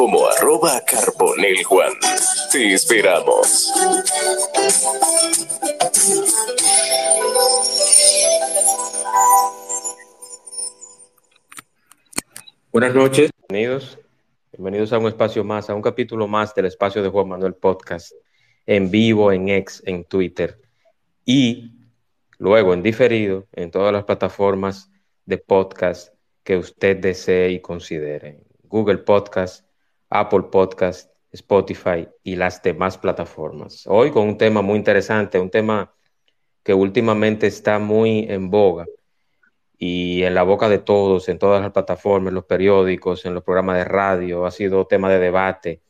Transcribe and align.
como 0.00 0.26
arroba 0.26 0.80
Carbonel 0.86 1.62
Juan. 1.62 1.92
Te 2.50 2.72
esperamos. 2.72 3.70
Buenas 12.72 12.94
noches, 12.94 13.30
bienvenidos. 13.46 13.98
Bienvenidos 14.52 14.90
a 14.94 14.98
un 14.98 15.08
espacio 15.08 15.44
más, 15.44 15.68
a 15.68 15.74
un 15.74 15.82
capítulo 15.82 16.26
más 16.26 16.54
del 16.54 16.64
espacio 16.64 17.02
de 17.02 17.10
Juan 17.10 17.28
Manuel 17.28 17.52
Podcast, 17.52 18.12
en 18.64 18.90
vivo, 18.90 19.30
en 19.32 19.50
X, 19.50 19.82
en 19.84 20.04
Twitter 20.04 20.62
y 21.26 21.74
luego 22.38 22.72
en 22.72 22.82
diferido 22.82 23.48
en 23.52 23.70
todas 23.70 23.92
las 23.92 24.04
plataformas 24.04 24.90
de 25.26 25.36
podcast 25.36 26.14
que 26.42 26.56
usted 26.56 26.96
desee 26.96 27.50
y 27.50 27.60
considere. 27.60 28.40
Google 28.62 28.96
Podcast, 28.96 29.69
Apple 30.10 30.42
Podcast, 30.50 31.10
Spotify 31.32 32.08
y 32.24 32.36
las 32.36 32.62
demás 32.62 32.98
plataformas. 32.98 33.84
Hoy 33.86 34.10
con 34.10 34.28
un 34.28 34.36
tema 34.36 34.60
muy 34.60 34.76
interesante, 34.76 35.38
un 35.38 35.50
tema 35.50 35.94
que 36.64 36.74
últimamente 36.74 37.46
está 37.46 37.78
muy 37.78 38.26
en 38.28 38.50
boga 38.50 38.86
y 39.78 40.24
en 40.24 40.34
la 40.34 40.42
boca 40.42 40.68
de 40.68 40.78
todos, 40.78 41.28
en 41.28 41.38
todas 41.38 41.62
las 41.62 41.70
plataformas, 41.70 42.30
en 42.30 42.34
los 42.34 42.44
periódicos, 42.44 43.24
en 43.24 43.34
los 43.34 43.44
programas 43.44 43.76
de 43.76 43.84
radio, 43.84 44.44
ha 44.44 44.50
sido 44.50 44.86
tema 44.86 45.08
de 45.08 45.20
debate. 45.20 45.82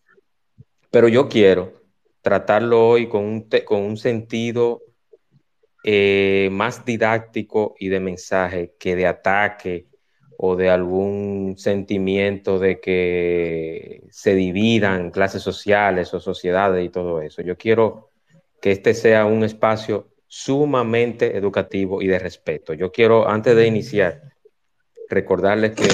Pero 0.90 1.08
yo 1.08 1.28
quiero 1.28 1.80
tratarlo 2.20 2.86
hoy 2.86 3.08
con 3.08 3.24
un, 3.24 3.48
con 3.64 3.80
un 3.80 3.96
sentido 3.96 4.82
eh, 5.82 6.50
más 6.52 6.84
didáctico 6.84 7.74
y 7.78 7.88
de 7.88 8.00
mensaje 8.00 8.74
que 8.78 8.94
de 8.94 9.06
ataque 9.06 9.89
o 10.42 10.56
de 10.56 10.70
algún 10.70 11.56
sentimiento 11.58 12.58
de 12.58 12.80
que 12.80 14.04
se 14.10 14.34
dividan 14.34 15.10
clases 15.10 15.42
sociales 15.42 16.14
o 16.14 16.20
sociedades 16.20 16.82
y 16.82 16.88
todo 16.88 17.20
eso. 17.20 17.42
Yo 17.42 17.58
quiero 17.58 18.08
que 18.58 18.72
este 18.72 18.94
sea 18.94 19.26
un 19.26 19.44
espacio 19.44 20.08
sumamente 20.26 21.36
educativo 21.36 22.00
y 22.00 22.06
de 22.06 22.18
respeto. 22.18 22.72
Yo 22.72 22.90
quiero, 22.90 23.28
antes 23.28 23.54
de 23.54 23.66
iniciar, 23.66 24.32
recordarles 25.10 25.72
que 25.72 25.88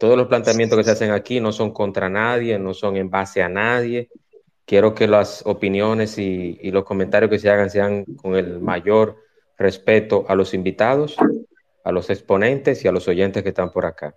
todos 0.00 0.16
los 0.16 0.26
planteamientos 0.26 0.76
que 0.76 0.84
se 0.84 0.90
hacen 0.90 1.12
aquí 1.12 1.38
no 1.38 1.52
son 1.52 1.70
contra 1.70 2.08
nadie, 2.08 2.58
no 2.58 2.74
son 2.74 2.96
en 2.96 3.08
base 3.08 3.40
a 3.40 3.48
nadie. 3.48 4.08
Quiero 4.64 4.96
que 4.96 5.06
las 5.06 5.46
opiniones 5.46 6.18
y, 6.18 6.58
y 6.60 6.72
los 6.72 6.82
comentarios 6.82 7.30
que 7.30 7.38
se 7.38 7.50
hagan 7.50 7.70
sean 7.70 8.04
con 8.04 8.34
el 8.34 8.58
mayor 8.58 9.18
respeto 9.56 10.24
a 10.26 10.34
los 10.34 10.54
invitados 10.54 11.16
a 11.86 11.92
los 11.92 12.10
exponentes 12.10 12.84
y 12.84 12.88
a 12.88 12.92
los 12.92 13.06
oyentes 13.06 13.44
que 13.44 13.50
están 13.50 13.70
por 13.70 13.86
acá. 13.86 14.16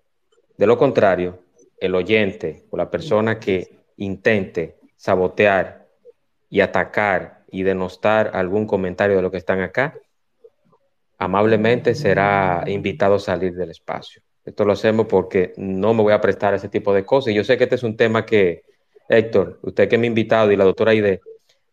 De 0.58 0.66
lo 0.66 0.76
contrario, 0.76 1.44
el 1.80 1.94
oyente 1.94 2.66
o 2.72 2.78
la 2.78 2.90
persona 2.90 3.40
que 3.40 3.86
intente 3.98 4.80
sabotear 4.96 5.88
y 6.50 6.62
atacar 6.62 7.44
y 7.52 7.62
denostar 7.62 8.32
algún 8.34 8.66
comentario 8.66 9.18
de 9.18 9.22
lo 9.22 9.30
que 9.30 9.38
están 9.38 9.62
acá, 9.62 9.94
amablemente 11.20 11.94
será 11.94 12.64
invitado 12.66 13.16
a 13.16 13.20
salir 13.20 13.54
del 13.54 13.70
espacio. 13.70 14.24
Esto 14.44 14.66
lo 14.66 14.74
hacemos 14.74 15.06
porque 15.06 15.54
no 15.56 15.94
me 15.94 16.02
voy 16.02 16.14
a 16.14 16.22
prestar 16.22 16.56
a 16.56 16.58
ese 16.58 16.70
tipo 16.70 16.92
de 16.92 17.06
cosas. 17.06 17.34
Y 17.34 17.36
yo 17.36 17.44
sé 17.44 17.56
que 17.56 17.66
este 17.66 17.76
es 17.76 17.84
un 17.84 17.96
tema 17.96 18.26
que, 18.26 18.64
Héctor, 19.08 19.60
usted 19.62 19.88
que 19.88 20.00
me 20.00 20.08
ha 20.08 20.08
invitado 20.08 20.52
y 20.52 20.56
la 20.56 20.64
doctora 20.64 20.90
Aide, 20.90 21.22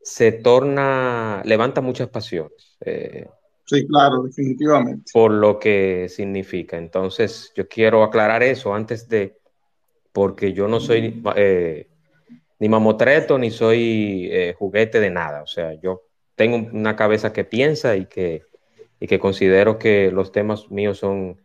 se 0.02 0.30
torna, 0.30 1.40
levanta 1.46 1.80
muchas 1.80 2.08
pasiones. 2.10 2.76
Eh, 2.84 3.26
Sí, 3.66 3.86
claro, 3.86 4.22
definitivamente. 4.22 5.10
Por 5.12 5.32
lo 5.32 5.58
que 5.58 6.08
significa. 6.08 6.78
Entonces, 6.78 7.52
yo 7.56 7.68
quiero 7.68 8.04
aclarar 8.04 8.42
eso 8.44 8.72
antes 8.72 9.08
de, 9.08 9.38
porque 10.12 10.52
yo 10.52 10.68
no 10.68 10.78
soy 10.78 11.22
eh, 11.34 11.88
ni 12.60 12.68
mamotreto 12.68 13.38
ni 13.38 13.50
soy 13.50 14.28
eh, 14.30 14.54
juguete 14.56 15.00
de 15.00 15.10
nada. 15.10 15.42
O 15.42 15.46
sea, 15.46 15.74
yo 15.74 16.02
tengo 16.36 16.56
una 16.72 16.94
cabeza 16.94 17.32
que 17.32 17.44
piensa 17.44 17.96
y 17.96 18.06
que, 18.06 18.42
y 19.00 19.08
que 19.08 19.18
considero 19.18 19.78
que 19.78 20.12
los 20.12 20.30
temas 20.30 20.70
míos 20.70 20.98
son 20.98 21.40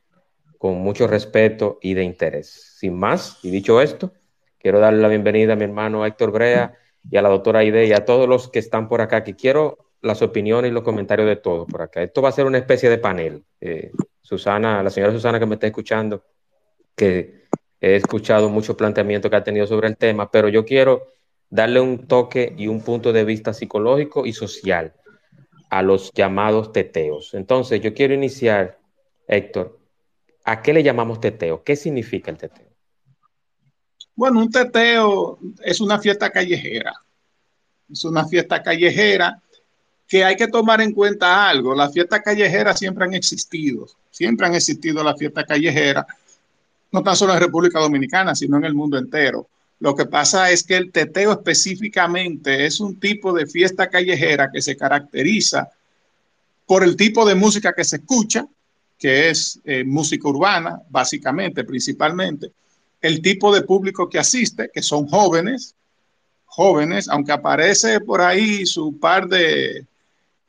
con 0.59 0.75
mucho 0.75 1.07
respeto 1.07 1.79
y 1.81 1.95
de 1.95 2.03
interés. 2.03 2.75
Sin 2.77 2.93
más, 2.93 3.39
y 3.41 3.49
dicho 3.49 3.81
esto, 3.81 4.13
quiero 4.59 4.79
darle 4.79 5.01
la 5.01 5.07
bienvenida 5.07 5.53
a 5.53 5.55
mi 5.55 5.63
hermano 5.63 6.05
Héctor 6.05 6.31
Brea 6.31 6.77
y 7.09 7.17
a 7.17 7.23
la 7.23 7.29
doctora 7.29 7.59
Aide 7.61 7.87
y 7.87 7.93
a 7.93 8.05
todos 8.05 8.29
los 8.29 8.47
que 8.47 8.59
están 8.59 8.87
por 8.87 9.01
acá, 9.01 9.23
que 9.23 9.35
quiero 9.35 9.90
las 10.01 10.21
opiniones 10.21 10.71
y 10.71 10.73
los 10.73 10.83
comentarios 10.83 11.27
de 11.27 11.35
todos 11.35 11.67
por 11.67 11.81
acá. 11.81 12.01
Esto 12.01 12.21
va 12.21 12.29
a 12.29 12.33
ser 12.33 12.45
una 12.45 12.57
especie 12.57 12.89
de 12.89 12.97
panel. 12.97 13.43
Eh, 13.59 13.91
Susana, 14.21 14.81
la 14.81 14.89
señora 14.89 15.13
Susana 15.13 15.39
que 15.39 15.45
me 15.45 15.55
está 15.55 15.67
escuchando, 15.67 16.23
que 16.95 17.45
he 17.79 17.95
escuchado 17.95 18.49
muchos 18.49 18.75
planteamientos 18.75 19.29
que 19.29 19.37
ha 19.37 19.43
tenido 19.43 19.67
sobre 19.67 19.87
el 19.87 19.97
tema, 19.97 20.29
pero 20.31 20.49
yo 20.49 20.65
quiero 20.65 21.13
darle 21.49 21.81
un 21.81 22.07
toque 22.07 22.53
y 22.57 22.67
un 22.67 22.81
punto 22.81 23.11
de 23.11 23.25
vista 23.25 23.53
psicológico 23.53 24.25
y 24.25 24.33
social 24.33 24.93
a 25.69 25.81
los 25.81 26.11
llamados 26.13 26.71
teteos. 26.71 27.33
Entonces, 27.33 27.81
yo 27.81 27.93
quiero 27.93 28.13
iniciar, 28.13 28.79
Héctor, 29.27 29.79
¿a 30.43 30.61
qué 30.61 30.73
le 30.73 30.83
llamamos 30.83 31.19
teteo? 31.19 31.63
¿Qué 31.63 31.75
significa 31.75 32.31
el 32.31 32.37
teteo? 32.37 32.67
Bueno, 34.15 34.39
un 34.39 34.51
teteo 34.51 35.39
es 35.63 35.79
una 35.81 35.99
fiesta 35.99 36.29
callejera. 36.29 36.93
Es 37.89 38.03
una 38.05 38.27
fiesta 38.27 38.61
callejera 38.61 39.41
que 40.11 40.25
hay 40.25 40.35
que 40.35 40.49
tomar 40.49 40.81
en 40.81 40.91
cuenta 40.91 41.47
algo. 41.47 41.73
Las 41.73 41.93
fiestas 41.93 42.19
callejeras 42.19 42.77
siempre 42.77 43.05
han 43.05 43.13
existido, 43.13 43.87
siempre 44.09 44.45
han 44.45 44.53
existido 44.53 45.01
las 45.05 45.17
fiestas 45.17 45.45
callejeras, 45.45 46.05
no 46.91 47.01
tan 47.01 47.15
solo 47.15 47.33
en 47.33 47.39
República 47.39 47.79
Dominicana, 47.79 48.35
sino 48.35 48.57
en 48.57 48.65
el 48.65 48.73
mundo 48.73 48.97
entero. 48.97 49.47
Lo 49.79 49.95
que 49.95 50.05
pasa 50.07 50.51
es 50.51 50.63
que 50.63 50.75
el 50.75 50.91
teteo 50.91 51.31
específicamente 51.31 52.65
es 52.65 52.81
un 52.81 52.99
tipo 52.99 53.31
de 53.31 53.45
fiesta 53.45 53.89
callejera 53.89 54.51
que 54.51 54.61
se 54.61 54.75
caracteriza 54.75 55.69
por 56.65 56.83
el 56.83 56.97
tipo 56.97 57.25
de 57.25 57.35
música 57.35 57.71
que 57.71 57.85
se 57.85 57.95
escucha, 57.95 58.45
que 58.99 59.29
es 59.29 59.61
eh, 59.63 59.85
música 59.85 60.27
urbana, 60.27 60.81
básicamente, 60.89 61.63
principalmente, 61.63 62.51
el 62.99 63.21
tipo 63.21 63.55
de 63.55 63.61
público 63.61 64.09
que 64.09 64.19
asiste, 64.19 64.69
que 64.73 64.81
son 64.81 65.07
jóvenes, 65.07 65.73
jóvenes, 66.47 67.07
aunque 67.07 67.31
aparece 67.31 68.01
por 68.01 68.19
ahí 68.19 68.65
su 68.65 68.99
par 68.99 69.29
de, 69.29 69.87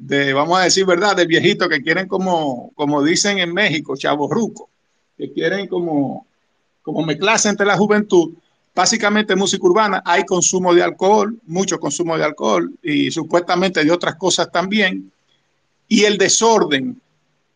de, 0.05 0.33
vamos 0.33 0.59
a 0.59 0.65
decir 0.65 0.85
verdad, 0.85 1.15
de 1.15 1.27
viejitos 1.27 1.69
que 1.69 1.81
quieren 1.81 2.09
como, 2.09 2.73
como 2.75 3.05
dicen 3.05 3.39
en 3.39 3.53
México, 3.53 3.97
chavos 3.97 4.29
rucos, 4.31 4.69
que 5.17 5.33
quieren 5.33 5.69
como, 5.69 6.27
como 6.83 7.07
mezclarse 7.07 7.49
entre 7.49 7.67
la 7.67 7.77
juventud. 7.77 8.33
Básicamente 8.75 9.37
música 9.37 9.65
urbana, 9.65 10.03
hay 10.05 10.25
consumo 10.25 10.75
de 10.75 10.83
alcohol, 10.83 11.39
mucho 11.47 11.79
consumo 11.79 12.19
de 12.19 12.25
alcohol 12.25 12.73
y 12.83 13.13
supuestamente 13.13 13.85
de 13.85 13.93
otras 13.93 14.17
cosas 14.17 14.51
también. 14.51 15.13
Y 15.87 16.05
el 16.05 16.19
desorden 16.19 17.01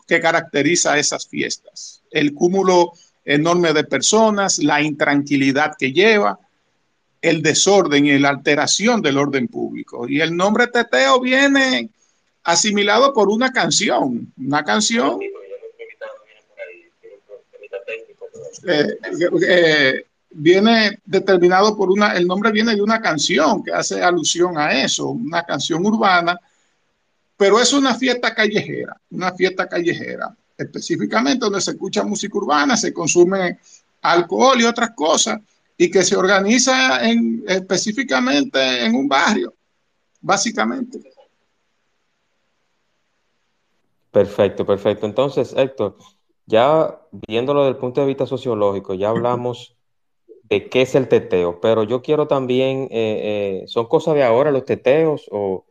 que 0.06 0.20
caracteriza 0.20 0.98
esas 0.98 1.26
fiestas, 1.26 2.02
el 2.12 2.32
cúmulo 2.32 2.92
enorme 3.24 3.72
de 3.72 3.82
personas, 3.82 4.58
la 4.58 4.80
intranquilidad 4.80 5.72
que 5.76 5.92
lleva, 5.92 6.38
el 7.20 7.42
desorden 7.42 8.06
y 8.06 8.18
la 8.20 8.28
alteración 8.28 9.02
del 9.02 9.18
orden 9.18 9.48
público. 9.48 10.08
Y 10.08 10.20
el 10.20 10.36
nombre 10.36 10.68
teteo 10.68 11.18
viene 11.18 11.90
asimilado 12.46 13.12
por 13.12 13.28
una 13.28 13.52
canción, 13.52 14.32
una 14.38 14.64
canción 14.64 15.18
eh, 18.68 18.98
eh, 19.48 20.06
viene 20.30 21.00
determinado 21.04 21.76
por 21.76 21.90
una, 21.90 22.12
el 22.12 22.24
nombre 22.24 22.52
viene 22.52 22.76
de 22.76 22.82
una 22.82 23.00
canción 23.00 23.64
que 23.64 23.72
hace 23.72 24.00
alusión 24.00 24.56
a 24.58 24.80
eso, 24.80 25.08
una 25.08 25.42
canción 25.42 25.84
urbana, 25.84 26.38
pero 27.36 27.60
es 27.60 27.72
una 27.72 27.96
fiesta 27.96 28.32
callejera, 28.32 28.96
una 29.10 29.32
fiesta 29.32 29.68
callejera, 29.68 30.32
específicamente 30.56 31.46
donde 31.46 31.60
se 31.60 31.72
escucha 31.72 32.04
música 32.04 32.38
urbana, 32.38 32.76
se 32.76 32.92
consume 32.92 33.58
alcohol 34.02 34.60
y 34.60 34.64
otras 34.64 34.90
cosas, 34.90 35.40
y 35.76 35.90
que 35.90 36.04
se 36.04 36.16
organiza 36.16 37.04
en, 37.08 37.44
específicamente 37.48 38.84
en 38.84 38.94
un 38.94 39.08
barrio, 39.08 39.52
básicamente. 40.20 41.15
Perfecto, 44.16 44.64
perfecto. 44.64 45.04
Entonces, 45.04 45.52
Héctor, 45.54 45.98
ya 46.46 47.02
viéndolo 47.28 47.60
desde 47.60 47.72
el 47.72 47.76
punto 47.76 48.00
de 48.00 48.06
vista 48.06 48.24
sociológico, 48.24 48.94
ya 48.94 49.10
hablamos 49.10 49.76
de 50.44 50.70
qué 50.70 50.80
es 50.80 50.94
el 50.94 51.06
teteo, 51.06 51.60
pero 51.60 51.82
yo 51.82 52.00
quiero 52.00 52.26
también, 52.26 52.84
eh, 52.84 53.60
eh, 53.62 53.64
¿son 53.66 53.84
cosas 53.88 54.14
de 54.14 54.24
ahora 54.24 54.50
los 54.50 54.64
teteos 54.64 55.26
o, 55.30 55.66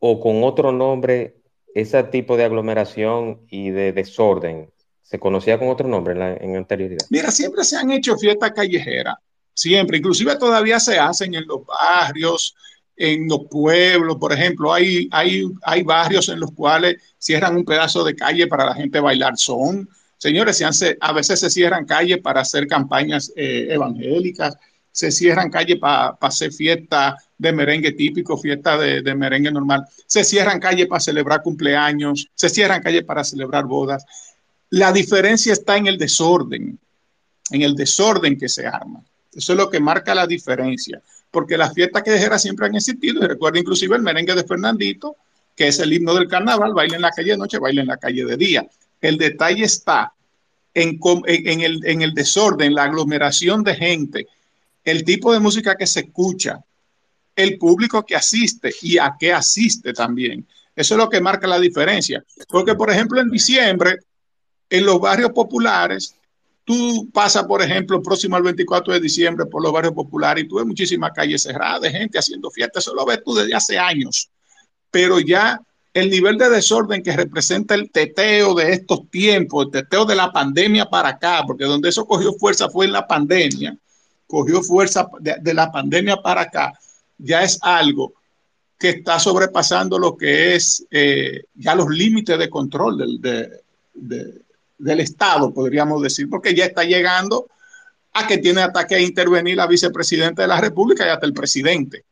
o 0.00 0.20
con 0.20 0.44
otro 0.44 0.70
nombre, 0.70 1.40
ese 1.74 2.02
tipo 2.04 2.36
de 2.36 2.44
aglomeración 2.44 3.40
y 3.48 3.70
de 3.70 3.94
desorden? 3.94 4.70
¿Se 5.00 5.18
conocía 5.18 5.58
con 5.58 5.68
otro 5.68 5.88
nombre 5.88 6.12
en, 6.44 6.56
anterioridad? 6.56 7.06
Mira, 7.08 7.30
siempre 7.30 7.64
se 7.64 7.78
han 7.78 7.90
hecho 7.90 8.18
fiestas 8.18 8.52
callejeras, 8.52 9.14
siempre, 9.54 9.96
inclusive 9.96 10.36
todavía 10.36 10.78
se 10.78 10.98
hacen 10.98 11.32
en 11.32 11.46
los 11.46 11.64
barrios, 11.64 12.54
en 13.00 13.26
los 13.28 13.46
pueblos, 13.50 14.18
por 14.20 14.30
ejemplo, 14.30 14.74
hay, 14.74 15.08
hay, 15.10 15.50
hay 15.62 15.82
barrios 15.82 16.28
en 16.28 16.38
los 16.38 16.52
cuales 16.52 16.96
cierran 17.18 17.56
un 17.56 17.64
pedazo 17.64 18.04
de 18.04 18.14
calle 18.14 18.46
para 18.46 18.66
la 18.66 18.74
gente 18.74 19.00
bailar 19.00 19.38
son. 19.38 19.88
Señores, 20.18 20.58
se 20.58 20.98
a 21.00 21.12
veces 21.14 21.40
se 21.40 21.48
cierran 21.48 21.86
calles 21.86 22.18
para 22.18 22.42
hacer 22.42 22.66
campañas 22.66 23.32
eh, 23.34 23.68
evangélicas, 23.70 24.54
se 24.92 25.10
cierran 25.10 25.48
calles 25.48 25.78
para 25.78 26.18
hacer 26.20 26.52
fiesta 26.52 27.16
de 27.38 27.52
merengue 27.52 27.92
típico, 27.92 28.36
fiesta 28.36 28.76
de 28.76 29.14
merengue 29.14 29.50
normal, 29.50 29.86
se 30.06 30.22
cierran 30.22 30.60
calles 30.60 30.86
para 30.86 31.00
celebrar 31.00 31.42
cumpleaños, 31.42 32.28
se 32.34 32.50
cierran 32.50 32.82
calles 32.82 33.04
para 33.04 33.24
celebrar 33.24 33.64
bodas. 33.64 34.04
La 34.68 34.92
diferencia 34.92 35.54
está 35.54 35.78
en 35.78 35.86
el 35.86 35.96
desorden, 35.96 36.78
en 37.50 37.62
el 37.62 37.74
desorden 37.74 38.38
que 38.38 38.50
se 38.50 38.66
arma. 38.66 39.02
Eso 39.32 39.52
es 39.52 39.56
lo 39.56 39.70
que 39.70 39.80
marca 39.80 40.14
la 40.14 40.26
diferencia, 40.26 41.00
porque 41.30 41.56
las 41.56 41.72
fiestas 41.74 42.02
callejeras 42.02 42.42
siempre 42.42 42.66
han 42.66 42.74
existido, 42.74 43.24
y 43.24 43.26
recuerda 43.26 43.58
inclusive 43.58 43.96
el 43.96 44.02
merengue 44.02 44.34
de 44.34 44.44
Fernandito, 44.44 45.16
que 45.54 45.68
es 45.68 45.78
el 45.78 45.92
himno 45.92 46.14
del 46.14 46.28
carnaval, 46.28 46.74
baile 46.74 46.96
en 46.96 47.02
la 47.02 47.10
calle 47.10 47.32
de 47.32 47.38
noche, 47.38 47.58
baile 47.58 47.82
en 47.82 47.86
la 47.86 47.96
calle 47.96 48.24
de 48.24 48.36
día. 48.36 48.66
El 49.00 49.18
detalle 49.18 49.64
está 49.64 50.12
en, 50.74 50.98
en, 51.26 51.60
el, 51.60 51.80
en 51.84 52.02
el 52.02 52.14
desorden, 52.14 52.74
la 52.74 52.84
aglomeración 52.84 53.62
de 53.62 53.74
gente, 53.74 54.26
el 54.84 55.04
tipo 55.04 55.32
de 55.32 55.40
música 55.40 55.76
que 55.76 55.86
se 55.86 56.00
escucha, 56.00 56.64
el 57.36 57.58
público 57.58 58.04
que 58.04 58.16
asiste 58.16 58.72
y 58.82 58.98
a 58.98 59.14
qué 59.18 59.32
asiste 59.32 59.92
también. 59.92 60.46
Eso 60.74 60.94
es 60.94 60.98
lo 60.98 61.08
que 61.08 61.20
marca 61.20 61.46
la 61.46 61.58
diferencia. 61.58 62.24
Porque, 62.48 62.74
por 62.74 62.90
ejemplo, 62.90 63.20
en 63.20 63.30
diciembre, 63.30 63.98
en 64.68 64.86
los 64.86 65.00
barrios 65.00 65.32
populares, 65.32 66.14
tú 66.64 67.08
pasas, 67.12 67.44
por 67.44 67.62
ejemplo, 67.62 68.02
próximo 68.02 68.36
al 68.36 68.42
24 68.42 68.94
de 68.94 69.00
diciembre 69.00 69.46
por 69.46 69.62
los 69.62 69.72
barrios 69.72 69.94
populares 69.94 70.44
y 70.44 70.48
tú 70.48 70.56
ves 70.56 70.66
muchísimas 70.66 71.12
calles 71.12 71.42
cerradas 71.42 71.82
de 71.82 71.90
gente 71.90 72.18
haciendo 72.18 72.50
fiestas. 72.50 72.84
Eso 72.84 72.94
lo 72.94 73.04
ves 73.04 73.22
tú 73.24 73.34
desde 73.34 73.54
hace 73.54 73.78
años. 73.78 74.30
Pero 74.90 75.20
ya 75.20 75.60
el 75.92 76.10
nivel 76.10 76.38
de 76.38 76.50
desorden 76.50 77.02
que 77.02 77.16
representa 77.16 77.74
el 77.74 77.90
teteo 77.90 78.54
de 78.54 78.72
estos 78.72 79.10
tiempos, 79.10 79.66
el 79.66 79.72
teteo 79.72 80.04
de 80.04 80.14
la 80.14 80.32
pandemia 80.32 80.86
para 80.86 81.10
acá, 81.10 81.42
porque 81.46 81.64
donde 81.64 81.88
eso 81.88 82.06
cogió 82.06 82.32
fuerza 82.34 82.68
fue 82.68 82.86
en 82.86 82.92
la 82.92 83.06
pandemia, 83.06 83.76
cogió 84.26 84.62
fuerza 84.62 85.08
de, 85.20 85.54
la 85.54 85.72
pandemia 85.72 86.16
para 86.18 86.42
acá, 86.42 86.72
ya 87.18 87.42
es 87.42 87.58
algo 87.62 88.14
que 88.78 88.90
está 88.90 89.18
sobrepasando 89.18 89.98
lo 89.98 90.16
que 90.16 90.54
es 90.54 90.86
eh, 90.90 91.42
ya 91.54 91.74
los 91.74 91.88
límites 91.88 92.38
de 92.38 92.48
control 92.48 93.20
del, 93.20 94.42
del 94.80 95.00
Estado, 95.00 95.52
podríamos 95.52 96.02
decir, 96.02 96.28
porque 96.28 96.54
ya 96.54 96.64
está 96.64 96.84
llegando 96.84 97.48
a 98.12 98.26
que 98.26 98.38
tiene 98.38 98.62
hasta 98.62 98.86
que 98.86 99.00
intervenir 99.00 99.56
la 99.56 99.66
vicepresidenta 99.66 100.42
de 100.42 100.48
la 100.48 100.60
República 100.60 101.06
y 101.06 101.10
hasta 101.10 101.26
el 101.26 101.32
presidente. 101.32 102.04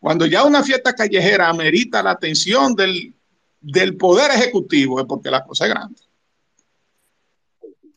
Cuando 0.00 0.26
ya 0.26 0.44
una 0.44 0.62
fiesta 0.62 0.94
callejera 0.94 1.48
amerita 1.48 2.02
la 2.02 2.12
atención 2.12 2.74
del, 2.74 3.14
del 3.60 3.96
Poder 3.96 4.30
Ejecutivo, 4.30 4.98
es 5.00 5.06
porque 5.06 5.30
la 5.30 5.44
cosa 5.44 5.66
es 5.66 5.70
grande. 5.70 6.00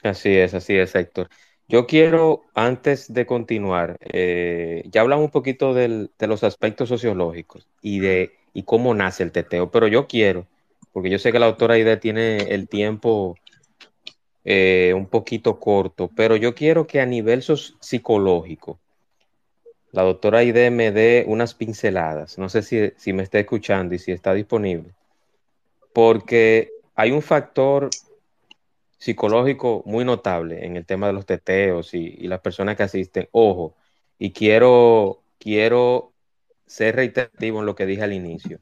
Así 0.03 0.29
es, 0.29 0.53
así 0.53 0.75
es, 0.75 0.93
Héctor. 0.93 1.29
Yo 1.69 1.87
quiero, 1.87 2.43
antes 2.53 3.11
de 3.11 3.25
continuar, 3.25 3.97
eh, 4.01 4.83
ya 4.91 5.01
hablamos 5.01 5.25
un 5.25 5.31
poquito 5.31 5.73
del, 5.73 6.11
de 6.19 6.27
los 6.27 6.43
aspectos 6.43 6.89
sociológicos 6.89 7.67
y 7.81 7.99
de 7.99 8.33
y 8.53 8.63
cómo 8.63 8.93
nace 8.93 9.23
el 9.23 9.31
teteo, 9.31 9.71
pero 9.71 9.87
yo 9.87 10.07
quiero, 10.07 10.45
porque 10.91 11.09
yo 11.09 11.17
sé 11.17 11.31
que 11.31 11.39
la 11.39 11.47
doctora 11.47 11.73
Aide 11.73 11.97
tiene 11.97 12.37
el 12.37 12.67
tiempo 12.67 13.35
eh, 14.45 14.93
un 14.95 15.07
poquito 15.07 15.59
corto, 15.59 16.09
pero 16.15 16.35
yo 16.35 16.53
quiero 16.53 16.85
que 16.85 16.99
a 16.99 17.05
nivel 17.05 17.43
psicológico, 17.43 18.79
la 19.93 20.01
doctora 20.01 20.39
Aide 20.39 20.71
me 20.71 20.91
dé 20.91 21.23
unas 21.27 21.53
pinceladas. 21.53 22.39
No 22.39 22.49
sé 22.49 22.63
si, 22.63 23.13
me 23.13 23.21
está 23.21 23.39
escuchando 23.39 23.93
y 23.93 23.99
si 23.99 24.11
está 24.11 24.33
disponible. 24.33 24.91
Porque 25.93 26.71
hay 26.95 27.11
un 27.11 27.21
factor 27.21 27.91
psicológico 28.97 29.83
muy 29.85 30.03
notable 30.03 30.65
en 30.65 30.77
el 30.77 30.85
tema 30.85 31.07
de 31.07 31.13
los 31.13 31.27
teteos 31.27 31.93
y, 31.93 32.27
las 32.27 32.39
personas 32.39 32.75
que 32.75 32.83
asisten. 32.83 33.29
Ojo, 33.31 33.75
y 34.17 34.31
quiero, 34.31 35.21
quiero 35.37 36.11
ser 36.65 36.95
reiterativo 36.95 37.59
en 37.59 37.67
lo 37.67 37.75
que 37.75 37.85
dije 37.85 38.01
al 38.01 38.13
inicio. 38.13 38.61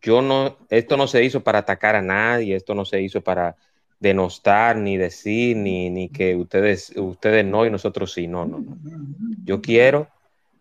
Yo 0.00 0.22
no, 0.22 0.56
esto 0.70 0.96
no 0.96 1.06
se 1.06 1.22
hizo 1.22 1.44
para 1.44 1.58
atacar 1.58 1.96
a 1.96 2.02
nadie, 2.02 2.56
esto 2.56 2.74
no 2.74 2.86
se 2.86 3.02
hizo 3.02 3.20
para 3.20 3.56
denostar, 4.02 4.76
ni 4.76 4.96
decir, 4.96 5.56
ni, 5.56 5.88
ni 5.88 6.08
que 6.08 6.34
ustedes, 6.34 6.92
ustedes 6.96 7.44
no 7.44 7.64
y 7.64 7.70
nosotros 7.70 8.12
sí. 8.12 8.26
No, 8.26 8.44
no, 8.44 8.58
no. 8.58 8.76
Yo 9.44 9.62
quiero 9.62 10.08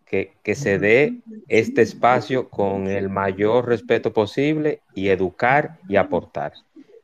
que, 0.05 0.55
se 0.55 0.77
dé 0.77 1.15
este 1.47 1.81
espacio 1.81 2.49
con 2.49 2.87
el 2.87 3.09
mayor 3.09 3.67
respeto 3.67 4.13
posible 4.13 4.81
y 4.93 5.09
educar 5.09 5.79
y 5.89 5.95
aportar. 5.95 6.53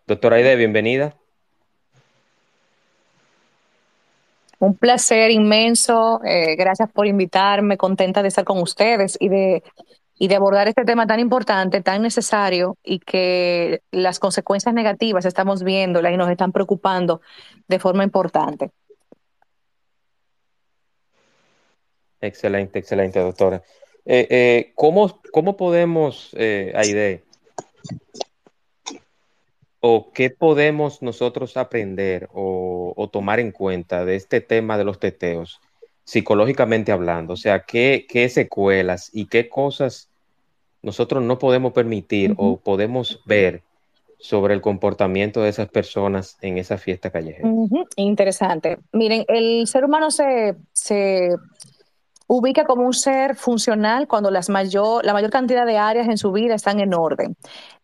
Doctora 0.06 0.36
Aide, 0.36 0.56
bienvenida. 0.56 1.16
Un 4.60 4.75
placer 4.75 5.31
inmenso. 5.31 6.22
Eh, 6.24 6.56
gracias 6.56 6.92
por 6.92 7.07
invitarme. 7.07 7.78
Contenta 7.78 8.22
de 8.22 8.28
estar 8.28 8.44
con 8.44 8.60
ustedes 8.60 9.18
y 9.19 9.30
de, 9.30 9.63
y 10.19 10.27
de 10.27 10.35
abordar 10.35 10.67
este 10.67 10.85
tema 10.85 11.05
tan 11.07 11.19
importante, 11.19 11.81
tan 11.81 12.01
necesario 12.01 12.77
y 12.83 12.99
que 12.99 13.81
las 13.91 14.19
consecuencias 14.19 14.73
negativas 14.73 15.25
estamos 15.25 15.63
viéndolas 15.63 16.13
y 16.13 16.17
nos 16.17 16.29
están 16.29 16.51
preocupando 16.51 17.21
de 17.67 17.79
forma 17.79 18.03
importante. 18.03 18.71
Excelente, 22.19 22.79
excelente, 22.79 23.19
doctora. 23.19 23.61
Eh, 24.05 24.27
eh, 24.29 24.71
¿cómo, 24.75 25.57
podemos, 25.57 26.31
eh, 26.33 26.71
Aide, 26.75 27.23
o 29.79 30.11
qué 30.13 30.29
podemos 30.29 31.01
nosotros 31.01 31.57
aprender 31.57 32.27
o, 32.33 33.09
tomar 33.11 33.39
en 33.39 33.51
cuenta 33.51 34.05
de 34.05 34.15
este 34.15 34.41
tema 34.41 34.77
de 34.77 34.83
los 34.83 34.99
teteos, 34.99 35.61
psicológicamente 36.07 36.94
hablando? 36.94 37.33
O 37.33 37.38
sea, 37.38 37.63
¿qué, 37.63 38.06
qué 38.07 38.30
secuelas 38.30 39.09
y 39.13 39.25
qué 39.25 39.50
cosas 39.50 40.07
nosotros 40.81 41.21
no 41.21 41.38
podemos 41.38 41.74
permitir 41.74 42.33
o 42.38 42.57
podemos 42.57 43.21
ver 43.25 43.62
sobre 44.18 44.54
el 44.54 44.62
comportamiento 44.62 45.42
de 45.42 45.50
esas 45.50 45.68
personas 45.68 46.38
en 46.42 46.57
esa 46.57 46.77
fiesta 46.77 47.09
callejera? 47.09 47.50
Interesante. 47.98 48.80
Miren, 48.94 49.25
el 49.27 49.68
ser 49.68 49.83
humano 49.83 50.09
se, 50.09 50.56
se 50.71 51.36
ubica 52.25 52.63
como 52.63 52.83
un 52.83 52.94
ser 52.94 53.36
funcional 53.36 54.07
cuando 54.07 54.31
las 54.31 54.48
mayor, 54.48 55.03
la 55.03 55.12
mayor 55.12 55.30
cantidad 55.30 55.65
de 55.65 55.77
áreas 55.77 56.07
en 56.07 56.18
su 56.18 56.31
vida 56.31 56.56
están 56.56 56.80
en 56.80 56.94
orden. 56.94 57.36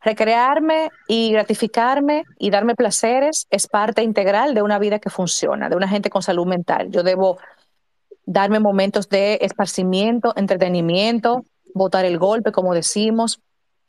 Recrearme 0.01 0.91
y 1.09 1.33
gratificarme 1.33 2.23
y 2.39 2.51
darme 2.51 2.75
placeres 2.75 3.47
es 3.49 3.67
parte 3.67 4.01
integral 4.01 4.53
de 4.53 4.61
una 4.61 4.79
vida 4.79 4.99
que 4.99 5.09
funciona, 5.09 5.67
de 5.67 5.75
una 5.75 5.89
gente 5.89 6.09
con 6.09 6.21
salud 6.21 6.47
mental. 6.47 6.89
Yo 6.89 7.03
debo 7.03 7.37
darme 8.25 8.59
momentos 8.59 9.09
de 9.09 9.39
esparcimiento, 9.41 10.33
entretenimiento, 10.35 11.45
botar 11.73 12.05
el 12.05 12.17
golpe, 12.17 12.51
como 12.51 12.73
decimos. 12.73 13.41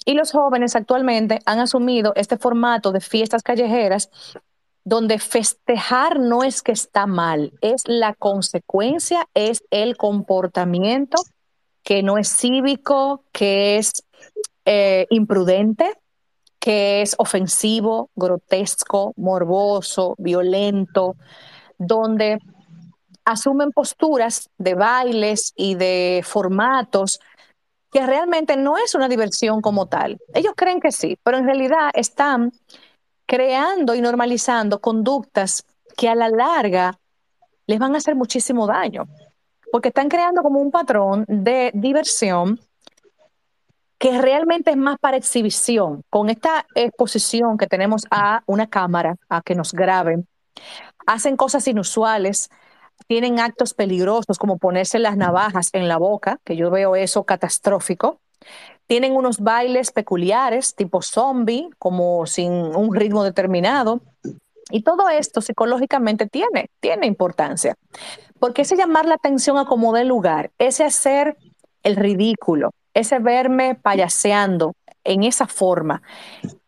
Y 0.04 0.14
los 0.14 0.32
jóvenes 0.32 0.76
actualmente 0.76 1.38
han 1.47 1.61
asumido 1.61 2.12
este 2.16 2.37
formato 2.37 2.92
de 2.92 3.00
fiestas 3.00 3.42
callejeras 3.42 4.11
donde 4.85 5.18
festejar 5.18 6.20
no 6.20 6.44
es 6.44 6.62
que 6.62 6.73
está 6.73 7.06
mal, 7.06 7.54
es 7.62 7.82
la 7.87 8.14
consecuencia, 8.14 9.26
es 9.32 9.64
el 9.70 9.97
comportamiento 9.97 11.16
que 11.82 12.02
no 12.02 12.18
es 12.18 12.28
cívico, 12.28 13.25
que 13.32 13.78
es 13.78 14.04
eh, 14.66 15.06
imprudente, 15.11 15.90
que 16.58 17.02
es 17.02 17.14
ofensivo, 17.18 18.11
grotesco, 18.14 19.12
morboso, 19.16 20.14
violento, 20.18 21.16
donde 21.78 22.38
asumen 23.25 23.73
posturas 23.73 24.50
de 24.59 24.75
bailes 24.75 25.52
y 25.57 25.75
de 25.75 26.23
formatos 26.25 27.21
que 27.90 28.04
realmente 28.04 28.57
no 28.57 28.76
es 28.76 28.95
una 28.95 29.09
diversión 29.09 29.61
como 29.61 29.87
tal. 29.87 30.19
Ellos 30.35 30.54
creen 30.57 30.81
que 30.81 30.90
sí, 30.90 31.16
pero 31.23 31.38
en 31.38 31.45
realidad 31.47 31.90
están 31.95 32.52
creando 33.26 33.95
y 33.95 34.00
normalizando 34.00 34.81
conductas 34.81 35.64
que 35.97 36.09
a 36.09 36.14
la 36.14 36.28
larga 36.28 36.99
les 37.66 37.78
van 37.78 37.95
a 37.95 37.99
hacer 37.99 38.14
muchísimo 38.14 38.66
daño, 38.66 39.07
porque 39.73 39.88
están 39.88 40.09
creando 40.09 40.43
como 40.43 40.61
un 40.61 40.71
patrón 40.71 41.25
de 41.28 41.71
diversión 41.73 42.61
que 43.97 44.21
realmente 44.21 44.71
es 44.71 44.76
más 44.76 44.99
para 44.99 45.16
exhibición. 45.16 46.02
Con 46.11 46.28
esta 46.28 46.66
exposición 46.75 47.57
que 47.57 47.66
tenemos 47.66 48.02
a 48.11 48.43
una 48.47 48.66
cámara, 48.66 49.16
a 49.28 49.40
que 49.40 49.54
nos 49.54 49.73
graben, 49.73 50.26
hacen 51.07 51.37
cosas 51.37 51.66
inusuales, 51.69 52.50
tienen 53.06 53.38
actos 53.40 53.74
peligrosos 53.74 54.38
como 54.38 54.58
ponerse 54.58 54.98
las 54.98 55.16
navajas 55.16 55.70
en 55.72 55.88
la 55.88 55.98
boca, 55.98 56.40
que 56.44 56.56
yo 56.56 56.70
veo 56.70 56.96
eso 56.96 57.24
catastrófico, 57.24 58.20
tienen 58.86 59.14
unos 59.14 59.40
bailes 59.40 59.92
peculiares, 59.92 60.74
tipo 60.74 61.02
zombie, 61.02 61.68
como 61.78 62.26
sin 62.26 62.52
un 62.52 62.94
ritmo 62.94 63.24
determinado. 63.24 64.00
Y 64.70 64.82
todo 64.82 65.08
esto 65.08 65.40
psicológicamente 65.40 66.26
tiene, 66.26 66.70
tiene 66.80 67.06
importancia. 67.06 67.76
Porque 68.38 68.62
ese 68.62 68.76
llamar 68.76 69.06
la 69.06 69.14
atención 69.14 69.56
a 69.58 69.66
como 69.66 69.92
de 69.92 70.04
lugar, 70.04 70.50
ese 70.58 70.84
hacer 70.84 71.36
el 71.82 71.96
ridículo, 71.96 72.70
ese 72.92 73.18
verme 73.18 73.74
payaseando 73.74 74.74
en 75.04 75.22
esa 75.24 75.46
forma, 75.46 76.02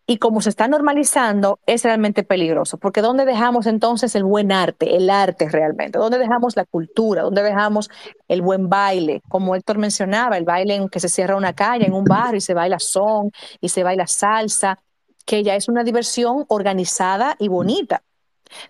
y 0.07 0.19
como 0.19 0.41
se 0.41 0.51
está 0.51 0.69
normalizando, 0.69 1.59
es 1.67 1.83
realmente 1.83 2.23
peligroso, 2.23 2.79
porque 2.79 3.03
¿dónde 3.03 3.25
dejamos 3.25 3.67
entonces 3.67 4.15
el 4.15 4.23
buen 4.23 4.53
arte, 4.53 4.97
el 4.97 5.11
arte 5.11 5.49
realmente? 5.49 5.99
¿Dónde 5.99 6.19
dejamos 6.19 6.55
la 6.55 6.65
cultura? 6.65 7.23
¿Dónde 7.23 7.43
dejamos 7.43 7.91
el 8.29 8.41
buen 8.41 8.69
baile? 8.69 9.23
Como 9.29 9.57
Héctor 9.57 9.79
mencionaba, 9.79 10.37
el 10.37 10.45
baile 10.45 10.77
en 10.77 10.89
que 10.89 11.01
se 11.01 11.09
cierra 11.09 11.37
una 11.37 11.55
calle, 11.55 11.87
en 11.87 11.93
un 11.93 12.05
barrio 12.05 12.39
y 12.39 12.41
se 12.41 12.55
baila 12.55 12.79
son 12.79 13.33
y 13.61 13.69
se 13.69 13.83
baila 13.83 14.07
salsa, 14.07 14.79
que 15.25 15.43
ya 15.43 15.57
es 15.57 15.69
una 15.69 15.83
diversión 15.83 16.45
organizada 16.49 17.35
y 17.41 17.49
bonita. 17.49 18.03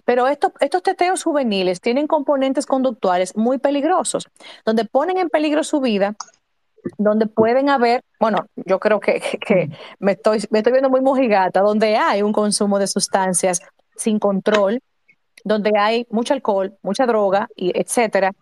Pero 0.06 0.26
estos, 0.28 0.52
estos 0.60 0.82
teteos 0.82 1.22
juveniles 1.22 1.82
tienen 1.82 2.06
componentes 2.06 2.64
conductuales 2.64 3.36
muy 3.36 3.58
peligrosos, 3.58 4.26
donde 4.64 4.86
ponen 4.86 5.18
en 5.18 5.28
peligro 5.28 5.62
su 5.64 5.82
vida 5.82 6.16
donde 6.98 7.26
pueden 7.26 7.68
haber, 7.68 8.02
bueno, 8.20 8.46
yo 8.54 8.78
creo 8.78 9.00
que, 9.00 9.20
me, 9.98 10.12
estoy, 10.12 10.42
me 10.50 10.58
estoy 10.58 10.72
viendo 10.72 10.90
muy 10.90 11.00
mojigata, 11.00 11.60
donde 11.60 11.96
hay 11.96 12.22
un 12.22 12.32
consumo 12.32 12.78
de 12.78 12.86
sustancias 12.86 13.60
sin 13.96 14.18
control, 14.18 14.80
donde 15.44 15.72
hay 15.78 16.06
mucho 16.10 16.34
alcohol, 16.34 16.76
mucha 16.82 17.06
droga, 17.06 17.48
y 17.54 17.72
etcétera. 17.78 18.32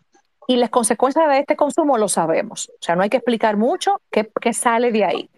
Y 0.46 0.56
las 0.56 0.70
consecuencias 0.70 1.28
de 1.28 1.38
este 1.38 1.56
consumo 1.56 1.96
lo 1.98 2.08
sabemos. 2.08 2.70
O 2.70 2.82
sea, 2.82 2.96
no 2.96 3.02
hay 3.02 3.10
que 3.10 3.18
explicar 3.18 3.56
mucho 3.56 4.00
qué, 4.10 4.30
qué 4.40 4.52
sale 4.52 4.92
de 4.92 5.04
ahí. 5.04 5.30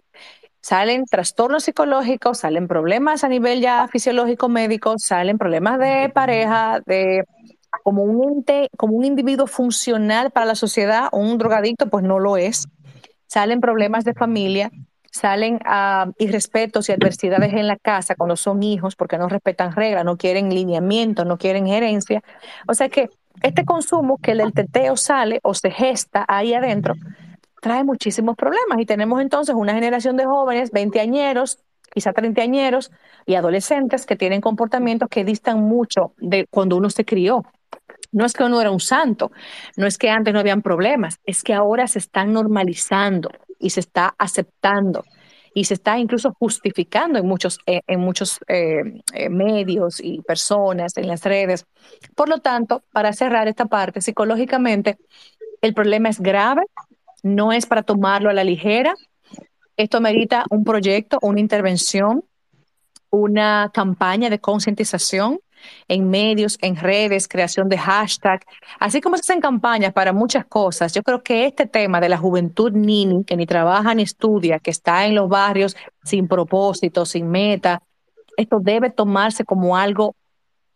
Salen 0.61 1.05
trastornos 1.05 1.63
psicológicos, 1.63 2.39
salen 2.39 2.67
problemas 2.67 3.23
a 3.23 3.29
nivel 3.29 3.61
ya 3.61 3.87
fisiológico 3.87 4.49
médico, 4.49 4.95
salen 4.97 5.37
problemas 5.37 5.79
de 5.79 6.09
pareja, 6.13 6.81
de 6.85 7.23
como 7.83 8.03
un 8.03 8.43
como 8.75 8.95
un 8.95 9.05
individuo 9.05 9.47
funcional 9.47 10.31
para 10.31 10.45
la 10.45 10.55
sociedad, 10.55 11.09
un 11.11 11.37
drogadicto, 11.37 11.89
pues 11.89 12.03
no 12.03 12.19
lo 12.19 12.37
es 12.37 12.67
salen 13.27 13.61
problemas 13.61 14.03
de 14.03 14.13
familia, 14.13 14.71
salen 15.11 15.55
uh, 15.65 16.11
irrespetos 16.17 16.89
y 16.89 16.91
adversidades 16.91 17.53
en 17.53 17.67
la 17.67 17.77
casa 17.77 18.15
cuando 18.15 18.35
son 18.35 18.63
hijos 18.63 18.95
porque 18.95 19.17
no 19.17 19.29
respetan 19.29 19.73
reglas, 19.73 20.05
no 20.05 20.17
quieren 20.17 20.49
lineamiento, 20.49 21.25
no 21.25 21.37
quieren 21.37 21.65
gerencia. 21.65 22.21
O 22.67 22.73
sea 22.73 22.89
que 22.89 23.09
este 23.41 23.65
consumo 23.65 24.17
que 24.17 24.31
el 24.31 24.53
teteo 24.53 24.97
sale 24.97 25.39
o 25.43 25.53
se 25.53 25.71
gesta 25.71 26.25
ahí 26.27 26.53
adentro 26.53 26.95
trae 27.61 27.83
muchísimos 27.83 28.35
problemas 28.35 28.79
y 28.79 28.85
tenemos 28.85 29.21
entonces 29.21 29.55
una 29.55 29.73
generación 29.73 30.15
de 30.15 30.25
jóvenes, 30.25 30.71
veinteañeros, 30.71 31.59
quizá 31.93 32.13
treintañeros 32.13 32.91
y 33.25 33.35
adolescentes 33.35 34.05
que 34.05 34.15
tienen 34.15 34.41
comportamientos 34.41 35.09
que 35.09 35.25
distan 35.25 35.61
mucho 35.61 36.13
de 36.17 36.47
cuando 36.49 36.77
uno 36.77 36.89
se 36.89 37.05
crió. 37.05 37.43
No 38.11 38.25
es 38.25 38.33
que 38.33 38.43
uno 38.43 38.61
era 38.61 38.71
un 38.71 38.79
santo, 38.79 39.31
no 39.75 39.87
es 39.87 39.97
que 39.97 40.09
antes 40.09 40.33
no 40.33 40.39
habían 40.39 40.61
problemas, 40.61 41.19
es 41.25 41.43
que 41.43 41.53
ahora 41.53 41.87
se 41.87 41.99
están 41.99 42.33
normalizando 42.33 43.29
y 43.59 43.71
se 43.71 43.79
está 43.79 44.13
aceptando 44.17 45.03
y 45.57 45.63
se 45.63 45.73
está 45.73 45.97
incluso 45.97 46.35
justificando 46.37 47.17
en 47.17 47.27
muchos, 47.27 47.59
eh, 47.65 47.81
en 47.87 47.99
muchos 47.99 48.39
eh, 48.47 49.01
eh, 49.13 49.29
medios 49.29 49.99
y 49.99 50.21
personas, 50.21 50.95
en 50.97 51.07
las 51.07 51.23
redes. 51.23 51.65
Por 52.15 52.29
lo 52.29 52.37
tanto, 52.37 52.83
para 52.91 53.11
cerrar 53.11 53.47
esta 53.47 53.65
parte, 53.65 54.01
psicológicamente, 54.01 54.99
el 55.61 55.73
problema 55.73 56.09
es 56.09 56.19
grave, 56.19 56.61
no 57.23 57.51
es 57.51 57.65
para 57.65 57.81
tomarlo 57.81 58.29
a 58.29 58.33
la 58.33 58.43
ligera. 58.43 58.93
Esto 59.77 59.99
merita 59.99 60.45
un 60.51 60.63
proyecto, 60.63 61.17
una 61.23 61.39
intervención, 61.39 62.23
una 63.09 63.71
campaña 63.73 64.29
de 64.29 64.37
concientización 64.37 65.39
en 65.87 66.09
medios, 66.09 66.57
en 66.61 66.75
redes, 66.75 67.27
creación 67.27 67.69
de 67.69 67.77
hashtag, 67.77 68.41
así 68.79 69.01
como 69.01 69.17
se 69.17 69.21
hacen 69.21 69.41
campañas 69.41 69.93
para 69.93 70.13
muchas 70.13 70.45
cosas. 70.45 70.93
Yo 70.93 71.03
creo 71.03 71.23
que 71.23 71.45
este 71.45 71.65
tema 71.65 71.99
de 71.99 72.09
la 72.09 72.17
juventud 72.17 72.71
nini, 72.71 73.23
que 73.23 73.37
ni 73.37 73.45
trabaja 73.45 73.93
ni 73.95 74.03
estudia, 74.03 74.59
que 74.59 74.71
está 74.71 75.05
en 75.05 75.15
los 75.15 75.29
barrios 75.29 75.75
sin 76.03 76.27
propósito, 76.27 77.05
sin 77.05 77.29
meta, 77.29 77.81
esto 78.37 78.59
debe 78.61 78.89
tomarse 78.89 79.43
como 79.43 79.75
algo 79.75 80.15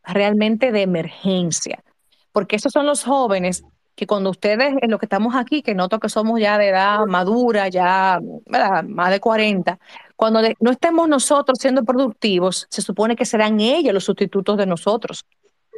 realmente 0.04 0.72
de 0.72 0.82
emergencia, 0.82 1.84
porque 2.32 2.56
esos 2.56 2.72
son 2.72 2.86
los 2.86 3.04
jóvenes 3.04 3.64
que 3.96 4.08
cuando 4.08 4.32
ustedes, 4.32 4.74
en 4.82 4.90
lo 4.90 4.98
que 4.98 5.06
estamos 5.06 5.36
aquí, 5.36 5.62
que 5.62 5.76
noto 5.76 6.00
que 6.00 6.10
somos 6.10 6.40
ya 6.40 6.58
de 6.58 6.70
edad 6.70 7.06
madura, 7.06 7.68
ya 7.68 8.20
más 8.88 9.12
de 9.12 9.20
40, 9.20 9.78
cuando 10.22 10.40
no 10.60 10.70
estemos 10.70 11.10
nosotros 11.10 11.58
siendo 11.60 11.84
productivos, 11.84 12.68
se 12.70 12.84
supone 12.84 13.16
que 13.16 13.26
serán 13.26 13.60
ellos 13.60 13.92
los 13.92 14.04
sustitutos 14.04 14.56
de 14.56 14.68
nosotros. 14.68 15.26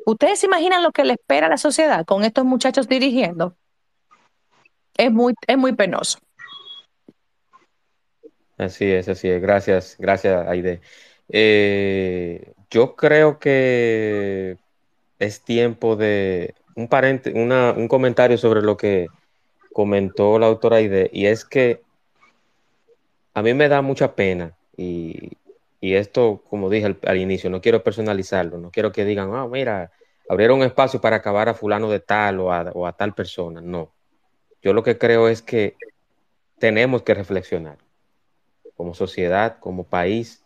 ¿Ustedes 0.06 0.40
se 0.40 0.48
imaginan 0.48 0.84
lo 0.84 0.92
que 0.92 1.06
le 1.06 1.14
espera 1.14 1.48
a 1.48 1.50
la 1.50 1.56
sociedad 1.56 2.06
con 2.06 2.26
estos 2.26 2.44
muchachos 2.44 2.90
dirigiendo? 2.90 3.56
Es 4.98 5.14
muy, 5.14 5.34
es 5.48 5.58
muy 5.58 5.72
penoso. 5.72 6.20
Así 8.58 8.92
es, 8.92 9.08
así 9.08 9.30
es. 9.30 9.42
Gracias, 9.42 9.96
gracias, 9.98 10.46
Aide. 10.46 10.82
Eh, 11.30 12.52
yo 12.70 12.98
creo 12.98 13.40
que 13.40 14.58
es 15.20 15.40
tiempo 15.40 15.96
de 15.96 16.54
un, 16.76 16.90
un 17.54 17.88
comentario 17.88 18.38
sobre 18.38 18.62
lo 18.62 18.76
que 18.76 19.08
comentó 19.72 20.38
la 20.38 20.48
autora 20.48 20.78
Aide, 20.78 21.10
y 21.14 21.28
es 21.28 21.46
que 21.46 21.83
a 23.34 23.42
mí 23.42 23.54
me 23.54 23.70
da 23.70 23.82
mucha 23.82 24.16
pena 24.16 24.56
y, 24.78 25.38
esto, 25.82 26.42
como 26.50 26.70
dije 26.70 26.96
al, 27.04 27.18
inicio, 27.18 27.50
no 27.50 27.60
quiero 27.60 27.84
personalizarlo, 27.84 28.58
no 28.58 28.72
quiero 28.72 28.94
que 28.94 29.04
digan, 29.04 29.36
ah, 29.36 29.48
mira, 29.48 29.92
abrieron 30.30 30.60
un 30.60 30.66
espacio 30.66 31.02
para 31.02 31.18
acabar 31.18 31.50
a 31.50 31.54
fulano 31.54 31.90
de 31.90 32.00
tal 32.00 32.40
o 32.40 32.54
a, 32.54 32.94
tal 32.94 33.14
persona. 33.14 33.60
No, 33.60 33.92
yo 34.62 34.74
lo 34.74 34.82
que 34.82 34.98
creo 34.98 35.28
es 35.28 35.42
que 35.42 35.76
tenemos 36.58 37.02
que 37.02 37.14
reflexionar 37.14 37.78
como 38.78 38.94
sociedad, 38.94 39.58
como 39.60 39.84
país, 39.84 40.42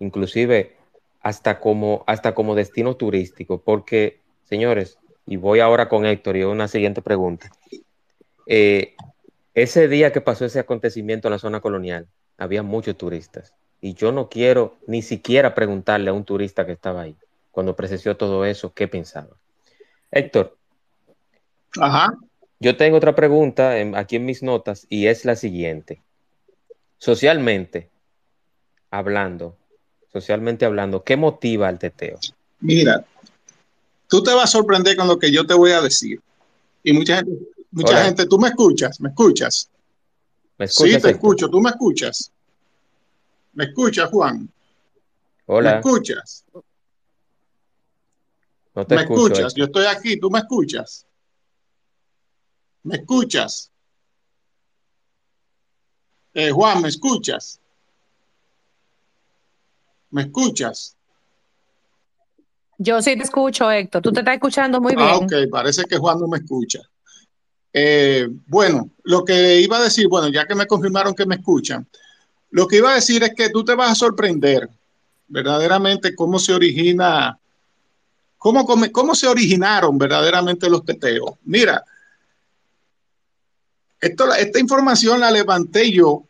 inclusive 0.00 0.76
hasta 1.20 1.60
como, 1.60 2.02
hasta 2.08 2.34
como 2.34 2.56
destino 2.56 2.96
turístico, 2.96 3.62
porque, 3.62 4.20
señores, 4.42 4.98
y 5.24 5.36
voy 5.36 5.60
ahora 5.60 5.88
con 5.88 6.04
Héctor 6.04 6.36
y 6.36 6.42
una 6.42 6.66
siguiente 6.66 7.00
pregunta. 7.00 7.50
Eh, 8.46 8.94
ese 9.54 9.88
día 9.88 10.12
que 10.12 10.20
pasó 10.20 10.44
ese 10.44 10.58
acontecimiento 10.58 11.28
en 11.28 11.32
la 11.32 11.38
zona 11.38 11.60
colonial, 11.60 12.08
había 12.38 12.62
muchos 12.62 12.96
turistas. 12.96 13.54
Y 13.80 13.94
yo 13.94 14.12
no 14.12 14.28
quiero 14.28 14.76
ni 14.86 15.02
siquiera 15.02 15.54
preguntarle 15.54 16.10
a 16.10 16.12
un 16.12 16.24
turista 16.24 16.66
que 16.66 16.72
estaba 16.72 17.02
ahí, 17.02 17.16
cuando 17.50 17.76
presenció 17.76 18.16
todo 18.16 18.44
eso, 18.44 18.72
qué 18.72 18.88
pensaba. 18.88 19.36
Héctor. 20.10 20.56
Ajá. 21.80 22.14
Yo 22.60 22.76
tengo 22.76 22.96
otra 22.96 23.14
pregunta 23.14 23.74
aquí 23.96 24.16
en 24.16 24.24
mis 24.24 24.42
notas 24.42 24.86
y 24.88 25.06
es 25.06 25.24
la 25.24 25.36
siguiente. 25.36 26.02
Socialmente 26.98 27.90
hablando, 28.90 29.56
socialmente 30.12 30.64
hablando, 30.64 31.02
¿qué 31.02 31.16
motiva 31.16 31.68
al 31.68 31.78
teteo? 31.78 32.18
Mira, 32.60 33.04
tú 34.08 34.22
te 34.22 34.32
vas 34.32 34.44
a 34.44 34.58
sorprender 34.58 34.96
con 34.96 35.08
lo 35.08 35.18
que 35.18 35.30
yo 35.30 35.46
te 35.46 35.54
voy 35.54 35.72
a 35.72 35.82
decir. 35.82 36.20
Y 36.82 36.92
mucha 36.92 37.16
gente, 37.16 37.32
mucha 37.74 38.04
gente, 38.04 38.26
tú 38.26 38.38
me 38.38 38.48
escuchas, 38.48 39.00
me 39.00 39.08
escuchas. 39.08 39.70
¿Me 40.56 40.66
escuchas 40.66 40.92
sí, 40.92 41.02
te 41.02 41.10
escucho, 41.10 41.48
tú 41.48 41.60
me 41.60 41.70
escuchas. 41.70 42.32
¿Me 43.52 43.64
escuchas, 43.64 44.08
Juan? 44.10 44.48
Hola. 45.46 45.72
¿Me 45.72 45.76
escuchas? 45.78 46.44
No 48.74 48.86
te 48.86 48.94
¿Me 48.94 49.02
escuchas? 49.02 49.54
Yo 49.54 49.64
estoy 49.64 49.86
aquí, 49.86 50.18
tú 50.18 50.30
me 50.30 50.38
escuchas. 50.38 51.06
¿Me 52.84 52.96
escuchas? 52.96 53.70
Eh, 56.34 56.50
Juan, 56.50 56.82
¿me 56.82 56.88
escuchas? 56.88 57.60
¿Me 60.10 60.22
escuchas? 60.22 60.96
Yo 62.78 63.00
sí 63.02 63.16
te 63.16 63.22
escucho, 63.22 63.70
Héctor. 63.70 64.02
Tú 64.02 64.12
te 64.12 64.20
estás 64.20 64.34
escuchando 64.34 64.80
muy 64.80 64.94
bien. 64.94 65.08
Ah, 65.08 65.16
ok, 65.16 65.32
parece 65.50 65.84
que 65.84 65.96
Juan 65.96 66.18
no 66.20 66.26
me 66.28 66.38
escucha. 66.38 66.80
Eh, 67.76 68.28
bueno, 68.46 68.88
lo 69.02 69.24
que 69.24 69.60
iba 69.60 69.78
a 69.78 69.82
decir, 69.82 70.06
bueno, 70.06 70.28
ya 70.28 70.46
que 70.46 70.54
me 70.54 70.68
confirmaron 70.68 71.12
que 71.12 71.26
me 71.26 71.34
escuchan, 71.34 71.84
lo 72.50 72.68
que 72.68 72.76
iba 72.76 72.92
a 72.92 72.94
decir 72.94 73.24
es 73.24 73.34
que 73.34 73.50
tú 73.50 73.64
te 73.64 73.74
vas 73.74 73.90
a 73.90 73.94
sorprender 73.96 74.70
verdaderamente 75.26 76.14
cómo 76.14 76.38
se 76.38 76.54
origina, 76.54 77.36
cómo, 78.38 78.64
cómo 78.92 79.14
se 79.16 79.26
originaron 79.26 79.98
verdaderamente 79.98 80.70
los 80.70 80.84
teteos. 80.84 81.32
Mira, 81.42 81.84
esta 84.00 84.60
información 84.60 85.18
la 85.18 85.32
levanté 85.32 85.90
yo 85.90 86.22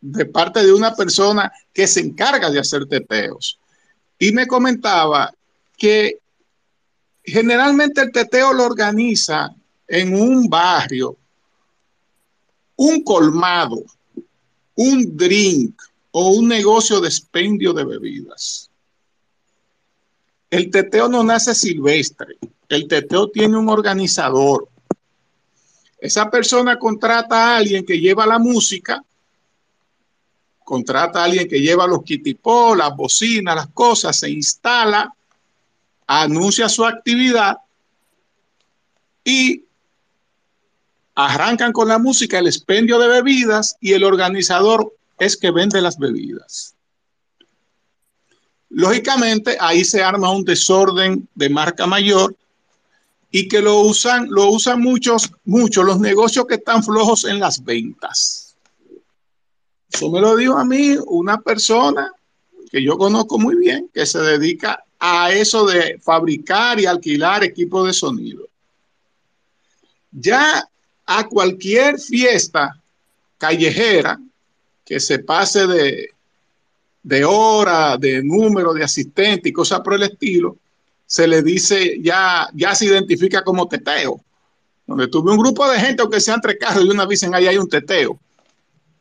de 0.00 0.26
parte 0.26 0.64
de 0.64 0.72
una 0.72 0.94
persona 0.94 1.50
que 1.72 1.88
se 1.88 1.98
encarga 1.98 2.48
de 2.48 2.60
hacer 2.60 2.86
teteos. 2.86 3.58
Y 4.20 4.30
me 4.30 4.46
comentaba 4.46 5.34
que 5.76 6.18
generalmente 7.24 8.02
el 8.02 8.12
teteo 8.12 8.52
lo 8.52 8.66
organiza 8.66 9.52
en 9.86 10.14
un 10.14 10.48
barrio, 10.48 11.16
un 12.76 13.02
colmado, 13.02 13.82
un 14.74 15.16
drink 15.16 15.80
o 16.10 16.30
un 16.30 16.48
negocio 16.48 17.00
de 17.00 17.08
expendio 17.08 17.72
de 17.72 17.84
bebidas. 17.84 18.70
El 20.50 20.70
teteo 20.70 21.08
no 21.08 21.22
nace 21.22 21.54
silvestre, 21.54 22.36
el 22.68 22.88
teteo 22.88 23.28
tiene 23.30 23.56
un 23.56 23.68
organizador. 23.68 24.68
Esa 25.98 26.30
persona 26.30 26.78
contrata 26.78 27.36
a 27.36 27.56
alguien 27.56 27.84
que 27.84 27.98
lleva 27.98 28.26
la 28.26 28.38
música 28.38 29.02
contrata 30.64 31.20
a 31.20 31.24
alguien 31.24 31.46
que 31.46 31.60
lleva 31.60 31.86
los 31.86 32.02
kitipó, 32.02 32.74
las 32.74 32.96
bocinas, 32.96 33.54
las 33.54 33.68
cosas, 33.68 34.18
se 34.18 34.30
instala, 34.30 35.14
anuncia 36.06 36.68
su 36.68 36.84
actividad 36.84 37.58
y 39.22 39.64
arrancan 41.14 41.72
con 41.72 41.88
la 41.88 41.98
música 41.98 42.38
el 42.38 42.46
expendio 42.46 42.98
de 42.98 43.08
bebidas 43.08 43.76
y 43.80 43.92
el 43.92 44.04
organizador 44.04 44.92
es 45.18 45.36
que 45.36 45.50
vende 45.50 45.80
las 45.80 45.98
bebidas. 45.98 46.74
Lógicamente, 48.70 49.56
ahí 49.60 49.84
se 49.84 50.02
arma 50.02 50.32
un 50.32 50.44
desorden 50.44 51.28
de 51.34 51.48
marca 51.48 51.86
mayor 51.86 52.34
y 53.30 53.46
que 53.46 53.60
lo 53.60 53.80
usan, 53.80 54.26
lo 54.30 54.50
usan 54.50 54.80
muchos, 54.80 55.30
muchos 55.44 55.84
los 55.84 56.00
negocios 56.00 56.46
que 56.46 56.54
están 56.54 56.82
flojos 56.82 57.24
en 57.24 57.38
las 57.38 57.62
ventas. 57.62 58.56
Eso 59.92 60.10
me 60.10 60.20
lo 60.20 60.34
dijo 60.34 60.58
a 60.58 60.64
mí 60.64 60.96
una 61.06 61.40
persona 61.40 62.12
que 62.70 62.82
yo 62.82 62.98
conozco 62.98 63.38
muy 63.38 63.54
bien, 63.56 63.88
que 63.94 64.06
se 64.06 64.18
dedica 64.18 64.84
a 64.98 65.30
eso 65.30 65.64
de 65.66 66.00
fabricar 66.02 66.80
y 66.80 66.86
alquilar 66.86 67.44
equipos 67.44 67.86
de 67.86 67.92
sonido. 67.92 68.48
Ya 70.10 70.68
a 71.06 71.26
cualquier 71.28 71.98
fiesta 71.98 72.80
callejera 73.38 74.18
que 74.84 75.00
se 75.00 75.18
pase 75.18 75.66
de, 75.66 76.08
de 77.02 77.24
hora, 77.24 77.96
de 77.96 78.22
número 78.22 78.72
de 78.72 78.84
asistentes 78.84 79.50
y 79.50 79.52
cosas 79.52 79.80
por 79.80 79.94
el 79.94 80.02
estilo, 80.04 80.56
se 81.06 81.26
le 81.28 81.42
dice, 81.42 82.00
ya, 82.02 82.48
ya 82.54 82.74
se 82.74 82.86
identifica 82.86 83.44
como 83.44 83.68
teteo. 83.68 84.20
Donde 84.86 85.08
tuve 85.08 85.32
un 85.32 85.38
grupo 85.38 85.68
de 85.68 85.78
gente, 85.78 86.02
aunque 86.02 86.20
sean 86.20 86.40
tres 86.40 86.56
carros, 86.58 86.84
y 86.84 86.88
una 86.88 87.06
dicen, 87.06 87.34
ahí 87.34 87.46
hay 87.46 87.56
un 87.56 87.68
teteo. 87.68 88.18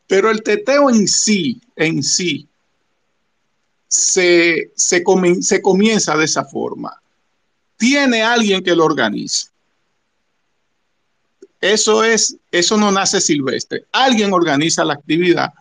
Pero 0.08 0.30
el 0.30 0.44
teteo 0.44 0.90
en 0.90 1.08
sí, 1.08 1.62
en 1.76 2.04
sí, 2.04 2.48
se, 3.88 4.72
se, 4.76 5.04
se 5.42 5.62
comienza 5.62 6.18
de 6.18 6.26
esa 6.26 6.44
forma. 6.46 7.02
Tiene 7.78 8.22
alguien 8.22 8.64
que 8.64 8.76
lo 8.76 8.86
organiza. 8.86 9.53
Eso 11.64 12.04
es, 12.04 12.36
eso 12.52 12.76
no 12.76 12.92
nace 12.92 13.22
silvestre. 13.22 13.86
Alguien 13.94 14.34
organiza 14.34 14.84
la 14.84 14.96
actividad 14.96 15.54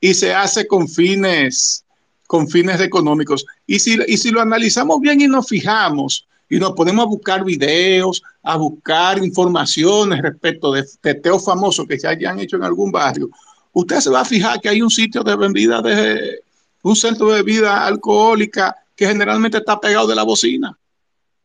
y 0.00 0.14
se 0.14 0.32
hace 0.32 0.68
con 0.68 0.88
fines, 0.88 1.84
con 2.28 2.46
fines 2.46 2.80
económicos. 2.80 3.44
Y 3.66 3.80
si, 3.80 3.98
y 4.06 4.18
si 4.18 4.30
lo 4.30 4.40
analizamos 4.40 5.00
bien 5.00 5.20
y 5.20 5.26
nos 5.26 5.48
fijamos 5.48 6.28
y 6.48 6.60
nos 6.60 6.74
podemos 6.74 7.06
a 7.06 7.08
buscar 7.08 7.44
videos, 7.44 8.22
a 8.44 8.56
buscar 8.56 9.18
informaciones 9.18 10.22
respecto 10.22 10.70
de 10.70 10.84
teteos 11.00 11.44
famosos 11.44 11.88
que 11.88 11.98
se 11.98 12.06
hayan 12.06 12.38
hecho 12.38 12.54
en 12.54 12.62
algún 12.62 12.92
barrio, 12.92 13.28
usted 13.72 13.98
se 13.98 14.10
va 14.10 14.20
a 14.20 14.24
fijar 14.24 14.60
que 14.60 14.68
hay 14.68 14.80
un 14.80 14.90
sitio 14.90 15.24
de 15.24 15.34
vendida 15.34 15.82
de 15.82 16.40
un 16.82 16.94
centro 16.94 17.30
de 17.30 17.42
bebida 17.42 17.84
alcohólica 17.84 18.76
que 18.94 19.08
generalmente 19.08 19.58
está 19.58 19.80
pegado 19.80 20.06
de 20.06 20.14
la 20.14 20.22
bocina, 20.22 20.78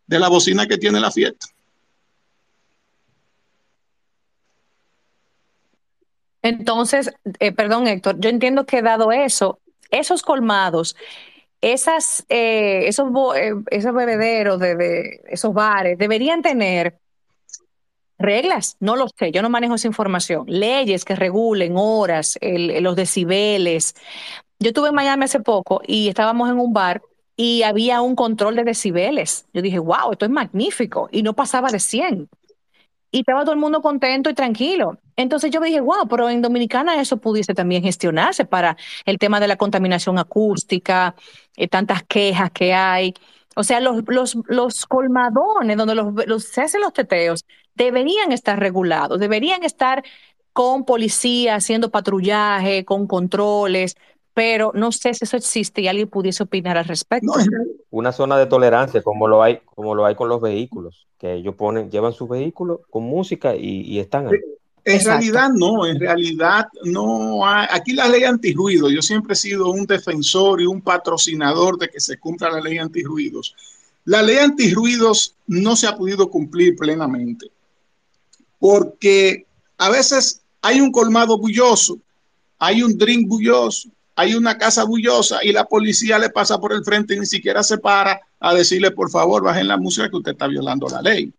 de 0.06 0.20
la 0.20 0.28
bocina 0.28 0.68
que 0.68 0.78
tiene 0.78 1.00
la 1.00 1.10
fiesta. 1.10 1.48
Entonces, 6.42 7.14
eh, 7.40 7.52
perdón 7.52 7.88
Héctor, 7.88 8.20
yo 8.20 8.30
entiendo 8.30 8.66
que 8.66 8.82
dado 8.82 9.12
eso, 9.12 9.60
esos 9.92 10.22
colmados, 10.22 10.96
esas, 11.62 12.26
eh, 12.30 12.88
esos, 12.88 13.10
eh, 13.36 13.54
esos 13.72 13.94
bebederos 13.94 14.60
de, 14.60 15.22
esos 15.28 15.54
bares 15.54 15.98
deberían 15.98 16.42
tener 16.42 17.00
reglas, 18.20 18.78
no 18.80 18.96
lo 18.96 19.08
sé, 19.10 19.32
yo 19.32 19.42
no 19.42 19.50
manejo 19.50 19.76
esa 19.76 19.88
información, 19.88 20.46
leyes 20.48 21.06
que 21.06 21.16
regulen 21.16 21.74
horas, 21.76 22.38
los 22.42 22.96
decibeles. 22.96 23.96
Yo 24.60 24.70
estuve 24.70 24.90
en 24.90 24.96
Miami 24.96 25.26
hace 25.26 25.40
poco 25.40 25.82
y 25.86 26.10
estábamos 26.10 26.50
en 26.50 26.60
un 26.60 26.74
bar 26.74 27.02
y 27.36 27.62
había 27.62 28.02
un 28.02 28.16
control 28.16 28.56
de 28.56 28.64
decibeles. 28.64 29.46
Yo 29.54 29.62
dije, 29.62 29.78
wow, 29.78 30.12
esto 30.14 30.26
es 30.26 30.32
magnífico 30.32 31.10
y 31.12 31.22
no 31.22 31.34
pasaba 31.34 31.70
de 31.70 31.80
100 31.80 32.28
y 33.12 33.20
estaba 33.20 33.42
todo 33.42 33.54
el 33.54 33.60
mundo 33.60 33.82
contento 33.82 34.30
y 34.30 34.34
tranquilo. 34.34 34.98
Entonces 35.16 35.52
yo 35.52 35.60
me 35.62 35.68
dije, 35.68 35.82
wow, 35.82 36.08
pero 36.10 36.30
en 36.30 36.42
Dominicana 36.42 37.00
eso 37.02 37.18
pudiese 37.18 37.54
también 37.54 37.84
gestionarse 37.84 38.46
para 38.46 38.78
el 39.06 39.18
tema 39.18 39.40
de 39.40 39.48
la 39.48 39.56
contaminación 39.56 40.18
acústica, 40.20 41.16
eh, 41.56 41.68
tantas 41.68 42.04
quejas 42.04 42.52
que 42.52 42.74
hay. 42.74 43.14
O 43.56 43.64
sea, 43.64 43.80
los, 43.80 44.04
los, 44.08 44.38
los 44.46 44.86
colmadones 44.86 45.78
donde 45.78 45.96
los, 45.96 46.44
se 46.44 46.62
hacen 46.62 46.82
los 46.82 46.94
teteos 46.94 47.46
deberían 47.76 48.32
estar 48.32 48.60
regulados, 48.60 49.20
deberían 49.20 49.64
estar 49.64 50.04
con 50.54 50.86
policía 50.86 51.56
haciendo 51.56 51.92
patrullaje, 51.92 52.86
con 52.86 53.08
controles, 53.08 53.96
pero 54.38 54.72
no 54.76 54.92
sé 54.92 55.16
si 55.16 55.24
eso 55.24 55.36
existe 55.36 55.82
y 55.82 55.88
alguien 55.88 56.08
pudiese 56.08 56.44
opinar 56.44 56.78
al 56.78 56.86
respecto. 56.86 57.34
Una 57.90 58.12
zona 58.12 58.38
de 58.38 58.46
tolerancia 58.46 59.02
como 59.02 59.28
lo 59.28 59.42
hay, 59.42 59.62
como 59.74 59.96
lo 59.96 60.06
hay 60.06 60.14
con 60.14 60.30
los 60.30 60.40
vehículos, 60.40 61.08
que 61.18 61.34
ellos 61.34 61.56
ponen, 61.56 61.90
llevan 61.90 62.14
su 62.14 62.28
vehículo 62.28 62.82
con 62.92 63.02
música 63.02 63.56
y, 63.56 63.98
están 63.98 64.28
ahí. 64.28 64.36
En 64.86 65.04
realidad 65.04 65.50
no, 65.56 65.88
en 65.88 66.00
realidad 66.00 66.68
no 66.84 67.48
hay, 67.48 67.66
aquí 67.72 67.94
la 67.94 68.08
ley 68.08 68.26
antirruido, 68.26 68.92
yo 68.92 69.02
siempre 69.02 69.34
he 69.34 69.36
sido 69.36 69.72
un 69.72 69.88
defensor 69.88 70.62
y 70.62 70.68
un 70.68 70.84
patrocinador 70.84 71.80
de 71.80 71.90
que 71.90 72.00
se 72.00 72.20
cumpla 72.20 72.52
la 72.52 72.62
ley 72.62 72.78
antirruidos. 72.78 73.56
La 74.06 74.22
ley 74.22 74.38
antirruidos 74.38 75.34
no 75.48 75.76
se 75.76 75.88
ha 75.88 75.98
podido 75.98 76.30
cumplir 76.30 76.76
plenamente, 76.76 77.48
porque 78.60 79.48
a 79.80 79.90
veces 79.90 80.44
hay 80.62 80.80
un 80.80 80.92
colmado 80.92 81.40
bulloso, 81.40 81.98
hay 82.60 82.84
un 82.84 82.96
drink 82.96 83.28
bulloso, 83.28 83.90
hay 84.20 84.34
una 84.34 84.58
casa 84.58 84.84
bullosa 84.84 85.44
y 85.44 85.52
la 85.52 85.66
policía 85.66 86.18
le 86.18 86.32
pasa 86.32 86.60
por 86.60 86.74
el 86.74 86.84
frente 86.84 87.14
y 87.14 87.20
ni 87.20 87.28
siquiera 87.28 87.62
se 87.62 87.78
para 87.78 88.20
a 88.40 88.52
decirle, 88.56 88.90
por 88.90 89.12
favor, 89.12 89.44
bajen 89.44 89.68
la 89.68 89.78
música 89.78 90.10
que 90.10 90.16
usted 90.16 90.32
está 90.32 90.48
violando 90.48 90.90
la 90.90 91.04
ley. 91.04 91.32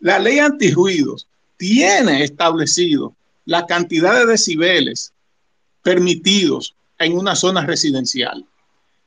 La 0.00 0.18
ley 0.18 0.38
antirruidos 0.38 1.28
tiene 1.58 2.24
establecido 2.24 3.14
la 3.44 3.66
cantidad 3.66 4.14
de 4.14 4.24
decibeles 4.24 5.12
permitidos 5.82 6.74
en 6.98 7.18
una 7.18 7.36
zona 7.36 7.66
residencial. 7.66 8.46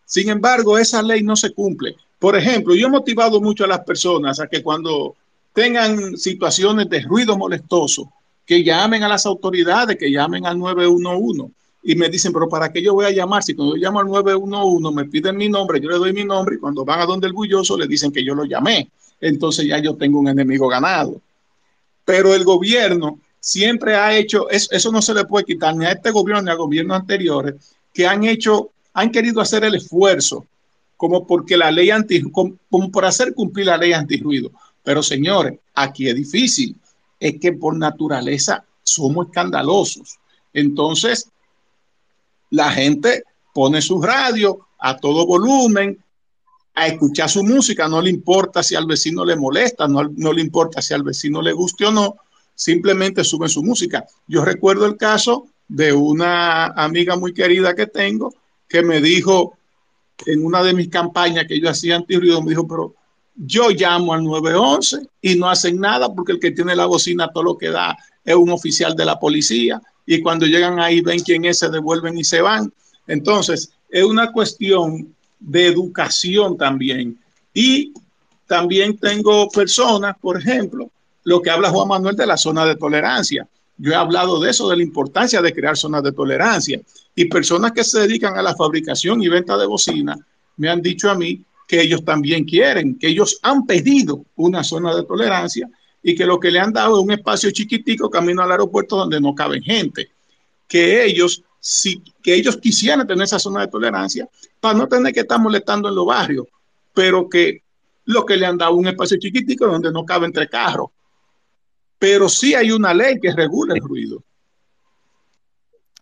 Sin 0.05 0.29
embargo, 0.29 0.77
esa 0.77 1.01
ley 1.01 1.23
no 1.23 1.35
se 1.35 1.51
cumple. 1.51 1.95
Por 2.19 2.35
ejemplo, 2.35 2.75
yo 2.75 2.85
he 2.85 2.91
motivado 2.91 3.41
mucho 3.41 3.63
a 3.63 3.67
las 3.67 3.79
personas 3.79 4.39
a 4.39 4.45
que 4.45 4.61
cuando 4.61 5.15
tengan 5.51 6.15
situaciones 6.15 6.87
de 6.91 7.01
ruido 7.01 7.35
molestoso, 7.35 8.13
que 8.45 8.63
llamen 8.63 9.01
a 9.01 9.07
las 9.07 9.25
autoridades, 9.25 9.97
que 9.97 10.11
llamen 10.11 10.45
al 10.45 10.59
911 10.59 11.55
y 11.87 11.95
me 11.95 12.09
dicen, 12.09 12.33
pero 12.33 12.49
¿para 12.49 12.71
qué 12.71 12.81
yo 12.81 12.95
voy 12.95 13.05
a 13.05 13.11
llamar? 13.11 13.43
Si 13.43 13.53
cuando 13.53 13.75
yo 13.75 13.83
llamo 13.83 13.99
al 13.99 14.07
911 14.07 14.95
me 14.95 15.05
piden 15.05 15.37
mi 15.37 15.47
nombre, 15.47 15.79
yo 15.79 15.87
le 15.87 15.97
doy 15.97 16.13
mi 16.13 16.25
nombre 16.25 16.55
y 16.55 16.57
cuando 16.57 16.83
van 16.83 16.99
a 16.99 17.05
donde 17.05 17.27
el 17.27 17.33
bulloso 17.33 17.77
le 17.77 17.87
dicen 17.87 18.11
que 18.11 18.25
yo 18.25 18.33
lo 18.33 18.43
llamé. 18.43 18.89
Entonces 19.21 19.67
ya 19.67 19.77
yo 19.77 19.95
tengo 19.95 20.19
un 20.19 20.27
enemigo 20.27 20.67
ganado. 20.67 21.21
Pero 22.03 22.33
el 22.33 22.43
gobierno 22.43 23.19
siempre 23.39 23.95
ha 23.95 24.17
hecho, 24.17 24.49
eso, 24.49 24.91
no 24.91 24.99
se 24.99 25.13
le 25.13 25.25
puede 25.25 25.45
quitar 25.45 25.75
ni 25.75 25.85
a 25.85 25.91
este 25.91 26.09
gobierno 26.09 26.41
ni 26.41 26.49
a 26.49 26.55
gobiernos 26.55 26.99
anteriores, 26.99 27.53
que 27.93 28.07
han 28.07 28.23
hecho, 28.23 28.71
han 28.93 29.11
querido 29.11 29.39
hacer 29.39 29.63
el 29.63 29.75
esfuerzo 29.75 30.47
como 30.97 31.27
porque 31.27 31.55
la 31.55 31.69
ley 31.69 31.91
anti, 31.91 32.23
como, 32.31 32.57
por 32.91 33.05
hacer 33.05 33.35
cumplir 33.35 33.67
la 33.67 33.77
ley 33.77 33.93
antirruido. 33.93 34.49
Pero 34.83 35.03
señores, 35.03 35.59
aquí 35.75 36.09
es 36.09 36.15
difícil, 36.15 36.75
es 37.19 37.39
que 37.39 37.53
por 37.53 37.77
naturaleza 37.77 38.65
somos 38.81 39.27
escandalosos. 39.27 40.17
Entonces, 40.51 41.29
la 42.51 42.71
gente 42.71 43.23
pone 43.53 43.81
su 43.81 44.01
radio 44.01 44.67
a 44.79 44.97
todo 44.97 45.25
volumen 45.25 45.97
a 46.75 46.87
escuchar 46.87 47.29
su 47.29 47.43
música, 47.43 47.87
no 47.87 48.01
le 48.01 48.09
importa 48.09 48.61
si 48.61 48.75
al 48.75 48.85
vecino 48.85 49.23
le 49.23 49.37
molesta, 49.37 49.87
no, 49.87 50.03
no 50.15 50.33
le 50.33 50.41
importa 50.41 50.81
si 50.81 50.93
al 50.93 51.03
vecino 51.03 51.41
le 51.41 51.53
guste 51.53 51.85
o 51.85 51.91
no, 51.91 52.17
simplemente 52.53 53.23
suben 53.23 53.49
su 53.49 53.63
música. 53.63 54.05
Yo 54.27 54.43
recuerdo 54.43 54.85
el 54.85 54.97
caso 54.97 55.47
de 55.67 55.93
una 55.93 56.67
amiga 56.67 57.15
muy 57.15 57.33
querida 57.33 57.73
que 57.75 57.87
tengo 57.87 58.33
que 58.67 58.81
me 58.81 59.01
dijo 59.01 59.57
en 60.25 60.45
una 60.45 60.63
de 60.63 60.73
mis 60.73 60.89
campañas 60.89 61.45
que 61.47 61.59
yo 61.59 61.69
hacía 61.69 61.95
antirruido, 61.95 62.41
me 62.41 62.49
dijo, 62.49 62.67
pero 62.67 62.95
yo 63.35 63.69
llamo 63.69 64.13
al 64.13 64.23
911 64.23 65.07
y 65.21 65.35
no 65.35 65.49
hacen 65.49 65.79
nada 65.79 66.13
porque 66.13 66.33
el 66.33 66.39
que 66.39 66.51
tiene 66.51 66.75
la 66.75 66.85
bocina 66.85 67.31
todo 67.31 67.43
lo 67.43 67.57
que 67.57 67.69
da 67.69 67.97
es 68.23 68.35
un 68.35 68.49
oficial 68.49 68.95
de 68.95 69.05
la 69.05 69.19
policía 69.19 69.81
y 70.05 70.21
cuando 70.21 70.45
llegan 70.45 70.79
ahí 70.79 71.01
ven 71.01 71.19
quién 71.19 71.45
es, 71.45 71.59
se 71.59 71.69
devuelven 71.69 72.17
y 72.17 72.23
se 72.23 72.41
van. 72.41 72.71
Entonces, 73.07 73.71
es 73.89 74.03
una 74.03 74.31
cuestión 74.31 75.15
de 75.39 75.67
educación 75.67 76.57
también. 76.57 77.17
Y 77.53 77.93
también 78.47 78.97
tengo 78.97 79.49
personas, 79.49 80.15
por 80.19 80.37
ejemplo, 80.37 80.91
lo 81.23 81.41
que 81.41 81.49
habla 81.49 81.71
Juan 81.71 81.87
Manuel 81.87 82.15
de 82.15 82.27
la 82.27 82.37
zona 82.37 82.65
de 82.65 82.75
tolerancia. 82.75 83.47
Yo 83.77 83.91
he 83.91 83.95
hablado 83.95 84.39
de 84.39 84.51
eso, 84.51 84.69
de 84.69 84.77
la 84.77 84.83
importancia 84.83 85.41
de 85.41 85.53
crear 85.53 85.75
zonas 85.75 86.03
de 86.03 86.11
tolerancia. 86.11 86.79
Y 87.15 87.25
personas 87.25 87.71
que 87.71 87.83
se 87.83 88.01
dedican 88.01 88.37
a 88.37 88.43
la 88.43 88.55
fabricación 88.55 89.21
y 89.21 89.27
venta 89.27 89.57
de 89.57 89.65
bocina 89.65 90.17
me 90.57 90.69
han 90.69 90.81
dicho 90.81 91.09
a 91.09 91.15
mí 91.15 91.43
que 91.67 91.81
ellos 91.81 92.05
también 92.05 92.45
quieren, 92.45 92.97
que 92.97 93.07
ellos 93.07 93.39
han 93.41 93.65
pedido 93.65 94.23
una 94.35 94.63
zona 94.63 94.95
de 94.95 95.03
tolerancia 95.03 95.69
y 96.07 96.13
que 96.13 96.23
lo 96.23 96.39
que 96.39 96.51
le 96.51 96.59
han 96.59 96.71
dado 96.71 96.99
es 96.99 97.03
un 97.03 97.11
espacio 97.11 97.49
chiquitico 97.49 98.11
camino 98.11 98.43
al 98.43 98.51
aeropuerto 98.51 98.95
donde 98.95 99.19
no 99.19 99.33
caben 99.33 99.63
gente, 99.63 100.11
que 100.67 101.03
ellos 101.03 101.43
si, 101.59 101.99
que 102.21 102.35
ellos 102.35 102.57
quisieran 102.57 103.07
tener 103.07 103.23
esa 103.23 103.39
zona 103.39 103.61
de 103.61 103.69
tolerancia 103.69 104.29
para 104.59 104.77
no 104.77 104.87
tener 104.87 105.11
que 105.11 105.21
estar 105.21 105.39
molestando 105.39 105.89
en 105.89 105.95
los 105.95 106.05
barrios, 106.05 106.45
pero 106.93 107.27
que 107.27 107.63
lo 108.05 108.23
que 108.23 108.37
le 108.37 108.45
han 108.45 108.55
dado 108.55 108.75
un 108.75 108.85
espacio 108.85 109.17
chiquitico 109.17 109.65
donde 109.65 109.91
no 109.91 110.05
cabe 110.05 110.27
entre 110.27 110.47
carros. 110.47 110.89
Pero 111.97 112.29
sí 112.29 112.53
hay 112.53 112.69
una 112.69 112.93
ley 112.93 113.19
que 113.19 113.33
regula 113.33 113.73
el 113.73 113.81
ruido. 113.81 114.21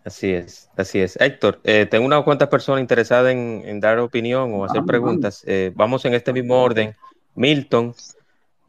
Así 0.03 0.33
es, 0.33 0.69
así 0.75 0.99
es. 0.99 1.15
Héctor, 1.15 1.61
eh, 1.63 1.87
tengo 1.89 2.05
unas 2.05 2.25
cuantas 2.25 2.49
personas 2.49 2.81
interesadas 2.81 3.31
en, 3.31 3.79
dar 3.79 3.99
opinión 3.99 4.53
o 4.53 4.65
hacer 4.65 4.81
ah, 4.81 4.85
preguntas. 4.85 5.45
Eh, 5.47 5.71
vamos 5.73 6.03
en 6.03 6.13
este 6.13 6.33
mismo 6.33 6.61
orden. 6.61 6.93
Milton, 7.35 7.95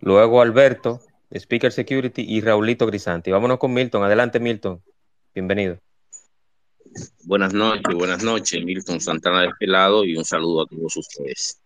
luego 0.01 0.41
Alberto, 0.41 1.01
Speaker 1.35 1.73
Security 1.73 2.23
y 2.23 2.41
Raulito 2.41 2.87
Grisanti. 2.87 3.31
Vámonos 3.31 3.59
con 3.59 3.73
Milton. 3.73 4.05
Adelante, 4.05 4.39
Milton. 4.39 4.83
Bienvenido. 5.35 5.79
Buenas 7.25 7.53
noches, 7.53 7.95
buenas 7.95 8.23
noches. 8.23 8.65
Milton 8.65 9.01
Santana 9.01 9.43
de 9.43 9.49
este 9.49 9.67
lado 9.67 10.05
y 10.05 10.17
un 10.17 10.25
saludo 10.25 10.63
a 10.63 10.67
todos 10.67 10.97
ustedes. 10.97 11.61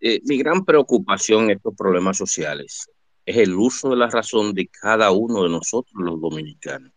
Eh, 0.00 0.20
mi 0.24 0.36
gran 0.36 0.64
preocupación 0.64 1.44
en 1.44 1.52
estos 1.52 1.74
problemas 1.76 2.16
sociales 2.16 2.90
es 3.24 3.36
el 3.36 3.54
uso 3.54 3.90
de 3.90 3.96
la 3.96 4.08
razón 4.08 4.52
de 4.52 4.68
cada 4.68 5.10
uno 5.10 5.44
de 5.44 5.48
nosotros 5.48 5.94
los 5.96 6.20
dominicanos. 6.20 6.92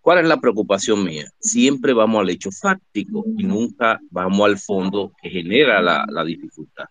¿Cuál 0.00 0.18
es 0.18 0.26
la 0.26 0.40
preocupación 0.40 1.02
mía? 1.02 1.28
Siempre 1.40 1.92
vamos 1.92 2.20
al 2.20 2.30
hecho 2.30 2.52
fáctico 2.52 3.24
y 3.36 3.42
nunca 3.42 3.98
vamos 4.10 4.46
al 4.46 4.56
fondo 4.56 5.12
que 5.20 5.30
genera 5.30 5.82
la, 5.82 6.24
dificultad. 6.24 6.84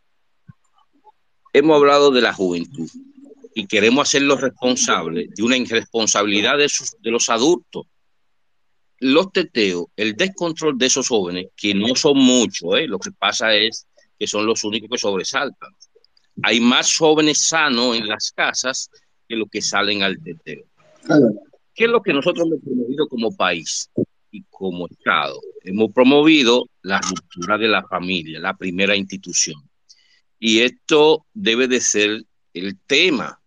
Hemos 1.53 1.77
hablado 1.77 2.11
de 2.11 2.21
la 2.21 2.33
juventud 2.33 2.89
y 3.57 3.67
queremos 3.67 4.09
hacerlos 4.09 4.41
responsables 4.41 5.29
de 5.33 5.41
una 5.41 5.55
irresponsabilidad 5.55 6.57
de, 6.57 6.69
de 6.99 7.09
los 7.09 7.29
adultos. 7.29 7.87
Los 8.99 9.31
teteos, 9.31 9.85
el 9.95 10.13
descontrol 10.15 10.77
de 10.77 10.87
esos 10.87 11.07
jóvenes, 11.07 11.47
que 11.55 11.73
no 11.73 11.95
son 11.95 12.17
muchos, 12.17 12.75
¿eh? 12.77 12.85
lo 12.85 12.99
que 12.99 13.11
pasa 13.11 13.55
es 13.55 13.87
que 14.19 14.27
son 14.27 14.45
los 14.45 14.61
únicos 14.65 14.89
que 14.91 14.97
sobresaltan. 14.97 15.69
Hay 16.43 16.59
más 16.59 16.97
jóvenes 16.97 17.37
sanos 17.37 17.95
en 17.95 18.07
las 18.07 18.33
casas 18.33 18.89
que 19.27 19.37
los 19.37 19.47
que 19.49 19.61
salen 19.61 20.03
al 20.03 20.21
teteo. 20.21 20.65
¿Qué 21.73 21.85
es 21.85 21.89
lo 21.89 22.01
que 22.01 22.13
nosotros 22.13 22.45
hemos 22.47 22.59
promovido 22.61 23.07
como 23.07 23.33
país 23.37 23.89
y 24.31 24.43
como 24.49 24.87
Estado? 24.87 25.39
Hemos 25.63 25.93
promovido 25.93 26.67
la 26.81 26.99
ruptura 26.99 27.57
de 27.57 27.69
la 27.69 27.87
familia, 27.87 28.37
la 28.41 28.57
primera 28.57 28.97
institución. 28.97 29.61
Y 30.39 30.59
esto 30.59 31.25
debe 31.33 31.69
de 31.69 31.79
ser 31.79 32.25
el 32.53 32.77
tema 32.85 33.39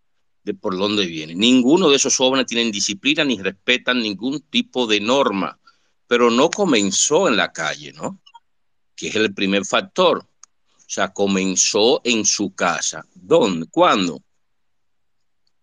de 0.49 0.55
por 0.55 0.79
dónde 0.79 1.07
viene. 1.07 1.35
Ninguno 1.35 1.91
de 1.91 1.97
esos 1.97 2.17
jóvenes 2.17 2.47
tienen 2.47 2.73
disciplina 2.73 3.23
ni 3.23 3.37
respetan 3.37 4.01
ningún 4.01 4.41
tipo 4.41 4.87
de 4.87 4.99
norma, 4.99 5.59
pero 6.07 6.31
no 6.31 6.49
comenzó 6.49 7.29
en 7.29 7.37
la 7.37 7.53
calle, 7.53 7.93
¿no? 7.93 8.19
Que 8.97 9.09
es 9.09 9.17
el 9.17 9.35
primer 9.35 9.67
factor. 9.67 10.21
O 10.21 10.91
sea, 10.91 11.13
comenzó 11.13 12.01
en 12.03 12.25
su 12.25 12.55
casa. 12.55 13.05
¿Dónde? 13.15 13.67
¿Cuándo? 13.71 14.23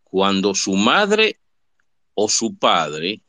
Cuando 0.03 0.53
su 0.53 0.75
madre 0.75 1.39
o 2.13 2.29
su 2.29 2.55
padre 2.55 3.21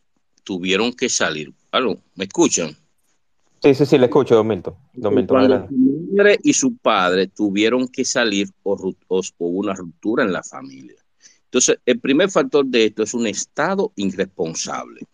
tuvieron 0.45 0.93
que 0.93 1.09
salir. 1.09 1.55
¿Aló? 1.73 1.99
¿Me 2.17 2.27
escuchan? 2.27 2.77
Sí, 3.63 3.75
sí, 3.75 3.87
sí, 3.87 3.97
le 3.97 4.05
escucho, 4.05 4.35
don 4.35 4.47
Milton. 4.47 4.75
Don 4.93 5.15
Milton 5.15 5.69
su 5.71 6.13
madre 6.13 6.39
y 6.43 6.53
su 6.53 6.77
padre 6.77 7.29
tuvieron 7.29 7.89
que 7.89 8.05
salir 8.05 8.51
o, 8.63 8.75
o, 9.09 9.23
hubo 9.39 9.59
una 9.59 9.73
ruptura 9.73 10.23
en 10.23 10.35
la 10.35 10.43
familia. 10.43 11.06
Entonces, 11.47 11.79
el 11.87 12.01
primer 12.01 12.31
factor 12.31 12.67
de 12.67 12.87
esto 12.87 13.03
es 13.03 13.15
un 13.15 13.27
Estado 13.27 13.93
irresponsable 13.97 15.07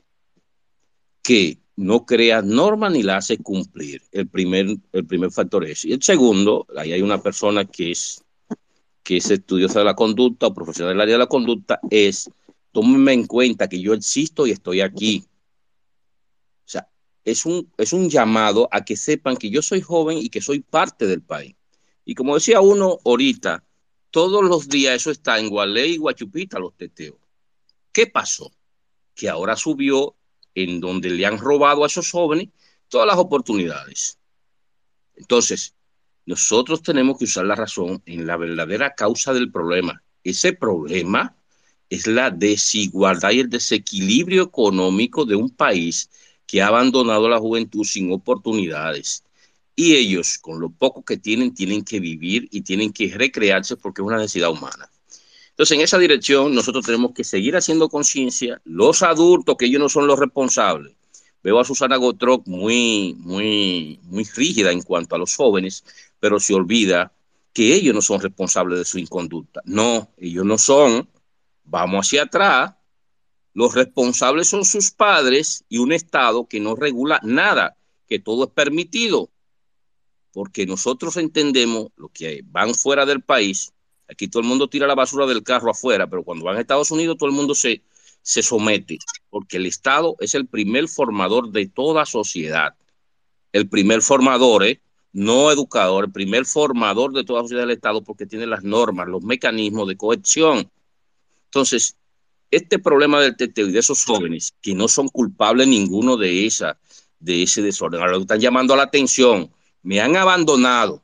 que 1.23 1.59
no 1.77 2.05
crea 2.05 2.42
normas 2.42 2.92
ni 2.92 3.03
la 3.03 3.18
hace 3.18 3.38
cumplir. 3.38 4.03
El 4.12 4.29
primer, 4.29 4.77
el 4.92 5.07
primer 5.07 5.31
factor 5.31 5.64
es. 5.64 5.85
Y 5.85 5.92
el 5.92 6.03
segundo, 6.03 6.66
ahí 6.77 6.92
hay 6.92 7.03
una 7.03 7.23
persona 7.23 7.64
que 7.64 7.92
es, 7.92 8.25
que 9.03 9.18
es 9.18 9.31
estudiosa 9.31 9.81
de 9.81 9.85
la 9.85 9.95
conducta 9.95 10.47
o 10.47 10.55
profesional 10.55 10.95
del 10.95 11.01
área 11.01 11.14
de 11.14 11.18
la 11.18 11.27
conducta, 11.27 11.81
es 11.90 12.31
tómenme 12.73 13.12
en 13.12 13.27
cuenta 13.27 13.68
que 13.68 13.81
yo 13.81 13.95
existo 13.95 14.47
y 14.47 14.51
estoy 14.51 14.81
aquí. 14.81 15.25
O 16.64 16.68
sea, 16.68 16.88
es 17.25 17.47
un, 17.47 17.71
es 17.77 17.92
un 17.92 18.09
llamado 18.09 18.68
a 18.73 18.85
que 18.85 18.97
sepan 18.97 19.37
que 19.37 19.51
yo 19.51 19.62
soy 19.62 19.81
joven 19.81 20.18
y 20.18 20.29
que 20.29 20.40
soy 20.40 20.61
parte 20.61 21.07
del 21.07 21.23
país. 21.23 21.55
Y 22.05 22.14
como 22.14 22.35
decía 22.35 22.61
uno 22.61 22.99
ahorita, 23.05 23.64
todos 24.12 24.44
los 24.44 24.68
días 24.68 24.94
eso 24.94 25.11
está 25.11 25.38
en 25.38 25.48
Gualey 25.48 25.94
y 25.94 25.96
Guachupita, 25.96 26.59
los 26.59 26.77
teteos. 26.77 27.16
¿Qué 27.90 28.07
pasó? 28.07 28.53
Que 29.14 29.29
ahora 29.29 29.57
subió 29.57 30.14
en 30.55 30.81
donde 30.81 31.09
le 31.09 31.25
han 31.25 31.38
robado 31.38 31.83
a 31.83 31.87
esos 31.87 32.11
jóvenes 32.11 32.51
todas 32.88 33.07
las 33.07 33.16
oportunidades. 33.16 34.18
Entonces, 35.16 35.75
nosotros 36.27 36.83
tenemos 36.83 37.18
que 37.18 37.25
usar 37.25 37.46
la 37.46 37.55
razón 37.55 38.03
en 38.05 38.27
la 38.27 38.37
verdadera 38.37 38.94
causa 38.94 39.33
del 39.33 39.51
problema. 39.51 40.03
Ese 40.22 40.53
problema 40.53 41.35
es 41.88 42.07
la 42.07 42.31
desigualdad 42.31 43.31
y 43.31 43.40
el 43.40 43.48
desequilibrio 43.48 44.42
económico 44.42 45.25
de 45.25 45.37
un 45.37 45.48
país 45.48 46.11
que 46.46 46.61
ha 46.61 46.66
abandonado 46.66 47.27
a 47.27 47.31
la 47.31 47.38
juventud 47.38 47.85
sin 47.85 48.12
oportunidades. 48.12 49.25
Y 49.75 49.95
ellos, 49.97 50.39
con 50.39 50.61
lo 50.61 50.71
poco 50.71 51.05
que 51.05 51.17
tienen, 51.17 51.55
tienen 51.55 51.85
que 51.85 52.01
vivir 52.01 52.49
y 52.51 52.63
tienen 52.63 52.93
que 52.93 53.09
recrearse 53.09 53.77
porque 53.77 54.03
es 54.03 54.07
una 54.07 54.19
necesidad 54.19 54.51
humana. 54.51 54.91
Entonces, 55.51 55.77
en 55.77 55.83
esa 55.83 55.99
dirección, 55.99 56.55
nosotros 56.55 56.85
tenemos 56.85 57.13
que 57.13 57.25
seguir 57.25 57.57
haciendo 57.57 57.89
conciencia, 57.89 58.61
los 58.65 59.03
adultos, 59.03 59.57
que 59.59 59.67
ellos 59.67 59.81
no 59.81 59.89
son 59.89 60.07
los 60.07 60.19
responsables. 60.19 60.95
Veo 61.43 61.59
a 61.59 61.65
Susana 61.65 61.97
Gotrock 61.97 62.47
muy, 62.47 63.15
muy, 63.19 63.99
muy 64.05 64.25
rígida 64.25 64.71
en 64.71 64.83
cuanto 64.83 65.17
a 65.17 65.19
los 65.19 65.35
jóvenes, 65.35 65.85
pero 66.21 66.39
se 66.39 66.55
olvida 66.55 67.13
que 67.53 67.75
ellos 67.75 67.95
no 67.95 68.01
son 68.01 68.21
responsables 68.21 68.79
de 68.79 68.85
su 68.85 68.99
inconducta. 68.99 69.61
No, 69.65 70.11
ellos 70.17 70.45
no 70.45 70.57
son. 70.57 71.09
Vamos 71.65 72.07
hacia 72.07 72.23
atrás. 72.23 72.75
Los 73.55 73.75
responsables 73.75 74.49
son 74.49 74.65
sus 74.65 74.91
padres 74.91 75.65
y 75.69 75.79
un 75.79 75.93
Estado 75.93 76.47
que 76.47 76.61
no 76.61 76.75
regula 76.77 77.21
nada, 77.23 77.77
que 78.09 78.19
todo 78.19 78.45
es 78.45 78.51
permitido. 78.51 79.29
Porque 80.33 80.66
nosotros 80.66 81.16
entendemos 81.16 81.88
lo 81.97 82.09
que 82.09 82.42
van 82.45 82.75
fuera 82.75 83.05
del 83.05 83.21
país 83.21 83.73
Aquí 84.12 84.29
todo 84.29 84.42
el 84.42 84.49
mundo 84.49 84.68
tira 84.68 84.87
la 84.87 84.95
basura 84.95 85.27
del 85.27 85.42
carro 85.42 85.71
afuera, 85.71 86.07
pero 86.07 86.23
cuando 86.23 86.45
van 86.45 86.57
a 86.57 86.61
Estados 86.61 86.90
Unidos 86.90 87.16
todo 87.18 87.31
el 87.31 87.35
mundo 87.35 87.55
se, 87.55 87.83
se 88.21 88.42
somete, 88.42 88.99
porque 89.31 89.57
el 89.57 89.66
Estado 89.66 90.16
es 90.21 90.35
el 90.35 90.47
primer 90.47 90.88
formador 90.88 91.51
de 91.51 91.66
toda 91.66 92.05
sociedad. 92.05 92.75
El 93.53 93.68
primer 93.68 94.03
formador, 94.03 94.64
¿eh? 94.64 94.81
no 95.12 95.51
educador, 95.51 96.05
el 96.05 96.12
primer 96.12 96.45
formador 96.45 97.12
de 97.12 97.25
toda 97.25 97.42
sociedad 97.42 97.62
del 97.62 97.71
Estado, 97.71 98.03
porque 98.03 98.27
tiene 98.27 98.47
las 98.47 98.62
normas, 98.64 99.09
los 99.09 99.23
mecanismos 99.23 99.88
de 99.88 99.97
cohesión. 99.97 100.71
Entonces, 101.47 101.97
este 102.51 102.79
problema 102.79 103.21
del 103.21 103.37
teteo 103.37 103.66
y 103.66 103.73
de 103.73 103.79
esos 103.79 104.05
jóvenes 104.05 104.53
que 104.61 104.75
no 104.75 104.88
son 104.88 105.09
culpables 105.09 105.68
ninguno 105.68 106.18
de 106.18 106.47
esa, 106.47 106.79
de 107.18 107.45
ese 107.45 107.62
desorden, 107.62 108.01
ahora 108.01 108.12
lo 108.12 108.21
están 108.21 108.40
llamando 108.40 108.77
la 108.77 108.85
atención, 108.85 109.51
me 109.83 110.01
han 110.01 110.16
abandonado, 110.16 111.03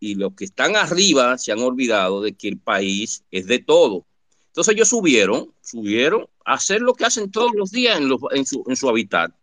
y 0.00 0.14
los 0.16 0.34
que 0.34 0.44
están 0.44 0.76
arriba 0.76 1.38
se 1.38 1.52
han 1.52 1.60
olvidado 1.60 2.20
de 2.20 2.34
que 2.34 2.48
el 2.48 2.58
país 2.58 3.24
es 3.30 3.46
de 3.46 3.58
todo. 3.58 4.06
Entonces 4.48 4.74
ellos 4.74 4.88
subieron, 4.88 5.52
subieron 5.62 6.28
a 6.44 6.54
hacer 6.54 6.80
lo 6.80 6.94
que 6.94 7.04
hacen 7.04 7.30
todos 7.30 7.52
los 7.54 7.70
días 7.70 7.98
en, 7.98 8.76
su, 8.76 8.88
hábitat. 8.88 9.34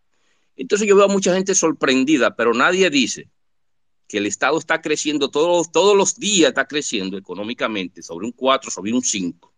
Entonces 0.56 0.88
yo 0.88 0.96
veo 0.96 1.06
a 1.06 1.12
mucha 1.12 1.34
gente 1.34 1.54
sorprendida, 1.54 2.36
pero 2.36 2.54
nadie 2.54 2.88
dice 2.90 3.28
que 4.08 4.18
el 4.18 4.26
Estado 4.26 4.58
está 4.58 4.80
creciendo 4.80 5.30
todos, 5.30 5.72
todos 5.72 5.96
los 5.96 6.16
días, 6.16 6.50
está 6.50 6.66
creciendo 6.66 7.18
económicamente 7.18 8.02
sobre 8.02 8.26
un 8.26 8.32
4, 8.32 8.70
sobre 8.70 8.92
un 8.92 9.02
5. 9.02 9.52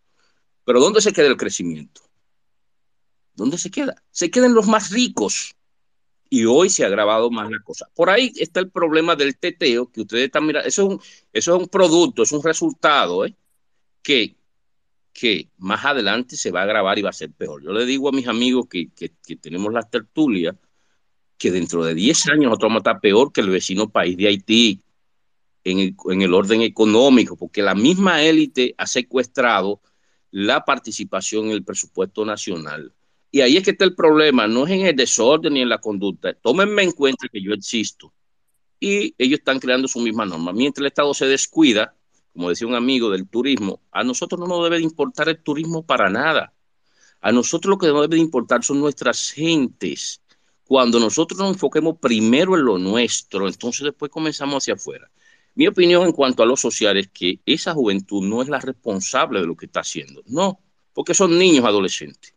Pero 0.64 0.80
¿dónde 0.80 1.00
se 1.00 1.12
queda 1.12 1.26
el 1.26 1.36
crecimiento? 1.36 2.00
¿Dónde 3.34 3.58
se 3.58 3.70
queda? 3.70 4.02
Se 4.10 4.30
quedan 4.30 4.54
los 4.54 4.66
más 4.66 4.90
ricos 4.90 5.54
y 6.30 6.44
hoy 6.46 6.70
se 6.70 6.84
ha 6.84 6.88
agravado 6.88 7.30
más 7.30 7.50
la 7.50 7.60
cosa. 7.60 7.88
Por 7.94 8.10
ahí 8.10 8.32
está 8.36 8.60
el 8.60 8.70
problema 8.70 9.16
del 9.16 9.36
teteo, 9.36 9.90
que 9.90 10.02
ustedes 10.02 10.24
están 10.24 10.46
mirando, 10.46 10.68
eso 10.68 10.82
es 10.82 10.88
un, 10.88 11.00
eso 11.32 11.56
es 11.56 11.62
un 11.62 11.68
producto, 11.68 12.22
es 12.22 12.32
un 12.32 12.42
resultado, 12.42 13.24
¿eh? 13.24 13.36
que, 14.02 14.36
que 15.12 15.48
más 15.58 15.84
adelante 15.84 16.36
se 16.36 16.50
va 16.50 16.60
a 16.60 16.64
agravar 16.64 16.98
y 16.98 17.02
va 17.02 17.10
a 17.10 17.12
ser 17.12 17.30
peor. 17.32 17.62
Yo 17.62 17.72
le 17.72 17.86
digo 17.86 18.08
a 18.08 18.12
mis 18.12 18.26
amigos 18.28 18.66
que, 18.68 18.90
que, 18.90 19.36
tenemos 19.36 19.72
las 19.72 19.90
tertulias, 19.90 20.56
que 21.38 21.50
dentro 21.50 21.84
de 21.84 21.94
10 21.94 22.28
años 22.28 22.44
nosotros 22.44 22.68
vamos 22.68 22.80
a 22.80 22.90
estar 22.90 23.00
peor 23.00 23.32
que 23.32 23.40
el 23.40 23.50
vecino 23.50 23.88
país 23.90 24.16
de 24.16 24.28
Haití 24.28 24.82
en 25.64 25.78
el, 25.78 25.96
en 26.10 26.22
el 26.22 26.34
orden 26.34 26.62
económico, 26.62 27.36
porque 27.36 27.62
la 27.62 27.74
misma 27.74 28.22
élite 28.22 28.74
ha 28.78 28.86
secuestrado 28.86 29.80
la 30.30 30.64
participación 30.64 31.46
en 31.46 31.52
el 31.52 31.64
presupuesto 31.64 32.24
nacional 32.24 32.92
y 33.34 33.40
ahí 33.40 33.56
es 33.56 33.64
que 33.64 33.72
está 33.72 33.84
el 33.84 33.96
problema, 33.96 34.46
no 34.46 34.64
es 34.64 34.70
en 34.70 34.86
el 34.86 34.94
desorden 34.94 35.54
ni 35.54 35.62
en 35.62 35.68
la 35.68 35.78
conducta. 35.78 36.34
Tómenme 36.34 36.84
en 36.84 36.92
cuenta 36.92 37.26
que 37.28 37.42
yo 37.42 37.52
existo. 37.52 38.14
Y 38.78 39.12
ellos 39.18 39.40
están 39.40 39.58
creando 39.58 39.88
su 39.88 39.98
misma 39.98 40.24
norma. 40.24 40.52
Mientras 40.52 40.82
el 40.82 40.86
Estado 40.86 41.12
se 41.14 41.26
descuida, 41.26 41.96
como 42.32 42.48
decía 42.48 42.68
un 42.68 42.76
amigo 42.76 43.10
del 43.10 43.26
turismo, 43.26 43.80
a 43.90 44.04
nosotros 44.04 44.38
no 44.38 44.46
nos 44.46 44.62
debe 44.62 44.76
de 44.76 44.84
importar 44.84 45.28
el 45.28 45.42
turismo 45.42 45.84
para 45.84 46.08
nada. 46.08 46.54
A 47.20 47.32
nosotros 47.32 47.70
lo 47.70 47.76
que 47.76 47.88
nos 47.88 48.02
debe 48.02 48.14
de 48.14 48.22
importar 48.22 48.62
son 48.62 48.78
nuestras 48.78 49.32
gentes, 49.32 50.22
Cuando 50.62 51.00
nosotros 51.00 51.36
nos 51.36 51.54
enfoquemos 51.54 51.98
primero 51.98 52.54
en 52.54 52.64
lo 52.64 52.78
nuestro, 52.78 53.48
entonces 53.48 53.82
después 53.82 54.12
comenzamos 54.12 54.62
hacia 54.62 54.74
afuera. 54.74 55.10
Mi 55.56 55.66
opinión 55.66 56.06
en 56.06 56.12
cuanto 56.12 56.44
a 56.44 56.46
lo 56.46 56.56
social 56.56 56.96
es 56.98 57.08
que 57.08 57.40
esa 57.46 57.74
juventud 57.74 58.22
no 58.22 58.42
es 58.42 58.48
la 58.48 58.60
responsable 58.60 59.40
de 59.40 59.46
lo 59.46 59.56
que 59.56 59.66
está 59.66 59.80
haciendo. 59.80 60.22
No, 60.26 60.60
porque 60.92 61.14
son 61.14 61.36
niños 61.36 61.64
adolescentes. 61.64 62.33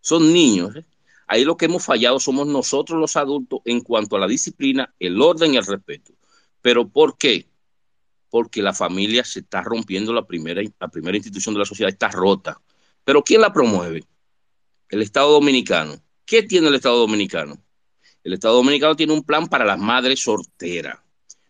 Son 0.00 0.32
niños. 0.32 0.76
¿eh? 0.76 0.84
Ahí 1.26 1.44
lo 1.44 1.56
que 1.56 1.66
hemos 1.66 1.84
fallado 1.84 2.18
somos 2.18 2.46
nosotros 2.46 2.98
los 2.98 3.16
adultos 3.16 3.60
en 3.64 3.80
cuanto 3.80 4.16
a 4.16 4.20
la 4.20 4.26
disciplina, 4.26 4.94
el 4.98 5.20
orden 5.20 5.54
y 5.54 5.56
el 5.58 5.66
respeto. 5.66 6.12
¿Pero 6.62 6.88
por 6.88 7.18
qué? 7.18 7.46
Porque 8.30 8.62
la 8.62 8.74
familia 8.74 9.24
se 9.24 9.40
está 9.40 9.62
rompiendo, 9.62 10.12
la 10.12 10.26
primera, 10.26 10.62
la 10.80 10.88
primera 10.88 11.16
institución 11.16 11.54
de 11.54 11.60
la 11.60 11.64
sociedad 11.66 11.92
está 11.92 12.08
rota. 12.08 12.60
¿Pero 13.04 13.22
quién 13.22 13.40
la 13.40 13.52
promueve? 13.52 14.04
El 14.88 15.02
Estado 15.02 15.32
Dominicano. 15.32 15.94
¿Qué 16.24 16.42
tiene 16.42 16.68
el 16.68 16.74
Estado 16.74 16.98
Dominicano? 16.98 17.58
El 18.24 18.34
Estado 18.34 18.56
Dominicano 18.56 18.96
tiene 18.96 19.12
un 19.12 19.22
plan 19.22 19.46
para 19.46 19.64
las 19.64 19.78
madres 19.78 20.20
solteras. 20.20 20.98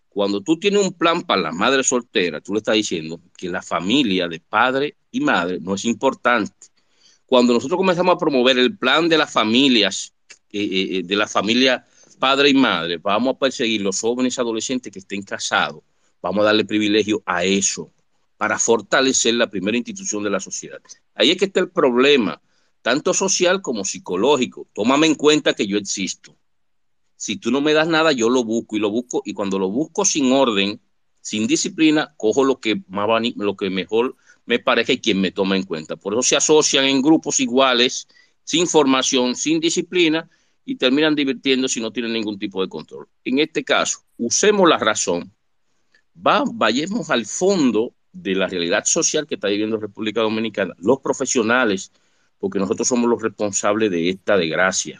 Cuando 0.08 0.40
tú 0.40 0.58
tienes 0.58 0.84
un 0.84 0.92
plan 0.92 1.22
para 1.22 1.42
las 1.42 1.54
madres 1.54 1.86
solteras, 1.86 2.42
tú 2.42 2.52
le 2.52 2.58
estás 2.58 2.74
diciendo 2.74 3.20
que 3.36 3.48
la 3.48 3.62
familia 3.62 4.26
de 4.26 4.40
padre 4.40 4.96
y 5.10 5.20
madre 5.20 5.58
no 5.60 5.74
es 5.74 5.84
importante. 5.84 6.52
Cuando 7.28 7.52
nosotros 7.52 7.76
comenzamos 7.76 8.14
a 8.14 8.18
promover 8.18 8.58
el 8.58 8.78
plan 8.78 9.06
de 9.06 9.18
las 9.18 9.30
familias, 9.30 10.14
eh, 10.50 10.62
eh, 10.62 10.88
eh, 10.96 11.02
de 11.04 11.14
la 11.14 11.28
familia 11.28 11.86
padre 12.18 12.48
y 12.48 12.54
madre, 12.54 12.96
vamos 12.96 13.34
a 13.34 13.38
perseguir 13.38 13.82
los 13.82 14.00
jóvenes 14.00 14.38
adolescentes 14.38 14.90
que 14.90 15.00
estén 15.00 15.22
casados, 15.22 15.82
vamos 16.22 16.40
a 16.40 16.46
darle 16.46 16.64
privilegio 16.64 17.22
a 17.26 17.44
eso 17.44 17.92
para 18.38 18.58
fortalecer 18.58 19.34
la 19.34 19.50
primera 19.50 19.76
institución 19.76 20.22
de 20.24 20.30
la 20.30 20.40
sociedad. 20.40 20.80
Ahí 21.14 21.30
es 21.30 21.36
que 21.36 21.44
está 21.44 21.60
el 21.60 21.68
problema, 21.68 22.40
tanto 22.80 23.12
social 23.12 23.60
como 23.60 23.84
psicológico. 23.84 24.66
Tómame 24.72 25.06
en 25.06 25.14
cuenta 25.14 25.52
que 25.52 25.66
yo 25.66 25.76
existo. 25.76 26.34
Si 27.14 27.36
tú 27.36 27.50
no 27.50 27.60
me 27.60 27.74
das 27.74 27.88
nada, 27.88 28.12
yo 28.12 28.30
lo 28.30 28.42
busco 28.42 28.74
y 28.74 28.78
lo 28.78 28.88
busco, 28.88 29.20
y 29.26 29.34
cuando 29.34 29.58
lo 29.58 29.68
busco 29.68 30.06
sin 30.06 30.32
orden, 30.32 30.80
sin 31.20 31.46
disciplina, 31.46 32.14
cojo 32.16 32.42
lo 32.42 32.58
que, 32.58 32.80
más, 32.88 33.06
lo 33.36 33.54
que 33.54 33.68
mejor 33.68 34.16
me 34.48 34.58
parece 34.58 34.98
quien 34.98 35.20
me 35.20 35.30
toma 35.30 35.56
en 35.56 35.64
cuenta. 35.64 35.94
Por 35.96 36.14
eso 36.14 36.22
se 36.22 36.34
asocian 36.34 36.86
en 36.86 37.02
grupos 37.02 37.38
iguales, 37.38 38.08
sin 38.44 38.66
formación, 38.66 39.36
sin 39.36 39.60
disciplina, 39.60 40.26
y 40.64 40.76
terminan 40.76 41.14
divirtiendo 41.14 41.68
si 41.68 41.82
no 41.82 41.92
tienen 41.92 42.14
ningún 42.14 42.38
tipo 42.38 42.62
de 42.62 42.68
control. 42.68 43.06
En 43.24 43.40
este 43.40 43.62
caso, 43.62 44.00
usemos 44.16 44.66
la 44.66 44.78
razón, 44.78 45.30
va, 46.16 46.44
vayamos 46.50 47.10
al 47.10 47.26
fondo 47.26 47.94
de 48.10 48.34
la 48.34 48.46
realidad 48.46 48.86
social 48.86 49.26
que 49.26 49.34
está 49.34 49.48
viviendo 49.48 49.76
República 49.76 50.22
Dominicana, 50.22 50.74
los 50.78 51.00
profesionales, 51.00 51.92
porque 52.38 52.58
nosotros 52.58 52.88
somos 52.88 53.10
los 53.10 53.20
responsables 53.20 53.90
de 53.90 54.08
esta 54.08 54.38
desgracia, 54.38 54.98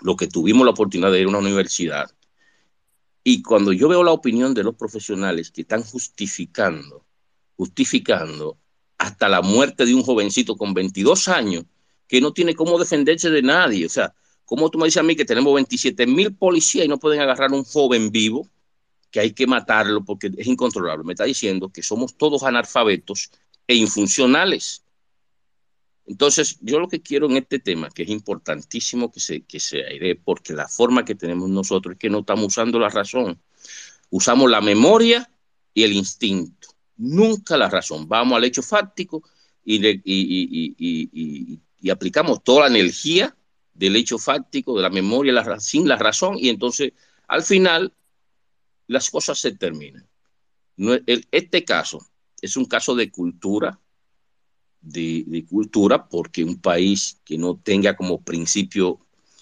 los 0.00 0.16
que 0.16 0.28
tuvimos 0.28 0.64
la 0.64 0.70
oportunidad 0.70 1.12
de 1.12 1.20
ir 1.20 1.26
a 1.26 1.28
una 1.28 1.38
universidad. 1.40 2.10
Y 3.22 3.42
cuando 3.42 3.70
yo 3.74 3.86
veo 3.86 4.02
la 4.02 4.12
opinión 4.12 4.54
de 4.54 4.62
los 4.62 4.76
profesionales 4.76 5.50
que 5.50 5.60
están 5.60 5.82
justificando 5.82 7.03
justificando 7.56 8.58
hasta 8.98 9.28
la 9.28 9.42
muerte 9.42 9.84
de 9.84 9.94
un 9.94 10.02
jovencito 10.02 10.56
con 10.56 10.74
22 10.74 11.28
años 11.28 11.64
que 12.06 12.20
no 12.20 12.32
tiene 12.32 12.54
cómo 12.54 12.78
defenderse 12.78 13.30
de 13.30 13.42
nadie. 13.42 13.86
O 13.86 13.88
sea, 13.88 14.14
¿cómo 14.44 14.70
tú 14.70 14.78
me 14.78 14.86
dices 14.86 15.00
a 15.00 15.02
mí 15.02 15.16
que 15.16 15.24
tenemos 15.24 15.54
27 15.54 16.06
mil 16.06 16.34
policías 16.34 16.86
y 16.86 16.88
no 16.88 16.98
pueden 16.98 17.20
agarrar 17.20 17.50
a 17.50 17.56
un 17.56 17.64
joven 17.64 18.10
vivo? 18.10 18.48
que 19.14 19.20
hay 19.20 19.30
que 19.30 19.46
matarlo 19.46 20.04
porque 20.04 20.28
es 20.36 20.46
incontrolable. 20.48 21.04
Me 21.04 21.12
está 21.12 21.22
diciendo 21.22 21.68
que 21.68 21.84
somos 21.84 22.16
todos 22.16 22.42
analfabetos 22.42 23.30
e 23.68 23.76
infuncionales. 23.76 24.82
Entonces, 26.04 26.58
yo 26.60 26.80
lo 26.80 26.88
que 26.88 27.00
quiero 27.00 27.26
en 27.26 27.36
este 27.36 27.60
tema, 27.60 27.90
que 27.90 28.02
es 28.02 28.08
importantísimo 28.08 29.12
que 29.12 29.20
se, 29.20 29.42
que 29.42 29.60
se 29.60 29.84
aire, 29.84 30.16
porque 30.16 30.52
la 30.52 30.66
forma 30.66 31.04
que 31.04 31.14
tenemos 31.14 31.48
nosotros 31.48 31.92
es 31.92 31.98
que 32.00 32.10
no 32.10 32.18
estamos 32.18 32.46
usando 32.46 32.80
la 32.80 32.88
razón. 32.88 33.40
Usamos 34.10 34.50
la 34.50 34.60
memoria 34.60 35.30
y 35.72 35.84
el 35.84 35.92
instinto 35.92 36.73
nunca 36.96 37.56
la 37.56 37.68
razón. 37.68 38.08
Vamos 38.08 38.36
al 38.36 38.44
hecho 38.44 38.62
fáctico 38.62 39.22
y, 39.64 39.80
aplicamos 41.90 42.42
toda 42.42 42.62
la 42.62 42.78
energía 42.78 43.36
del 43.72 43.96
hecho 43.96 44.18
fáctico, 44.18 44.76
de 44.76 44.82
la 44.82 44.90
memoria, 44.90 45.32
la, 45.32 45.60
sin 45.60 45.88
la 45.88 45.96
razón, 45.96 46.36
y 46.38 46.48
entonces 46.48 46.92
al 47.26 47.42
final 47.42 47.92
las 48.86 49.10
cosas 49.10 49.38
se 49.38 49.52
terminan. 49.52 50.06
este 51.30 51.64
caso 51.64 52.06
es 52.40 52.56
un 52.56 52.66
caso 52.66 52.94
de 52.94 53.10
cultura, 53.10 53.80
de, 54.80 55.24
de, 55.26 55.44
cultura, 55.46 56.08
porque 56.08 56.44
un 56.44 56.60
país 56.60 57.20
que 57.24 57.38
no 57.38 57.56
tenga 57.56 57.96
como 57.96 58.22
principio 58.22 59.00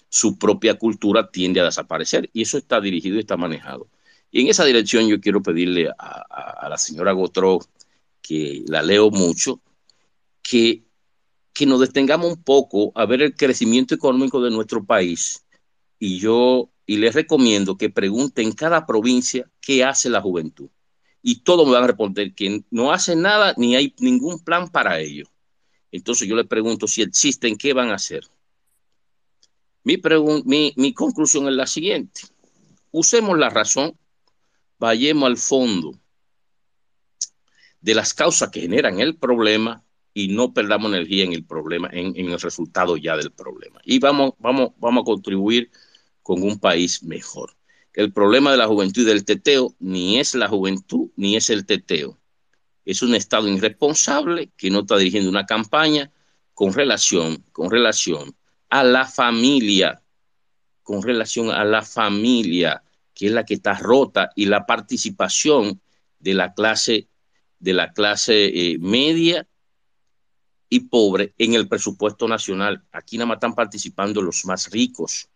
su 0.09 0.37
propia 0.37 0.75
cultura 0.75 1.29
tiende 1.31 1.59
a 1.59 1.65
desaparecer, 1.65 2.29
y 2.33 2.43
eso 2.43 2.57
está 2.57 2.79
dirigido 2.79 3.17
y 3.17 3.19
está 3.19 3.35
manejado. 3.35 3.89
Y 4.33 4.41
en 4.41 4.47
esa 4.47 4.65
dirección 4.65 5.07
yo 5.07 5.21
quiero 5.21 5.43
pedirle 5.43 5.91
a, 5.95 6.67
la 6.67 6.77
señora 6.79 7.11
Gotró, 7.11 7.59
que 8.19 8.63
la 8.67 8.81
leo 8.81 9.11
mucho, 9.11 9.61
que, 10.41 10.85
que 11.53 11.67
nos 11.67 11.79
detengamos 11.79 12.31
un 12.33 12.43
poco 12.43 12.91
a 12.95 13.05
ver 13.05 13.21
el 13.21 13.35
crecimiento 13.35 13.93
económico 13.93 14.41
de 14.41 14.49
nuestro 14.49 14.83
país. 14.83 15.45
Y 15.99 16.17
yo 16.17 16.71
y 16.87 16.97
les 16.97 17.13
recomiendo 17.13 17.77
que 17.77 17.91
pregunten 17.91 18.47
en 18.47 18.53
cada 18.53 18.87
provincia 18.87 19.47
qué 19.61 19.83
hace 19.83 20.09
la 20.09 20.19
juventud. 20.19 20.69
Y 21.21 21.41
todos 21.41 21.67
me 21.67 21.73
van 21.73 21.83
a 21.83 21.87
responder 21.87 22.33
que 22.33 22.63
no 22.71 22.91
hacen 22.91 23.21
nada 23.21 23.53
ni 23.55 23.75
hay 23.75 23.93
ningún 23.99 24.39
plan 24.39 24.67
para 24.67 24.99
ello. 24.99 25.25
Entonces 25.91 26.27
yo 26.27 26.35
les 26.35 26.47
pregunto 26.47 26.87
si 26.87 27.03
existen, 27.03 27.55
¿qué 27.55 27.71
van 27.73 27.91
a 27.91 27.95
hacer? 27.95 28.23
Mi, 29.83 30.01
mi, 30.43 30.73
mi 30.75 30.91
conclusión 30.95 31.47
es 31.47 31.53
la 31.53 31.67
siguiente. 31.67 32.21
Usemos 32.89 33.37
la 33.37 33.51
razón 33.51 33.95
vayamos 34.83 35.27
al 35.27 35.37
fondo 35.37 35.97
de 37.79 37.95
las 37.95 38.13
causas 38.13 38.49
que 38.49 38.59
generan 38.59 38.99
el 38.99 39.15
problema 39.15 39.81
y 40.13 40.27
no 40.27 40.53
perdamos 40.53 40.91
energía 40.91 41.23
en 41.23 41.31
el 41.31 41.45
problema, 41.45 41.89
en, 41.93 42.17
el 42.17 42.37
resultado 42.37 42.97
ya 42.97 43.15
del 43.15 43.31
problema. 43.31 43.79
Y 43.85 43.99
vamos, 43.99 44.33
vamos, 44.39 44.71
vamos 44.79 45.03
a 45.03 45.05
contribuir 45.05 45.71
con 46.21 46.43
un 46.43 46.59
país 46.59 47.01
mejor. 47.01 47.55
El 47.93 48.11
problema 48.11 48.51
de 48.51 48.57
la 48.57 48.67
juventud 48.67 49.03
y 49.03 49.05
del 49.05 49.23
teteo 49.23 49.73
ni 49.79 50.19
es 50.19 50.35
la 50.35 50.49
juventud 50.49 51.11
ni 51.15 51.37
es 51.37 51.49
el 51.49 51.65
teteo. 51.65 52.19
Es 52.83 53.01
un 53.01 53.15
Estado 53.15 53.47
irresponsable 53.47 54.51
que 54.57 54.69
no 54.69 54.81
está 54.81 54.97
dirigiendo 54.97 55.29
una 55.29 55.45
campaña 55.45 56.11
con 56.53 56.73
relación, 56.73 57.41
con 57.53 57.71
relación 57.71 58.35
a 58.69 58.83
la 58.83 59.07
familia, 59.07 60.01
con 60.81 61.01
relación 61.01 61.51
a 61.51 61.63
la 61.63 61.83
familia 61.83 62.83
que 63.13 63.27
es 63.27 63.31
la 63.31 63.45
que 63.45 63.55
está 63.55 63.73
rota, 63.75 64.31
y 64.35 64.45
la 64.45 64.65
participación 64.65 65.81
de 66.19 66.33
la 66.33 66.53
clase, 66.53 67.07
de 67.59 67.73
la 67.73 67.93
clase 67.93 68.45
eh, 68.45 68.77
media 68.79 69.47
y 70.69 70.81
pobre 70.81 71.33
en 71.37 71.53
el 71.53 71.67
presupuesto 71.67 72.27
nacional. 72.27 72.83
Aquí 72.91 73.17
nada 73.17 73.27
más 73.27 73.35
están 73.35 73.55
participando 73.55 74.21
los 74.21 74.45
más 74.45 74.71
ricos. 74.71 75.29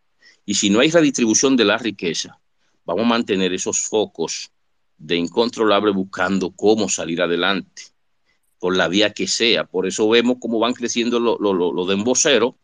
Y 0.46 0.56
si 0.56 0.70
no 0.70 0.80
hay 0.80 0.90
redistribución 0.90 1.56
de 1.56 1.66
la 1.66 1.78
riqueza, 1.78 2.40
vamos 2.86 3.06
a 3.06 3.10
mantener 3.10 3.54
esos 3.54 3.80
focos 3.80 4.52
de 4.98 5.16
incontrolable 5.16 5.92
buscando 5.92 6.52
cómo 6.52 6.90
salir 6.90 7.22
adelante, 7.22 7.84
por 8.60 8.76
la 8.76 8.88
vía 8.88 9.14
que 9.14 9.28
sea. 9.28 9.66
Por 9.66 9.86
eso 9.86 10.10
vemos 10.10 10.38
cómo 10.40 10.58
van 10.60 10.74
creciendo 10.74 11.20
los 11.20 11.38
lo, 11.40 11.54
lo, 11.54 11.86
de 11.86 11.94
emboceros, 11.94 12.56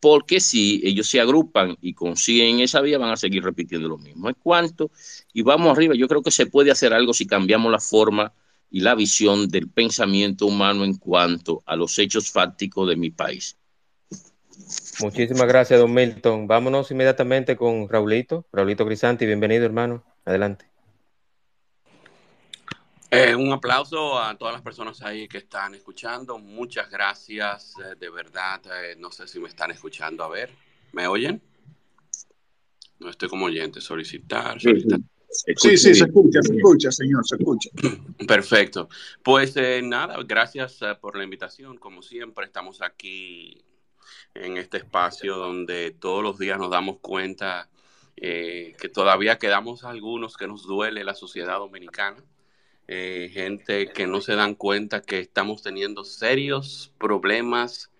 porque 0.00 0.40
si 0.40 0.80
ellos 0.82 1.08
se 1.08 1.20
agrupan 1.20 1.76
y 1.80 1.92
consiguen 1.94 2.60
esa 2.60 2.80
vía, 2.80 2.98
van 2.98 3.10
a 3.10 3.16
seguir 3.16 3.44
repitiendo 3.44 3.88
lo 3.88 3.98
mismo. 3.98 4.28
¿En 4.28 4.34
cuanto? 4.34 4.90
Y 5.32 5.42
vamos 5.42 5.76
arriba, 5.76 5.94
yo 5.94 6.08
creo 6.08 6.22
que 6.22 6.30
se 6.30 6.46
puede 6.46 6.70
hacer 6.70 6.92
algo 6.92 7.12
si 7.12 7.26
cambiamos 7.26 7.70
la 7.70 7.80
forma 7.80 8.32
y 8.70 8.80
la 8.80 8.94
visión 8.94 9.48
del 9.48 9.68
pensamiento 9.68 10.46
humano 10.46 10.84
en 10.84 10.96
cuanto 10.96 11.62
a 11.66 11.76
los 11.76 11.98
hechos 11.98 12.30
fácticos 12.30 12.88
de 12.88 12.96
mi 12.96 13.10
país. 13.10 13.56
Muchísimas 15.00 15.46
gracias, 15.46 15.80
don 15.80 15.92
Milton. 15.92 16.46
Vámonos 16.46 16.90
inmediatamente 16.90 17.56
con 17.56 17.88
Raulito. 17.88 18.46
Raulito 18.52 18.86
Crisanti, 18.86 19.26
bienvenido, 19.26 19.64
hermano. 19.64 20.04
Adelante. 20.24 20.69
Eh, 23.12 23.34
un 23.34 23.52
aplauso 23.52 24.20
a 24.20 24.38
todas 24.38 24.54
las 24.54 24.62
personas 24.62 25.02
ahí 25.02 25.26
que 25.26 25.38
están 25.38 25.74
escuchando. 25.74 26.38
Muchas 26.38 26.88
gracias, 26.88 27.74
eh, 27.84 27.96
de 27.98 28.08
verdad. 28.08 28.60
Eh, 28.66 28.94
no 28.96 29.10
sé 29.10 29.26
si 29.26 29.40
me 29.40 29.48
están 29.48 29.72
escuchando. 29.72 30.22
A 30.22 30.28
ver, 30.28 30.50
¿me 30.92 31.08
oyen? 31.08 31.42
No 33.00 33.10
estoy 33.10 33.28
como 33.28 33.46
oyente. 33.46 33.80
Solicitar. 33.80 34.60
solicitar. 34.60 35.00
Sí, 35.28 35.76
sí, 35.76 35.94
se 35.94 36.04
escucha, 36.04 36.40
se 36.42 36.54
escucha, 36.54 36.92
señor, 36.92 37.26
se 37.26 37.34
escucha. 37.34 37.70
Perfecto. 38.28 38.88
Pues 39.24 39.56
nada, 39.82 40.16
gracias 40.24 40.78
por 41.00 41.16
la 41.16 41.24
invitación. 41.24 41.78
Como 41.78 42.02
siempre, 42.02 42.44
estamos 42.44 42.80
aquí 42.80 43.60
en 44.34 44.56
este 44.56 44.76
espacio 44.76 45.36
donde 45.36 45.90
todos 45.90 46.22
los 46.22 46.38
días 46.38 46.58
nos 46.58 46.70
damos 46.70 46.98
cuenta 47.00 47.68
que 48.14 48.90
todavía 48.92 49.38
quedamos 49.38 49.82
algunos 49.82 50.36
que 50.36 50.46
nos 50.46 50.64
duele 50.64 51.04
la 51.04 51.14
sociedad 51.14 51.58
dominicana 51.58 52.22
eh, 52.92 53.30
gente 53.32 53.92
que 53.92 54.08
no 54.08 54.20
se 54.20 54.34
dan 54.34 54.56
cuenta 54.56 55.00
que 55.00 55.20
estamos 55.20 55.62
teniendo 55.62 56.02
serios 56.02 56.92
problemas 56.98 57.92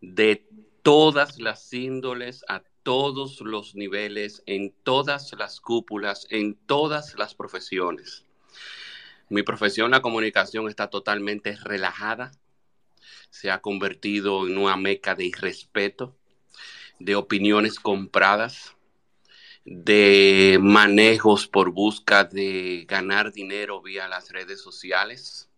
de 0.00 0.44
todas 0.82 1.38
las 1.38 1.72
índoles, 1.72 2.44
a 2.48 2.64
todos 2.82 3.40
los 3.40 3.76
niveles, 3.76 4.42
en 4.46 4.74
todas 4.82 5.32
las 5.38 5.60
cúpulas, 5.60 6.26
en 6.28 6.56
todas 6.56 7.14
las 7.16 7.36
profesiones. 7.36 8.24
Mi 9.28 9.44
profesión, 9.44 9.92
la 9.92 10.02
comunicación, 10.02 10.68
está 10.68 10.90
totalmente 10.90 11.56
relajada. 11.62 12.32
Se 13.30 13.48
ha 13.48 13.60
convertido 13.60 14.48
en 14.48 14.58
una 14.58 14.76
meca 14.76 15.14
de 15.14 15.26
irrespeto, 15.26 16.16
de 16.98 17.14
opiniones 17.14 17.78
compradas, 17.78 18.74
de 19.64 20.58
manejos 20.60 21.46
por 21.46 21.70
busca 21.70 22.24
de 22.24 22.84
ganar 22.88 23.32
dinero 23.32 23.80
vía 23.80 24.08
las 24.08 24.30
redes 24.30 24.60
sociales, 24.60 25.48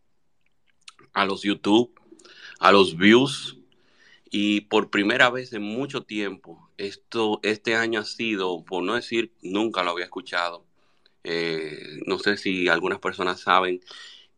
a 1.12 1.24
los 1.24 1.42
YouTube, 1.42 1.98
a 2.58 2.72
los 2.72 2.96
views. 2.96 3.58
Y 4.30 4.62
por 4.62 4.90
primera 4.90 5.30
vez 5.30 5.52
en 5.52 5.62
mucho 5.62 6.02
tiempo, 6.02 6.70
esto, 6.76 7.40
este 7.42 7.76
año 7.76 8.00
ha 8.00 8.04
sido, 8.04 8.64
por 8.64 8.82
no 8.82 8.94
decir 8.94 9.32
nunca 9.42 9.82
lo 9.82 9.92
había 9.92 10.04
escuchado, 10.04 10.66
eh, 11.22 12.00
no 12.06 12.18
sé 12.18 12.36
si 12.36 12.68
algunas 12.68 12.98
personas 12.98 13.40
saben 13.40 13.80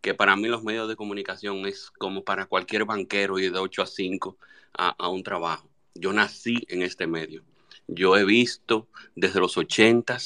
que 0.01 0.15
para 0.15 0.37
mí 0.37 0.49
los 0.49 0.63
medios 0.63 0.89
de 0.89 0.97
comunicación 0.97 1.67
es 1.67 1.91
como 1.91 2.25
para 2.25 2.47
cualquier 2.47 2.85
banquero 2.85 3.39
ir 3.39 3.53
de 3.53 3.59
8 3.59 3.83
a 3.83 3.87
5 3.87 4.39
a, 4.75 4.91
a 4.91 5.09
un 5.09 5.23
trabajo. 5.23 5.69
Yo 5.95 6.13
nací 6.13 6.65
en 6.69 6.83
este 6.83 7.07
medio. 7.07 7.43
Yo 7.89 8.17
he 8.17 8.25
visto 8.25 8.89
desde 9.15 9.41
los 9.41 9.57
80 9.57 10.19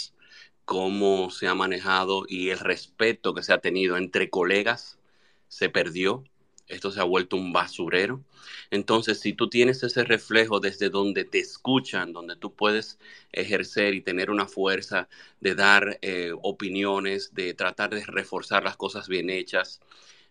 cómo 0.64 1.30
se 1.30 1.48
ha 1.48 1.54
manejado 1.54 2.24
y 2.28 2.50
el 2.50 2.58
respeto 2.58 3.34
que 3.34 3.42
se 3.42 3.52
ha 3.52 3.58
tenido 3.58 3.96
entre 3.96 4.30
colegas 4.30 4.98
se 5.48 5.68
perdió. 5.68 6.24
Esto 6.68 6.92
se 6.92 7.00
ha 7.00 7.04
vuelto 7.04 7.36
un 7.36 7.52
basurero. 7.52 8.22
Entonces, 8.70 9.20
si 9.20 9.32
tú 9.32 9.50
tienes 9.50 9.82
ese 9.82 10.04
reflejo 10.04 10.60
desde 10.60 10.88
donde 10.88 11.24
te 11.24 11.40
escuchan, 11.40 12.12
donde 12.12 12.36
tú 12.36 12.54
puedes 12.54 12.98
ejercer 13.32 13.94
y 13.94 14.02
tener 14.02 14.30
una 14.30 14.46
fuerza 14.46 15.08
de 15.40 15.54
dar 15.56 15.98
eh, 16.02 16.32
opiniones, 16.42 17.34
de 17.34 17.54
tratar 17.54 17.90
de 17.90 18.06
reforzar 18.06 18.62
las 18.62 18.76
cosas 18.76 19.08
bien 19.08 19.30
hechas, 19.30 19.80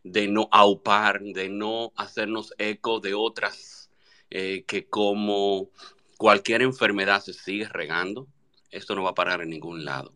de 0.03 0.27
no 0.29 0.47
aupar, 0.51 1.21
de 1.21 1.49
no 1.49 1.91
hacernos 1.97 2.53
eco 2.57 3.01
de 3.01 3.13
otras 3.13 3.91
eh, 4.29 4.63
que 4.67 4.87
como 4.87 5.69
cualquier 6.19 6.61
enfermedad 6.63 7.23
se 7.23 7.31
sigue 7.31 7.69
regando, 7.69 8.27
esto 8.71 8.93
no 8.93 9.03
va 9.03 9.11
a 9.11 9.15
parar 9.15 9.39
en 9.41 9.51
ningún 9.51 9.85
lado. 9.85 10.13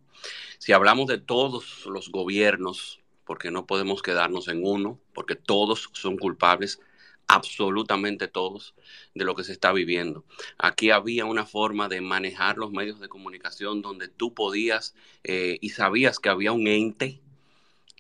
Si 0.58 0.74
hablamos 0.74 1.08
de 1.08 1.18
todos 1.18 1.86
los 1.86 2.10
gobiernos, 2.12 3.00
porque 3.24 3.52
no 3.52 3.66
podemos 3.66 4.02
quedarnos 4.02 4.50
en 4.50 4.66
uno, 4.66 5.00
porque 5.14 5.38
todos 5.38 5.90
son 5.94 6.18
culpables, 6.18 6.82
absolutamente 7.28 8.28
todos, 8.28 8.76
de 9.16 9.24
lo 9.24 9.34
que 9.34 9.46
se 9.46 9.54
está 9.54 9.72
viviendo. 9.72 10.26
Aquí 10.58 10.92
había 10.92 11.24
una 11.24 11.46
forma 11.46 11.88
de 11.88 12.02
manejar 12.02 12.58
los 12.58 12.72
medios 12.72 13.00
de 13.00 13.08
comunicación 13.08 13.82
donde 13.82 14.10
tú 14.10 14.34
podías 14.34 14.96
eh, 15.24 15.58
y 15.62 15.70
sabías 15.70 16.20
que 16.20 16.28
había 16.28 16.52
un 16.52 16.68
ente 16.68 17.22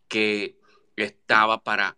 que 0.09 0.57
estaba 0.97 1.63
para 1.63 1.95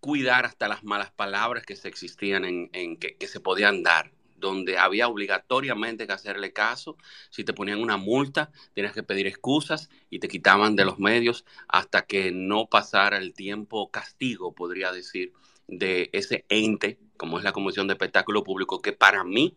cuidar 0.00 0.44
hasta 0.44 0.68
las 0.68 0.84
malas 0.84 1.12
palabras 1.12 1.64
que 1.64 1.76
se 1.76 1.88
existían 1.88 2.44
en, 2.44 2.98
que, 2.98 3.16
que 3.16 3.26
se 3.26 3.40
podían 3.40 3.82
dar 3.82 4.12
donde 4.40 4.78
había 4.78 5.08
obligatoriamente 5.08 6.06
que 6.06 6.12
hacerle 6.12 6.52
caso. 6.52 6.96
Si 7.30 7.44
te 7.44 7.52
ponían 7.52 7.80
una 7.80 7.96
multa, 7.96 8.50
tenías 8.74 8.92
que 8.92 9.02
pedir 9.02 9.26
excusas 9.26 9.90
y 10.08 10.18
te 10.18 10.28
quitaban 10.28 10.76
de 10.76 10.84
los 10.84 10.98
medios 10.98 11.44
hasta 11.68 12.02
que 12.02 12.32
no 12.32 12.66
pasara 12.66 13.18
el 13.18 13.34
tiempo 13.34 13.90
castigo, 13.90 14.52
podría 14.52 14.92
decir, 14.92 15.32
de 15.68 16.10
ese 16.12 16.44
ente, 16.48 16.98
como 17.16 17.38
es 17.38 17.44
la 17.44 17.52
Comisión 17.52 17.86
de 17.86 17.92
Espectáculo 17.92 18.42
Público, 18.42 18.82
que 18.82 18.92
para 18.92 19.22
mí 19.24 19.56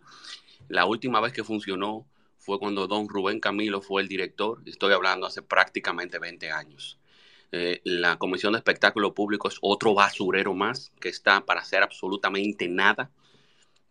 la 0.69 0.85
última 0.85 1.19
vez 1.19 1.33
que 1.33 1.43
funcionó 1.43 2.05
fue 2.37 2.59
cuando 2.59 2.87
don 2.87 3.07
Rubén 3.07 3.39
Camilo 3.39 3.81
fue 3.81 4.01
el 4.01 4.07
director, 4.07 4.61
estoy 4.65 4.93
hablando 4.93 5.25
hace 5.25 5.41
prácticamente 5.41 6.19
20 6.19 6.51
años. 6.51 6.99
Eh, 7.55 7.81
la 7.83 8.17
Comisión 8.17 8.53
de 8.53 8.57
Espectáculo 8.57 9.13
Público 9.13 9.47
es 9.47 9.57
otro 9.61 9.93
basurero 9.93 10.53
más 10.53 10.91
que 10.99 11.09
está 11.09 11.45
para 11.45 11.61
hacer 11.61 11.83
absolutamente 11.83 12.67
nada 12.67 13.11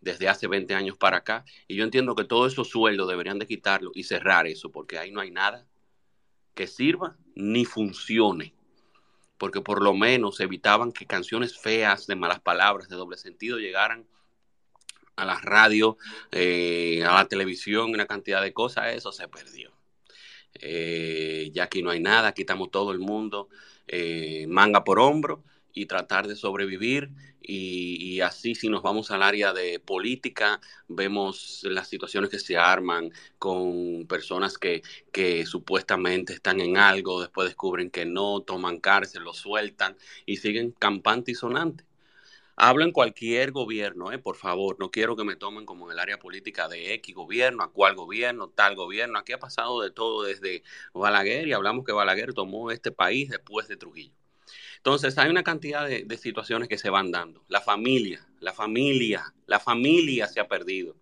desde 0.02 0.28
hace 0.28 0.48
20 0.48 0.74
años 0.74 0.98
para 0.98 1.18
acá. 1.18 1.44
Y 1.66 1.76
yo 1.76 1.84
entiendo 1.84 2.14
que 2.14 2.24
todos 2.24 2.52
esos 2.52 2.68
sueldos 2.68 3.08
deberían 3.08 3.38
de 3.38 3.46
quitarlo 3.46 3.92
y 3.94 4.02
cerrar 4.02 4.46
eso, 4.46 4.70
porque 4.70 4.98
ahí 4.98 5.10
no 5.10 5.20
hay 5.20 5.30
nada 5.30 5.66
que 6.54 6.66
sirva 6.66 7.16
ni 7.34 7.64
funcione. 7.64 8.52
Porque 9.38 9.60
por 9.60 9.82
lo 9.82 9.94
menos 9.94 10.40
evitaban 10.40 10.92
que 10.92 11.06
canciones 11.06 11.58
feas, 11.58 12.06
de 12.06 12.16
malas 12.16 12.40
palabras, 12.40 12.88
de 12.88 12.96
doble 12.96 13.16
sentido, 13.16 13.58
llegaran 13.58 14.06
a 15.16 15.24
la 15.24 15.38
radio, 15.40 15.96
eh, 16.30 17.04
a 17.04 17.14
la 17.14 17.28
televisión, 17.28 17.90
una 17.90 18.06
cantidad 18.06 18.42
de 18.42 18.52
cosas, 18.52 18.94
eso 18.94 19.12
se 19.12 19.28
perdió. 19.28 19.72
Eh, 20.54 21.50
ya 21.52 21.64
aquí 21.64 21.82
no 21.82 21.90
hay 21.90 22.00
nada, 22.00 22.32
quitamos 22.32 22.70
todo 22.70 22.92
el 22.92 22.98
mundo, 22.98 23.48
eh, 23.86 24.46
manga 24.48 24.84
por 24.84 24.98
hombro 25.00 25.42
y 25.74 25.86
tratar 25.86 26.28
de 26.28 26.36
sobrevivir. 26.36 27.10
Y, 27.42 28.20
así 28.20 28.54
si 28.54 28.68
nos 28.68 28.82
vamos 28.82 29.10
al 29.10 29.22
área 29.22 29.52
de 29.52 29.80
política, 29.80 30.60
vemos 30.88 31.62
las 31.64 31.88
situaciones 31.88 32.30
que 32.30 32.38
se 32.38 32.56
arman 32.56 33.10
con 33.38 34.06
personas 34.06 34.58
que, 34.58 34.82
que 35.12 35.44
supuestamente 35.46 36.34
están 36.34 36.60
en 36.60 36.76
algo, 36.76 37.20
después 37.20 37.48
descubren 37.48 37.90
que 37.90 38.04
no, 38.06 38.42
toman 38.42 38.78
cárcel, 38.78 39.24
lo 39.24 39.34
sueltan 39.34 39.96
y 40.26 40.36
siguen 40.36 40.72
campante 40.72 41.32
y 41.32 41.34
sonante. 41.34 41.84
Hablo 42.56 42.84
en 42.84 42.92
cualquier 42.92 43.50
gobierno, 43.50 44.12
eh, 44.12 44.18
por 44.18 44.36
favor, 44.36 44.76
no 44.78 44.90
quiero 44.90 45.16
que 45.16 45.24
me 45.24 45.36
tomen 45.36 45.64
como 45.66 45.86
en 45.86 45.92
el 45.92 45.98
área 45.98 46.18
política 46.18 46.68
de 46.68 46.94
X 46.94 47.14
gobierno, 47.14 47.62
a 47.62 47.72
cuál 47.72 47.94
gobierno, 47.96 48.48
tal 48.48 48.76
gobierno. 48.76 49.18
Aquí 49.18 49.32
ha 49.32 49.38
pasado 49.38 49.80
de 49.80 49.90
todo 49.90 50.22
desde 50.22 50.62
Balaguer 50.94 51.48
y 51.48 51.52
hablamos 51.54 51.84
que 51.84 51.92
Balaguer 51.92 52.34
tomó 52.34 52.70
este 52.70 52.92
país 52.92 53.30
después 53.30 53.68
de 53.68 53.76
Trujillo. 53.76 54.21
Entonces, 54.82 55.16
hay 55.16 55.30
una 55.30 55.44
cantidad 55.44 55.86
de, 55.86 56.18
situaciones 56.18 56.68
que 56.68 56.76
se 56.76 56.90
van 56.90 57.12
dando. 57.12 57.44
La 57.46 57.60
familia, 57.60 58.26
la 58.40 58.52
familia, 58.52 59.32
la 59.46 59.60
familia 59.60 60.26
se 60.26 60.40
ha 60.40 60.48
perdido. 60.48 60.96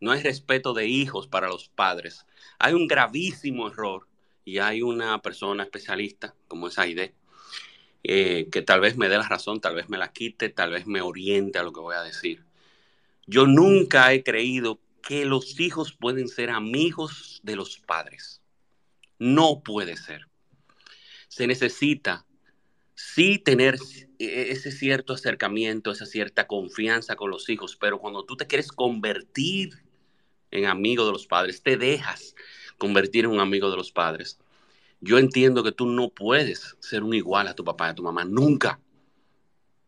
No 0.00 0.10
hay 0.10 0.20
respeto 0.20 0.74
de 0.74 0.88
hijos 0.88 1.28
para 1.28 1.46
los 1.46 1.68
padres. 1.68 2.26
Hay 2.58 2.74
un 2.74 2.88
gravísimo 2.88 3.68
error 3.68 4.08
y 4.44 4.58
hay 4.58 4.82
una 4.82 5.22
persona 5.22 5.62
especialista 5.62 6.34
como 6.48 6.66
es 6.66 6.80
Aide, 6.80 7.14
eh, 8.02 8.48
que 8.50 8.60
tal 8.60 8.80
vez 8.80 8.96
me 8.96 9.08
dé 9.08 9.18
la 9.18 9.28
razón, 9.28 9.60
tal 9.60 9.76
vez 9.76 9.88
me 9.88 9.98
la 9.98 10.12
quite, 10.12 10.48
tal 10.48 10.72
vez 10.72 10.88
me 10.88 11.00
oriente 11.00 11.60
a 11.60 11.62
lo 11.62 11.72
que 11.72 11.78
voy 11.78 11.94
a 11.94 12.02
decir. 12.02 12.44
Yo 13.28 13.46
nunca 13.46 14.12
he 14.12 14.24
creído 14.24 14.80
que 15.00 15.26
los 15.26 15.60
hijos 15.60 15.92
pueden 15.92 16.26
ser 16.26 16.50
amigos 16.50 17.38
de 17.44 17.54
los 17.54 17.78
padres. 17.78 18.42
No 19.20 19.62
puede 19.62 19.96
ser. 19.96 20.26
Se 21.28 21.46
necesita 21.46 22.26
sí 22.94 23.38
tener 23.38 23.76
e-, 24.18 24.50
ese 24.50 24.70
cierto 24.70 25.12
acercamiento, 25.14 25.90
esa 25.90 26.06
cierta 26.06 26.46
confianza 26.46 27.16
con 27.16 27.30
los 27.30 27.48
hijos, 27.48 27.76
pero 27.76 27.98
cuando 27.98 28.24
tú 28.24 28.36
te 28.36 28.46
quieres 28.46 28.72
convertir 28.72 29.82
en 30.50 30.66
amigo 30.66 31.06
de 31.06 31.12
los 31.12 31.26
padres, 31.26 31.62
te 31.62 31.76
dejas 31.76 32.34
convertir 32.78 33.24
en 33.24 33.30
un 33.30 33.40
amigo 33.40 33.70
de 33.70 33.76
los 33.76 33.92
padres. 33.92 34.38
Yo 35.00 35.18
entiendo 35.18 35.64
que 35.64 35.72
tú 35.72 35.86
no 35.86 36.10
puedes 36.10 36.76
ser 36.80 37.02
un 37.02 37.14
igual 37.14 37.48
a 37.48 37.54
tu 37.54 37.64
papá 37.64 37.88
y 37.88 37.90
a 37.90 37.94
tu 37.94 38.02
mamá, 38.02 38.24
nunca. 38.24 38.80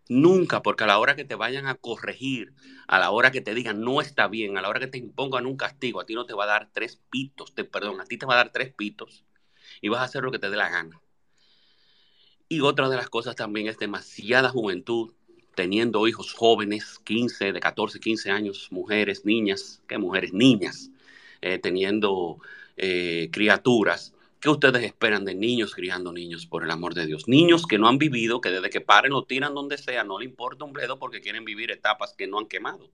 Nunca, 0.08 0.62
porque 0.62 0.84
a 0.84 0.86
la 0.86 0.98
hora 0.98 1.16
que 1.16 1.24
te 1.24 1.34
vayan 1.34 1.66
a 1.66 1.76
corregir, 1.76 2.52
a 2.86 2.98
la 2.98 3.10
hora 3.10 3.30
que 3.30 3.40
te 3.40 3.54
digan 3.54 3.80
no 3.80 4.02
está 4.02 4.28
bien, 4.28 4.58
a 4.58 4.62
la 4.62 4.68
hora 4.68 4.80
que 4.80 4.86
te 4.86 4.98
impongan 4.98 5.46
un 5.46 5.56
castigo, 5.56 6.00
a 6.00 6.04
ti 6.04 6.14
no 6.14 6.26
te 6.26 6.34
va 6.34 6.44
a 6.44 6.48
dar 6.48 6.70
tres 6.72 7.00
pitos, 7.10 7.54
te, 7.54 7.64
perdón, 7.64 8.00
a 8.00 8.04
ti 8.04 8.18
te 8.18 8.26
va 8.26 8.34
a 8.34 8.38
dar 8.38 8.52
tres 8.52 8.74
pitos 8.74 9.24
y 9.80 9.88
vas 9.88 10.00
a 10.00 10.04
hacer 10.04 10.22
lo 10.22 10.30
que 10.30 10.38
te 10.38 10.50
dé 10.50 10.56
la 10.56 10.68
gana. 10.68 11.00
Y 12.48 12.60
otra 12.60 12.88
de 12.88 12.96
las 12.96 13.08
cosas 13.08 13.36
también 13.36 13.68
es 13.68 13.78
demasiada 13.78 14.50
juventud, 14.50 15.12
teniendo 15.54 16.06
hijos 16.06 16.32
jóvenes, 16.32 17.00
15, 17.04 17.52
de 17.52 17.60
14, 17.60 18.00
15 18.00 18.30
años, 18.30 18.68
mujeres, 18.70 19.24
niñas, 19.24 19.82
¿qué 19.86 19.98
mujeres? 19.98 20.32
Niñas, 20.32 20.90
eh, 21.40 21.58
teniendo 21.58 22.38
eh, 22.76 23.28
criaturas. 23.32 24.14
¿Qué 24.40 24.50
ustedes 24.50 24.82
esperan 24.82 25.24
de 25.24 25.34
niños 25.34 25.74
criando 25.74 26.12
niños, 26.12 26.46
por 26.46 26.64
el 26.64 26.70
amor 26.70 26.92
de 26.94 27.06
Dios? 27.06 27.28
Niños 27.28 27.66
que 27.66 27.78
no 27.78 27.88
han 27.88 27.96
vivido, 27.96 28.40
que 28.40 28.50
desde 28.50 28.68
que 28.68 28.82
paren 28.82 29.12
lo 29.12 29.24
tiran 29.24 29.54
donde 29.54 29.78
sea, 29.78 30.04
no 30.04 30.18
le 30.18 30.26
importa 30.26 30.64
un 30.64 30.72
bledo 30.72 30.98
porque 30.98 31.22
quieren 31.22 31.44
vivir 31.44 31.70
etapas 31.70 32.12
que 32.12 32.26
no 32.26 32.38
han 32.38 32.46
quemado. 32.46 32.90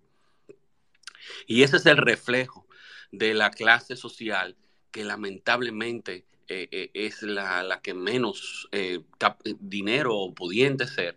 Y 1.46 1.62
ese 1.62 1.78
es 1.78 1.86
el 1.86 1.96
reflejo 1.96 2.66
de 3.10 3.34
la 3.34 3.50
clase 3.50 3.96
social 3.96 4.56
que 4.92 5.04
lamentablemente 5.04 6.24
eh, 6.52 6.68
eh, 6.72 6.90
es 6.94 7.22
la, 7.22 7.80
que 7.80 7.94
menos 7.94 8.68
eh, 8.72 9.02
dinero 9.60 10.32
pudiente 10.34 10.88
ser. 10.88 11.16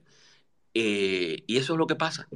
y 0.74 1.58
eso 1.58 1.74
es 1.74 1.80
lo 1.80 1.88
que 1.88 1.96
pasa. 1.96 2.28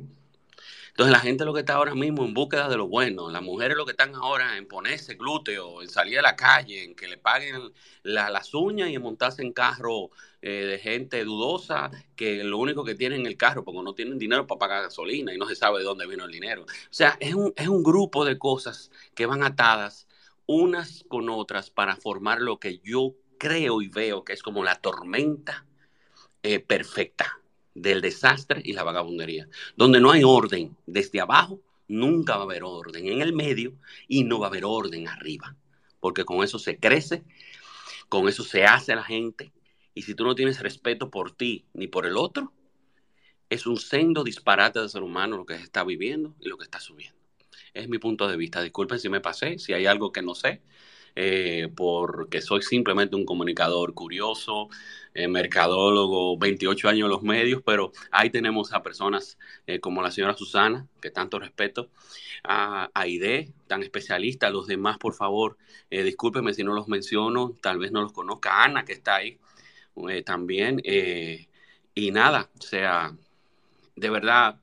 Entonces 0.89 1.11
la 1.11 1.19
gente 1.19 1.45
lo 1.45 1.53
que 1.53 1.59
está 1.59 1.75
ahora 1.75 1.93
mismo 1.93 2.25
en 2.25 2.33
búsqueda 2.33 2.67
de 2.69 2.77
lo 2.77 2.87
bueno, 2.87 3.29
las 3.29 3.43
mujeres 3.43 3.77
lo 3.77 3.85
que 3.85 3.91
están 3.91 4.15
ahora 4.15 4.57
en 4.57 4.67
ponerse 4.67 5.13
glúteo, 5.13 5.83
en 5.83 5.89
salir 5.89 6.17
a 6.17 6.23
la 6.23 6.35
calle, 6.35 6.83
en 6.85 6.95
que 6.95 7.07
le 7.07 7.17
paguen 7.17 7.71
las 8.01 8.53
uñas 8.55 8.89
y 8.89 8.95
en 8.95 9.03
montarse 9.03 9.43
en 9.43 9.53
carro 9.53 10.09
de 10.41 10.79
gente 10.81 11.23
dudosa 11.23 11.91
que 12.15 12.43
lo 12.43 12.57
único 12.57 12.83
que 12.83 12.95
tienen 12.95 13.21
en 13.21 13.27
el 13.27 13.37
carro 13.37 13.63
porque 13.63 13.83
no 13.83 13.93
tienen 13.93 14.17
dinero 14.17 14.47
para 14.47 14.59
pagar 14.59 14.83
gasolina 14.83 15.33
y 15.33 15.37
no 15.37 15.47
se 15.47 15.55
sabe 15.55 15.79
de 15.79 15.85
dónde 15.85 16.07
vino 16.07 16.25
el 16.25 16.31
dinero. 16.31 16.63
O 16.63 16.67
sea, 16.89 17.15
es 17.19 17.35
un, 17.35 17.53
es 17.55 17.67
un 17.67 17.83
grupo 17.83 18.25
de 18.25 18.39
cosas 18.39 18.89
que 19.13 19.27
van 19.27 19.43
atadas 19.43 20.06
unas 20.47 21.03
con 21.07 21.29
otras 21.29 21.69
para 21.69 21.95
formar 21.95 22.41
lo 22.41 22.59
que 22.59 22.79
yo 22.79 23.13
creo 23.37 23.81
y 23.81 23.89
veo 23.89 24.23
que 24.23 24.33
es 24.33 24.41
como 24.41 24.63
la 24.63 24.75
tormenta 24.75 25.65
eh, 26.41 26.59
perfecta 26.59 27.39
del 27.75 28.01
desastre 28.01 28.61
y 28.63 28.73
la 28.73 28.83
vagabundería, 28.83 29.47
donde 29.75 29.99
no 29.99 30.11
hay 30.11 30.23
orden 30.23 30.75
desde 30.87 31.21
abajo, 31.21 31.61
nunca 31.87 32.35
va 32.35 32.41
a 32.41 32.45
haber 32.45 32.63
orden 32.63 33.07
en 33.07 33.21
el 33.21 33.33
medio 33.33 33.75
y 34.07 34.23
no 34.23 34.39
va 34.39 34.47
a 34.47 34.49
haber 34.49 34.65
orden 34.65 35.07
arriba, 35.07 35.55
porque 35.99 36.25
con 36.25 36.43
eso 36.43 36.57
se 36.57 36.79
crece, 36.79 37.23
con 38.09 38.27
eso 38.27 38.43
se 38.43 38.65
hace 38.65 38.95
la 38.95 39.03
gente, 39.03 39.51
y 39.93 40.03
si 40.03 40.15
tú 40.15 40.23
no 40.23 40.35
tienes 40.35 40.59
respeto 40.59 41.11
por 41.11 41.31
ti 41.31 41.65
ni 41.73 41.87
por 41.87 42.05
el 42.05 42.17
otro, 42.17 42.53
es 43.49 43.65
un 43.65 43.77
sendo 43.77 44.23
disparate 44.23 44.79
de 44.79 44.89
ser 44.89 45.03
humano 45.03 45.37
lo 45.37 45.45
que 45.45 45.57
se 45.57 45.63
está 45.63 45.83
viviendo 45.83 46.35
y 46.39 46.49
lo 46.49 46.57
que 46.57 46.65
está 46.65 46.79
subiendo. 46.79 47.16
Es 47.77 47.87
mi 47.89 47.99
punto 47.99 48.27
de 48.27 48.37
vista. 48.37 48.61
Disculpen 48.61 48.99
si 48.99 49.09
me 49.09 49.21
pasé, 49.21 49.59
si 49.59 49.73
hay 49.73 49.85
algo 49.85 50.11
que 50.11 50.21
no 50.23 50.33
sé, 50.35 50.61
eh, 51.15 51.69
porque 51.75 52.41
soy 52.41 52.61
simplemente 52.63 53.15
un 53.15 53.25
comunicador 53.25 53.93
curioso, 53.93 54.69
eh, 55.13 55.27
mercadólogo, 55.27 56.37
28 56.37 56.89
años 56.89 57.05
en 57.05 57.11
los 57.11 57.23
medios, 57.23 57.61
pero 57.65 57.91
ahí 58.11 58.29
tenemos 58.31 58.73
a 58.73 58.83
personas 58.83 59.37
eh, 59.67 59.79
como 59.79 60.01
la 60.01 60.11
señora 60.11 60.35
Susana, 60.35 60.87
que 61.01 61.11
tanto 61.11 61.39
respeto, 61.39 61.89
a 62.43 62.89
Aide, 62.93 63.51
tan 63.67 63.83
especialista, 63.83 64.49
los 64.49 64.67
demás, 64.67 64.97
por 64.97 65.13
favor, 65.13 65.57
discúlpenme 65.89 66.53
si 66.53 66.63
no 66.63 66.73
los 66.73 66.87
menciono, 66.87 67.55
tal 67.61 67.77
vez 67.79 67.91
no 67.91 68.01
los 68.01 68.13
conozca, 68.13 68.63
Ana, 68.63 68.85
que 68.85 68.93
está 68.93 69.15
ahí 69.17 69.39
también, 70.25 70.81
y 71.95 72.11
nada, 72.11 72.49
o 72.59 72.61
sea, 72.61 73.15
de 73.95 74.09
verdad, 74.09 74.59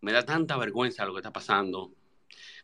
me 0.00 0.12
da 0.12 0.24
tanta 0.24 0.56
vergüenza 0.56 1.04
lo 1.04 1.12
que 1.12 1.20
está 1.20 1.32
pasando 1.32 1.92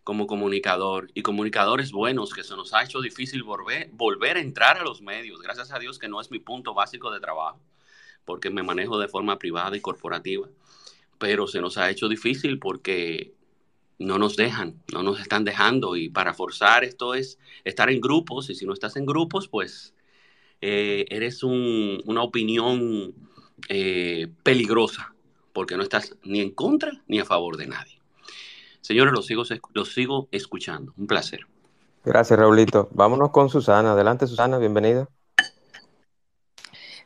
como 0.04 0.26
comunicador 0.26 1.10
y 1.14 1.22
comunicadores 1.22 1.90
buenos 1.90 2.34
que 2.34 2.44
se 2.44 2.54
nos 2.54 2.74
ha 2.74 2.84
hecho 2.84 3.00
difícil 3.00 3.42
volver, 3.42 3.88
volver 3.92 4.36
a 4.36 4.40
entrar 4.40 4.76
a 4.76 4.84
los 4.84 5.00
medios. 5.00 5.40
Gracias 5.40 5.72
a 5.72 5.78
Dios 5.78 5.98
que 5.98 6.08
no 6.08 6.20
es 6.20 6.30
mi 6.30 6.38
punto 6.38 6.74
básico 6.74 7.10
de 7.10 7.20
trabajo, 7.20 7.58
porque 8.26 8.50
me 8.50 8.62
manejo 8.62 8.98
de 8.98 9.08
forma 9.08 9.38
privada 9.38 9.76
y 9.76 9.80
corporativa, 9.80 10.48
pero 11.18 11.46
se 11.46 11.62
nos 11.62 11.78
ha 11.78 11.90
hecho 11.90 12.08
difícil 12.08 12.58
porque 12.58 13.32
no 13.98 14.18
nos 14.18 14.36
dejan, 14.36 14.82
no 14.92 15.02
nos 15.02 15.20
están 15.20 15.44
dejando 15.44 15.96
y 15.96 16.10
para 16.10 16.34
forzar 16.34 16.84
esto 16.84 17.14
es 17.14 17.38
estar 17.64 17.88
en 17.88 18.00
grupos 18.00 18.50
y 18.50 18.54
si 18.54 18.66
no 18.66 18.74
estás 18.74 18.96
en 18.96 19.06
grupos, 19.06 19.48
pues 19.48 19.94
eh, 20.60 21.06
eres 21.08 21.42
una 21.42 22.22
opinión 22.22 23.14
eh, 23.70 24.28
peligrosa 24.42 25.14
porque 25.54 25.76
no 25.76 25.82
estás 25.82 26.14
ni 26.24 26.40
en 26.40 26.50
contra 26.50 27.02
ni 27.06 27.20
a 27.20 27.24
favor 27.24 27.56
de 27.56 27.68
nadie. 27.68 27.93
Señores, 28.84 29.14
los 29.14 29.24
sigo, 29.24 29.44
los 29.72 29.94
sigo 29.94 30.28
escuchando. 30.30 30.92
Un 30.98 31.06
placer. 31.06 31.46
Gracias, 32.04 32.38
Raulito. 32.38 32.90
Vámonos 32.92 33.30
con 33.30 33.48
Susana. 33.48 33.92
Adelante, 33.92 34.26
Susana, 34.26 34.58
bienvenida. 34.58 35.08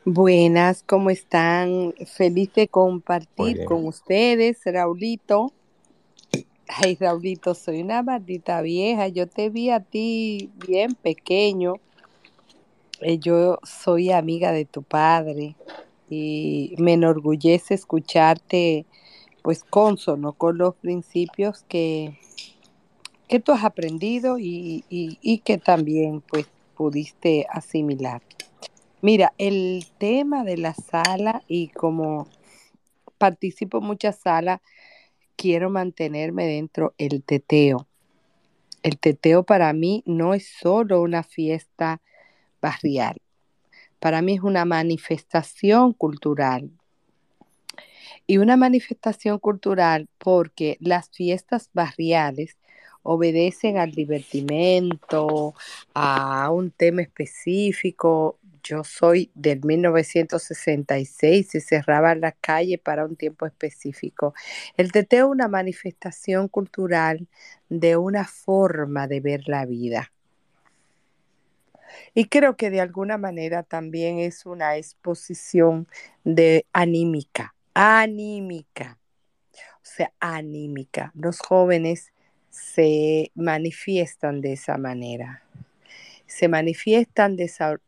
Buenas, 0.05 0.83
¿cómo 0.85 1.09
están? 1.09 1.95
Feliz 2.17 2.53
de 2.55 2.67
compartir 2.67 3.65
con 3.65 3.87
ustedes, 3.87 4.59
Raulito. 4.65 5.53
Ay, 6.67 6.97
Raulito, 6.99 7.55
soy 7.55 7.83
una 7.83 8.03
maldita 8.03 8.61
vieja. 8.61 9.07
Yo 9.07 9.29
te 9.29 9.49
vi 9.49 9.71
a 9.71 9.79
ti 9.79 10.51
bien 10.67 10.97
pequeño. 10.97 11.75
Eh, 13.03 13.21
yo 13.21 13.61
soy 13.63 14.11
amiga 14.11 14.51
de 14.51 14.65
tu 14.65 14.83
padre 14.83 15.55
y 16.11 16.75
me 16.79 16.95
enorgullece 16.95 17.75
escucharte 17.75 18.85
pues 19.49 19.65
consono 19.65 20.35
con 20.35 20.59
los 20.59 20.75
principios 20.75 21.65
que, 21.71 22.19
que 23.29 23.41
tú 23.41 23.53
has 23.53 23.65
aprendido 23.65 24.39
y, 24.39 24.85
y, 24.91 25.39
que 25.39 25.57
también 25.57 26.21
pues 26.21 26.47
pudiste 26.77 27.47
asimilar. 27.49 28.21
Mira, 29.01 29.33
el 29.39 29.87
tema 29.97 30.45
de 30.45 30.59
la 30.59 30.75
sala 30.75 31.43
y 31.49 31.69
como 31.69 32.29
participo 33.17 33.79
en 33.79 33.85
muchas 33.85 34.19
salas, 34.19 34.61
quiero 35.35 35.71
mantenerme 35.71 36.45
dentro 36.45 36.93
el 36.99 37.23
teteo. 37.23 37.87
El 38.83 38.99
teteo 38.99 39.45
para 39.45 39.73
mí 39.73 40.03
no 40.05 40.35
es 40.35 40.47
solo 40.61 41.01
una 41.01 41.23
fiesta 41.23 42.03
barrial, 42.61 43.17
para 43.99 44.21
mí 44.21 44.35
es 44.35 44.43
una 44.43 44.67
manifestación 44.67 45.95
cultural, 45.95 46.71
y 48.29 48.37
una 48.39 48.57
manifestación 48.59 49.39
cultural 49.39 50.07
porque 50.19 50.77
las 50.81 51.09
fiestas 51.11 51.71
barriales 51.73 52.59
obedecen 53.03 53.79
al 53.79 53.93
divertimento, 53.93 55.55
a 55.95 56.51
un 56.51 56.71
tema 56.71 57.01
específico. 57.01 58.39
Yo 58.63 58.85
soy 58.85 59.31
del 59.35 59.65
1966 59.65 61.55
y 61.55 61.61
cerraba 61.61 62.15
la 62.17 62.33
calle 62.33 62.77
para 62.77 63.07
un 63.07 63.17
tiempo 63.17 63.47
específico. 63.47 64.35
El 64.77 64.93
teteo 64.93 65.29
es 65.29 65.33
una 65.33 65.49
manifestación 65.49 66.49
cultural 66.49 67.27
de 67.71 67.97
una 67.97 68.27
forma 68.27 69.09
de 69.09 69.21
ver 69.21 69.49
la 69.49 69.65
vida. 69.65 70.13
Y 72.13 72.27
creo 72.27 72.59
que 72.59 72.69
de 72.69 72.83
alguna 72.83 73.17
manera 73.17 73.63
también 73.63 74.19
es 74.19 74.45
una 74.45 74.77
exposición 74.77 75.89
de 76.25 76.67
anímica 76.75 77.55
anímica. 77.79 78.99
O 79.55 79.85
sea, 79.85 80.13
anímica. 80.19 81.13
Los 81.15 81.39
jóvenes 81.39 82.13
se 82.51 83.31
manifiestan 83.37 84.41
de 84.41 84.55
esa 84.55 84.79
manera. 84.79 85.45
Se 86.27 86.49
manifiestan 86.49 87.37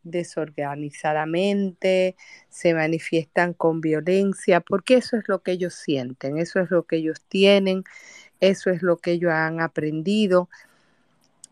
desorganizadamente, 0.03 2.15
se 2.49 2.73
manifiestan 2.73 3.53
con 3.53 3.81
violencia, 3.81 4.61
porque 4.61 4.95
eso 4.95 5.17
es 5.17 5.25
lo 5.27 5.43
que 5.43 5.51
ellos 5.51 5.75
sienten, 5.75 6.37
eso 6.37 6.61
es 6.61 6.71
lo 6.71 6.83
que 6.83 6.95
ellos 6.95 7.21
tienen, 7.27 7.83
eso 8.39 8.69
es 8.69 8.81
lo 8.81 8.95
que 8.97 9.11
ellos 9.11 9.33
han 9.33 9.59
aprendido. 9.59 10.47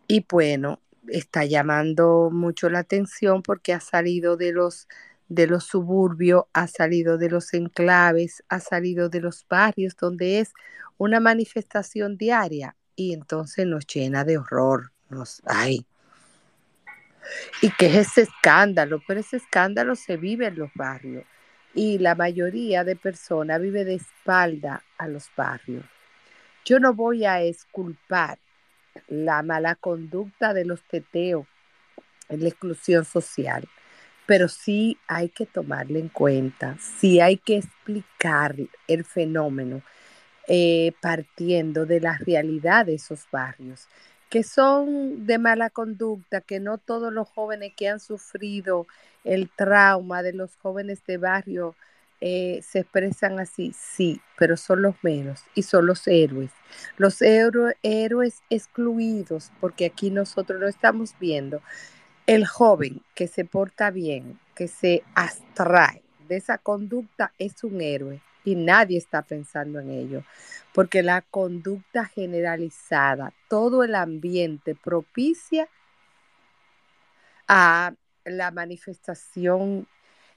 Y 0.07 0.25
bueno, 0.27 0.79
está 1.09 1.43
llamando 1.43 2.29
mucho 2.31 2.69
la 2.69 2.79
atención 2.79 3.43
porque 3.43 3.73
ha 3.73 3.81
salido 3.81 4.37
de 4.37 4.53
los 4.53 4.87
de 5.29 5.45
los 5.45 5.63
suburbios, 5.63 6.45
ha 6.53 6.67
salido 6.67 7.17
de 7.17 7.29
los 7.29 7.53
enclaves, 7.53 8.43
ha 8.49 8.59
salido 8.59 9.09
de 9.09 9.21
los 9.21 9.45
barrios, 9.47 9.95
donde 9.95 10.39
es 10.39 10.53
una 10.97 11.19
manifestación 11.19 12.17
diaria 12.17 12.75
y 12.95 13.13
entonces 13.13 13.65
nos 13.65 13.85
llena 13.85 14.23
de 14.25 14.39
horror, 14.39 14.91
nos 15.09 15.41
ay. 15.45 15.85
¿Y 17.61 17.69
qué 17.71 17.85
es 17.85 18.09
ese 18.09 18.21
escándalo? 18.23 19.01
Pero 19.07 19.19
ese 19.19 19.37
escándalo 19.37 19.95
se 19.95 20.17
vive 20.17 20.47
en 20.47 20.57
los 20.57 20.71
barrios 20.73 21.25
y 21.75 21.99
la 21.99 22.15
mayoría 22.15 22.83
de 22.83 22.95
personas 22.95 23.61
vive 23.61 23.85
de 23.85 23.95
espalda 23.95 24.83
a 24.97 25.07
los 25.07 25.29
barrios. 25.37 25.85
Yo 26.65 26.79
no 26.79 26.93
voy 26.93 27.25
a 27.25 27.41
esculpar 27.41 28.39
la 29.07 29.43
mala 29.43 29.75
conducta 29.75 30.53
de 30.53 30.65
los 30.65 30.81
teteos 30.83 31.45
en 32.29 32.41
la 32.41 32.49
exclusión 32.49 33.05
social 33.05 33.67
pero 34.29 34.47
sí 34.47 34.95
hay 35.07 35.29
que 35.29 35.47
tomarle 35.47 35.97
en 35.97 36.09
cuenta, 36.09 36.77
sí 36.79 37.19
hay 37.19 37.37
que 37.37 37.57
explicar 37.57 38.55
el 38.87 39.03
fenómeno 39.03 39.81
eh, 40.47 40.91
partiendo 41.01 41.87
de 41.87 41.99
la 41.99 42.15
realidad 42.15 42.85
de 42.85 42.93
esos 42.93 43.25
barrios, 43.31 43.87
que 44.29 44.43
son 44.43 45.25
de 45.25 45.39
mala 45.39 45.71
conducta, 45.71 46.41
que 46.41 46.59
no 46.59 46.77
todos 46.77 47.11
los 47.11 47.27
jóvenes 47.27 47.73
que 47.75 47.89
han 47.89 47.99
sufrido 47.99 48.85
el 49.23 49.49
trauma 49.49 50.21
de 50.21 50.33
los 50.33 50.55
jóvenes 50.57 51.03
de 51.07 51.17
barrio 51.17 51.75
eh, 52.21 52.61
se 52.61 52.81
expresan 52.81 53.39
así, 53.39 53.73
sí, 53.75 54.21
pero 54.37 54.57
son 54.57 54.83
los 54.83 54.93
menos 55.01 55.41
y 55.55 55.63
son 55.63 55.87
los 55.87 56.07
héroes. 56.07 56.51
Los 56.97 57.19
héroes 57.23 58.43
excluidos, 58.51 59.51
porque 59.59 59.87
aquí 59.87 60.11
nosotros 60.11 60.59
lo 60.59 60.67
estamos 60.67 61.15
viendo 61.19 61.63
el 62.29 62.45
joven 62.45 63.01
que 63.15 63.27
se 63.27 63.43
porta 63.43 63.89
bien, 63.89 64.39
que 64.53 64.67
se 64.67 65.01
abstrae 65.15 66.03
de 66.27 66.37
esa 66.37 66.59
conducta, 66.59 67.33
es 67.39 67.63
un 67.63 67.81
héroe 67.81 68.21
y 68.45 68.53
nadie 68.53 68.99
está 68.99 69.23
pensando 69.23 69.79
en 69.79 69.89
ello, 69.89 70.23
porque 70.71 71.01
la 71.01 71.23
conducta 71.23 72.05
generalizada, 72.05 73.33
todo 73.47 73.83
el 73.83 73.95
ambiente 73.95 74.75
propicia 74.75 75.67
a 77.47 77.95
la 78.25 78.51
manifestación 78.51 79.87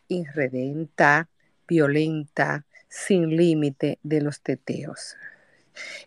irredenta, 0.09 1.28
violenta, 1.68 2.64
sin 2.88 3.36
límite 3.36 3.99
de 4.03 4.22
los 4.22 4.40
teteos. 4.40 5.16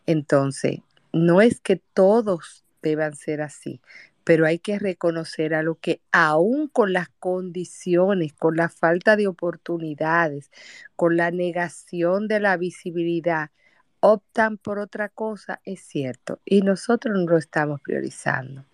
Entonces, 0.08 0.80
no 1.14 1.42
es 1.42 1.60
que 1.62 1.80
todos 1.94 2.66
deban 2.82 3.16
ser 3.16 3.44
así, 3.44 3.82
pero 4.26 4.46
hay 4.48 4.60
que 4.60 4.80
reconocer 4.80 5.54
a 5.54 5.62
lo 5.62 5.76
que 5.76 6.02
aún 6.12 6.68
con 6.68 6.92
las 6.92 7.08
condiciones, 7.20 8.34
con 8.34 8.58
la 8.58 8.70
falta 8.70 9.16
de 9.16 9.28
oportunidades, 9.28 10.52
con 10.96 11.16
la 11.16 11.32
negación 11.32 12.28
de 12.28 12.40
la 12.42 12.58
visibilidad, 12.58 13.52
optan 14.00 14.58
por 14.58 14.80
otra 14.80 15.10
cosa, 15.10 15.62
es 15.64 15.80
cierto, 15.82 16.42
y 16.44 16.62
nosotros 16.62 17.16
no 17.16 17.26
lo 17.30 17.38
estamos 17.38 17.80
priorizando. 17.82 18.66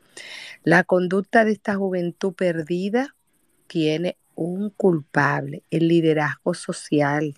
La 0.63 0.85
conducta 0.85 1.43
de 1.43 1.51
esta 1.51 1.75
juventud 1.75 2.33
perdida 2.33 3.15
tiene 3.67 4.17
un 4.35 4.69
culpable, 4.69 5.63
el 5.69 5.89
liderazgo 5.89 6.53
social, 6.53 7.35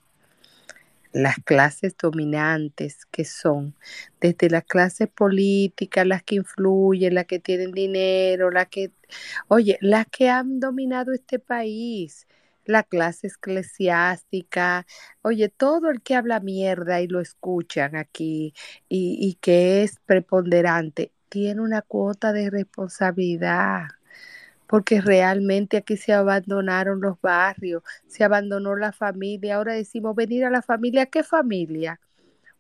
las 1.13 1.37
clases 1.45 1.95
dominantes 1.97 3.05
que 3.07 3.25
son 3.25 3.75
desde 4.21 4.49
las 4.49 4.63
clases 4.65 5.07
políticas, 5.09 6.05
las 6.07 6.23
que 6.23 6.35
influyen, 6.35 7.15
las 7.15 7.25
que 7.25 7.39
tienen 7.39 7.71
dinero, 7.71 8.51
las 8.51 8.67
que, 8.69 8.91
oye, 9.47 9.77
las 9.81 10.07
que 10.07 10.29
han 10.29 10.59
dominado 10.59 11.13
este 11.13 11.39
país, 11.39 12.27
la 12.65 12.83
clase 12.83 13.27
eclesiástica, 13.27 14.85
oye, 15.21 15.49
todo 15.49 15.89
el 15.89 16.01
que 16.01 16.15
habla 16.15 16.39
mierda 16.39 17.01
y 17.01 17.07
lo 17.07 17.19
escuchan 17.21 17.95
aquí 17.95 18.53
y, 18.89 19.17
y 19.19 19.35
que 19.35 19.83
es 19.83 19.99
preponderante, 20.05 21.11
tiene 21.29 21.61
una 21.61 21.81
cuota 21.81 22.33
de 22.33 22.49
responsabilidad 22.49 23.87
porque 24.67 25.01
realmente 25.01 25.77
aquí 25.77 25.97
se 25.97 26.13
abandonaron 26.13 27.01
los 27.01 27.19
barrios, 27.21 27.83
se 28.07 28.23
abandonó 28.23 28.75
la 28.75 28.91
familia. 28.91 29.55
Ahora 29.55 29.73
decimos 29.73 30.15
venir 30.15 30.45
a 30.45 30.49
la 30.49 30.61
familia. 30.61 31.05
¿Qué 31.07 31.23
familia? 31.23 31.99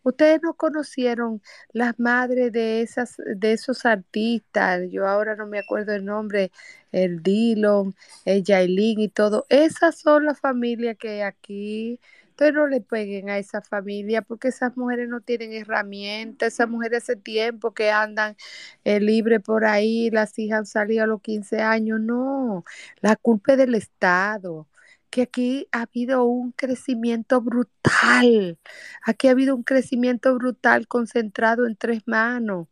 Ustedes 0.03 0.41
no 0.43 0.53
conocieron 0.55 1.41
las 1.71 1.97
madres 1.99 2.51
de 2.51 2.81
esas, 2.81 3.15
de 3.17 3.53
esos 3.53 3.85
artistas. 3.85 4.81
Yo 4.91 5.07
ahora 5.07 5.35
no 5.35 5.47
me 5.47 5.59
acuerdo 5.59 5.93
el 5.93 6.05
nombre, 6.05 6.51
el 6.91 7.23
Dillon, 7.23 7.95
el 8.25 8.43
Yailin 8.43 8.99
y 8.99 9.07
todo. 9.09 9.45
Esas 9.49 9.97
son 9.99 10.25
las 10.25 10.39
familias 10.39 10.97
que 10.97 11.23
aquí 11.23 11.99
entonces 12.33 12.55
no 12.55 12.65
le 12.67 12.81
peguen 12.81 13.29
a 13.29 13.37
esa 13.37 13.61
familia 13.61 14.23
porque 14.23 14.47
esas 14.49 14.75
mujeres 14.75 15.07
no 15.07 15.21
tienen 15.21 15.53
herramientas, 15.53 16.53
esas 16.53 16.67
mujeres 16.69 17.03
hace 17.03 17.15
tiempo 17.15 17.73
que 17.73 17.91
andan 17.91 18.35
eh, 18.83 18.99
libre 18.99 19.39
por 19.39 19.65
ahí, 19.65 20.09
las 20.09 20.37
hijas 20.39 20.59
han 20.59 20.65
salido 20.65 21.03
a 21.03 21.07
los 21.07 21.21
15 21.21 21.61
años, 21.61 21.99
no, 22.01 22.65
la 23.01 23.15
culpa 23.15 23.53
es 23.53 23.59
del 23.59 23.75
Estado 23.75 24.67
que 25.11 25.21
aquí 25.23 25.67
ha 25.71 25.83
habido 25.83 26.25
un 26.25 26.51
crecimiento 26.53 27.39
brutal, 27.41 28.57
aquí 29.03 29.27
ha 29.27 29.31
habido 29.31 29.55
un 29.55 29.61
crecimiento 29.63 30.33
brutal 30.35 30.87
concentrado 30.87 31.67
en 31.67 31.75
tres 31.75 32.01
manos. 32.07 32.67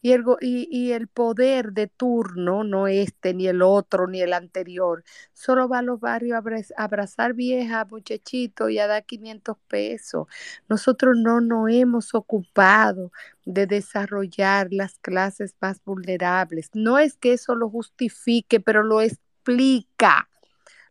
Y 0.00 0.12
el, 0.12 0.24
y, 0.40 0.92
el 0.92 1.08
poder 1.08 1.72
de 1.72 1.88
turno, 1.88 2.64
no 2.64 2.86
este, 2.86 3.34
ni 3.34 3.48
el 3.48 3.62
otro, 3.62 4.06
ni 4.06 4.20
el 4.20 4.32
anterior, 4.32 5.02
solo 5.32 5.68
va 5.68 5.78
a 5.78 5.82
los 5.82 6.00
barrios 6.00 6.38
a 6.76 6.84
abrazar 6.84 7.34
viejas, 7.34 7.90
muchachitos 7.90 8.70
y 8.70 8.78
a 8.78 8.86
dar 8.86 9.04
500 9.04 9.56
pesos. 9.68 10.26
Nosotros 10.68 11.16
no 11.16 11.40
nos 11.40 11.70
hemos 11.70 12.14
ocupado 12.14 13.12
de 13.44 13.66
desarrollar 13.66 14.68
las 14.70 14.98
clases 14.98 15.56
más 15.60 15.82
vulnerables. 15.84 16.70
No 16.74 16.98
es 16.98 17.16
que 17.16 17.32
eso 17.32 17.54
lo 17.54 17.68
justifique, 17.70 18.60
pero 18.60 18.82
lo 18.82 19.00
explica 19.00 20.28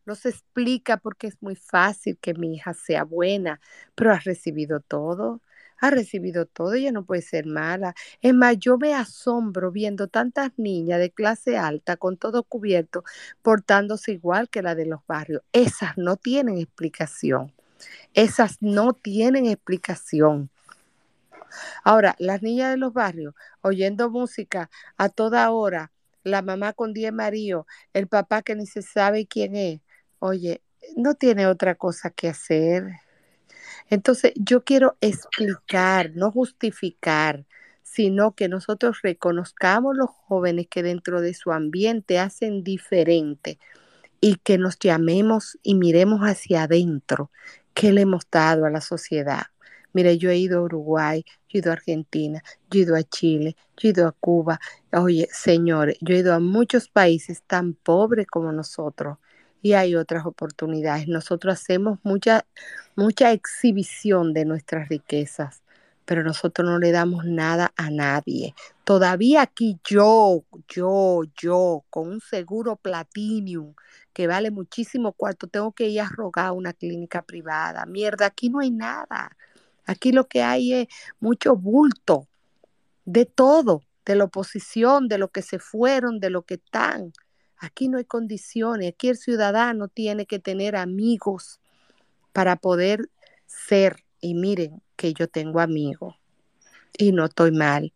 los 0.07 0.25
explica 0.25 0.95
porque 0.97 1.27
es 1.27 1.35
muy 1.41 1.57
fácil 1.57 2.17
que 2.19 2.33
mi 2.33 2.55
hija 2.55 2.73
sea 2.73 3.03
buena, 3.03 3.59
pero 3.93 4.13
ha 4.13 4.19
recibido 4.19 4.79
todo 4.79 5.41
ha 5.79 5.89
recibido 5.89 6.45
todo, 6.45 6.73
ella 6.73 6.91
no 6.91 7.05
puede 7.05 7.21
ser 7.21 7.45
mala. 7.45 7.95
Es 8.21 8.33
más, 8.33 8.57
yo 8.57 8.77
me 8.77 8.93
asombro 8.93 9.71
viendo 9.71 10.07
tantas 10.07 10.51
niñas 10.57 10.99
de 10.99 11.11
clase 11.11 11.57
alta 11.57 11.97
con 11.97 12.17
todo 12.17 12.43
cubierto 12.43 13.03
portándose 13.41 14.13
igual 14.13 14.49
que 14.49 14.61
la 14.61 14.75
de 14.75 14.85
los 14.85 15.01
barrios. 15.07 15.41
Esas 15.51 15.97
no 15.97 16.15
tienen 16.17 16.57
explicación. 16.57 17.53
Esas 18.13 18.57
no 18.61 18.93
tienen 18.93 19.45
explicación. 19.45 20.49
Ahora, 21.83 22.15
las 22.19 22.41
niñas 22.41 22.71
de 22.71 22.77
los 22.77 22.93
barrios 22.93 23.33
oyendo 23.61 24.09
música 24.09 24.69
a 24.97 25.09
toda 25.09 25.49
hora, 25.51 25.91
la 26.23 26.41
mamá 26.41 26.73
con 26.73 26.93
10 26.93 27.13
maridos, 27.13 27.65
el 27.93 28.07
papá 28.07 28.41
que 28.41 28.55
ni 28.55 28.67
se 28.67 28.81
sabe 28.81 29.27
quién 29.27 29.55
es, 29.55 29.81
oye, 30.19 30.61
no 30.95 31.15
tiene 31.15 31.47
otra 31.47 31.75
cosa 31.75 32.09
que 32.09 32.29
hacer. 32.29 32.99
Entonces, 33.89 34.33
yo 34.35 34.63
quiero 34.63 34.97
explicar, 35.01 36.11
no 36.15 36.31
justificar, 36.31 37.45
sino 37.83 38.33
que 38.35 38.49
nosotros 38.49 38.99
reconozcamos 39.01 39.95
los 39.95 40.09
jóvenes 40.09 40.67
que 40.69 40.83
dentro 40.83 41.21
de 41.21 41.33
su 41.33 41.51
ambiente 41.51 42.19
hacen 42.19 42.63
diferente 42.63 43.59
y 44.19 44.35
que 44.37 44.57
nos 44.57 44.77
llamemos 44.79 45.57
y 45.63 45.75
miremos 45.75 46.21
hacia 46.21 46.63
adentro 46.63 47.31
qué 47.73 47.91
le 47.93 48.01
hemos 48.01 48.29
dado 48.29 48.65
a 48.65 48.69
la 48.69 48.81
sociedad. 48.81 49.43
Mire, 49.93 50.17
yo 50.17 50.29
he 50.29 50.37
ido 50.37 50.59
a 50.59 50.63
Uruguay, 50.63 51.23
yo 51.47 51.57
he 51.57 51.59
ido 51.59 51.71
a 51.71 51.73
Argentina, 51.73 52.43
yo 52.69 52.79
he 52.79 52.83
ido 52.83 52.95
a 52.95 53.03
Chile, 53.03 53.55
yo 53.77 53.89
he 53.89 53.91
ido 53.91 54.07
a 54.07 54.11
Cuba. 54.11 54.59
Oye, 54.93 55.27
señores, 55.31 55.97
yo 56.01 56.13
he 56.15 56.19
ido 56.19 56.33
a 56.33 56.39
muchos 56.39 56.89
países 56.89 57.41
tan 57.43 57.73
pobres 57.73 58.27
como 58.27 58.51
nosotros 58.51 59.17
y 59.61 59.73
hay 59.73 59.95
otras 59.95 60.25
oportunidades. 60.25 61.07
Nosotros 61.07 61.53
hacemos 61.53 61.99
mucha, 62.03 62.45
mucha 62.95 63.31
exhibición 63.31 64.33
de 64.33 64.45
nuestras 64.45 64.89
riquezas, 64.89 65.61
pero 66.05 66.23
nosotros 66.23 66.67
no 66.69 66.79
le 66.79 66.91
damos 66.91 67.25
nada 67.25 67.73
a 67.75 67.89
nadie. 67.89 68.55
Todavía 68.83 69.41
aquí 69.41 69.79
yo, 69.83 70.43
yo, 70.69 71.23
yo, 71.35 71.83
con 71.89 72.07
un 72.07 72.21
seguro 72.21 72.75
platinum 72.77 73.73
que 74.13 74.27
vale 74.27 74.51
muchísimo 74.51 75.13
cuarto, 75.13 75.47
tengo 75.47 75.73
que 75.73 75.89
ir 75.89 76.01
a 76.01 76.09
rogar 76.09 76.53
una 76.53 76.73
clínica 76.73 77.21
privada. 77.21 77.85
Mierda, 77.85 78.27
aquí 78.27 78.49
no 78.49 78.59
hay 78.59 78.71
nada. 78.71 79.35
Aquí 79.85 80.11
lo 80.11 80.27
que 80.27 80.41
hay 80.41 80.73
es 80.73 80.87
mucho 81.19 81.55
bulto 81.55 82.27
de 83.05 83.25
todo, 83.25 83.83
de 84.05 84.15
la 84.15 84.25
oposición, 84.25 85.07
de 85.07 85.17
lo 85.17 85.29
que 85.29 85.41
se 85.41 85.59
fueron, 85.59 86.19
de 86.19 86.29
lo 86.29 86.43
que 86.43 86.55
están. 86.55 87.13
Aquí 87.59 87.87
no 87.87 87.97
hay 87.97 88.05
condiciones, 88.05 88.89
aquí 88.89 89.09
el 89.09 89.17
ciudadano 89.17 89.87
tiene 89.87 90.25
que 90.25 90.39
tener 90.39 90.75
amigos 90.75 91.59
para 92.31 92.55
poder 92.55 93.09
ser. 93.47 94.03
Y 94.19 94.33
miren 94.33 94.81
que 94.95 95.13
yo 95.13 95.27
tengo 95.27 95.59
amigos 95.59 96.15
y 96.97 97.11
no 97.11 97.25
estoy 97.25 97.51
mal. 97.51 97.93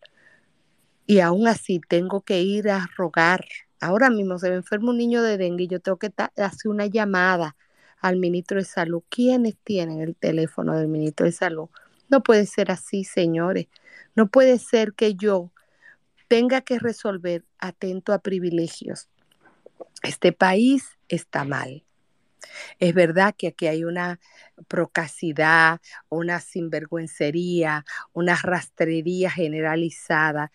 Y 1.05 1.19
aún 1.19 1.47
así 1.47 1.81
tengo 1.87 2.21
que 2.21 2.41
ir 2.41 2.69
a 2.69 2.87
rogar. 2.95 3.45
Ahora 3.79 4.09
mismo 4.09 4.37
se 4.39 4.49
me 4.49 4.55
enferma 4.55 4.91
un 4.91 4.97
niño 4.97 5.21
de 5.23 5.37
dengue 5.37 5.65
y 5.65 5.67
yo 5.67 5.79
tengo 5.79 5.97
que 5.97 6.11
hacer 6.37 6.71
una 6.71 6.85
llamada 6.85 7.55
al 7.99 8.17
ministro 8.17 8.57
de 8.57 8.65
Salud. 8.65 9.03
¿Quiénes 9.09 9.57
tienen 9.63 10.01
el 10.01 10.15
teléfono 10.15 10.75
del 10.75 10.87
ministro 10.87 11.25
de 11.25 11.31
Salud? 11.31 11.69
No 12.09 12.23
puede 12.23 12.45
ser 12.45 12.71
así, 12.71 13.03
señores. 13.03 13.67
No 14.15 14.27
puede 14.27 14.57
ser 14.57 14.93
que 14.93 15.15
yo 15.15 15.51
tenga 16.27 16.61
que 16.61 16.79
resolver 16.79 17.45
atento 17.59 18.13
a 18.13 18.19
privilegios 18.19 19.10
este 20.03 20.31
país 20.31 20.97
está 21.07 21.43
mal. 21.43 21.83
Es 22.79 22.93
verdad 22.93 23.35
que 23.37 23.47
aquí 23.47 23.67
hay 23.67 23.83
una 23.83 24.19
procacidad, 24.67 25.79
una 26.09 26.39
sinvergüencería, 26.39 27.85
una 28.13 28.35
rastrería 28.35 29.29
generalizada 29.29 30.51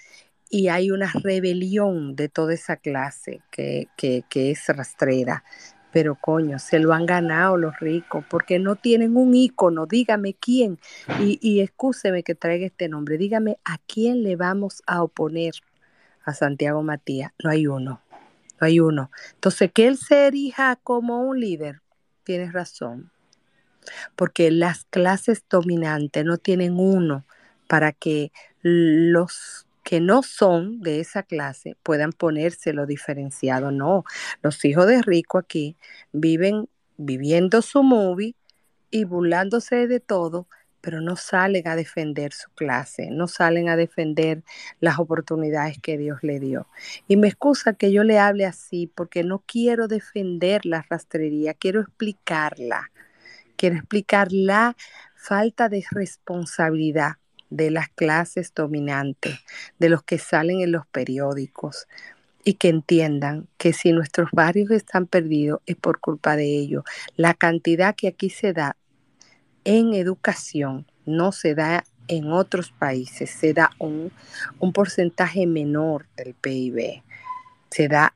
y 0.48 0.68
hay 0.68 0.90
una 0.90 1.10
rebelión 1.12 2.14
de 2.16 2.28
toda 2.28 2.54
esa 2.54 2.76
clase 2.76 3.40
que, 3.50 3.88
es 4.34 4.68
rastrera. 4.68 5.44
Pero 5.92 6.14
coño, 6.14 6.58
se 6.58 6.78
lo 6.78 6.92
han 6.92 7.06
ganado 7.06 7.56
los 7.56 7.78
ricos 7.80 8.24
porque 8.28 8.58
no 8.58 8.76
tienen 8.76 9.16
un 9.16 9.34
ícono. 9.34 9.86
Dígame 9.86 10.34
quién. 10.34 10.78
Y, 11.20 11.38
y 11.40 11.60
excúseme 11.60 12.22
que 12.22 12.34
traiga 12.34 12.66
este 12.66 12.88
nombre. 12.88 13.16
Dígame 13.16 13.58
a 13.64 13.78
quién 13.86 14.22
le 14.22 14.36
vamos 14.36 14.82
a 14.86 15.02
oponer 15.02 15.54
a 16.24 16.34
Santiago 16.34 16.82
Matías. 16.82 17.32
No 17.42 17.50
hay 17.50 17.66
uno 17.66 18.02
no 18.60 18.66
hay 18.66 18.80
uno. 18.80 19.10
Entonces, 19.34 19.70
que 19.72 19.86
él 19.86 19.98
se 19.98 20.26
erija 20.26 20.76
como 20.76 21.22
un 21.22 21.40
líder, 21.40 21.82
tienes 22.24 22.52
razón, 22.52 23.10
porque 24.16 24.50
las 24.50 24.84
clases 24.84 25.44
dominantes 25.48 26.24
no 26.24 26.38
tienen 26.38 26.78
uno 26.78 27.24
para 27.68 27.92
que 27.92 28.32
los 28.62 29.66
que 29.82 30.00
no 30.00 30.24
son 30.24 30.80
de 30.80 30.98
esa 30.98 31.22
clase 31.22 31.76
puedan 31.84 32.10
ponerse 32.10 32.72
lo 32.72 32.86
diferenciado. 32.86 33.70
No, 33.70 34.04
los 34.42 34.64
hijos 34.64 34.88
de 34.88 35.00
rico 35.00 35.38
aquí 35.38 35.76
viven 36.12 36.68
viviendo 36.96 37.62
su 37.62 37.84
movie 37.84 38.34
y 38.90 39.04
burlándose 39.04 39.86
de 39.86 40.00
todo 40.00 40.48
pero 40.86 41.00
no 41.00 41.16
salen 41.16 41.66
a 41.66 41.74
defender 41.74 42.32
su 42.32 42.48
clase, 42.50 43.08
no 43.10 43.26
salen 43.26 43.68
a 43.68 43.74
defender 43.74 44.44
las 44.78 45.00
oportunidades 45.00 45.78
que 45.82 45.98
Dios 45.98 46.20
le 46.22 46.38
dio. 46.38 46.68
Y 47.08 47.16
me 47.16 47.26
excusa 47.26 47.72
que 47.72 47.90
yo 47.90 48.04
le 48.04 48.20
hable 48.20 48.46
así 48.46 48.88
porque 48.94 49.24
no 49.24 49.42
quiero 49.44 49.88
defender 49.88 50.64
la 50.64 50.86
rastrería, 50.88 51.54
quiero 51.54 51.80
explicarla. 51.80 52.92
Quiero 53.56 53.74
explicar 53.74 54.28
la 54.30 54.76
falta 55.16 55.68
de 55.68 55.84
responsabilidad 55.90 57.14
de 57.50 57.72
las 57.72 57.88
clases 57.88 58.54
dominantes, 58.54 59.40
de 59.80 59.88
los 59.88 60.04
que 60.04 60.18
salen 60.18 60.60
en 60.60 60.70
los 60.70 60.86
periódicos, 60.86 61.88
y 62.44 62.54
que 62.54 62.68
entiendan 62.68 63.48
que 63.58 63.72
si 63.72 63.90
nuestros 63.90 64.30
barrios 64.30 64.70
están 64.70 65.08
perdidos 65.08 65.58
es 65.66 65.74
por 65.74 65.98
culpa 65.98 66.36
de 66.36 66.44
ellos. 66.44 66.84
La 67.16 67.34
cantidad 67.34 67.96
que 67.96 68.06
aquí 68.06 68.30
se 68.30 68.52
da 68.52 68.76
en 69.66 69.94
educación 69.94 70.86
no 71.04 71.32
se 71.32 71.56
da 71.56 71.84
en 72.08 72.32
otros 72.32 72.70
países, 72.70 73.30
se 73.30 73.52
da 73.52 73.72
un, 73.78 74.12
un 74.60 74.72
porcentaje 74.72 75.44
menor 75.46 76.06
del 76.16 76.34
PIB. 76.34 77.02
Se 77.70 77.88
da 77.88 78.14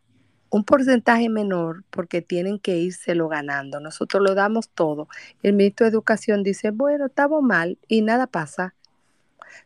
un 0.48 0.62
porcentaje 0.64 1.28
menor 1.28 1.82
porque 1.90 2.22
tienen 2.22 2.61
que 2.61 2.76
írselo 2.76 3.28
ganando. 3.28 3.80
Nosotros 3.80 4.22
lo 4.22 4.36
damos 4.36 4.68
todo. 4.68 5.09
El 5.42 5.55
ministro 5.55 5.86
de 5.86 5.90
Educación 5.90 6.44
dice, 6.44 6.70
bueno, 6.70 7.07
estamos 7.07 7.42
mal 7.42 7.78
y 7.88 8.03
nada 8.03 8.28
pasa. 8.28 8.74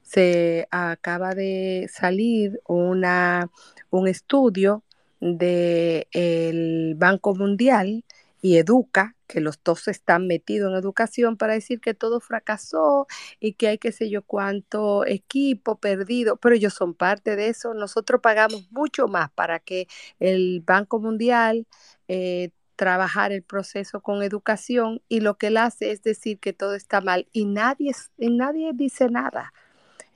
Se 0.00 0.66
acaba 0.70 1.34
de 1.34 1.90
salir 1.92 2.60
una 2.66 3.50
un 3.90 4.08
estudio 4.08 4.82
del 5.20 6.94
Banco 6.96 7.34
Mundial 7.34 8.04
y 8.44 8.58
Educa, 8.58 9.16
que 9.26 9.40
los 9.40 9.58
dos 9.64 9.88
están 9.88 10.26
metidos 10.26 10.70
en 10.70 10.76
educación 10.76 11.38
para 11.38 11.54
decir 11.54 11.80
que 11.80 11.94
todo 11.94 12.20
fracasó 12.20 13.06
y 13.40 13.54
que 13.54 13.68
hay 13.68 13.78
qué 13.78 13.90
sé 13.90 14.10
yo 14.10 14.20
cuánto 14.20 15.06
equipo 15.06 15.76
perdido, 15.78 16.36
pero 16.36 16.54
ellos 16.54 16.74
son 16.74 16.92
parte 16.92 17.36
de 17.36 17.48
eso. 17.48 17.72
Nosotros 17.72 18.20
pagamos 18.20 18.70
mucho 18.70 19.08
más 19.08 19.30
para 19.30 19.60
que 19.60 19.88
el 20.20 20.60
Banco 20.60 21.00
Mundial 21.00 21.66
eh, 22.06 22.50
trabajar 22.76 23.32
el 23.32 23.42
proceso 23.42 24.02
con 24.02 24.22
educación 24.22 25.00
y 25.08 25.20
lo 25.20 25.38
que 25.38 25.46
él 25.46 25.56
hace 25.56 25.90
es 25.90 26.02
decir 26.02 26.38
que 26.38 26.52
todo 26.52 26.74
está 26.74 27.00
mal 27.00 27.26
y 27.32 27.46
nadie, 27.46 27.92
y 28.18 28.28
nadie 28.28 28.72
dice 28.74 29.08
nada. 29.08 29.54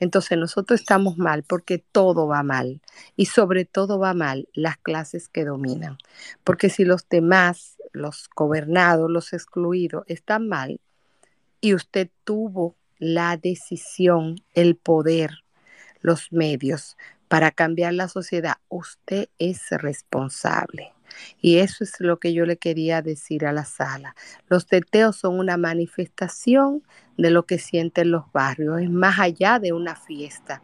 Entonces 0.00 0.38
nosotros 0.38 0.80
estamos 0.80 1.18
mal 1.18 1.42
porque 1.42 1.78
todo 1.78 2.26
va 2.26 2.42
mal 2.42 2.80
y 3.16 3.26
sobre 3.26 3.64
todo 3.64 3.98
va 3.98 4.14
mal 4.14 4.48
las 4.52 4.76
clases 4.76 5.28
que 5.28 5.44
dominan. 5.44 5.98
Porque 6.44 6.70
si 6.70 6.84
los 6.84 7.08
demás, 7.08 7.77
los 7.98 8.28
gobernados, 8.34 9.10
los 9.10 9.32
excluidos, 9.32 10.04
están 10.06 10.48
mal 10.48 10.80
y 11.60 11.74
usted 11.74 12.08
tuvo 12.24 12.76
la 12.98 13.36
decisión, 13.36 14.36
el 14.54 14.76
poder, 14.76 15.44
los 16.00 16.32
medios 16.32 16.96
para 17.28 17.50
cambiar 17.50 17.94
la 17.94 18.08
sociedad, 18.08 18.56
usted 18.68 19.28
es 19.38 19.60
responsable. 19.70 20.92
Y 21.40 21.58
eso 21.58 21.84
es 21.84 21.94
lo 22.00 22.18
que 22.18 22.32
yo 22.32 22.44
le 22.46 22.56
quería 22.56 23.02
decir 23.02 23.46
a 23.46 23.52
la 23.52 23.64
sala. 23.64 24.14
Los 24.48 24.66
teteos 24.66 25.16
son 25.16 25.38
una 25.38 25.56
manifestación 25.56 26.82
de 27.16 27.30
lo 27.30 27.44
que 27.44 27.58
sienten 27.58 28.10
los 28.10 28.30
barrios, 28.32 28.80
es 28.80 28.90
más 28.90 29.18
allá 29.18 29.58
de 29.58 29.72
una 29.72 29.96
fiesta. 29.96 30.62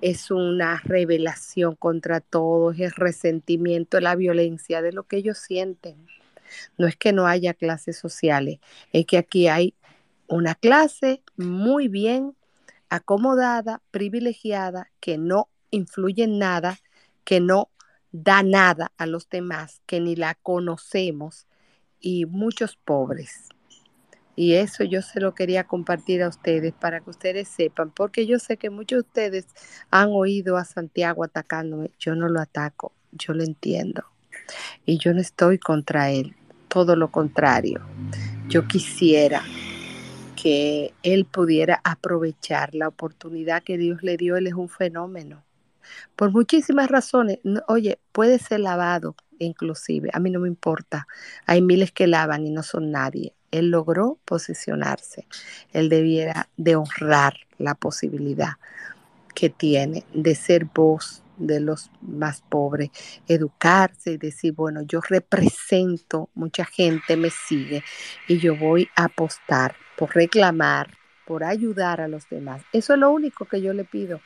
Es 0.00 0.30
una 0.30 0.80
revelación 0.84 1.74
contra 1.74 2.20
todos, 2.20 2.78
es 2.78 2.94
resentimiento, 2.96 4.00
la 4.00 4.14
violencia 4.14 4.80
de 4.80 4.92
lo 4.92 5.04
que 5.04 5.18
ellos 5.18 5.38
sienten. 5.38 6.06
No 6.78 6.86
es 6.86 6.96
que 6.96 7.12
no 7.12 7.26
haya 7.26 7.54
clases 7.54 7.98
sociales, 7.98 8.58
es 8.92 9.06
que 9.06 9.18
aquí 9.18 9.48
hay 9.48 9.74
una 10.28 10.54
clase 10.54 11.22
muy 11.36 11.88
bien 11.88 12.36
acomodada, 12.88 13.82
privilegiada, 13.90 14.90
que 15.00 15.18
no 15.18 15.48
influye 15.70 16.24
en 16.24 16.38
nada, 16.38 16.78
que 17.24 17.40
no 17.40 17.70
da 18.12 18.42
nada 18.42 18.92
a 18.96 19.06
los 19.06 19.28
demás, 19.28 19.82
que 19.86 20.00
ni 20.00 20.16
la 20.16 20.34
conocemos, 20.34 21.46
y 22.00 22.26
muchos 22.26 22.76
pobres. 22.76 23.48
Y 24.36 24.54
eso 24.54 24.84
yo 24.84 25.00
se 25.00 25.18
lo 25.18 25.34
quería 25.34 25.64
compartir 25.64 26.22
a 26.22 26.28
ustedes 26.28 26.74
para 26.74 27.00
que 27.00 27.10
ustedes 27.10 27.48
sepan, 27.48 27.90
porque 27.90 28.26
yo 28.26 28.38
sé 28.38 28.58
que 28.58 28.68
muchos 28.68 28.98
de 28.98 29.08
ustedes 29.08 29.46
han 29.90 30.10
oído 30.12 30.58
a 30.58 30.64
Santiago 30.64 31.24
atacándome. 31.24 31.90
Yo 31.98 32.14
no 32.14 32.28
lo 32.28 32.40
ataco, 32.40 32.92
yo 33.12 33.32
lo 33.32 33.42
entiendo. 33.42 34.04
Y 34.84 34.98
yo 34.98 35.14
no 35.14 35.20
estoy 35.20 35.58
contra 35.58 36.10
él, 36.10 36.36
todo 36.76 36.94
lo 36.94 37.10
contrario. 37.10 37.80
Yo 38.48 38.68
quisiera 38.68 39.42
que 40.36 40.92
él 41.02 41.24
pudiera 41.24 41.80
aprovechar 41.84 42.74
la 42.74 42.88
oportunidad 42.88 43.62
que 43.62 43.78
Dios 43.78 44.02
le 44.02 44.18
dio. 44.18 44.36
Él 44.36 44.46
es 44.46 44.52
un 44.52 44.68
fenómeno 44.68 45.42
por 46.16 46.32
muchísimas 46.32 46.90
razones. 46.90 47.38
Oye, 47.66 47.98
puede 48.12 48.38
ser 48.38 48.60
lavado 48.60 49.16
inclusive, 49.38 50.10
a 50.12 50.20
mí 50.20 50.28
no 50.30 50.40
me 50.40 50.48
importa. 50.48 51.06
Hay 51.46 51.62
miles 51.62 51.92
que 51.92 52.06
lavan 52.06 52.46
y 52.46 52.50
no 52.50 52.62
son 52.62 52.90
nadie. 52.90 53.32
Él 53.50 53.70
logró 53.70 54.18
posicionarse. 54.26 55.26
Él 55.72 55.88
debiera 55.88 56.50
de 56.58 56.76
honrar 56.76 57.38
la 57.56 57.74
posibilidad 57.74 58.56
que 59.34 59.48
tiene 59.48 60.04
de 60.12 60.34
ser 60.34 60.66
voz 60.66 61.22
de 61.36 61.60
los 61.60 61.90
más 62.00 62.42
pobres, 62.42 62.90
educarse 63.28 64.12
y 64.12 64.16
decir, 64.18 64.52
bueno, 64.52 64.82
yo 64.82 65.00
represento, 65.00 66.30
mucha 66.34 66.64
gente 66.64 67.16
me 67.16 67.30
sigue 67.30 67.82
y 68.28 68.38
yo 68.38 68.56
voy 68.56 68.88
a 68.96 69.04
apostar 69.04 69.74
por 69.96 70.14
reclamar, 70.14 70.90
por 71.26 71.44
ayudar 71.44 72.00
a 72.00 72.08
los 72.08 72.28
demás. 72.28 72.62
Eso 72.72 72.94
es 72.94 72.98
lo 72.98 73.10
único 73.10 73.44
que 73.44 73.60
yo 73.60 73.72
le 73.72 73.84
pido, 73.84 74.20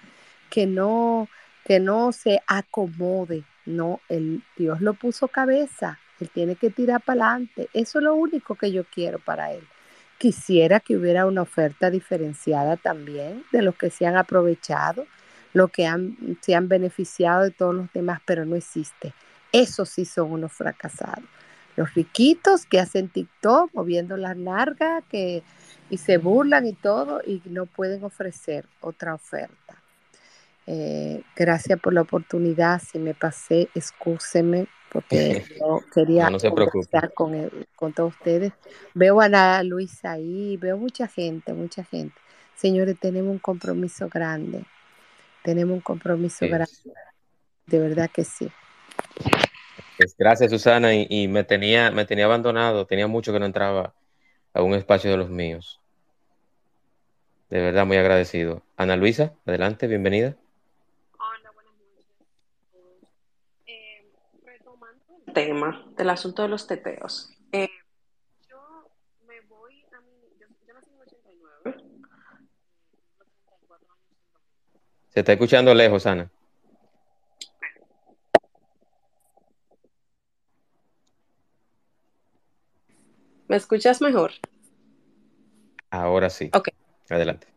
que 0.48 0.66
no 0.66 1.28
que 1.64 1.78
no 1.80 2.12
se 2.12 2.42
acomode, 2.46 3.44
no, 3.66 4.00
el, 4.08 4.42
Dios 4.56 4.80
lo 4.80 4.94
puso 4.94 5.28
cabeza, 5.28 5.98
él 6.20 6.30
tiene 6.30 6.56
que 6.56 6.70
tirar 6.70 7.02
para 7.02 7.30
adelante, 7.30 7.68
eso 7.72 7.98
es 7.98 8.04
lo 8.04 8.14
único 8.14 8.54
que 8.54 8.72
yo 8.72 8.84
quiero 8.84 9.18
para 9.18 9.52
él. 9.52 9.62
Quisiera 10.18 10.80
que 10.80 10.96
hubiera 10.96 11.26
una 11.26 11.42
oferta 11.42 11.90
diferenciada 11.90 12.76
también 12.76 13.44
de 13.52 13.62
los 13.62 13.74
que 13.74 13.90
se 13.90 14.06
han 14.06 14.16
aprovechado, 14.16 15.06
los 15.52 15.70
que 15.70 15.86
han, 15.86 16.16
se 16.40 16.54
han 16.54 16.68
beneficiado 16.68 17.42
de 17.42 17.50
todos 17.50 17.74
los 17.74 17.92
demás, 17.92 18.20
pero 18.24 18.44
no 18.44 18.56
existe. 18.56 19.12
Esos 19.52 19.88
sí 19.88 20.04
son 20.04 20.32
unos 20.32 20.52
fracasados. 20.52 21.24
Los 21.76 21.94
riquitos 21.94 22.66
que 22.66 22.78
hacen 22.78 23.08
TikTok 23.08 23.70
moviendo 23.74 24.16
las 24.16 24.36
largas 24.36 25.02
que, 25.10 25.42
y 25.88 25.98
se 25.98 26.18
burlan 26.18 26.66
y 26.66 26.72
todo 26.72 27.20
y 27.26 27.42
no 27.46 27.66
pueden 27.66 28.04
ofrecer 28.04 28.66
otra 28.80 29.14
oferta. 29.14 29.82
Eh, 30.66 31.22
gracias 31.34 31.80
por 31.80 31.92
la 31.92 32.02
oportunidad. 32.02 32.80
Si 32.80 32.98
me 32.98 33.14
pasé, 33.14 33.68
excúseme 33.74 34.68
porque 34.90 35.44
yo 35.60 35.80
quería 35.92 36.30
no, 36.30 36.38
conversar 36.38 37.12
con, 37.14 37.50
con 37.74 37.92
todos 37.92 38.14
ustedes. 38.14 38.52
Veo 38.94 39.20
a 39.20 39.28
la 39.28 39.62
Luisa 39.62 40.12
ahí, 40.12 40.56
veo 40.56 40.76
mucha 40.76 41.08
gente, 41.08 41.52
mucha 41.54 41.84
gente. 41.84 42.14
Señores, 42.54 42.98
tenemos 43.00 43.32
un 43.32 43.38
compromiso 43.38 44.08
grande. 44.08 44.64
Tenemos 45.42 45.74
un 45.74 45.80
compromiso 45.80 46.44
Sí. 46.46 46.48
grande. 46.48 46.72
De 47.66 47.78
verdad 47.78 48.10
que 48.12 48.24
sí. 48.24 48.50
Pues 49.96 50.14
gracias, 50.18 50.50
Susana, 50.50 50.94
y, 50.94 51.06
y 51.10 51.28
me 51.28 51.44
tenía, 51.44 51.90
me 51.90 52.04
tenía 52.06 52.24
abandonado, 52.24 52.86
tenía 52.86 53.06
mucho 53.06 53.32
que 53.32 53.38
no 53.40 53.46
entraba 53.46 53.94
a 54.54 54.62
un 54.62 54.74
espacio 54.74 55.10
de 55.10 55.16
los 55.18 55.30
míos. 55.30 55.80
De 57.50 57.60
verdad, 57.60 57.84
muy 57.86 57.96
agradecido. 57.96 58.62
Ana 58.76 58.96
Luisa, 58.96 59.34
adelante, 59.44 59.86
bienvenida. 59.88 60.36
Hola, 61.18 61.50
buenas 61.52 61.74
noches. 61.74 63.08
Eh, 63.66 64.10
retomando 64.44 65.04
el 65.26 65.32
tema 65.34 65.84
del 65.96 66.10
asunto 66.10 66.42
de 66.42 66.48
los 66.48 66.66
teteos. 66.66 67.30
eh, 67.52 67.68
yo 68.48 68.88
me 69.26 69.40
voy 69.42 69.84
a 69.92 70.00
mi. 70.00 70.12
Yo, 70.40 70.46
yo 70.66 70.74
nací 70.74 70.90
en 70.90 70.96
el 70.96 71.02
89. 71.02 71.60
eh, 71.66 71.72
tengo 72.92 73.24
34 73.24 73.92
años 73.92 74.06
en 74.10 74.32
2000. 74.32 74.99
Se 75.10 75.20
está 75.20 75.32
escuchando 75.32 75.74
lejos, 75.74 76.06
Ana. 76.06 76.30
¿Me 83.48 83.56
escuchas 83.56 84.00
mejor? 84.00 84.30
Ahora 85.90 86.30
sí. 86.30 86.50
Ok. 86.54 86.68
Adelante. 87.08 87.48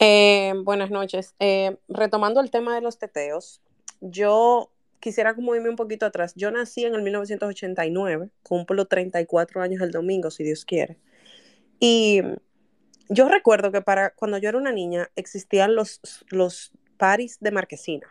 Eh, 0.00 0.52
buenas 0.64 0.90
noches. 0.90 1.36
Eh, 1.38 1.76
retomando 1.88 2.40
el 2.40 2.50
tema 2.50 2.74
de 2.74 2.80
los 2.80 2.98
teteos, 2.98 3.62
yo 4.00 4.72
quisiera 4.98 5.36
como 5.36 5.54
irme 5.54 5.68
un 5.68 5.76
poquito 5.76 6.04
atrás. 6.04 6.32
Yo 6.34 6.50
nací 6.50 6.84
en 6.84 6.96
el 6.96 7.02
1989, 7.02 8.30
cumplo 8.42 8.86
34 8.86 9.62
años 9.62 9.80
el 9.82 9.92
domingo, 9.92 10.32
si 10.32 10.42
Dios 10.42 10.64
quiere. 10.64 10.98
Y 11.78 12.22
yo 13.08 13.28
recuerdo 13.28 13.70
que 13.70 13.82
para 13.82 14.10
cuando 14.10 14.38
yo 14.38 14.48
era 14.48 14.58
una 14.58 14.72
niña 14.72 15.08
existían 15.14 15.76
los, 15.76 16.00
los 16.30 16.72
paris 16.96 17.38
de 17.40 17.50
marquesina, 17.50 18.08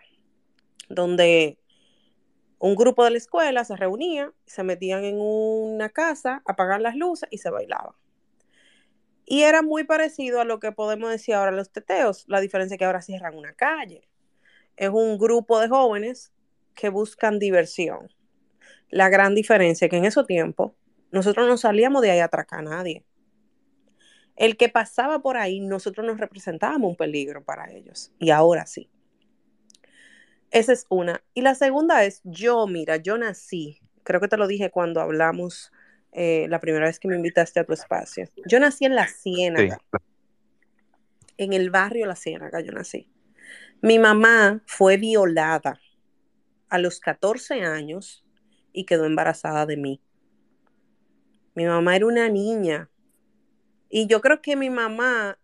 donde 0.89 1.57
un 2.59 2.75
grupo 2.75 3.03
de 3.03 3.11
la 3.11 3.17
escuela 3.17 3.65
se 3.65 3.75
reunía, 3.75 4.31
se 4.45 4.63
metían 4.63 5.03
en 5.03 5.17
una 5.19 5.89
casa, 5.89 6.41
apagaban 6.45 6.83
las 6.83 6.95
luces 6.95 7.27
y 7.31 7.37
se 7.37 7.49
bailaban. 7.49 7.93
Y 9.25 9.41
era 9.41 9.61
muy 9.61 9.83
parecido 9.83 10.39
a 10.39 10.45
lo 10.45 10.59
que 10.59 10.71
podemos 10.71 11.09
decir 11.09 11.33
ahora 11.33 11.51
los 11.51 11.71
teteos. 11.71 12.25
La 12.27 12.39
diferencia 12.39 12.75
es 12.75 12.79
que 12.79 12.85
ahora 12.85 13.01
cierran 13.01 13.35
una 13.35 13.53
calle. 13.53 14.07
Es 14.77 14.89
un 14.89 15.17
grupo 15.17 15.59
de 15.59 15.67
jóvenes 15.67 16.31
que 16.75 16.89
buscan 16.89 17.39
diversión. 17.39 18.13
La 18.89 19.09
gran 19.09 19.33
diferencia 19.33 19.85
es 19.85 19.89
que 19.89 19.97
en 19.97 20.05
ese 20.05 20.23
tiempo 20.25 20.75
nosotros 21.11 21.47
no 21.47 21.57
salíamos 21.57 22.01
de 22.03 22.11
ahí 22.11 22.19
a 22.19 22.25
atracar 22.25 22.59
a 22.59 22.63
nadie. 22.63 23.03
El 24.35 24.57
que 24.57 24.69
pasaba 24.69 25.19
por 25.19 25.37
ahí, 25.37 25.59
nosotros 25.59 26.05
nos 26.05 26.19
representábamos 26.19 26.89
un 26.89 26.95
peligro 26.95 27.43
para 27.43 27.71
ellos. 27.71 28.11
Y 28.19 28.31
ahora 28.31 28.65
sí. 28.65 28.89
Esa 30.51 30.73
es 30.73 30.85
una. 30.89 31.23
Y 31.33 31.41
la 31.41 31.55
segunda 31.55 32.03
es, 32.03 32.21
yo, 32.23 32.67
mira, 32.67 32.97
yo 32.97 33.17
nací, 33.17 33.79
creo 34.03 34.21
que 34.21 34.27
te 34.27 34.37
lo 34.37 34.47
dije 34.47 34.69
cuando 34.69 35.01
hablamos 35.01 35.71
eh, 36.11 36.47
la 36.49 36.59
primera 36.59 36.85
vez 36.85 36.99
que 36.99 37.09
me 37.09 37.15
invitaste 37.15 37.59
a 37.59 37.65
tu 37.65 37.73
espacio. 37.73 38.29
Yo 38.45 38.59
nací 38.59 38.85
en 38.85 38.95
La 38.95 39.07
Ciénaga. 39.07 39.79
En 41.37 41.51
el 41.51 41.69
barrio 41.69 42.05
La 42.05 42.15
Ciénaga 42.15 42.61
yo 42.61 42.71
nací. 42.71 43.09
Mi 43.81 43.99
mamá 43.99 44.63
fue 44.65 44.95
violada 44.95 45.79
a 46.69 46.77
los 46.77 46.99
14 46.99 47.63
años 47.63 48.25
y 48.71 48.85
quedó 48.85 49.05
embarazada 49.05 49.65
de 49.65 49.75
mí. 49.75 50.01
Mi 51.53 51.65
mamá 51.65 51.95
era 51.95 52.05
una 52.05 52.29
niña. 52.29 52.89
Y 53.97 54.07
yo 54.07 54.19
creo 54.19 54.41
que 54.41 54.57
mi 54.57 54.69
mamá, 54.69 55.39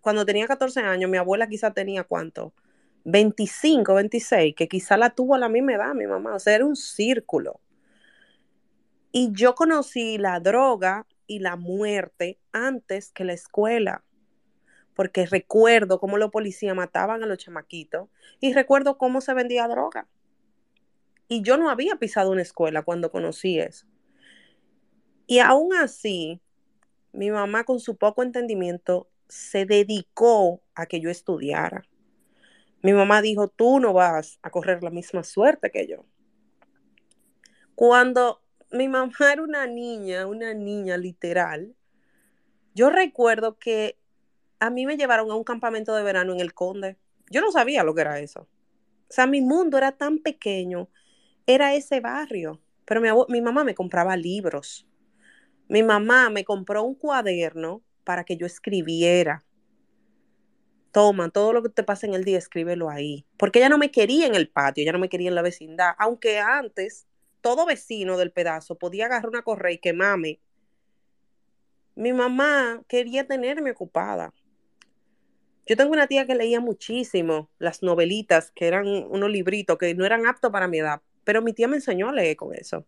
cuando 0.00 0.26
tenía 0.26 0.48
14 0.48 0.80
años, 0.80 1.08
mi 1.08 1.18
abuela 1.18 1.46
quizá 1.46 1.72
tenía 1.72 2.02
cuánto? 2.02 2.52
25, 3.04 3.94
26, 3.94 4.56
que 4.56 4.66
quizá 4.66 4.96
la 4.96 5.10
tuvo 5.10 5.36
a 5.36 5.38
la 5.38 5.48
misma 5.48 5.74
edad 5.74 5.94
mi 5.94 6.08
mamá. 6.08 6.34
O 6.34 6.40
sea, 6.40 6.56
era 6.56 6.66
un 6.66 6.74
círculo. 6.74 7.60
Y 9.12 9.30
yo 9.30 9.54
conocí 9.54 10.18
la 10.18 10.40
droga 10.40 11.06
y 11.28 11.38
la 11.38 11.54
muerte 11.54 12.40
antes 12.50 13.12
que 13.12 13.24
la 13.24 13.34
escuela, 13.34 14.02
porque 14.94 15.24
recuerdo 15.24 16.00
cómo 16.00 16.18
los 16.18 16.32
policías 16.32 16.74
mataban 16.74 17.22
a 17.22 17.26
los 17.26 17.38
chamaquitos 17.38 18.08
y 18.40 18.52
recuerdo 18.52 18.98
cómo 18.98 19.20
se 19.20 19.32
vendía 19.32 19.68
droga. 19.68 20.08
Y 21.28 21.42
yo 21.42 21.56
no 21.56 21.70
había 21.70 21.94
pisado 21.94 22.32
una 22.32 22.42
escuela 22.42 22.82
cuando 22.82 23.12
conocí 23.12 23.60
eso. 23.60 23.86
Y 25.28 25.38
aún 25.38 25.72
así, 25.72 26.40
mi 27.12 27.30
mamá 27.30 27.64
con 27.64 27.80
su 27.80 27.96
poco 27.96 28.22
entendimiento 28.22 29.08
se 29.28 29.64
dedicó 29.64 30.62
a 30.74 30.86
que 30.86 31.00
yo 31.00 31.10
estudiara. 31.10 31.84
Mi 32.82 32.92
mamá 32.92 33.22
dijo, 33.22 33.48
tú 33.48 33.80
no 33.80 33.92
vas 33.92 34.38
a 34.42 34.50
correr 34.50 34.82
la 34.82 34.90
misma 34.90 35.22
suerte 35.22 35.70
que 35.70 35.86
yo. 35.86 36.04
Cuando 37.74 38.42
mi 38.70 38.88
mamá 38.88 39.32
era 39.32 39.42
una 39.42 39.66
niña, 39.66 40.26
una 40.26 40.52
niña 40.54 40.96
literal. 40.96 41.74
Yo 42.74 42.90
recuerdo 42.90 43.58
que 43.58 43.96
a 44.58 44.70
mí 44.70 44.86
me 44.86 44.96
llevaron 44.96 45.30
a 45.30 45.34
un 45.34 45.44
campamento 45.44 45.94
de 45.94 46.02
verano 46.02 46.32
en 46.32 46.40
el 46.40 46.54
Conde. 46.54 46.96
Yo 47.30 47.40
no 47.40 47.52
sabía 47.52 47.84
lo 47.84 47.94
que 47.94 48.00
era 48.00 48.18
eso. 48.18 48.42
O 48.42 49.12
sea, 49.14 49.26
mi 49.26 49.40
mundo 49.40 49.76
era 49.78 49.92
tan 49.92 50.18
pequeño, 50.18 50.88
era 51.46 51.74
ese 51.74 52.00
barrio. 52.00 52.60
Pero 52.84 53.00
mi, 53.00 53.08
mi 53.28 53.40
mamá 53.40 53.64
me 53.64 53.74
compraba 53.74 54.16
libros. 54.16 54.86
Mi 55.72 55.82
mamá 55.82 56.28
me 56.28 56.44
compró 56.44 56.82
un 56.82 56.94
cuaderno 56.94 57.82
para 58.04 58.24
que 58.24 58.36
yo 58.36 58.44
escribiera. 58.44 59.42
Toma, 60.90 61.30
todo 61.30 61.54
lo 61.54 61.62
que 61.62 61.70
te 61.70 61.82
pasa 61.82 62.06
en 62.06 62.12
el 62.12 62.24
día, 62.24 62.36
escríbelo 62.36 62.90
ahí. 62.90 63.24
Porque 63.38 63.58
ella 63.58 63.70
no 63.70 63.78
me 63.78 63.90
quería 63.90 64.26
en 64.26 64.34
el 64.34 64.50
patio, 64.50 64.82
ella 64.82 64.92
no 64.92 64.98
me 64.98 65.08
quería 65.08 65.30
en 65.30 65.34
la 65.34 65.40
vecindad. 65.40 65.94
Aunque 65.96 66.40
antes 66.40 67.06
todo 67.40 67.64
vecino 67.64 68.18
del 68.18 68.32
pedazo 68.32 68.76
podía 68.76 69.06
agarrar 69.06 69.30
una 69.30 69.40
correa 69.40 69.72
y 69.72 69.78
quemarme. 69.78 70.40
Mi 71.94 72.12
mamá 72.12 72.82
quería 72.86 73.26
tenerme 73.26 73.70
ocupada. 73.70 74.34
Yo 75.66 75.74
tengo 75.78 75.94
una 75.94 76.06
tía 76.06 76.26
que 76.26 76.34
leía 76.34 76.60
muchísimo 76.60 77.48
las 77.58 77.82
novelitas, 77.82 78.50
que 78.50 78.66
eran 78.66 78.86
unos 78.86 79.30
libritos 79.30 79.78
que 79.78 79.94
no 79.94 80.04
eran 80.04 80.26
aptos 80.26 80.52
para 80.52 80.68
mi 80.68 80.80
edad, 80.80 81.00
pero 81.24 81.40
mi 81.40 81.54
tía 81.54 81.66
me 81.66 81.76
enseñó 81.76 82.10
a 82.10 82.12
leer 82.12 82.36
con 82.36 82.54
eso. 82.54 82.84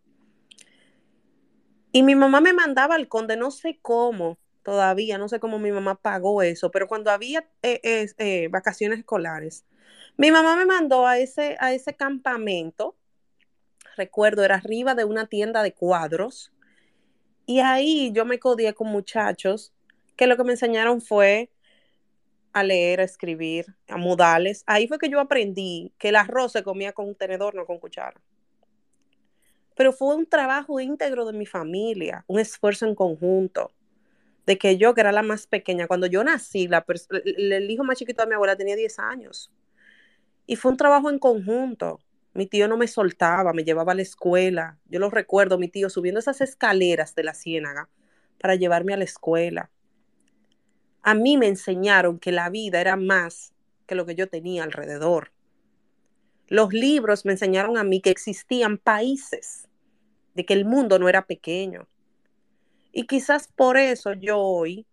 Y 1.94 2.02
mi 2.02 2.16
mamá 2.16 2.40
me 2.40 2.52
mandaba 2.52 2.96
al 2.96 3.06
conde, 3.06 3.36
no 3.36 3.52
sé 3.52 3.78
cómo, 3.80 4.36
todavía, 4.64 5.16
no 5.16 5.28
sé 5.28 5.38
cómo 5.38 5.60
mi 5.60 5.70
mamá 5.70 5.94
pagó 5.94 6.42
eso, 6.42 6.72
pero 6.72 6.88
cuando 6.88 7.12
había 7.12 7.48
eh, 7.62 8.08
eh, 8.18 8.48
vacaciones 8.48 8.98
escolares, 8.98 9.64
mi 10.16 10.32
mamá 10.32 10.56
me 10.56 10.66
mandó 10.66 11.06
a 11.06 11.18
ese, 11.18 11.56
a 11.60 11.72
ese 11.72 11.94
campamento 11.94 12.96
recuerdo, 13.96 14.44
era 14.44 14.56
arriba 14.56 14.96
de 14.96 15.04
una 15.04 15.26
tienda 15.26 15.62
de 15.62 15.72
cuadros. 15.72 16.52
Y 17.46 17.60
ahí 17.60 18.10
yo 18.12 18.24
me 18.24 18.38
codié 18.40 18.74
con 18.74 18.88
muchachos 18.88 19.72
que 20.16 20.26
lo 20.26 20.36
que 20.36 20.44
me 20.44 20.52
enseñaron 20.52 21.00
fue 21.00 21.50
a 22.52 22.62
leer, 22.62 23.00
a 23.00 23.04
escribir, 23.04 23.74
a 23.88 23.96
modales. 23.96 24.62
Ahí 24.66 24.86
fue 24.86 24.98
que 24.98 25.08
yo 25.08 25.20
aprendí 25.20 25.92
que 25.98 26.08
el 26.08 26.16
arroz 26.16 26.52
se 26.52 26.62
comía 26.62 26.92
con 26.92 27.08
un 27.08 27.14
tenedor, 27.14 27.54
no 27.54 27.66
con 27.66 27.78
cuchara. 27.78 28.20
Pero 29.74 29.92
fue 29.92 30.14
un 30.14 30.26
trabajo 30.26 30.80
íntegro 30.80 31.24
de 31.26 31.32
mi 31.32 31.46
familia, 31.46 32.24
un 32.26 32.38
esfuerzo 32.38 32.86
en 32.86 32.94
conjunto. 32.94 33.72
De 34.46 34.58
que 34.58 34.76
yo, 34.76 34.94
que 34.94 35.00
era 35.00 35.12
la 35.12 35.22
más 35.22 35.46
pequeña, 35.46 35.86
cuando 35.86 36.06
yo 36.06 36.22
nací, 36.22 36.68
el 37.24 37.70
hijo 37.70 37.82
más 37.82 37.98
chiquito 37.98 38.22
de 38.22 38.28
mi 38.28 38.34
abuela 38.34 38.56
tenía 38.56 38.76
10 38.76 38.98
años. 38.98 39.50
Y 40.46 40.56
fue 40.56 40.70
un 40.70 40.76
trabajo 40.76 41.10
en 41.10 41.18
conjunto. 41.18 42.00
Mi 42.34 42.46
tío 42.46 42.68
no 42.68 42.76
me 42.76 42.88
soltaba, 42.88 43.52
me 43.52 43.64
llevaba 43.64 43.92
a 43.92 43.94
la 43.94 44.02
escuela. 44.02 44.78
Yo 44.86 45.00
lo 45.00 45.08
recuerdo, 45.08 45.58
mi 45.58 45.68
tío 45.68 45.88
subiendo 45.88 46.20
esas 46.20 46.40
escaleras 46.40 47.14
de 47.14 47.24
la 47.24 47.34
ciénaga 47.34 47.88
para 48.38 48.56
llevarme 48.56 48.92
a 48.92 48.96
la 48.96 49.04
escuela. 49.04 49.70
A 51.02 51.14
mí 51.14 51.36
me 51.36 51.46
enseñaron 51.46 52.18
que 52.18 52.32
la 52.32 52.50
vida 52.50 52.80
era 52.80 52.96
más 52.96 53.54
que 53.86 53.94
lo 53.94 54.06
que 54.06 54.14
yo 54.14 54.28
tenía 54.28 54.64
alrededor. 54.64 55.33
Los 56.48 56.72
libros 56.72 57.24
me 57.24 57.32
enseñaron 57.32 57.78
a 57.78 57.84
mí 57.84 58.00
que 58.00 58.10
existían 58.10 58.78
países, 58.78 59.68
de 60.34 60.44
que 60.44 60.54
el 60.54 60.64
mundo 60.64 60.98
no 60.98 61.08
era 61.08 61.26
pequeño. 61.26 61.88
Y 62.92 63.06
quizás 63.06 63.48
por 63.48 63.76
eso 63.76 64.12
yo 64.12 64.38
hoy 64.38 64.86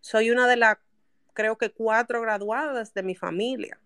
soy 0.00 0.30
una 0.30 0.48
de 0.48 0.56
las, 0.56 0.78
creo 1.34 1.56
que 1.56 1.70
cuatro 1.70 2.20
graduadas 2.20 2.94
de 2.94 3.02
mi 3.02 3.14
familia. 3.14 3.78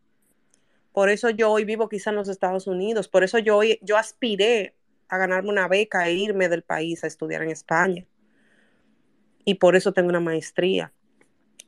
Por 0.92 1.10
eso 1.10 1.30
yo 1.30 1.50
hoy 1.50 1.64
vivo 1.64 1.88
quizá 1.88 2.10
en 2.10 2.16
los 2.16 2.28
Estados 2.28 2.66
Unidos. 2.66 3.08
Por 3.08 3.24
eso 3.24 3.38
yo 3.38 3.60
yo 3.82 3.96
aspiré 3.96 4.74
a 5.08 5.18
ganarme 5.18 5.50
una 5.50 5.68
beca 5.68 6.06
e 6.08 6.14
irme 6.14 6.48
del 6.48 6.62
país 6.62 7.04
a 7.04 7.06
estudiar 7.06 7.42
en 7.42 7.50
España. 7.50 8.06
Y 9.44 9.54
por 9.54 9.76
eso 9.76 9.92
tengo 9.92 10.08
una 10.08 10.20
maestría. 10.20 10.92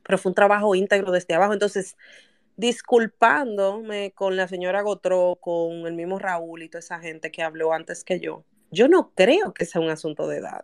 Pero 0.03 0.17
fue 0.17 0.31
un 0.31 0.35
trabajo 0.35 0.75
íntegro 0.75 1.11
desde 1.11 1.33
abajo. 1.33 1.53
Entonces, 1.53 1.97
disculpándome 2.57 4.11
con 4.11 4.35
la 4.35 4.47
señora 4.47 4.81
Gotró, 4.81 5.37
con 5.39 5.87
el 5.87 5.93
mismo 5.93 6.19
Raúl 6.19 6.63
y 6.63 6.69
toda 6.69 6.79
esa 6.79 6.99
gente 6.99 7.31
que 7.31 7.43
habló 7.43 7.73
antes 7.73 8.03
que 8.03 8.19
yo, 8.19 8.45
yo 8.71 8.87
no 8.87 9.11
creo 9.15 9.53
que 9.53 9.65
sea 9.65 9.81
un 9.81 9.89
asunto 9.89 10.27
de 10.27 10.37
edad. 10.37 10.61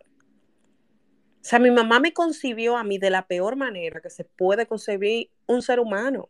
O 1.40 1.44
sea, 1.48 1.58
mi 1.58 1.70
mamá 1.70 2.00
me 2.00 2.12
concibió 2.12 2.76
a 2.76 2.84
mí 2.84 2.98
de 2.98 3.10
la 3.10 3.26
peor 3.26 3.56
manera 3.56 4.00
que 4.00 4.10
se 4.10 4.24
puede 4.24 4.66
concebir 4.66 5.30
un 5.46 5.62
ser 5.62 5.80
humano. 5.80 6.28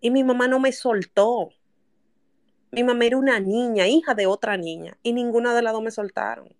Y 0.00 0.10
mi 0.10 0.24
mamá 0.24 0.48
no 0.48 0.60
me 0.60 0.72
soltó. 0.72 1.50
Mi 2.70 2.84
mamá 2.84 3.04
era 3.04 3.16
una 3.16 3.40
niña, 3.40 3.88
hija 3.88 4.14
de 4.14 4.26
otra 4.26 4.56
niña, 4.56 4.96
y 5.02 5.12
ninguna 5.12 5.54
de 5.54 5.62
las 5.62 5.72
dos 5.72 5.82
me 5.82 5.90
soltaron. 5.90 6.54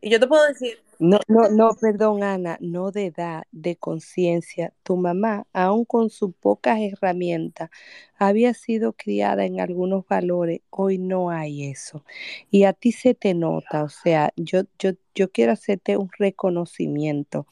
Y 0.00 0.10
yo 0.10 0.20
te 0.20 0.26
puedo 0.26 0.46
decir. 0.46 0.80
No, 1.00 1.18
no, 1.28 1.48
no, 1.48 1.74
perdón, 1.80 2.22
Ana, 2.22 2.58
no 2.60 2.90
de 2.92 3.06
edad, 3.06 3.44
de 3.52 3.76
conciencia. 3.76 4.74
Tu 4.82 4.96
mamá, 4.98 5.46
aun 5.54 5.86
con 5.86 6.10
sus 6.10 6.34
pocas 6.34 6.78
herramientas, 6.78 7.70
había 8.18 8.52
sido 8.52 8.92
criada 8.92 9.46
en 9.46 9.60
algunos 9.60 10.06
valores. 10.06 10.60
Hoy 10.68 10.98
no 10.98 11.30
hay 11.30 11.64
eso. 11.70 12.04
Y 12.50 12.64
a 12.64 12.74
ti 12.74 12.92
se 12.92 13.14
te 13.14 13.32
nota, 13.34 13.82
o 13.84 13.88
sea, 13.88 14.30
yo, 14.36 14.62
yo, 14.78 14.90
yo 15.14 15.30
quiero 15.32 15.52
hacerte 15.52 15.96
un 15.96 16.10
reconocimiento, 16.18 17.46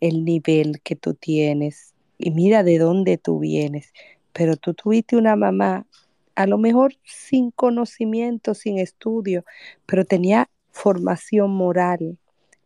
el 0.00 0.24
nivel 0.24 0.80
que 0.82 0.96
tú 0.96 1.14
tienes. 1.14 1.94
Y 2.18 2.30
mira 2.30 2.62
de 2.62 2.78
dónde 2.78 3.18
tú 3.18 3.40
vienes 3.40 3.92
pero 4.32 4.56
tú 4.56 4.74
tuviste 4.74 5.16
una 5.16 5.36
mamá, 5.36 5.86
a 6.34 6.46
lo 6.48 6.58
mejor 6.58 6.96
sin 7.04 7.52
conocimiento, 7.52 8.54
sin 8.54 8.78
estudio, 8.78 9.44
pero 9.86 10.04
tenía 10.04 10.50
formación 10.72 11.52
moral, 11.52 12.18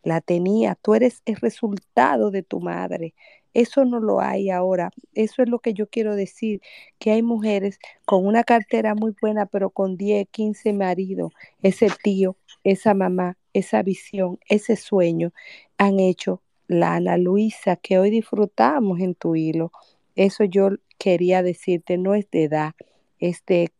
la 0.09 0.19
tenía, 0.19 0.75
tú 0.75 0.95
eres 0.95 1.21
el 1.25 1.37
resultado 1.37 2.31
de 2.31 2.43
tu 2.43 2.59
madre. 2.59 3.13
Eso 3.53 3.85
no 3.85 3.99
lo 3.99 4.19
hay 4.19 4.49
ahora. 4.49 4.91
Eso 5.13 5.41
es 5.41 5.49
lo 5.49 5.59
que 5.59 5.73
yo 5.73 5.87
quiero 5.87 6.15
decir, 6.15 6.61
que 6.99 7.11
hay 7.11 7.23
mujeres 7.23 7.79
con 8.05 8.25
una 8.25 8.43
cartera 8.43 8.93
muy 8.95 9.13
buena, 9.19 9.45
pero 9.45 9.69
con 9.69 9.97
10, 9.97 10.27
15 10.29 10.73
maridos, 10.73 11.31
ese 11.63 11.87
tío, 12.03 12.35
esa 12.63 12.93
mamá, 12.93 13.37
esa 13.53 13.81
visión, 13.81 14.39
ese 14.47 14.75
sueño, 14.75 15.31
han 15.77 15.99
hecho 15.99 16.41
la 16.67 16.95
Ana 16.95 17.17
Luisa 17.17 17.75
que 17.75 17.97
hoy 17.97 18.11
disfrutamos 18.11 18.99
en 18.99 19.15
tu 19.15 19.35
hilo. 19.35 19.71
Eso 20.15 20.43
yo 20.43 20.69
quería 20.97 21.41
decirte, 21.41 21.97
no 21.97 22.13
es 22.13 22.29
de 22.29 22.43
edad, 22.43 22.73
es 23.19 23.43
de, 23.45 23.71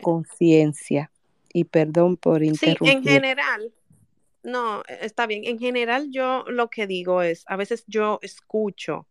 conciencia. 0.00 1.10
Y 1.52 1.64
perdón 1.64 2.16
por 2.16 2.42
interrumpir. 2.42 2.88
Sí, 2.88 2.96
en 2.96 3.02
general, 3.02 3.72
no, 4.46 4.82
e, 4.88 5.06
está 5.06 5.26
bien. 5.26 5.42
En 5.44 5.58
general 5.58 6.10
yo 6.10 6.44
lo 6.48 6.70
que 6.70 6.86
digo 6.86 7.22
es, 7.22 7.44
a 7.48 7.56
veces 7.56 7.84
yo 7.88 8.18
escucho 8.22 9.06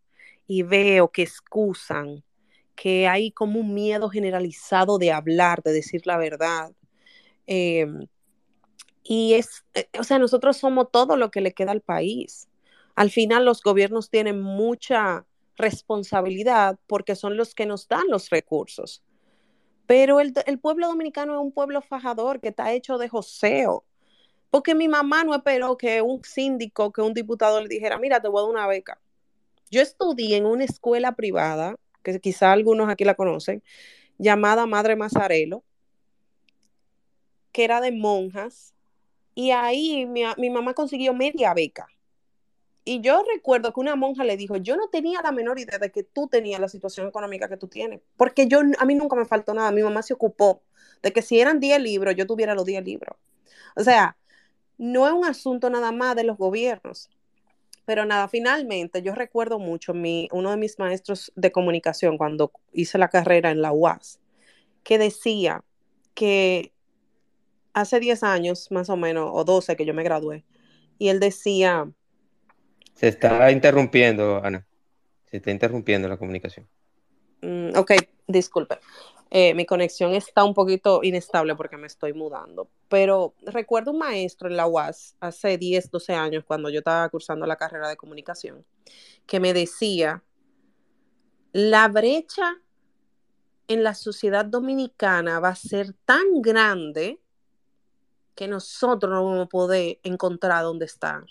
y 0.48 0.64
veo 0.64 1.12
que 1.12 1.24
excusan, 1.24 2.24
que 2.76 3.08
hay 3.08 3.32
como 3.32 3.60
un 3.60 3.74
miedo 3.74 4.10
generalizado 4.10 4.98
de 4.98 5.12
hablar, 5.12 5.62
de 5.64 5.74
decir 5.74 6.02
la 6.06 6.18
verdad. 6.18 6.74
Em, 7.48 8.08
y 9.04 9.34
es, 9.36 9.66
e, 9.74 9.88
o 10.00 10.04
sea, 10.04 10.20
nosotros 10.20 10.58
somos 10.58 10.92
todo 10.92 11.18
lo 11.18 11.32
que 11.32 11.42
le 11.42 11.54
queda 11.54 11.72
al 11.72 11.82
país. 11.82 12.50
Al 12.96 13.12
final 13.12 13.46
los 13.46 13.62
gobiernos 13.62 14.10
tienen 14.10 14.42
mucha 14.42 15.26
responsabilidad 15.58 16.80
porque 16.88 17.16
son 17.16 17.38
los 17.38 17.56
que 17.56 17.66
nos 17.66 17.88
dan 17.88 18.08
los 18.10 18.30
recursos. 18.30 19.04
Pero 19.88 20.20
el, 20.22 20.34
el 20.46 20.60
pueblo 20.60 20.88
dominicano 20.88 21.34
es 21.36 21.40
un 21.42 21.52
pueblo 21.52 21.82
fajador 21.82 22.42
que 22.42 22.50
está 22.50 22.74
hecho 22.74 22.98
de 22.98 23.10
joseo. 23.10 23.86
Porque 24.56 24.74
mi 24.74 24.88
mamá 24.88 25.26
no 25.26 25.36
esperó 25.36 25.78
que 25.78 26.02
un 26.02 26.24
síndico, 26.24 26.94
que 26.94 27.02
un 27.02 27.14
diputado 27.14 27.60
le 27.60 27.68
dijera, 27.68 28.00
mira, 28.00 28.22
te 28.22 28.30
voy 28.30 28.40
a 28.40 28.44
dar 28.44 28.52
una 28.52 28.68
beca. 28.68 28.98
Yo 29.70 29.82
estudié 29.82 30.38
en 30.38 30.46
una 30.46 30.64
escuela 30.64 31.14
privada, 31.14 31.76
que 32.04 32.22
quizá 32.22 32.54
algunos 32.54 32.88
aquí 32.88 33.04
la 33.04 33.16
conocen, 33.16 33.62
llamada 34.18 34.66
Madre 34.66 34.96
Mazarelo, 34.96 35.66
que 37.52 37.66
era 37.66 37.82
de 37.82 37.92
monjas, 37.92 38.74
y 39.34 39.52
ahí 39.52 40.06
mi, 40.06 40.22
mi 40.38 40.50
mamá 40.50 40.74
consiguió 40.74 41.14
media 41.14 41.54
beca. 41.54 41.88
Y 42.86 43.02
yo 43.02 43.26
recuerdo 43.34 43.74
que 43.74 43.82
una 43.82 43.98
monja 43.98 44.24
le 44.24 44.38
dijo, 44.38 44.56
yo 44.56 44.78
no 44.78 44.88
tenía 44.88 45.22
la 45.22 45.34
menor 45.34 45.60
idea 45.60 45.80
de 45.80 45.92
que 45.92 46.04
tú 46.04 46.30
tenías 46.30 46.62
la 46.62 46.70
situación 46.70 47.10
económica 47.10 47.50
que 47.50 47.58
tú 47.58 47.68
tienes, 47.68 48.00
porque 48.16 48.48
yo, 48.48 48.62
a 48.80 48.86
mí 48.86 48.96
nunca 48.96 49.18
me 49.18 49.26
faltó 49.26 49.54
nada, 49.54 49.70
mi 49.72 49.84
mamá 49.84 50.02
se 50.02 50.14
ocupó 50.14 50.62
de 51.04 51.12
que 51.12 51.22
si 51.22 51.42
eran 51.42 51.60
10 51.60 51.82
libros, 51.82 52.16
yo 52.16 52.26
tuviera 52.26 52.56
los 52.56 52.64
10 52.64 52.86
libros. 52.86 53.18
O 53.76 53.84
sea, 53.84 54.16
no 54.78 55.08
es 55.08 55.14
un 55.14 55.26
asunto 55.26 55.70
nada 55.70 55.92
más 55.92 56.16
de 56.16 56.24
los 56.24 56.38
gobiernos. 56.38 57.10
Pero 57.86 58.06
nada, 58.06 58.28
finalmente 58.28 59.02
yo 59.02 59.14
recuerdo 59.14 59.60
mucho 59.60 59.94
mi, 59.94 60.28
uno 60.32 60.50
de 60.52 60.58
mis 60.58 60.80
maestros 60.80 61.32
de 61.36 61.52
comunicación 61.52 62.18
cuando 62.18 62.52
hice 62.74 62.98
la 62.98 63.10
carrera 63.10 63.52
en 63.52 63.62
la 63.62 63.72
UAS, 63.72 64.20
que 64.84 64.98
decía 64.98 65.64
que 66.16 66.72
hace 67.74 68.00
10 68.00 68.24
años 68.24 68.72
más 68.72 68.90
o 68.90 68.98
menos, 68.98 69.30
o 69.32 69.44
12 69.44 69.76
que 69.76 69.86
yo 69.86 69.94
me 69.94 70.04
gradué, 70.04 70.44
y 70.98 71.10
él 71.10 71.20
decía, 71.20 71.92
Se 72.96 73.08
está 73.08 73.52
interrumpiendo, 73.52 74.44
Ana. 74.44 74.66
Se 75.26 75.38
está 75.38 75.52
interrumpiendo 75.52 76.08
la 76.08 76.18
comunicación. 76.18 76.68
Mm, 77.46 77.78
ok, 77.78 77.92
disculpe. 78.28 78.80
Eh, 79.30 79.54
mi 79.54 79.66
conexión 79.66 80.14
está 80.14 80.44
un 80.44 80.54
poquito 80.54 81.02
inestable 81.04 81.56
porque 81.56 81.78
me 81.78 81.88
estoy 81.88 82.14
mudando. 82.14 82.70
Pero 82.90 83.36
recuerdo 83.44 83.92
un 83.92 84.00
maestro 84.00 84.50
en 84.50 84.58
la 84.58 84.66
UAS 84.66 85.16
hace 85.20 85.58
10, 85.58 85.92
12 85.92 86.14
años, 86.14 86.44
cuando 86.44 86.70
yo 86.70 86.80
estaba 86.80 87.08
cursando 87.10 87.46
la 87.46 87.56
carrera 87.56 87.88
de 87.88 87.98
comunicación, 87.98 88.66
que 89.28 89.40
me 89.40 89.54
decía, 89.54 90.24
la 91.52 91.88
brecha 91.88 92.60
en 93.68 93.84
la 93.84 93.94
sociedad 93.94 94.46
dominicana 94.46 95.40
va 95.40 95.50
a 95.50 95.56
ser 95.56 95.94
tan 96.06 96.42
grande 96.42 97.20
que 98.34 98.48
nosotros 98.48 99.12
no 99.12 99.24
vamos 99.24 99.46
a 99.46 99.50
poder 99.50 100.00
encontrar 100.04 100.64
dónde 100.64 100.86
estar 100.86 101.24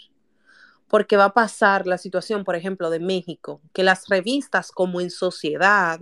porque 0.95 1.17
va 1.17 1.25
a 1.25 1.35
pasar 1.35 1.89
la 1.89 1.99
situación, 1.99 2.45
por 2.45 2.55
ejemplo, 2.55 2.89
de 2.89 3.01
México, 3.01 3.61
que 3.73 3.83
las 3.83 4.07
revistas 4.07 4.71
como 4.71 5.01
En 5.01 5.11
Sociedad 5.11 6.01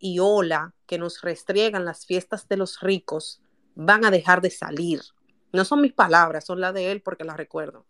y 0.00 0.18
Hola, 0.18 0.74
que 0.88 0.98
nos 0.98 1.20
restriegan 1.20 1.84
las 1.84 2.06
fiestas 2.06 2.48
de 2.48 2.56
los 2.56 2.80
ricos, 2.80 3.40
van 3.76 4.04
a 4.04 4.10
dejar 4.10 4.40
de 4.40 4.50
salir. 4.50 5.00
No 5.52 5.64
son 5.64 5.80
mis 5.80 5.92
palabras, 5.92 6.44
son 6.44 6.60
las 6.60 6.74
de 6.74 6.90
él 6.90 7.02
porque 7.02 7.22
las 7.22 7.36
recuerdo. 7.36 7.86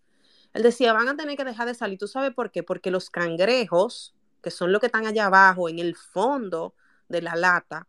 Él 0.53 0.63
decía, 0.63 0.93
van 0.93 1.09
a 1.09 1.17
tener 1.17 1.39
que 1.39 1.45
dejar 1.47 1.69
de 1.69 1.75
salir. 1.75 1.99
¿Tú 1.99 2.07
sabes 2.07 2.35
por 2.35 2.51
qué? 2.51 2.63
Porque 2.63 2.91
los 2.91 3.09
cangrejos, 3.09 4.15
que 4.43 4.51
son 4.51 4.73
los 4.73 4.81
que 4.83 4.89
están 4.89 5.07
allá 5.07 5.25
abajo, 5.25 5.71
en 5.71 5.79
el 5.79 5.97
fondo 5.97 6.75
de 7.09 7.23
la 7.23 7.35
lata, 7.35 7.89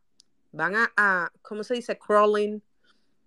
van 0.53 0.77
a, 0.77 0.93
a 0.95 1.33
¿cómo 1.41 1.65
se 1.65 1.73
dice? 1.73 1.99
Crawling, 1.99 2.61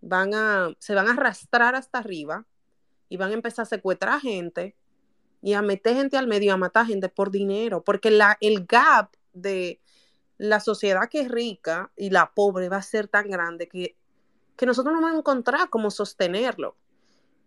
van 0.01 0.33
a, 0.33 0.71
se 0.79 0.95
van 0.95 1.09
a 1.09 1.13
arrastrar 1.13 1.75
hasta 1.75 1.99
arriba 1.99 2.47
y 3.11 3.19
van 3.19 3.33
a 3.33 3.35
empezar 3.35 3.65
a 3.65 3.67
secuestrar 3.67 4.19
gente 4.23 4.79
y 5.43 5.55
a 5.55 5.63
meter 5.63 5.97
gente 5.97 6.17
al 6.17 6.27
medio, 6.27 6.53
a 6.53 6.57
matar 6.57 6.87
gente 6.87 7.09
por 7.09 7.31
dinero, 7.31 7.83
porque 7.83 8.11
la, 8.11 8.37
el 8.41 8.67
gap 8.67 9.15
de 9.33 9.81
la 10.37 10.61
sociedad 10.61 11.09
que 11.09 11.21
es 11.21 11.31
rica 11.31 11.91
y 11.97 12.11
la 12.11 12.33
pobre 12.33 12.69
va 12.69 12.79
a 12.79 12.83
ser 12.83 13.09
tan 13.09 13.29
grande 13.31 13.69
que, 13.69 13.97
que 14.57 14.67
nosotros 14.67 14.95
no 14.95 15.01
vamos 15.01 15.17
a 15.17 15.19
encontrar 15.19 15.71
cómo 15.71 15.91
sostenerlo. 15.91 16.77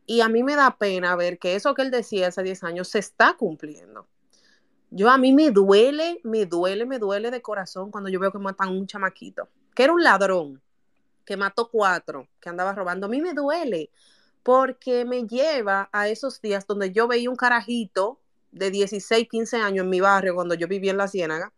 Y 0.06 0.22
a 0.22 0.30
mí 0.30 0.44
me 0.44 0.56
da 0.56 0.78
pena 0.78 1.16
ver 1.16 1.40
que 1.40 1.56
eso 1.56 1.74
que 1.74 1.82
él 1.82 1.92
decía 1.92 2.28
hace 2.28 2.44
10 2.44 2.64
años 2.64 2.90
se 2.90 3.00
está 3.00 3.36
cumpliendo. 3.38 4.08
Yo 4.90 5.10
a 5.10 5.18
mí 5.18 5.34
me 5.34 5.50
duele, 5.50 6.20
me 6.24 6.46
duele, 6.46 6.86
me 6.86 7.00
duele 7.00 7.32
de 7.32 7.42
corazón 7.42 7.90
cuando 7.90 8.10
yo 8.10 8.20
veo 8.20 8.32
que 8.32 8.38
matan 8.38 8.70
un 8.70 8.86
chamaquito, 8.86 9.50
que 9.74 9.86
era 9.86 9.94
un 9.94 10.04
ladrón, 10.04 10.62
que 11.26 11.36
mató 11.36 11.70
cuatro, 11.70 12.28
que 12.40 12.50
andaba 12.50 12.74
robando. 12.74 13.08
A 13.08 13.10
mí 13.10 13.22
me 13.22 13.34
duele, 13.34 13.90
porque 14.44 15.06
me 15.06 15.26
lleva 15.26 15.90
a 15.92 16.10
esos 16.10 16.42
días 16.42 16.68
donde 16.68 16.92
yo 16.92 17.08
veía 17.08 17.30
un 17.30 17.36
carajito 17.36 18.20
de 18.52 18.70
16, 18.70 19.28
15 19.30 19.58
años 19.58 19.84
en 19.84 19.90
mi 19.90 20.02
barrio 20.02 20.36
cuando 20.36 20.54
yo 20.54 20.68
vivía 20.68 20.92
en 20.92 20.98
la 20.98 21.08
Ciénaga 21.08 21.54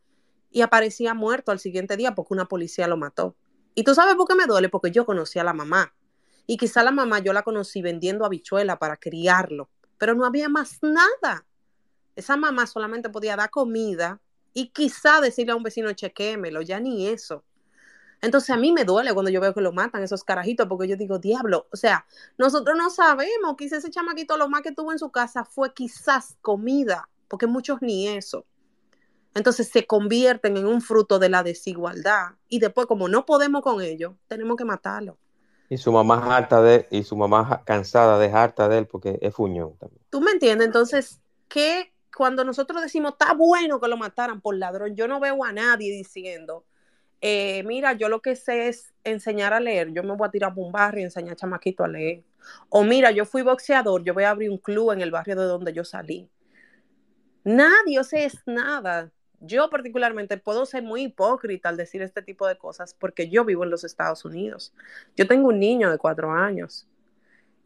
y 0.51 0.61
aparecía 0.61 1.13
muerto 1.13 1.51
al 1.51 1.59
siguiente 1.59 1.97
día 1.97 2.15
porque 2.15 2.33
una 2.33 2.45
policía 2.45 2.88
lo 2.88 2.95
mató. 2.95 3.36
Y 3.73 3.83
tú 3.83 3.93
sabes 3.93 4.15
por 4.15 4.27
qué 4.27 4.36
me 4.36 4.45
duele, 4.45 4.69
porque 4.69 4.91
yo 4.91 5.05
conocí 5.05 5.38
a 5.38 5.43
la 5.43 5.51
mamá. 5.51 5.93
Y 6.47 6.55
quizá 6.55 6.81
la 6.83 6.91
mamá 6.91 7.19
yo 7.19 7.33
la 7.33 7.41
conocí 7.43 7.81
vendiendo 7.81 8.23
habichuela 8.23 8.79
para 8.79 8.95
criarlo, 8.95 9.69
pero 9.97 10.15
no 10.15 10.25
había 10.25 10.47
más 10.47 10.79
nada. 10.81 11.45
Esa 12.15 12.38
mamá 12.38 12.67
solamente 12.67 13.09
podía 13.09 13.36
dar 13.36 13.49
comida 13.49 14.21
y 14.53 14.69
quizá 14.69 15.19
decirle 15.19 15.51
a 15.51 15.55
un 15.57 15.63
vecino, 15.63 15.91
chequémelo, 15.91 16.61
ya 16.61 16.79
ni 16.79 17.07
eso. 17.07 17.43
Entonces 18.22 18.49
a 18.49 18.57
mí 18.57 18.72
me 18.72 18.86
duele 18.86 19.13
cuando 19.13 19.32
yo 19.32 19.41
veo 19.41 19.53
que 19.53 19.61
lo 19.61 19.72
matan 19.72 20.03
esos 20.03 20.24
carajitos, 20.24 20.68
porque 20.68 20.88
yo 20.88 20.95
digo, 20.95 21.20
diablo, 21.20 21.68
o 21.72 21.78
sea, 21.78 22.05
nosotros 22.38 22.78
no 22.78 22.89
sabemos, 22.89 23.55
quizás 23.57 23.80
ese 23.80 23.91
chamaquito 23.91 24.38
lo 24.38 24.49
más 24.49 24.61
que 24.61 24.72
tuvo 24.72 24.91
en 24.91 24.99
su 24.99 25.11
casa 25.11 25.45
fue 25.45 25.74
quizás 25.74 26.38
comida, 26.41 27.09
porque 27.28 27.47
muchos 27.47 27.82
ni 27.82 28.07
eso. 28.07 28.45
Entonces 29.34 29.70
se 29.70 29.86
convierten 29.86 30.55
en 30.57 30.66
un 30.66 30.82
fruto 30.82 31.20
de 31.20 31.30
la 31.30 31.43
desigualdad 31.43 32.36
y 32.47 32.59
después 32.59 32.88
como 32.88 33.07
no 33.07 33.26
podemos 33.26 33.61
con 33.61 33.82
ello, 33.82 34.16
tenemos 34.28 34.55
que 34.55 34.66
matarlo. 34.66 35.18
Y 35.70 35.78
su 35.78 35.91
mamá 35.91 36.36
harta 36.36 36.61
de 36.61 36.88
y 36.91 37.03
su 37.03 37.18
mamá 37.18 37.63
cansada 37.66 38.20
de 38.20 38.32
harta 38.32 38.70
de 38.70 38.80
él 38.80 38.88
porque 38.88 39.18
es 39.22 39.34
fuñón 39.34 39.76
también. 39.78 40.01
¿Tú 40.09 40.22
me 40.22 40.32
entiendes? 40.32 40.68
Entonces, 40.68 41.22
que 41.47 41.91
cuando 42.16 42.43
nosotros 42.43 42.82
decimos, 42.82 43.13
está 43.13 43.34
bueno 43.34 43.80
que 43.80 43.88
lo 43.88 43.97
mataran 43.97 44.41
por 44.41 44.55
ladrón, 44.55 44.95
yo 44.95 45.07
no 45.07 45.20
veo 45.20 45.43
a 45.43 45.51
nadie 45.51 45.91
diciendo, 45.91 46.64
eh, 47.28 47.63
mira, 47.63 47.93
yo 47.93 48.07
lo 48.07 48.21
que 48.21 48.36
sé 48.36 48.67
es 48.67 48.93
enseñar 49.03 49.51
a 49.51 49.59
leer, 49.59 49.91
yo 49.91 50.03
me 50.03 50.15
voy 50.15 50.28
a 50.28 50.32
tirar 50.32 50.53
por 50.53 50.63
un 50.63 50.71
barrio 50.71 51.01
y 51.01 51.05
enseñar 51.05 51.34
a 51.34 51.36
chamaquito 51.36 51.84
a 51.84 51.88
leer. 51.88 52.23
O 52.69 52.84
mira, 52.84 53.09
yo 53.09 53.26
fui 53.26 53.41
boxeador, 53.41 54.03
yo 54.03 54.13
voy 54.13 54.26
a 54.26 54.30
abrir 54.30 54.51
un 54.51 54.59
club 54.59 54.91
en 54.91 55.01
el 55.01 55.09
barrio 55.09 55.36
de 55.36 55.45
donde 55.45 55.73
yo 55.73 55.84
salí. 55.84 56.30
Nadie, 57.43 57.97
o 57.97 58.01
es 58.11 58.43
nada. 58.45 59.11
Yo 59.39 59.71
particularmente 59.71 60.38
puedo 60.38 60.67
ser 60.67 60.84
muy 60.84 61.05
hipócrita 61.05 61.69
al 61.69 61.78
decir 61.78 62.03
este 62.03 62.21
tipo 62.21 62.45
de 62.47 62.59
cosas 62.59 62.93
porque 62.93 63.28
yo 63.28 63.43
vivo 63.43 63.63
en 63.63 63.71
los 63.71 63.84
Estados 63.84 64.23
Unidos. 64.23 64.71
Yo 65.17 65.26
tengo 65.28 65.47
un 65.47 65.57
niño 65.59 65.89
de 65.89 65.97
cuatro 65.97 66.32
años 66.32 66.88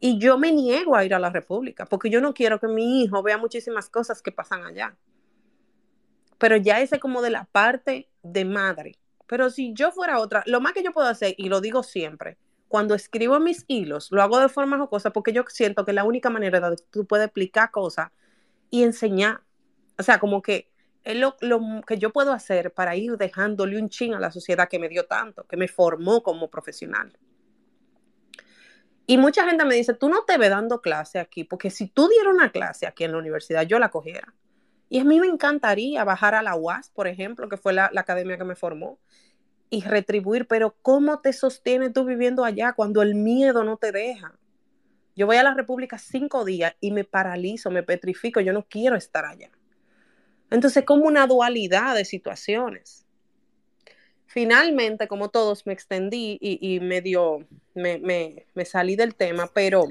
y 0.00 0.18
yo 0.18 0.38
me 0.38 0.52
niego 0.52 0.96
a 0.96 1.04
ir 1.04 1.12
a 1.12 1.18
la 1.18 1.28
República 1.28 1.84
porque 1.84 2.08
yo 2.08 2.22
no 2.22 2.32
quiero 2.32 2.58
que 2.58 2.66
mi 2.66 3.02
hijo 3.02 3.22
vea 3.22 3.36
muchísimas 3.36 3.90
cosas 3.90 4.22
que 4.22 4.32
pasan 4.32 4.64
allá. 4.64 4.96
Pero 6.38 6.56
ya 6.56 6.80
ese 6.80 6.98
como 6.98 7.20
de 7.20 7.28
la 7.28 7.44
parte 7.44 8.08
de 8.22 8.46
madre. 8.46 8.99
Pero 9.30 9.48
si 9.48 9.72
yo 9.74 9.92
fuera 9.92 10.18
otra, 10.18 10.42
lo 10.46 10.60
más 10.60 10.72
que 10.72 10.82
yo 10.82 10.90
puedo 10.90 11.06
hacer, 11.06 11.36
y 11.38 11.48
lo 11.48 11.60
digo 11.60 11.84
siempre, 11.84 12.36
cuando 12.66 12.96
escribo 12.96 13.38
mis 13.38 13.64
hilos, 13.68 14.10
lo 14.10 14.22
hago 14.22 14.40
de 14.40 14.48
forma 14.48 14.76
jocosa 14.76 15.12
porque 15.12 15.32
yo 15.32 15.44
siento 15.46 15.84
que 15.84 15.92
la 15.92 16.02
única 16.02 16.30
manera 16.30 16.58
de 16.68 16.74
que 16.74 16.82
tú 16.90 17.06
puedes 17.06 17.26
explicar 17.26 17.70
cosas 17.70 18.10
y 18.70 18.82
enseñar. 18.82 19.42
O 19.96 20.02
sea, 20.02 20.18
como 20.18 20.42
que 20.42 20.72
es 21.04 21.16
lo, 21.16 21.36
lo, 21.42 21.60
que 21.86 21.96
yo 21.96 22.12
puedo 22.12 22.32
hacer 22.32 22.72
para 22.72 22.96
ir 22.96 23.18
dejándole 23.18 23.80
un 23.80 23.88
chin 23.88 24.14
a 24.14 24.18
la 24.18 24.32
sociedad 24.32 24.68
que 24.68 24.80
me 24.80 24.88
dio 24.88 25.06
tanto, 25.06 25.46
que 25.46 25.56
me 25.56 25.68
formó 25.68 26.24
como 26.24 26.50
profesional. 26.50 27.16
Y 29.06 29.16
mucha 29.16 29.46
gente 29.46 29.64
me 29.64 29.76
dice, 29.76 29.94
tú 29.94 30.08
no 30.08 30.24
te 30.24 30.38
ves 30.38 30.50
dando 30.50 30.80
clase 30.80 31.20
aquí, 31.20 31.44
porque 31.44 31.70
si 31.70 31.86
tú 31.86 32.08
dieras 32.08 32.34
una 32.34 32.50
clase 32.50 32.88
aquí 32.88 33.04
en 33.04 33.12
la 33.12 33.18
universidad, 33.18 33.62
yo 33.62 33.78
la 33.78 33.90
cogiera. 33.90 34.34
Y 34.90 34.98
a 34.98 35.04
mí 35.04 35.20
me 35.20 35.28
encantaría 35.28 36.04
bajar 36.04 36.34
a 36.34 36.42
la 36.42 36.56
UAS, 36.56 36.90
por 36.90 37.06
ejemplo, 37.06 37.48
que 37.48 37.56
fue 37.56 37.72
la, 37.72 37.88
la 37.92 38.02
academia 38.02 38.36
que 38.36 38.44
me 38.44 38.56
formó, 38.56 38.98
y 39.70 39.82
retribuir, 39.82 40.48
pero 40.48 40.74
¿cómo 40.82 41.20
te 41.20 41.32
sostiene 41.32 41.90
tú 41.90 42.04
viviendo 42.04 42.44
allá 42.44 42.72
cuando 42.72 43.00
el 43.00 43.14
miedo 43.14 43.62
no 43.62 43.76
te 43.76 43.92
deja? 43.92 44.34
Yo 45.14 45.26
voy 45.26 45.36
a 45.36 45.44
la 45.44 45.54
República 45.54 45.96
cinco 45.96 46.44
días 46.44 46.74
y 46.80 46.90
me 46.90 47.04
paralizo, 47.04 47.70
me 47.70 47.84
petrifico, 47.84 48.40
yo 48.40 48.52
no 48.52 48.66
quiero 48.68 48.96
estar 48.96 49.24
allá. 49.24 49.50
Entonces, 50.50 50.84
como 50.84 51.06
una 51.06 51.28
dualidad 51.28 51.94
de 51.94 52.04
situaciones. 52.04 53.06
Finalmente, 54.26 55.06
como 55.06 55.28
todos, 55.28 55.66
me 55.66 55.72
extendí 55.72 56.36
y, 56.40 56.74
y 56.74 56.80
medio 56.80 57.46
me, 57.74 57.98
me, 57.98 58.46
me, 58.54 58.64
salí 58.64 58.96
del 58.96 59.14
tema, 59.14 59.48
pero 59.52 59.86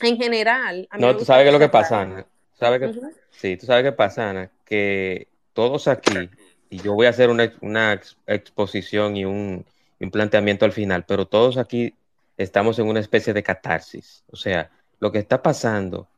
en 0.00 0.16
general... 0.16 0.88
A 0.90 0.96
mí 0.96 1.02
no, 1.02 1.16
tú 1.16 1.24
sabes 1.24 1.44
qué 1.44 1.48
es 1.48 1.52
lo 1.52 1.60
que 1.60 1.68
pasa, 1.68 2.00
Ana. 2.00 2.26
¿Sabes 2.54 2.80
qué? 2.80 2.86
Uh 2.86 2.90
-huh. 3.02 3.14
Sí, 3.30 3.56
tú 3.56 3.66
sabes 3.66 3.84
qué 3.84 3.92
pasa, 3.92 4.30
Ana, 4.30 4.50
que 4.64 5.28
todos 5.52 5.88
aquí, 5.88 6.30
y 6.70 6.78
yo 6.80 6.94
voy 6.94 7.06
a 7.06 7.10
hacer 7.10 7.30
una, 7.30 7.52
una 7.60 8.00
exposición 8.26 9.16
y 9.16 9.24
un, 9.24 9.66
un, 10.00 10.10
planteamiento 10.10 10.64
al 10.64 10.72
final, 10.72 11.04
pero 11.06 11.26
todos 11.26 11.56
aquí 11.58 11.94
estamos 12.36 12.78
en 12.78 12.86
una 12.88 13.00
especie 13.00 13.32
de 13.32 13.42
catarsis. 13.42 14.24
O 14.28 14.36
sea, 14.36 14.70
lo 15.00 15.10
que 15.12 15.18
está 15.18 15.42
pasando 15.42 16.08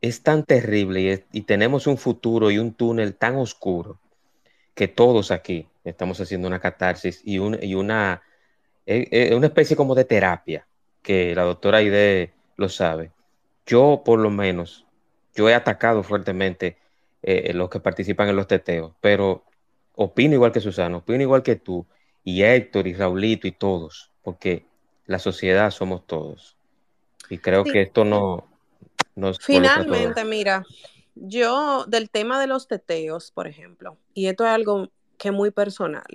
es 0.00 0.22
tan 0.22 0.44
terrible 0.44 1.00
y, 1.00 1.08
es- 1.08 1.24
y 1.32 1.42
tenemos 1.42 1.86
un 1.86 1.98
futuro 1.98 2.50
y 2.50 2.58
un 2.58 2.74
túnel 2.74 3.16
tan 3.16 3.36
oscuro 3.36 4.00
que 4.74 4.88
todos 4.88 5.30
aquí 5.30 5.68
estamos 5.84 6.20
haciendo 6.20 6.48
una 6.48 6.60
catarsis 6.60 7.22
y, 7.24 7.38
un- 7.38 7.58
y 7.62 7.74
una, 7.74 8.22
eh, 8.86 9.08
eh, 9.12 9.34
una 9.36 9.48
especie 9.48 9.76
como 9.76 9.94
de 9.94 10.04
terapia, 10.04 10.68
que 11.02 11.34
la 11.34 11.44
doctora 11.44 11.78
Aide 11.78 12.34
lo 12.56 12.68
sabe. 12.68 13.12
Yo, 13.66 14.02
por 14.04 14.20
lo 14.20 14.30
menos, 14.30 14.85
yo 15.36 15.48
he 15.48 15.54
atacado 15.54 16.02
fuertemente 16.02 16.78
eh, 17.22 17.52
los 17.54 17.70
que 17.70 17.80
participan 17.80 18.28
en 18.28 18.36
los 18.36 18.46
teteos, 18.46 18.92
pero 19.00 19.44
opino 19.94 20.34
igual 20.34 20.52
que 20.52 20.60
Susana, 20.60 20.96
opino 20.98 21.22
igual 21.22 21.42
que 21.42 21.56
tú, 21.56 21.86
y 22.24 22.42
Héctor 22.42 22.86
y 22.86 22.94
Raulito 22.94 23.46
y 23.46 23.52
todos, 23.52 24.10
porque 24.22 24.66
la 25.06 25.18
sociedad 25.18 25.70
somos 25.70 26.06
todos. 26.06 26.56
Y 27.30 27.38
creo 27.38 27.64
Sí. 27.64 27.72
que 27.72 27.82
esto 27.82 28.04
no 28.04 28.48
nos. 29.14 29.38
Finalmente, 29.38 30.24
mira, 30.24 30.64
yo 31.14 31.84
del 31.86 32.10
tema 32.10 32.40
de 32.40 32.46
los 32.46 32.68
teteos, 32.68 33.30
por 33.30 33.46
ejemplo, 33.46 33.96
y 34.14 34.26
esto 34.26 34.44
es 34.44 34.50
algo 34.50 34.88
que 35.18 35.28
es 35.28 35.34
muy 35.34 35.50
personal. 35.50 36.06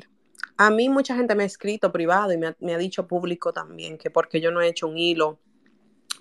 A 0.57 0.69
mí 0.69 0.89
mucha 0.89 1.15
gente 1.15 1.33
me 1.35 1.43
ha 1.43 1.45
escrito 1.45 1.91
privado 1.91 2.31
y 2.33 2.37
me 2.37 2.47
ha, 2.47 2.55
me 2.59 2.73
ha 2.73 2.77
dicho 2.77 3.07
público 3.07 3.51
también 3.51 3.97
que 3.97 4.11
porque 4.11 4.39
yo 4.41 4.51
no 4.51 4.61
he 4.61 4.67
hecho 4.67 4.87
un 4.87 4.97
hilo 4.97 5.39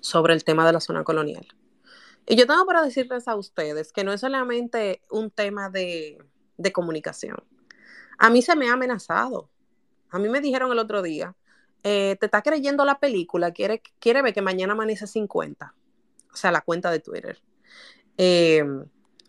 sobre 0.01 0.33
el 0.33 0.43
tema 0.43 0.65
de 0.65 0.73
la 0.73 0.79
zona 0.79 1.03
colonial. 1.03 1.45
Y 2.27 2.35
yo 2.35 2.47
tengo 2.47 2.65
para 2.65 2.83
decirles 2.83 3.27
a 3.27 3.35
ustedes 3.35 3.91
que 3.91 4.03
no 4.03 4.13
es 4.13 4.21
solamente 4.21 5.01
un 5.09 5.31
tema 5.31 5.69
de, 5.69 6.17
de 6.57 6.71
comunicación. 6.71 7.43
A 8.17 8.29
mí 8.29 8.41
se 8.41 8.55
me 8.55 8.69
ha 8.69 8.73
amenazado. 8.73 9.49
A 10.09 10.19
mí 10.19 10.29
me 10.29 10.41
dijeron 10.41 10.71
el 10.71 10.79
otro 10.79 11.01
día, 11.01 11.35
eh, 11.83 12.17
te 12.19 12.27
está 12.27 12.41
creyendo 12.41 12.85
la 12.85 12.99
película, 12.99 13.51
quiere, 13.51 13.81
quiere 13.99 14.21
ver 14.21 14.33
que 14.33 14.41
mañana 14.41 14.73
amanece 14.73 15.07
50 15.07 15.73
o 16.31 16.35
sea, 16.35 16.51
la 16.51 16.61
cuenta 16.61 16.91
de 16.91 16.99
Twitter. 16.99 17.39
Eh, 18.17 18.63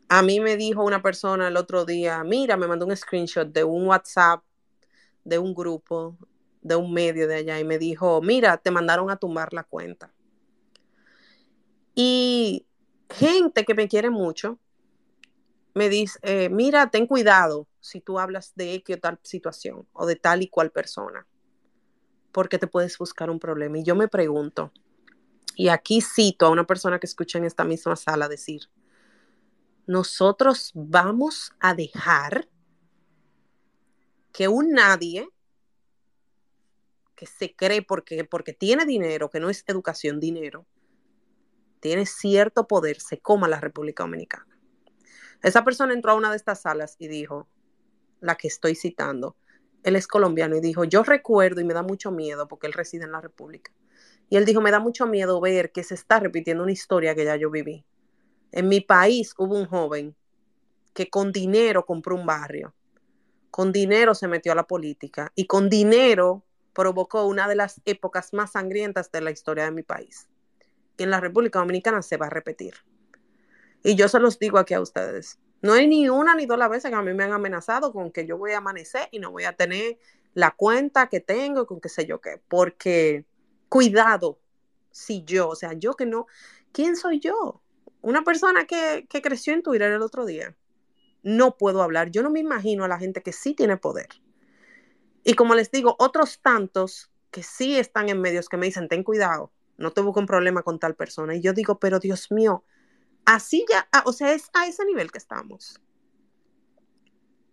a 0.09 0.22
mí 0.22 0.40
me 0.40 0.57
dijo 0.57 0.84
una 0.84 1.03
persona 1.03 1.49
el 1.49 1.57
otro 1.57 1.84
día, 1.84 2.22
mira, 2.24 2.57
me 2.57 2.66
mandó 2.66 2.86
un 2.86 2.97
screenshot 2.97 3.49
de 3.49 3.64
un 3.64 3.86
WhatsApp, 3.86 4.43
de 5.24 5.38
un 5.38 5.55
grupo, 5.55 6.16
de 6.61 6.76
un 6.76 6.93
medio 6.93 7.26
de 7.26 7.36
allá, 7.36 7.59
y 7.59 7.64
me 7.64 7.78
dijo, 7.78 8.20
mira, 8.22 8.59
te 8.59 8.70
mandaron 8.70 9.11
a 9.11 9.16
tumbar 9.16 9.53
la 9.53 9.64
cuenta. 9.64 10.12
Y 11.95 12.66
gente 13.12 13.64
que 13.64 13.74
me 13.74 13.88
quiere 13.88 14.10
mucho 14.10 14.58
me 15.74 15.88
dice, 15.88 16.18
eh, 16.22 16.48
mira, 16.50 16.90
ten 16.90 17.06
cuidado 17.06 17.66
si 17.80 18.00
tú 18.00 18.18
hablas 18.18 18.52
de 18.54 18.74
X 18.74 18.96
o 18.96 19.00
tal 19.00 19.18
situación 19.22 19.88
o 19.92 20.06
de 20.06 20.16
tal 20.16 20.42
y 20.42 20.48
cual 20.48 20.70
persona, 20.70 21.26
porque 22.30 22.58
te 22.58 22.66
puedes 22.66 22.98
buscar 22.98 23.30
un 23.30 23.38
problema. 23.38 23.78
Y 23.78 23.82
yo 23.82 23.94
me 23.94 24.08
pregunto, 24.08 24.70
y 25.56 25.68
aquí 25.68 26.00
cito 26.00 26.46
a 26.46 26.50
una 26.50 26.66
persona 26.66 26.98
que 26.98 27.06
escucha 27.06 27.38
en 27.38 27.44
esta 27.44 27.64
misma 27.64 27.96
sala 27.96 28.28
decir, 28.28 28.68
nosotros 29.86 30.70
vamos 30.74 31.52
a 31.58 31.74
dejar 31.74 32.48
que 34.32 34.48
un 34.48 34.72
nadie 34.72 35.28
que 37.14 37.26
se 37.26 37.54
cree 37.54 37.82
porque, 37.82 38.24
porque 38.24 38.52
tiene 38.52 38.84
dinero, 38.84 39.30
que 39.30 39.40
no 39.40 39.50
es 39.50 39.64
educación, 39.66 40.20
dinero, 40.20 40.66
tiene 41.83 42.07
cierto 42.07 42.68
poder, 42.68 43.01
se 43.01 43.18
coma 43.18 43.49
la 43.49 43.61
República 43.61 44.05
Dominicana. 44.05 44.47
Esa 45.43 45.64
persona 45.64 45.93
entró 45.93 46.12
a 46.12 46.14
una 46.14 46.30
de 46.30 46.37
estas 46.37 46.62
salas 46.62 46.95
y 47.01 47.09
dijo, 47.09 47.49
la 48.20 48.37
que 48.37 48.47
estoy 48.47 48.76
citando, 48.76 49.35
él 49.83 49.97
es 49.97 50.07
colombiano 50.07 50.57
y 50.57 50.61
dijo, 50.61 50.85
yo 50.85 51.03
recuerdo 51.03 51.61
y 51.61 51.64
me 51.64 51.74
da 51.74 51.83
mucho 51.83 52.12
miedo 52.12 52.47
porque 52.47 52.68
él 52.68 52.72
reside 52.72 53.05
en 53.05 53.11
la 53.11 53.20
República. 53.20 53.72
Y 54.30 54.37
él 54.37 54.45
dijo, 54.45 54.61
me 54.61 54.70
da 54.70 54.78
mucho 54.78 55.07
miedo 55.07 55.41
ver 55.41 55.72
que 55.72 55.83
se 55.83 55.95
está 55.95 56.20
repitiendo 56.20 56.62
una 56.62 56.70
historia 56.70 57.16
que 57.16 57.24
ya 57.24 57.35
yo 57.35 57.51
viví. 57.51 57.85
En 58.53 58.68
mi 58.68 58.80
país 58.80 59.35
hubo 59.37 59.59
un 59.59 59.66
joven 59.66 60.14
que 60.95 61.11
con 61.11 61.33
dinero 61.33 61.85
compró 61.85 62.14
un 62.14 62.24
barrio, 62.24 62.72
con 63.51 63.72
dinero 63.72 64.14
se 64.14 64.28
metió 64.28 64.53
a 64.53 64.55
la 64.55 64.68
política 64.68 65.33
y 65.35 65.49
con 65.49 65.68
dinero 65.68 66.45
provocó 66.72 67.26
una 67.26 67.49
de 67.49 67.57
las 67.57 67.80
épocas 67.87 68.33
más 68.33 68.53
sangrientas 68.53 69.11
de 69.11 69.20
la 69.20 69.33
historia 69.33 69.64
de 69.64 69.72
mi 69.72 69.83
país. 69.83 70.28
En 71.03 71.11
la 71.11 71.20
República 71.20 71.59
Dominicana 71.59 72.03
se 72.03 72.16
va 72.16 72.26
a 72.26 72.30
repetir. 72.30 72.74
Y 73.82 73.96
yo 73.96 74.09
se 74.09 74.20
los 74.20 74.38
digo 74.38 74.59
aquí 74.59 74.74
a 74.74 74.80
ustedes. 74.80 75.38
No 75.61 75.72
hay 75.72 75.86
ni 75.86 76.09
una 76.09 76.34
ni 76.34 76.46
dos 76.46 76.59
las 76.59 76.70
veces 76.70 76.90
que 76.90 76.96
a 76.96 77.03
mí 77.03 77.14
me 77.14 77.24
han 77.24 77.32
amenazado 77.32 77.92
con 77.92 78.11
que 78.11 78.26
yo 78.26 78.36
voy 78.36 78.53
a 78.53 78.59
amanecer 78.59 79.09
y 79.11 79.18
no 79.18 79.30
voy 79.30 79.44
a 79.44 79.53
tener 79.53 79.98
la 80.34 80.50
cuenta 80.53 81.09
que 81.09 81.20
tengo, 81.20 81.66
con 81.66 81.80
qué 81.80 81.88
sé 81.88 82.07
yo 82.07 82.20
qué. 82.20 82.40
Porque 82.48 83.24
cuidado 83.68 84.38
si 84.90 85.24
yo, 85.24 85.48
o 85.48 85.57
sea, 85.57 85.72
yo 85.72 85.94
que 85.94 86.07
no, 86.07 86.26
¿quién 86.72 86.96
soy 86.96 87.20
yo? 87.20 87.62
Una 88.00 88.22
persona 88.22 88.66
que, 88.66 89.07
que 89.09 89.22
creció 89.22 89.55
en 89.55 89.62
Twitter 89.62 89.92
el 89.92 90.03
otro 90.03 90.26
día. 90.26 90.57
No 91.22 91.57
puedo 91.57 91.82
hablar. 91.82 92.11
Yo 92.11 92.22
no 92.22 92.30
me 92.30 92.40
imagino 92.40 92.84
a 92.84 92.88
la 92.88 92.98
gente 92.98 93.22
que 93.22 93.32
sí 93.32 93.55
tiene 93.55 93.76
poder. 93.76 94.09
Y 95.24 95.34
como 95.34 95.55
les 95.55 95.70
digo, 95.70 95.94
otros 95.98 96.40
tantos 96.40 97.12
que 97.30 97.42
sí 97.42 97.78
están 97.78 98.09
en 98.09 98.20
medios 98.20 98.48
que 98.48 98.57
me 98.57 98.66
dicen, 98.66 98.88
ten 98.88 99.05
cuidado, 99.05 99.53
no 99.83 99.93
busco 100.03 100.20
un 100.20 100.26
problema 100.26 100.62
con 100.62 100.78
tal 100.78 100.95
persona. 100.95 101.35
Y 101.35 101.41
yo 101.41 101.53
digo, 101.53 101.78
pero 101.78 101.99
Dios 101.99 102.30
mío, 102.30 102.64
así 103.24 103.64
ya, 103.70 103.89
ah, 103.93 104.03
o 104.07 104.12
sea, 104.12 104.33
es 104.33 104.51
a 104.55 104.66
ese 104.66 104.85
nivel 104.85 105.11
que 105.11 105.18
estamos. 105.18 105.80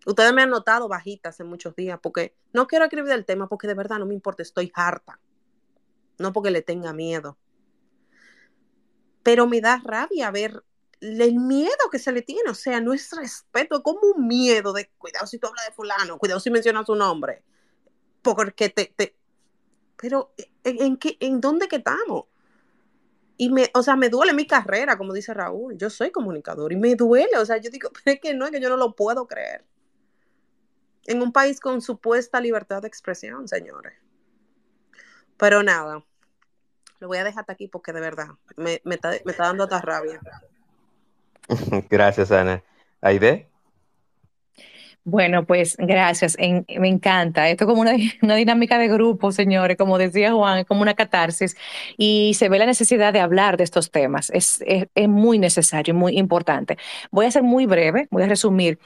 Ustedes 0.06 0.34
me 0.34 0.44
han 0.44 0.50
notado 0.50 0.88
bajitas 0.88 1.40
en 1.40 1.48
muchos 1.48 1.76
días 1.76 2.00
porque 2.02 2.36
no 2.54 2.68
quiero 2.68 2.86
escribir 2.86 3.10
del 3.10 3.26
tema 3.26 3.48
porque 3.48 3.68
de 3.68 3.74
verdad 3.74 4.00
no 4.00 4.06
me 4.06 4.14
importa, 4.14 4.44
estoy 4.44 4.72
harta. 4.74 5.20
No 6.18 6.34
porque 6.34 6.52
le 6.52 6.62
tenga 6.62 6.94
miedo. 6.94 7.38
Pero 9.24 9.48
me 9.48 9.62
da 9.62 9.82
rabia 9.84 10.32
ver 10.32 10.64
el 11.02 11.36
miedo 11.36 11.90
que 11.92 12.00
se 12.00 12.12
le 12.12 12.22
tiene, 12.22 12.50
o 12.50 12.56
sea, 12.56 12.82
no 12.82 12.94
es 12.94 13.12
respeto, 13.12 13.78
es 13.78 13.84
como 13.84 14.00
un 14.16 14.28
miedo 14.28 14.74
de 14.74 14.90
cuidado 14.98 15.28
si 15.28 15.38
tú 15.38 15.48
hablas 15.48 15.66
de 15.66 15.74
fulano, 15.74 16.18
cuidado 16.18 16.40
si 16.40 16.50
mencionas 16.52 16.86
su 16.86 16.96
nombre, 16.96 17.44
porque 18.22 18.70
te... 18.70 19.16
pero 20.00 20.34
¿en, 20.64 20.82
en, 20.82 20.98
qué, 20.98 21.18
¿en 21.20 21.42
dónde 21.42 21.68
que 21.68 21.78
estamos? 21.78 22.26
Y 23.38 23.50
me, 23.50 23.70
o 23.74 23.84
sea, 23.84 23.96
me 23.96 24.10
duele 24.10 24.34
mi 24.34 24.46
carrera, 24.46 24.98
como 24.98 25.14
dice 25.14 25.34
Raúl, 25.34 25.78
yo 25.78 25.90
soy 25.90 26.12
comunicador 26.12 26.72
y 26.74 26.76
me 26.76 26.96
duele, 26.96 27.38
o 27.38 27.46
sea, 27.46 27.58
yo 27.58 27.70
digo, 27.70 27.90
pero 28.04 28.16
es 28.16 28.22
que 28.22 28.34
no, 28.34 28.46
es 28.46 28.52
que 28.52 28.62
yo 28.62 28.70
no 28.70 28.78
lo 28.78 28.96
puedo 28.96 29.28
creer. 29.28 29.66
En 31.06 31.22
un 31.22 31.32
país 31.32 31.60
con 31.60 31.82
supuesta 31.82 32.40
libertad 32.40 32.82
de 32.82 32.88
expresión, 32.88 33.48
señores. 33.48 33.94
Pero 35.38 35.64
nada, 35.64 36.04
lo 37.00 37.08
voy 37.08 37.18
a 37.18 37.24
dejar 37.24 37.42
hasta 37.42 37.54
aquí 37.54 37.68
porque 37.68 37.94
de 37.94 38.02
verdad 38.02 38.28
me, 38.58 38.82
me, 38.84 38.96
está, 38.96 39.12
me 39.24 39.32
está 39.32 39.46
dando 39.46 39.64
hasta 39.64 39.82
rabia. 39.82 40.20
Gracias, 41.90 42.32
Ana. 42.32 42.64
¿Aide? 43.02 43.49
Bueno, 45.10 45.44
pues 45.44 45.76
gracias, 45.78 46.38
me 46.40 46.88
encanta. 46.88 47.50
Esto 47.50 47.64
es 47.64 47.68
como 47.68 47.82
una, 48.22 48.36
dinámica 48.36 48.78
de 48.78 48.88
grupo, 48.88 49.32
señores, 49.32 49.76
como 49.76 49.98
decía 49.98 50.32
Juan, 50.34 50.60
es 50.60 50.66
como 50.66 50.84
una 50.84 50.94
catarsis 50.94 51.58
y 51.98 52.34
se 52.36 52.48
ve 52.48 52.60
la 52.60 52.68
necesidad 52.68 53.12
de 53.12 53.20
hablar 53.20 53.58
de 53.58 53.64
estos 53.64 53.90
temas. 53.90 54.30
Es, 54.30 54.64
es, 54.66 55.10
muy 55.10 55.40
necesario, 55.40 55.96
muy 55.96 56.18
importante. 56.18 56.78
Voy 57.12 57.26
a 57.26 57.32
ser 57.32 57.42
muy 57.42 57.66
breve, 57.66 58.08
voy 58.12 58.22
a 58.24 58.28
resumir 58.28 58.78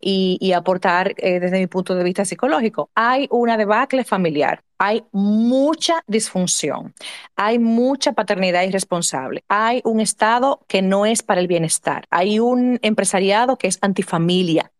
y, 0.00 0.38
y 0.40 0.52
aportar 0.52 1.14
eh, 1.16 1.40
desde 1.40 1.58
mi 1.58 1.66
punto 1.66 1.96
de 1.96 2.04
vista 2.04 2.24
psicológico. 2.24 2.90
Hay 2.94 3.26
una 3.30 3.56
debacle 3.56 4.04
familiar, 4.04 4.62
hay 4.78 5.04
mucha 5.10 6.04
disfunción, 6.06 6.94
hay 7.34 7.58
mucha 7.58 8.12
paternidad 8.12 8.62
irresponsable, 8.62 9.42
hay 9.48 9.80
un 9.84 9.98
Estado 10.00 10.60
que 10.68 10.80
no 10.80 11.06
es 11.06 11.24
para 11.24 11.40
el 11.40 11.48
bienestar, 11.48 12.06
hay 12.10 12.38
un 12.38 12.78
empresariado 12.82 13.58
que 13.58 13.66
es 13.66 13.78
antifamilia. 13.80 14.70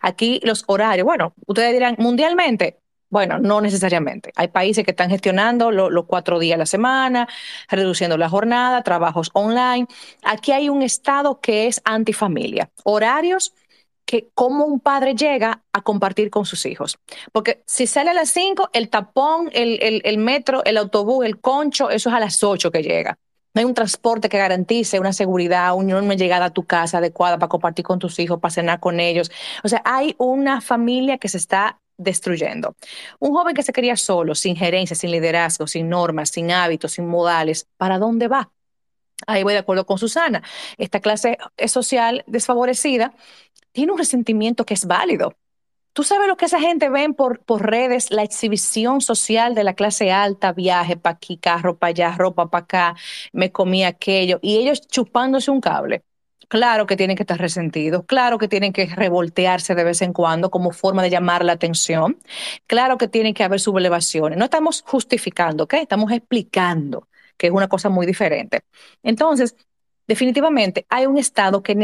Aquí 0.00 0.40
los 0.44 0.64
horarios, 0.66 1.04
bueno, 1.04 1.34
ustedes 1.46 1.72
dirán 1.72 1.96
mundialmente, 1.98 2.78
bueno, 3.12 3.38
no 3.38 3.60
necesariamente. 3.60 4.32
Hay 4.36 4.48
países 4.48 4.86
que 4.86 4.92
están 4.92 5.10
gestionando 5.10 5.70
los 5.70 5.92
lo 5.92 6.06
cuatro 6.06 6.38
días 6.38 6.54
a 6.54 6.58
la 6.58 6.64
semana, 6.64 7.28
reduciendo 7.68 8.16
la 8.16 8.30
jornada, 8.30 8.82
trabajos 8.82 9.28
online. 9.34 9.86
Aquí 10.22 10.52
hay 10.52 10.70
un 10.70 10.80
Estado 10.80 11.38
que 11.38 11.66
es 11.66 11.82
antifamilia. 11.84 12.70
Horarios 12.84 13.52
que 14.06 14.30
cómo 14.34 14.64
un 14.64 14.80
padre 14.80 15.14
llega 15.14 15.62
a 15.72 15.82
compartir 15.82 16.30
con 16.30 16.46
sus 16.46 16.64
hijos. 16.66 16.98
Porque 17.32 17.62
si 17.66 17.86
sale 17.86 18.10
a 18.10 18.14
las 18.14 18.30
5, 18.30 18.70
el 18.72 18.88
tapón, 18.88 19.50
el, 19.52 19.78
el, 19.82 20.00
el, 20.04 20.18
metro, 20.18 20.64
el 20.64 20.78
autobús, 20.78 21.26
el 21.26 21.38
concho, 21.38 21.90
eso 21.90 22.08
es 22.08 22.14
a 22.14 22.20
las 22.20 22.42
8 22.42 22.70
que 22.70 22.82
llega. 22.82 23.18
No 23.54 23.60
hay 23.60 23.64
un 23.64 23.74
transporte 23.74 24.28
que 24.28 24.38
garantice 24.38 24.98
una 24.98 25.12
seguridad, 25.12 25.74
una 25.74 26.14
llegada 26.14 26.46
a 26.46 26.50
tu 26.50 26.64
casa 26.64 26.98
adecuada 26.98 27.38
para 27.38 27.48
compartir 27.48 27.84
con 27.84 27.98
tus 27.98 28.18
hijos, 28.18 28.40
para 28.40 28.52
cenar 28.52 28.80
con 28.80 28.98
ellos. 28.98 29.30
O 29.62 29.68
sea, 29.68 29.82
hay 29.84 30.14
una 30.18 30.60
familia 30.60 31.18
que 31.18 31.28
se 31.28 31.36
está 31.36 31.80
destruyendo. 31.98 32.76
Un 33.18 33.32
joven 33.32 33.54
que 33.54 33.62
se 33.62 33.72
quería 33.72 33.96
solo, 33.96 34.34
sin 34.34 34.56
gerencia, 34.56 34.96
sin 34.96 35.10
liderazgo, 35.10 35.66
sin 35.66 35.88
normas, 35.88 36.30
sin 36.30 36.50
hábitos, 36.50 36.92
sin 36.92 37.06
modales, 37.06 37.68
¿para 37.76 37.98
dónde 37.98 38.28
va? 38.28 38.50
Ahí 39.26 39.42
voy 39.42 39.52
de 39.52 39.60
acuerdo 39.60 39.86
con 39.86 39.98
Susana. 39.98 40.42
Esta 40.78 41.00
clase 41.00 41.38
social 41.66 42.24
desfavorecida 42.26 43.14
tiene 43.72 43.92
un 43.92 43.98
resentimiento 43.98 44.64
que 44.64 44.74
es 44.74 44.86
válido. 44.86 45.36
Tú 45.92 46.04
sabes 46.04 46.26
lo 46.26 46.36
que 46.36 46.46
esa 46.46 46.58
gente 46.60 46.88
ven 46.88 47.12
por, 47.14 47.40
por 47.44 47.66
redes, 47.68 48.10
la 48.10 48.22
exhibición 48.22 49.00
social 49.02 49.54
de 49.54 49.64
la 49.64 49.74
clase 49.74 50.10
alta, 50.10 50.52
viaje 50.52 50.96
para 50.96 51.16
aquí, 51.16 51.36
carro 51.36 51.76
para 51.78 51.90
allá, 51.90 52.12
ropa 52.16 52.48
para 52.50 52.64
acá, 52.64 52.96
me 53.32 53.52
comí 53.52 53.84
aquello, 53.84 54.38
y 54.42 54.56
ellos 54.56 54.86
chupándose 54.88 55.50
un 55.50 55.60
cable. 55.60 56.02
Claro 56.48 56.86
que 56.86 56.96
tienen 56.96 57.16
que 57.16 57.22
estar 57.22 57.38
resentidos, 57.38 58.04
claro 58.06 58.38
que 58.38 58.48
tienen 58.48 58.72
que 58.72 58.86
revoltearse 58.86 59.74
de 59.74 59.84
vez 59.84 60.02
en 60.02 60.12
cuando 60.12 60.50
como 60.50 60.70
forma 60.72 61.02
de 61.02 61.10
llamar 61.10 61.44
la 61.44 61.52
atención, 61.52 62.18
claro 62.66 62.98
que 62.98 63.08
tienen 63.08 63.34
que 63.34 63.44
haber 63.44 63.60
sublevaciones. 63.60 64.38
No 64.38 64.44
estamos 64.46 64.82
justificando, 64.86 65.64
¿ok? 65.64 65.74
Estamos 65.74 66.10
explicando 66.12 67.08
que 67.36 67.48
es 67.48 67.52
una 67.52 67.68
cosa 67.68 67.88
muy 67.88 68.06
diferente. 68.06 68.62
Entonces, 69.02 69.56
definitivamente 70.06 70.86
hay 70.88 71.06
un 71.06 71.18
Estado 71.18 71.62
que, 71.62 71.74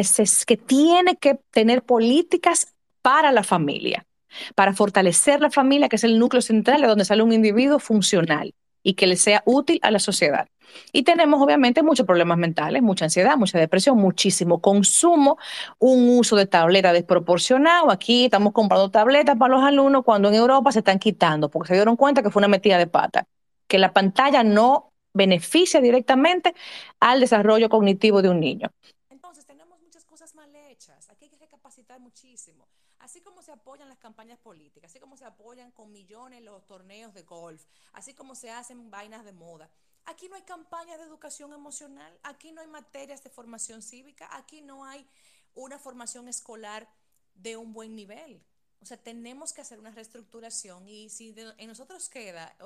que 0.46 0.56
tiene 0.56 1.16
que 1.16 1.34
tener 1.50 1.82
políticas 1.82 2.74
para 3.03 3.32
la 3.32 3.42
familia, 3.42 4.07
para 4.55 4.72
fortalecer 4.72 5.40
la 5.40 5.51
familia, 5.51 5.88
que 5.88 5.96
es 5.96 6.05
el 6.05 6.18
núcleo 6.18 6.42
central 6.42 6.80
de 6.80 6.86
donde 6.86 7.05
sale 7.05 7.22
un 7.22 7.32
individuo 7.32 7.78
funcional 7.78 8.55
y 8.82 8.94
que 8.94 9.07
le 9.07 9.16
sea 9.16 9.42
útil 9.44 9.78
a 9.82 9.90
la 9.90 9.99
sociedad. 9.99 10.49
Y 10.92 11.03
tenemos 11.03 11.40
obviamente 11.40 11.82
muchos 11.82 12.07
problemas 12.07 12.38
mentales, 12.38 12.82
mucha 12.82 13.07
ansiedad, 13.07 13.36
mucha 13.36 13.59
depresión, 13.59 13.99
muchísimo 13.99 14.61
consumo, 14.61 15.38
un 15.78 16.18
uso 16.18 16.36
de 16.36 16.46
tableta 16.46 16.92
desproporcionado. 16.92 17.90
Aquí 17.90 18.26
estamos 18.26 18.53
comprando 18.53 18.90
tabletas 18.90 19.36
para 19.36 19.55
los 19.55 19.64
alumnos 19.64 20.05
cuando 20.05 20.28
en 20.28 20.34
Europa 20.34 20.72
se 20.72 20.80
están 20.80 20.99
quitando 20.99 21.51
porque 21.51 21.68
se 21.68 21.74
dieron 21.74 21.96
cuenta 21.96 22.22
que 22.22 22.30
fue 22.30 22.40
una 22.40 22.49
metida 22.49 22.78
de 22.78 22.86
pata, 22.86 23.26
que 23.66 23.78
la 23.78 23.92
pantalla 23.92 24.44
no 24.44 24.92
beneficia 25.14 25.80
directamente 25.80 26.55
al 27.01 27.20
desarrollo 27.20 27.68
cognitivo 27.68 28.22
de 28.22 28.28
un 28.28 28.40
niño. 28.40 28.70
Entonces 29.11 29.46
tenemos 29.46 29.80
muchas 29.80 30.05
cosas 30.05 30.34
mal 30.34 30.55
hechas. 30.70 31.09
Aquí 31.11 31.24
hay 31.24 31.30
que 31.30 31.38
recapacitar 31.38 31.99
muchísimo. 31.99 32.66
Así 33.01 33.20
como 33.20 33.42
se 33.42 33.53
apoyan 33.53 33.88
las 33.99 34.03
campañas 34.03 34.38
políticas, 34.38 34.90
así 34.90 35.01
como 35.01 35.16
se 35.16 35.24
apoyan 35.24 35.72
con 35.72 35.90
millones 35.90 36.42
los 36.42 36.64
torneos 36.66 37.12
de 37.14 37.22
golf, 37.22 37.64
así 37.92 38.14
como 38.14 38.36
se 38.36 38.51
hacen 38.51 38.90
vainas 38.90 39.24
de 39.24 39.32
moda 39.32 39.68
Aquí 40.05 40.26
no 40.28 40.36
hay 40.36 40.42
campaña 40.42 40.96
de 40.96 41.05
educación 41.05 41.53
emocional, 41.53 42.18
aquí 42.22 42.51
no 42.51 42.62
hay 42.62 42.66
materias 42.66 43.22
de 43.22 43.28
formación 43.28 43.82
cívica, 43.82 44.26
aquí 44.34 44.62
no 44.62 44.86
hay 44.86 45.07
una 45.55 45.78
formación 45.78 46.28
escolar 46.28 46.88
de 47.34 47.59
un 47.59 47.74
buen 47.74 47.94
nivel. 47.94 48.42
O 48.80 48.86
sea, 48.86 48.96
tenemos 48.96 49.53
que 49.53 49.61
hacer 49.61 49.78
una 49.78 49.90
reestructuración 49.90 50.88
y 50.88 51.11
si 51.11 51.34
en 51.36 51.68
nosotros 51.68 52.09
queda 52.09 52.57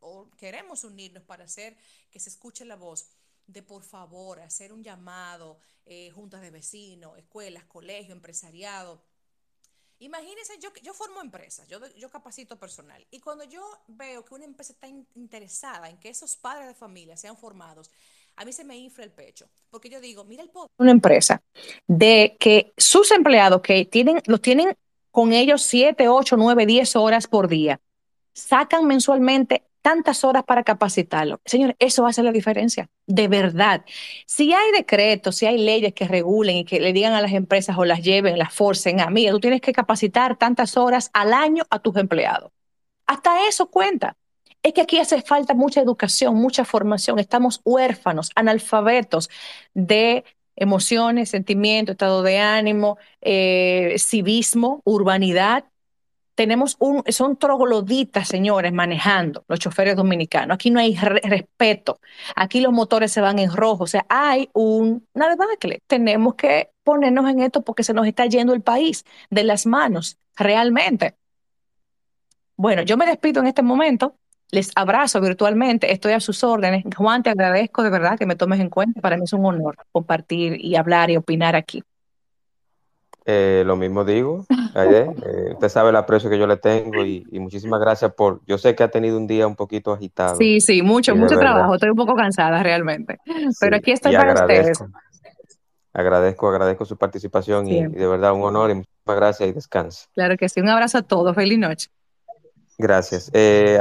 o, 0.00 0.30
queremos 0.36 0.84
unirnos 0.84 1.24
para 1.24 1.46
hacer 1.46 1.76
que 2.12 2.20
se 2.20 2.30
escuche 2.30 2.64
la 2.64 2.76
voz 2.76 3.10
de 3.48 3.64
por 3.64 3.82
favor 3.82 4.38
hacer 4.38 4.72
un 4.72 4.84
llamado, 4.84 5.58
eh, 5.84 6.12
juntas 6.12 6.42
de 6.42 6.50
vecinos, 6.50 7.18
escuelas, 7.18 7.64
colegio, 7.64 8.12
empresariado, 8.12 9.02
Imagínense, 10.00 10.54
yo, 10.60 10.70
yo 10.82 10.94
formo 10.94 11.20
empresas, 11.20 11.66
yo, 11.68 11.80
yo 11.96 12.08
capacito 12.08 12.56
personal. 12.56 13.04
Y 13.10 13.20
cuando 13.20 13.44
yo 13.44 13.62
veo 13.88 14.24
que 14.24 14.34
una 14.34 14.44
empresa 14.44 14.72
está 14.72 14.86
interesada 14.86 15.88
en 15.88 15.98
que 15.98 16.08
esos 16.08 16.36
padres 16.36 16.68
de 16.68 16.74
familia 16.74 17.16
sean 17.16 17.36
formados, 17.36 17.90
a 18.36 18.44
mí 18.44 18.52
se 18.52 18.64
me 18.64 18.76
infla 18.76 19.04
el 19.04 19.10
pecho. 19.10 19.48
Porque 19.70 19.90
yo 19.90 20.00
digo, 20.00 20.24
mira 20.24 20.42
el 20.42 20.50
poder. 20.50 20.70
Una 20.78 20.92
empresa 20.92 21.42
de 21.86 22.36
que 22.38 22.72
sus 22.76 23.10
empleados 23.10 23.60
que 23.60 23.84
tienen, 23.84 24.22
los 24.26 24.40
tienen 24.40 24.76
con 25.10 25.32
ellos 25.32 25.62
7, 25.62 26.08
8, 26.08 26.36
9, 26.36 26.66
10 26.66 26.96
horas 26.96 27.26
por 27.26 27.48
día, 27.48 27.80
sacan 28.32 28.86
mensualmente 28.86 29.64
tantas 29.88 30.22
horas 30.22 30.44
para 30.44 30.64
capacitarlo. 30.64 31.40
Señor, 31.46 31.74
eso 31.78 32.06
hace 32.06 32.22
la 32.22 32.30
diferencia, 32.30 32.90
de 33.06 33.26
verdad. 33.26 33.86
Si 34.26 34.52
hay 34.52 34.70
decretos, 34.70 35.36
si 35.36 35.46
hay 35.46 35.56
leyes 35.56 35.94
que 35.94 36.06
regulen 36.06 36.58
y 36.58 36.64
que 36.66 36.78
le 36.78 36.92
digan 36.92 37.14
a 37.14 37.22
las 37.22 37.32
empresas 37.32 37.74
o 37.78 37.86
las 37.86 38.02
lleven, 38.02 38.36
las 38.36 38.52
forcen, 38.52 39.00
a 39.00 39.08
mí, 39.08 39.26
tú 39.30 39.40
tienes 39.40 39.62
que 39.62 39.72
capacitar 39.72 40.36
tantas 40.36 40.76
horas 40.76 41.08
al 41.14 41.32
año 41.32 41.64
a 41.70 41.78
tus 41.78 41.96
empleados. 41.96 42.52
Hasta 43.06 43.48
eso 43.48 43.70
cuenta. 43.70 44.18
Es 44.62 44.74
que 44.74 44.82
aquí 44.82 44.98
hace 44.98 45.22
falta 45.22 45.54
mucha 45.54 45.80
educación, 45.80 46.34
mucha 46.34 46.66
formación. 46.66 47.18
Estamos 47.18 47.62
huérfanos, 47.64 48.30
analfabetos 48.34 49.30
de 49.72 50.22
emociones, 50.54 51.30
sentimientos, 51.30 51.94
estado 51.94 52.22
de 52.22 52.36
ánimo, 52.40 52.98
eh, 53.22 53.96
civismo, 53.98 54.82
urbanidad 54.84 55.64
tenemos 56.38 56.76
un, 56.78 57.02
son 57.08 57.36
trogloditas, 57.36 58.28
señores, 58.28 58.72
manejando 58.72 59.44
los 59.48 59.58
choferes 59.58 59.96
dominicanos. 59.96 60.54
Aquí 60.54 60.70
no 60.70 60.78
hay 60.78 60.94
respeto. 60.94 61.98
Aquí 62.36 62.60
los 62.60 62.72
motores 62.72 63.10
se 63.10 63.20
van 63.20 63.40
en 63.40 63.52
rojo. 63.52 63.82
O 63.82 63.86
sea, 63.88 64.06
hay 64.08 64.48
un, 64.52 65.04
una 65.14 65.30
debacle. 65.30 65.82
Tenemos 65.88 66.36
que 66.36 66.70
ponernos 66.84 67.28
en 67.28 67.40
esto 67.40 67.62
porque 67.62 67.82
se 67.82 67.92
nos 67.92 68.06
está 68.06 68.24
yendo 68.26 68.54
el 68.54 68.60
país 68.60 69.04
de 69.30 69.42
las 69.42 69.66
manos, 69.66 70.16
realmente. 70.36 71.16
Bueno, 72.56 72.82
yo 72.82 72.96
me 72.96 73.06
despido 73.06 73.40
en 73.40 73.48
este 73.48 73.62
momento. 73.62 74.14
Les 74.52 74.70
abrazo 74.76 75.20
virtualmente. 75.20 75.92
Estoy 75.92 76.12
a 76.12 76.20
sus 76.20 76.44
órdenes. 76.44 76.84
Juan, 76.96 77.24
te 77.24 77.30
agradezco 77.30 77.82
de 77.82 77.90
verdad 77.90 78.16
que 78.16 78.26
me 78.26 78.36
tomes 78.36 78.60
en 78.60 78.70
cuenta. 78.70 79.00
Para 79.00 79.16
mí 79.16 79.24
es 79.24 79.32
un 79.32 79.44
honor 79.44 79.76
compartir 79.90 80.64
y 80.64 80.76
hablar 80.76 81.10
y 81.10 81.16
opinar 81.16 81.56
aquí. 81.56 81.82
Eh, 83.24 83.64
lo 83.66 83.74
mismo 83.74 84.04
digo, 84.04 84.46
eh, 84.74 85.50
usted 85.52 85.68
sabe 85.68 85.90
el 85.90 85.96
aprecio 85.96 86.30
que 86.30 86.38
yo 86.38 86.46
le 86.46 86.56
tengo 86.56 87.04
y, 87.04 87.24
muchísimas 87.32 87.80
gracias 87.80 88.12
por, 88.14 88.40
yo 88.46 88.58
sé 88.58 88.74
que 88.74 88.82
ha 88.82 88.90
tenido 88.90 89.16
un 89.16 89.26
día 89.26 89.46
un 89.46 89.56
poquito 89.56 89.92
agitado. 89.92 90.36
Sí, 90.36 90.60
sí, 90.60 90.82
mucho, 90.82 91.14
mucho 91.14 91.38
trabajo, 91.38 91.74
estoy 91.74 91.90
un 91.90 91.96
poco 91.96 92.14
cansada 92.14 92.62
realmente, 92.62 93.18
pero 93.60 93.76
aquí 93.76 93.92
estoy 93.92 94.14
para 94.14 94.32
agradezco, 94.32 94.84
ustedes. 94.84 95.02
Agradezco, 95.92 96.48
agradezco 96.48 96.84
su 96.84 96.96
participación 96.96 97.66
y, 97.68 97.86
de 97.86 98.06
verdad 98.06 98.32
un 98.32 98.42
honor 98.42 98.70
y 98.70 98.74
muchísimas 98.74 99.16
gracias 99.16 99.48
y 99.48 99.52
descanse. 99.52 100.06
Claro 100.14 100.36
que 100.36 100.48
sí, 100.48 100.60
un 100.60 100.68
abrazo 100.68 100.98
a 100.98 101.02
todos, 101.02 101.34
feliz 101.34 101.58
noche. 101.58 101.88
Gracias. 102.80 103.28
Eh, 103.32 103.76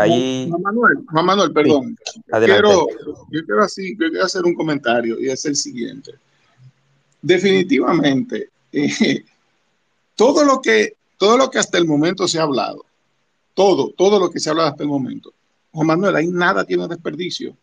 Juan 0.50 0.62
Manuel, 0.64 0.98
Juan 1.12 1.26
Manuel, 1.26 1.54
perdón. 1.54 1.96
Quiero, 2.32 2.88
yo 3.30 3.46
quiero, 3.46 3.64
así, 3.64 3.92
yo 3.92 4.10
quiero 4.10 4.26
hacer 4.26 4.44
un 4.44 4.56
comentario 4.56 5.20
y 5.20 5.30
es 5.30 5.46
el 5.46 5.56
siguiente. 5.56 6.14
Definitivamente, 7.22 8.50
eh, 8.72 9.24
todo 10.18 10.44
lo 10.44 10.62
que, 10.62 10.98
todo 11.18 11.38
lo 11.38 11.50
que 11.50 11.60
hasta 11.60 11.78
el 11.78 11.86
momento 11.86 12.28
se 12.28 12.40
ha 12.40 12.44
hablado, 12.44 12.84
todo, 13.54 13.94
todo 13.96 14.20
lo 14.20 14.30
que 14.30 14.40
se 14.40 14.50
ha 14.50 14.52
hablado 14.52 14.70
hasta 14.70 14.84
el 14.84 14.90
momento, 14.90 15.32
Juan 15.72 15.88
Manuel, 15.88 16.16
ahí 16.16 16.28
nada 16.28 16.66
tiene 16.66 16.88
desperdicio. 16.88 17.56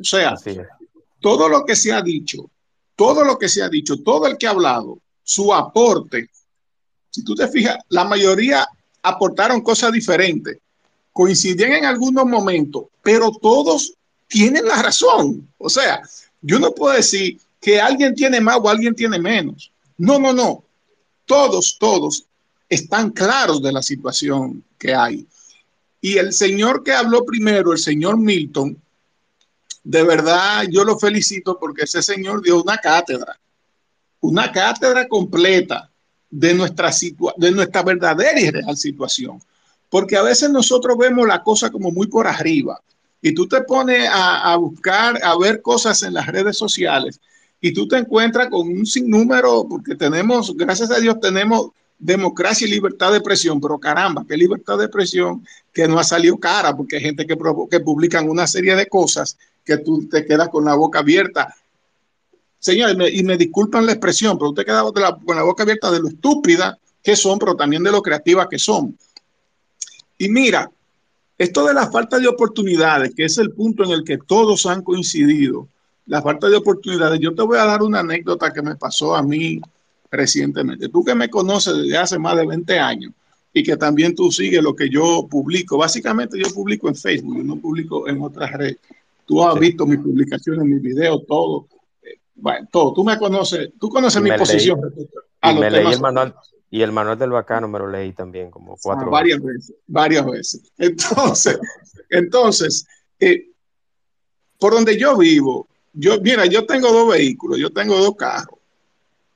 O 0.00 0.04
sea, 0.04 0.36
todo 1.18 1.48
lo 1.48 1.64
que 1.64 1.74
se 1.74 1.92
ha 1.92 2.00
dicho, 2.00 2.48
todo 2.94 3.24
lo 3.24 3.36
que 3.36 3.48
se 3.48 3.62
ha 3.62 3.68
dicho, 3.68 4.00
todo 4.02 4.28
el 4.28 4.38
que 4.38 4.46
ha 4.46 4.50
hablado, 4.50 4.98
su 5.22 5.52
aporte, 5.52 6.30
si 7.10 7.24
tú 7.24 7.34
te 7.34 7.48
fijas, 7.48 7.76
la 7.88 8.04
mayoría 8.04 8.66
aportaron 9.02 9.60
cosas 9.60 9.90
diferentes, 9.90 10.58
coincidían 11.12 11.72
en 11.72 11.84
algunos 11.86 12.24
momentos, 12.24 12.84
pero 13.02 13.32
todos 13.32 13.94
tienen 14.28 14.64
la 14.64 14.80
razón. 14.80 15.48
O 15.58 15.68
sea, 15.68 16.02
yo 16.40 16.60
no 16.60 16.72
puedo 16.72 16.94
decir 16.94 17.36
que 17.60 17.80
alguien 17.80 18.14
tiene 18.14 18.40
más 18.40 18.58
o 18.62 18.68
alguien 18.68 18.94
tiene 18.94 19.18
menos. 19.18 19.72
No, 19.98 20.20
no, 20.20 20.32
no 20.32 20.62
todos, 21.30 21.76
todos 21.78 22.24
están 22.68 23.10
claros 23.10 23.62
de 23.62 23.70
la 23.70 23.82
situación 23.82 24.64
que 24.76 24.92
hay. 24.92 25.28
Y 26.00 26.18
el 26.18 26.32
señor 26.32 26.82
que 26.82 26.92
habló 26.92 27.24
primero, 27.24 27.72
el 27.72 27.78
señor 27.78 28.16
Milton, 28.16 28.76
de 29.84 30.02
verdad 30.02 30.64
yo 30.68 30.82
lo 30.82 30.98
felicito 30.98 31.56
porque 31.56 31.84
ese 31.84 32.02
señor 32.02 32.42
dio 32.42 32.60
una 32.60 32.78
cátedra, 32.78 33.38
una 34.18 34.50
cátedra 34.50 35.06
completa 35.06 35.88
de 36.28 36.52
nuestra, 36.52 36.90
de 37.36 37.50
nuestra 37.52 37.84
verdadera 37.84 38.40
y 38.40 38.50
real 38.50 38.76
situación. 38.76 39.40
Porque 39.88 40.16
a 40.16 40.22
veces 40.22 40.50
nosotros 40.50 40.98
vemos 40.98 41.28
la 41.28 41.44
cosa 41.44 41.70
como 41.70 41.92
muy 41.92 42.08
por 42.08 42.26
arriba 42.26 42.80
y 43.22 43.32
tú 43.32 43.46
te 43.46 43.62
pones 43.62 44.08
a, 44.08 44.52
a 44.52 44.56
buscar, 44.56 45.20
a 45.22 45.38
ver 45.38 45.62
cosas 45.62 46.02
en 46.02 46.14
las 46.14 46.26
redes 46.26 46.58
sociales 46.58 47.20
y 47.60 47.72
tú 47.72 47.86
te 47.86 47.98
encuentras 47.98 48.48
con 48.48 48.68
un 48.68 48.86
sinnúmero, 48.86 49.66
porque 49.68 49.94
tenemos, 49.94 50.56
gracias 50.56 50.90
a 50.90 50.98
Dios, 50.98 51.20
tenemos 51.20 51.70
democracia 51.98 52.66
y 52.66 52.70
libertad 52.70 53.10
de 53.10 53.18
expresión, 53.18 53.60
pero 53.60 53.78
caramba, 53.78 54.24
qué 54.26 54.36
libertad 54.36 54.78
de 54.78 54.84
expresión 54.84 55.46
que 55.72 55.86
no 55.86 55.98
ha 55.98 56.04
salido 56.04 56.38
cara, 56.38 56.74
porque 56.74 56.96
hay 56.96 57.02
gente 57.02 57.26
que, 57.26 57.36
que 57.70 57.80
publican 57.80 58.28
una 58.28 58.46
serie 58.46 58.74
de 58.74 58.86
cosas 58.86 59.36
que 59.64 59.76
tú 59.76 60.08
te 60.08 60.24
quedas 60.24 60.48
con 60.48 60.64
la 60.64 60.74
boca 60.74 61.00
abierta. 61.00 61.54
Señores, 62.58 62.96
y 63.12 63.22
me 63.22 63.36
disculpan 63.36 63.86
la 63.86 63.92
expresión, 63.92 64.38
pero 64.38 64.50
usted 64.50 64.64
queda 64.64 64.82
con 64.82 65.36
la 65.36 65.42
boca 65.42 65.62
abierta 65.62 65.90
de 65.90 66.00
lo 66.00 66.08
estúpida 66.08 66.78
que 67.02 67.16
son, 67.16 67.38
pero 67.38 67.54
también 67.54 67.82
de 67.82 67.92
lo 67.92 68.02
creativa 68.02 68.48
que 68.48 68.58
son. 68.58 68.96
Y 70.16 70.28
mira, 70.28 70.70
esto 71.36 71.66
de 71.66 71.74
la 71.74 71.90
falta 71.90 72.18
de 72.18 72.28
oportunidades, 72.28 73.14
que 73.14 73.24
es 73.24 73.38
el 73.38 73.52
punto 73.52 73.84
en 73.84 73.90
el 73.90 74.04
que 74.04 74.18
todos 74.18 74.66
han 74.66 74.82
coincidido, 74.82 75.68
la 76.10 76.20
falta 76.20 76.48
de 76.48 76.56
oportunidades. 76.56 77.20
Yo 77.20 77.32
te 77.32 77.42
voy 77.42 77.56
a 77.56 77.64
dar 77.64 77.82
una 77.82 78.00
anécdota 78.00 78.52
que 78.52 78.62
me 78.62 78.74
pasó 78.74 79.14
a 79.14 79.22
mí 79.22 79.60
recientemente. 80.10 80.88
Tú 80.88 81.04
que 81.04 81.14
me 81.14 81.30
conoces 81.30 81.76
desde 81.76 81.96
hace 81.96 82.18
más 82.18 82.36
de 82.36 82.46
20 82.46 82.78
años 82.80 83.12
y 83.54 83.62
que 83.62 83.76
también 83.76 84.16
tú 84.16 84.32
sigues 84.32 84.60
lo 84.60 84.74
que 84.74 84.90
yo 84.90 85.28
publico. 85.30 85.78
Básicamente 85.78 86.36
yo 86.36 86.52
publico 86.52 86.88
en 86.88 86.96
Facebook, 86.96 87.36
yo 87.36 87.44
no 87.44 87.54
publico 87.56 88.08
en 88.08 88.20
otras 88.22 88.50
redes. 88.54 88.78
Tú 89.24 89.40
has 89.44 89.56
visto 89.60 89.86
mis 89.86 90.00
publicaciones, 90.00 90.64
mis 90.64 90.82
videos, 90.82 91.24
todo. 91.28 91.68
Eh, 92.02 92.18
bueno, 92.34 92.66
todo. 92.72 92.92
Tú 92.92 93.04
me 93.04 93.16
conoces, 93.16 93.70
tú 93.78 93.88
conoces 93.88 94.20
mi 94.20 94.32
posición. 94.32 94.80
y 95.44 95.54
me 95.54 95.70
leí 95.70 95.92
el 95.92 96.00
manual, 96.00 96.34
y 96.72 96.82
el 96.82 96.90
manual 96.90 97.20
del 97.20 97.30
bacano 97.30 97.68
me 97.68 97.78
lo 97.78 97.88
leí 97.88 98.12
también 98.12 98.50
como 98.50 98.76
cuatro 98.82 99.06
ah, 99.06 99.10
varias 99.10 99.40
veces. 99.40 99.76
Varias 99.86 100.26
veces. 100.26 100.72
Entonces, 100.76 101.60
entonces 102.08 102.84
eh, 103.20 103.46
por 104.58 104.72
donde 104.72 104.98
yo 104.98 105.16
vivo, 105.16 105.69
yo, 105.92 106.20
mira, 106.20 106.46
yo 106.46 106.66
tengo 106.66 106.92
dos 106.92 107.08
vehículos, 107.10 107.58
yo 107.58 107.70
tengo 107.70 107.98
dos 107.98 108.16
carros. 108.16 108.58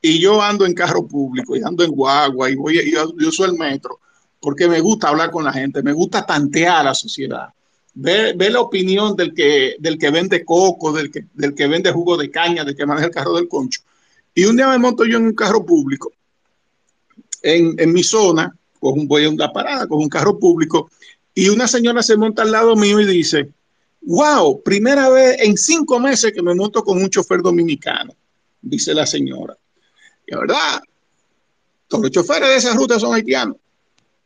y 0.00 0.18
yo 0.20 0.40
ando 0.42 0.66
en 0.66 0.74
carro 0.74 1.06
público 1.06 1.56
y 1.56 1.62
ando 1.62 1.82
en 1.84 1.90
guagua 1.90 2.50
y 2.50 2.54
voy 2.54 2.90
yo, 2.90 3.14
yo 3.18 3.28
uso 3.28 3.44
el 3.44 3.54
metro 3.54 4.00
porque 4.44 4.68
me 4.68 4.80
gusta 4.80 5.08
hablar 5.08 5.30
con 5.30 5.42
la 5.42 5.52
gente, 5.52 5.82
me 5.82 5.94
gusta 5.94 6.26
tantear 6.26 6.80
a 6.80 6.82
la 6.84 6.94
sociedad, 6.94 7.48
ver, 7.94 8.36
la 8.52 8.60
opinión 8.60 9.16
del 9.16 9.32
que, 9.32 9.76
del 9.78 9.98
que 9.98 10.10
vende 10.10 10.44
coco, 10.44 10.92
del 10.92 11.10
que, 11.10 11.24
del 11.32 11.54
que 11.54 11.66
vende 11.66 11.90
jugo 11.90 12.18
de 12.18 12.30
caña, 12.30 12.62
del 12.62 12.76
que 12.76 12.84
maneja 12.84 13.06
el 13.06 13.12
carro 13.12 13.34
del 13.34 13.48
concho. 13.48 13.80
Y 14.34 14.44
un 14.44 14.56
día 14.56 14.68
me 14.68 14.78
monto 14.78 15.06
yo 15.06 15.16
en 15.16 15.24
un 15.24 15.34
carro 15.34 15.64
público, 15.64 16.12
en, 17.42 17.92
mi 17.92 18.02
zona, 18.02 18.54
cojo 18.78 19.00
un, 19.00 19.08
voy 19.08 19.24
a 19.24 19.30
una 19.30 19.50
parada, 19.50 19.86
con 19.86 19.98
un 19.98 20.10
carro 20.10 20.38
público, 20.38 20.90
y 21.34 21.48
una 21.48 21.66
señora 21.66 22.02
se 22.02 22.18
monta 22.18 22.42
al 22.42 22.52
lado 22.52 22.76
mío 22.76 23.00
y 23.00 23.06
dice, 23.06 23.48
wow, 24.06 24.62
primera 24.62 25.08
vez 25.08 25.40
en 25.40 25.56
cinco 25.56 25.98
meses 25.98 26.32
que 26.32 26.42
me 26.42 26.54
monto 26.54 26.82
con 26.82 27.00
un 27.00 27.08
chofer 27.08 27.40
dominicano, 27.42 28.14
dice 28.60 28.94
la 28.94 29.06
señora. 29.06 29.56
Y 30.26 30.32
la 30.32 30.40
verdad, 30.40 30.82
todos 31.88 32.04
los 32.04 32.10
choferes 32.10 32.48
de 32.48 32.56
esa 32.56 32.74
ruta 32.74 32.98
son 32.98 33.14
haitianos. 33.14 33.56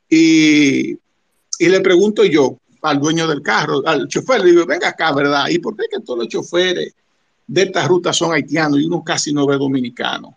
Y, 0.09 0.93
y 0.93 1.69
le 1.69 1.81
pregunto 1.81 2.25
yo 2.25 2.59
al 2.83 3.01
dueño 3.01 3.27
del 3.27 3.43
carro, 3.43 3.83
al 3.87 4.09
chofer, 4.09 4.41
le 4.41 4.51
digo, 4.51 4.67
venga 4.67 4.89
acá, 4.89 5.13
¿verdad? 5.13 5.49
¿Y 5.49 5.59
por 5.59 5.77
qué 5.77 5.85
que 5.91 6.01
todos 6.01 6.21
los 6.21 6.29
choferes 6.29 6.95
de 7.47 7.63
esta 7.63 7.87
ruta 7.87 8.13
son 8.13 8.33
haitianos 8.33 8.81
y 8.81 8.87
uno 8.87 9.03
casi 9.05 9.33
no 9.33 9.47
ve 9.47 9.57
dominicanos? 9.57 10.35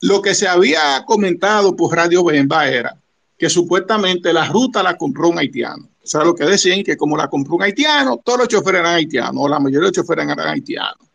Lo 0.00 0.20
que 0.20 0.34
se 0.34 0.48
había 0.48 1.04
comentado 1.06 1.76
por 1.76 1.94
Radio 1.94 2.24
Bemba 2.24 2.68
era 2.68 2.96
que 3.38 3.48
supuestamente 3.48 4.32
la 4.32 4.46
ruta 4.46 4.82
la 4.82 4.96
compró 4.96 5.28
un 5.28 5.38
haitiano. 5.38 5.88
O 6.02 6.06
sea, 6.06 6.24
lo 6.24 6.34
que 6.34 6.44
decían 6.44 6.82
que 6.82 6.96
como 6.96 7.16
la 7.16 7.28
compró 7.28 7.56
un 7.56 7.62
haitiano, 7.62 8.20
todos 8.24 8.40
los 8.40 8.48
choferes 8.48 8.80
eran 8.80 8.96
haitianos, 8.96 9.34
o 9.36 9.48
la 9.48 9.60
mayoría 9.60 9.80
de 9.80 9.86
los 9.86 9.92
choferes 9.92 10.24
eran 10.24 10.40
haitianos. 10.40 11.08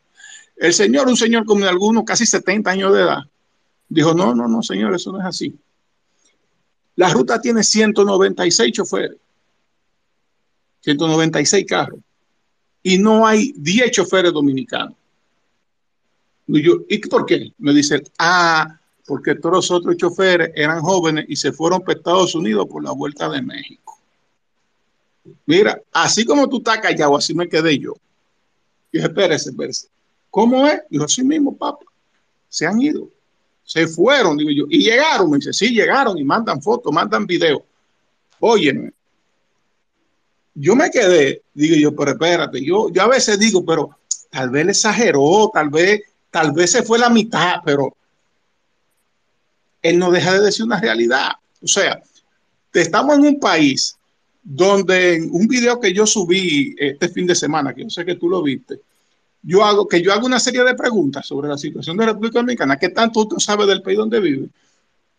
El 0.55 0.73
señor, 0.73 1.07
un 1.07 1.18
señor 1.18 1.45
como 1.45 1.61
de 1.61 1.69
algunos 1.69 2.03
casi 2.03 2.26
70 2.26 2.72
años 2.72 2.93
de 2.93 3.01
edad, 3.01 3.19
dijo, 3.89 4.14
no, 4.14 4.34
no, 4.34 4.47
no, 4.47 4.64
señor, 4.64 4.95
eso 4.95 5.11
no 5.11 5.19
es 5.19 5.26
así. 5.26 5.55
La 6.95 7.09
ruta 7.09 7.39
tiene 7.39 7.64
196 7.64 8.72
choferes, 8.72 9.18
196 10.81 11.65
carros, 11.65 11.99
y 12.81 12.97
no 12.97 13.27
hay 13.27 13.53
10 13.57 13.91
choferes 13.91 14.31
dominicanos. 14.31 14.95
Y 16.47 16.61
yo, 16.64 16.77
¿y 16.88 16.97
por 16.99 17.26
qué? 17.26 17.53
Me 17.57 17.73
dice, 17.73 18.01
ah, 18.18 18.80
porque 19.05 19.35
todos 19.35 19.55
los 19.55 19.72
otros 19.72 19.97
choferes 19.97 20.51
eran 20.55 20.81
jóvenes 20.81 21.26
y 21.27 21.35
se 21.35 21.51
fueron 21.51 21.81
para 21.81 21.97
Estados 21.97 22.35
Unidos 22.35 22.68
por 22.69 22.84
la 22.84 22.91
vuelta 22.91 23.30
de 23.30 23.41
México. 23.41 23.97
Mira, 25.45 25.82
así 25.91 26.26
como 26.26 26.48
tú 26.48 26.58
estás 26.58 26.80
callado, 26.80 27.16
así 27.16 27.34
me 27.34 27.48
quedé 27.48 27.78
yo. 27.80 27.94
Y 28.91 28.98
dije, 28.98 29.08
espérese, 29.08 29.49
espérese. 29.49 29.88
¿Cómo 30.30 30.68
es? 30.68 30.82
Dijo, 30.90 31.06
así 31.06 31.24
mismo, 31.24 31.56
papá. 31.56 31.86
Se 32.49 32.66
han 32.66 32.82
ido. 32.82 33.10
Se 33.64 33.88
fueron, 33.88 34.38
digo 34.38 34.52
yo. 34.52 34.66
Y 34.70 34.84
llegaron, 34.84 35.30
me 35.30 35.38
dice, 35.38 35.54
sí, 35.54 35.70
llegaron 35.70 36.18
y 36.18 36.24
mandan 36.24 36.62
fotos, 36.62 36.94
mandan 36.94 37.26
videos. 37.26 37.62
Óyeme. 38.40 38.91
Yo 40.56 40.76
me 40.76 40.90
quedé, 40.90 41.44
digo 41.54 41.76
yo, 41.76 41.95
pero 41.95 42.12
espérate, 42.12 42.64
yo, 42.64 42.90
yo 42.90 43.04
a 43.04 43.08
veces 43.08 43.38
digo, 43.38 43.64
pero 43.64 43.91
tal 44.32 44.49
vez 44.49 44.66
le 44.66 44.72
exageró, 44.72 45.52
tal 45.54 45.70
vez, 45.70 46.02
tal 46.32 46.52
vez 46.52 46.72
se 46.72 46.82
fue 46.82 46.98
la 46.98 47.10
mitad, 47.10 47.58
pero 47.64 47.95
él 49.84 49.99
no 49.99 50.10
deja 50.10 50.34
de 50.34 50.41
decir 50.41 50.66
una 50.66 50.80
realidad. 50.80 51.34
O 51.62 51.68
sea, 51.68 52.02
estamos 52.74 53.16
en 53.18 53.26
un 53.26 53.40
país 53.40 53.97
donde 54.49 55.15
en 55.15 55.30
un 55.30 55.45
video 55.45 55.78
que 55.78 55.94
yo 55.94 56.07
subí 56.07 56.74
este 56.78 57.10
fin 57.10 57.28
de 57.28 57.36
semana, 57.36 57.74
que 57.74 57.84
yo 57.84 57.90
sé 57.90 58.06
que 58.06 58.15
tú 58.15 58.30
lo 58.30 58.41
viste, 58.41 58.80
yo 59.41 59.61
hago 59.65 59.86
que 59.86 60.02
yo 60.02 60.14
hago 60.14 60.26
una 60.26 60.40
serie 60.40 60.64
de 60.64 60.74
preguntas 60.74 61.28
sobre 61.28 61.49
la 61.49 61.57
situación 61.57 61.98
de 61.98 62.06
la 62.06 62.14
República 62.14 62.40
Dominicana, 62.40 62.80
¿qué 62.80 62.88
tanto 62.88 63.19
usted 63.19 63.40
sabe 63.40 63.65
del 63.65 63.82
país 63.82 63.98
donde 63.98 64.22
vive? 64.22 64.48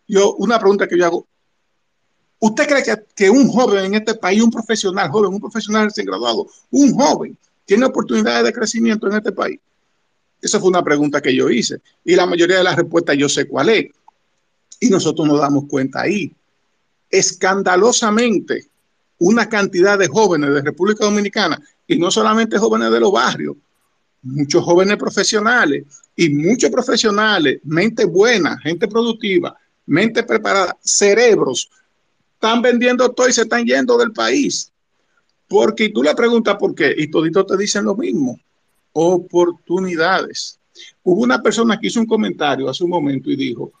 Yo, 0.07 0.33
una 0.37 0.57
pregunta 0.57 0.87
que 0.87 0.97
yo 0.97 1.05
hago, 1.05 1.27
¿usted 2.39 2.67
cree 2.67 2.83
que, 2.83 2.95
que 3.15 3.29
un 3.29 3.47
joven 3.49 3.85
en 3.85 3.93
este 3.93 4.15
país, 4.15 4.41
un 4.41 4.49
profesional 4.49 5.11
joven, 5.11 5.31
un 5.31 5.39
profesional 5.39 5.85
recién 5.85 6.07
graduado, 6.07 6.47
un 6.71 6.91
joven, 6.95 7.37
tiene 7.65 7.85
oportunidades 7.85 8.43
de 8.45 8.53
crecimiento 8.53 9.05
en 9.07 9.17
este 9.17 9.31
país? 9.31 9.59
Esa 10.41 10.59
fue 10.59 10.69
una 10.69 10.83
pregunta 10.83 11.21
que 11.21 11.35
yo 11.35 11.51
hice 11.51 11.81
y 12.03 12.15
la 12.15 12.25
mayoría 12.25 12.57
de 12.57 12.63
las 12.63 12.77
respuestas 12.77 13.15
yo 13.15 13.29
sé 13.29 13.47
cuál 13.47 13.69
es. 13.69 13.91
Y 14.79 14.89
nosotros 14.89 15.27
nos 15.27 15.39
damos 15.39 15.65
cuenta 15.65 16.01
ahí. 16.01 16.33
Escandalosamente, 17.11 18.68
una 19.19 19.47
cantidad 19.47 19.97
de 19.99 20.07
jóvenes 20.07 20.53
de 20.53 20.61
República 20.61 21.05
Dominicana, 21.05 21.61
y 21.87 21.97
no 21.97 22.09
solamente 22.11 22.57
jóvenes 22.57 22.91
de 22.91 22.99
los 22.99 23.11
barrios, 23.11 23.55
muchos 24.21 24.63
jóvenes 24.63 24.97
profesionales 24.97 25.85
y 26.15 26.29
muchos 26.29 26.69
profesionales, 26.69 27.59
mente 27.63 28.05
buena, 28.05 28.57
gente 28.59 28.87
productiva, 28.87 29.55
mente 29.85 30.23
preparada, 30.23 30.77
cerebros, 30.81 31.69
están 32.33 32.61
vendiendo 32.61 33.09
todo 33.11 33.27
y 33.27 33.33
se 33.33 33.41
están 33.41 33.65
yendo 33.65 33.97
del 33.97 34.11
país. 34.13 34.71
Porque 35.47 35.89
tú 35.89 36.03
le 36.03 36.13
preguntas 36.13 36.55
por 36.57 36.75
qué 36.75 36.93
y 36.95 37.09
toditos 37.09 37.47
te 37.47 37.57
dicen 37.57 37.85
lo 37.85 37.95
mismo. 37.95 38.39
Oportunidades. 38.93 40.59
Hubo 41.03 41.23
una 41.23 41.41
persona 41.41 41.79
que 41.79 41.87
hizo 41.87 41.99
un 41.99 42.05
comentario 42.05 42.69
hace 42.69 42.83
un 42.83 42.91
momento 42.91 43.29
y 43.29 43.35
dijo 43.35 43.71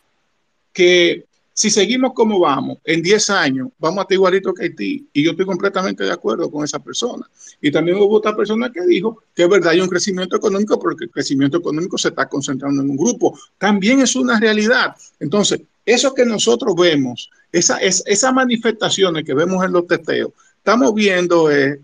que 0.73 1.25
si 1.59 1.69
seguimos 1.69 2.13
como 2.13 2.39
vamos, 2.39 2.77
en 2.85 3.01
10 3.01 3.31
años 3.31 3.67
vamos 3.77 3.97
a 3.97 4.01
estar 4.03 4.13
igualito 4.13 4.53
que 4.53 4.63
Haití. 4.63 5.09
Y 5.11 5.21
yo 5.21 5.31
estoy 5.31 5.45
completamente 5.45 6.05
de 6.05 6.11
acuerdo 6.13 6.49
con 6.49 6.63
esa 6.63 6.79
persona. 6.79 7.29
Y 7.59 7.69
también 7.69 7.97
hubo 7.97 8.15
otra 8.15 8.33
persona 8.33 8.71
que 8.71 8.79
dijo 8.85 9.23
que 9.35 9.43
es 9.43 9.49
verdad 9.49 9.73
hay 9.73 9.81
un 9.81 9.89
crecimiento 9.89 10.37
económico, 10.37 10.79
porque 10.79 11.03
el 11.03 11.11
crecimiento 11.11 11.57
económico 11.57 11.97
se 11.97 12.07
está 12.07 12.29
concentrando 12.29 12.81
en 12.81 12.91
un 12.91 12.95
grupo. 12.95 13.37
También 13.57 13.99
es 13.99 14.15
una 14.15 14.39
realidad. 14.39 14.95
Entonces, 15.19 15.59
eso 15.85 16.13
que 16.13 16.23
nosotros 16.23 16.73
vemos, 16.77 17.29
esa, 17.51 17.75
es, 17.79 18.03
esas 18.05 18.33
manifestaciones 18.33 19.25
que 19.25 19.33
vemos 19.33 19.61
en 19.65 19.73
los 19.73 19.85
teteos, 19.85 20.31
estamos 20.59 20.93
viendo, 20.93 21.51
eh, 21.51 21.81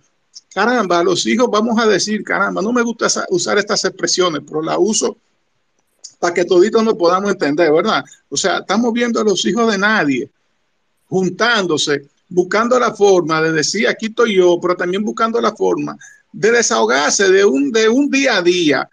caramba, 0.54 1.04
los 1.04 1.26
hijos, 1.26 1.50
vamos 1.52 1.78
a 1.82 1.86
decir, 1.86 2.24
caramba, 2.24 2.62
no 2.62 2.72
me 2.72 2.82
gusta 2.82 3.08
usar 3.28 3.58
estas 3.58 3.84
expresiones, 3.84 4.42
pero 4.48 4.62
la 4.62 4.80
uso 4.80 5.18
para 6.26 6.34
que 6.34 6.46
toditos 6.46 6.84
nos 6.84 6.96
podamos 6.96 7.30
entender, 7.30 7.72
¿verdad? 7.72 8.04
O 8.30 8.36
sea, 8.36 8.58
estamos 8.58 8.92
viendo 8.92 9.22
a 9.22 9.24
los 9.24 9.46
hijos 9.46 9.72
de 9.72 9.78
nadie 9.78 10.28
juntándose, 11.08 12.08
buscando 12.28 12.80
la 12.80 12.96
forma 12.96 13.44
de 13.44 13.52
decir, 13.52 13.88
aquí 13.88 14.08
estoy 14.08 14.38
yo, 14.38 14.58
pero 14.60 14.76
también 14.76 15.04
buscando 15.04 15.40
la 15.40 15.56
forma 15.56 15.96
de 16.34 16.52
desahogarse 16.52 17.30
de 17.30 17.46
un, 17.46 17.72
de 17.72 17.88
un 17.88 18.10
día 18.10 18.38
a 18.38 18.42
día, 18.42 18.90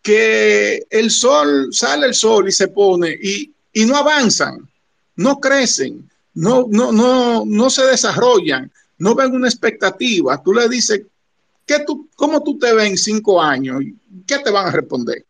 que 0.00 0.86
el 0.88 1.10
sol, 1.10 1.70
sale 1.72 2.06
el 2.06 2.14
sol 2.14 2.46
y 2.46 2.52
se 2.52 2.68
pone 2.68 3.18
y, 3.20 3.50
y 3.72 3.84
no 3.84 3.96
avanzan, 3.96 4.70
no 5.16 5.40
crecen, 5.40 6.08
no, 6.34 6.68
no, 6.70 6.92
no, 6.92 7.42
no 7.44 7.68
se 7.68 7.84
desarrollan, 7.84 8.70
no 8.98 9.16
ven 9.16 9.34
una 9.34 9.48
expectativa. 9.48 10.40
Tú 10.40 10.54
le 10.54 10.68
dices, 10.68 11.02
¿qué 11.66 11.80
tú, 11.80 12.08
¿cómo 12.14 12.44
tú 12.44 12.56
te 12.60 12.72
ves 12.72 12.90
en 12.90 12.96
cinco 12.96 13.42
años? 13.42 13.82
¿Qué 14.24 14.38
te 14.38 14.52
van 14.52 14.68
a 14.68 14.70
responder? 14.70 15.24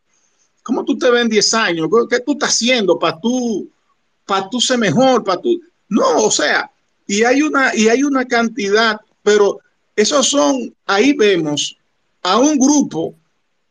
¿Cómo 0.65 0.83
tú 0.83 0.97
te 0.97 1.11
ves 1.11 1.21
en 1.21 1.29
10 1.29 1.53
años? 1.53 1.87
¿Qué 2.09 2.21
tú 2.21 2.31
estás 2.31 2.49
haciendo 2.49 2.97
para 2.97 3.19
tú, 3.19 3.69
para 4.25 4.49
tú 4.49 4.59
ser 4.59 4.79
mejor? 4.79 5.23
Para 5.23 5.39
tú... 5.39 5.61
No, 5.89 6.23
o 6.23 6.31
sea, 6.31 6.71
y 7.05 7.23
hay, 7.23 7.43
una, 7.43 7.75
y 7.75 7.87
hay 7.87 8.01
una 8.01 8.25
cantidad, 8.25 8.99
pero 9.21 9.59
esos 9.95 10.27
son, 10.27 10.75
ahí 10.87 11.13
vemos 11.13 11.77
a 12.23 12.39
un 12.39 12.57
grupo, 12.57 13.13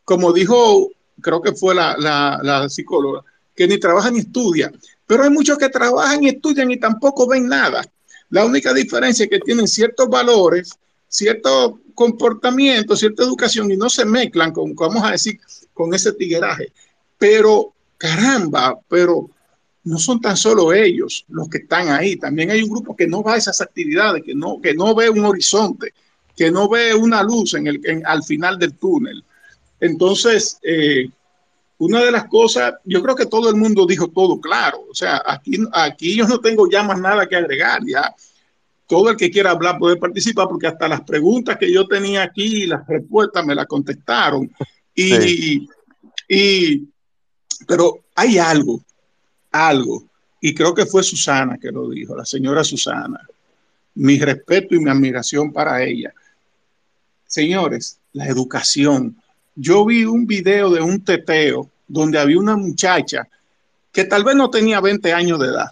como 0.05 0.33
dijo, 0.33 0.89
creo 1.21 1.43
que 1.43 1.53
fue 1.53 1.75
la, 1.75 1.97
la, 1.99 2.69
psicóloga, 2.69 3.25
que 3.57 3.67
ni 3.67 3.77
trabaja 3.79 4.13
ni 4.13 4.21
estudia, 4.21 4.73
pero 5.05 5.25
hay 5.25 5.31
muchos 5.31 5.59
que 5.59 5.71
trabajan 5.71 6.23
y 6.23 6.29
estudian 6.29 6.71
y 6.71 6.79
tampoco 6.79 7.27
ven 7.27 7.49
nada. 7.49 7.85
La 8.31 8.45
única 8.45 8.73
diferencia 8.73 9.25
es 9.25 9.31
que 9.31 9.41
tienen 9.41 9.67
ciertos 9.67 10.09
valores, 10.09 10.79
cierto 11.09 11.81
comportamiento, 11.93 12.95
cierta 12.95 13.25
educación 13.25 13.69
y 13.73 13.77
no 13.77 13.91
se 13.91 14.05
mezclan 14.05 14.53
con, 14.53 14.77
vamos 14.77 15.03
a 15.03 15.11
decir, 15.11 15.41
con 15.73 15.93
ese 15.93 16.13
tigueraje. 16.13 16.73
Pero, 17.19 17.73
caramba, 17.97 18.79
pero 18.89 19.31
no 19.85 19.99
son 19.99 20.21
tan 20.21 20.37
solo 20.37 20.73
ellos 20.73 21.25
los 21.29 21.49
que 21.49 21.59
están 21.59 21.89
ahí. 21.91 22.17
También 22.17 22.51
hay 22.51 22.63
un 22.63 22.71
grupo 22.71 22.97
que 22.97 23.07
no 23.07 23.23
va 23.23 23.35
a 23.35 23.39
esas 23.39 23.61
actividades, 23.61 24.23
que 24.25 24.35
no, 24.35 24.61
que 24.61 24.75
no 24.75 24.95
ve 24.95 25.11
un 25.11 25.25
horizonte, 25.25 25.93
que 26.37 26.51
no 26.51 26.69
ve 26.69 26.95
una 26.95 27.23
luz 27.23 27.55
en 27.55 27.67
el, 27.67 28.03
al 28.05 28.23
final 28.23 28.59
del 28.59 28.75
túnel. 28.75 29.23
Entonces, 29.81 30.59
eh, 30.63 31.09
una 31.79 32.03
de 32.03 32.11
las 32.11 32.27
cosas, 32.29 32.75
yo 32.85 33.03
creo 33.03 33.15
que 33.15 33.27
todo 33.27 33.51
el 33.51 33.57
mundo 33.57 33.87
dijo 33.87 34.09
todo 34.09 34.41
claro. 34.41 34.87
O 34.91 34.95
sea, 34.95 35.23
aquí, 35.27 35.59
aquí 35.73 36.17
yo 36.17 36.27
no 36.27 36.41
tengo 36.41 36.69
ya 36.71 36.83
más 36.83 36.99
nada 36.99 37.27
que 37.29 37.37
agregar. 37.37 37.83
Ya 37.87 38.15
todo 38.87 39.11
el 39.11 39.17
que 39.17 39.31
quiera 39.31 39.51
hablar 39.51 39.79
puede 39.79 39.97
participar, 39.97 40.49
porque 40.49 40.67
hasta 40.67 40.89
las 40.89 41.03
preguntas 41.03 41.59
que 41.59 41.71
yo 41.71 41.87
tenía 41.87 42.23
aquí, 42.23 42.67
las 42.67 42.87
respuestas 42.87 43.45
me 43.45 43.55
las 43.55 43.67
contestaron. 43.67 44.51
Y, 44.95 45.15
sí. 45.15 45.69
y 46.29 46.89
pero 47.67 48.01
hay 48.15 48.39
algo, 48.39 48.81
algo, 49.53 50.05
y 50.41 50.55
creo 50.55 50.75
que 50.75 50.87
fue 50.87 51.03
Susana 51.03 51.59
que 51.59 51.71
lo 51.73 51.89
dijo, 51.89 52.15
la 52.15 52.27
señora 52.27 52.63
Susana. 52.63 53.27
Mi 53.95 54.19
respeto 54.19 54.75
y 54.75 54.79
mi 54.79 54.91
admiración 54.91 55.53
para 55.53 55.83
ella. 55.83 56.13
Señores, 57.27 57.99
la 58.13 58.27
educación. 58.27 59.17
Yo 59.55 59.87
vi 59.87 60.05
un 60.05 60.27
video 60.27 60.71
de 60.71 60.83
un 60.83 61.03
teteo 61.03 61.71
donde 61.89 62.19
había 62.19 62.39
una 62.39 62.57
muchacha 62.57 63.27
que 63.91 64.05
tal 64.05 64.25
vez 64.25 64.35
no 64.35 64.51
tenía 64.51 64.81
20 64.81 65.13
años 65.13 65.39
de 65.39 65.47
edad, 65.47 65.71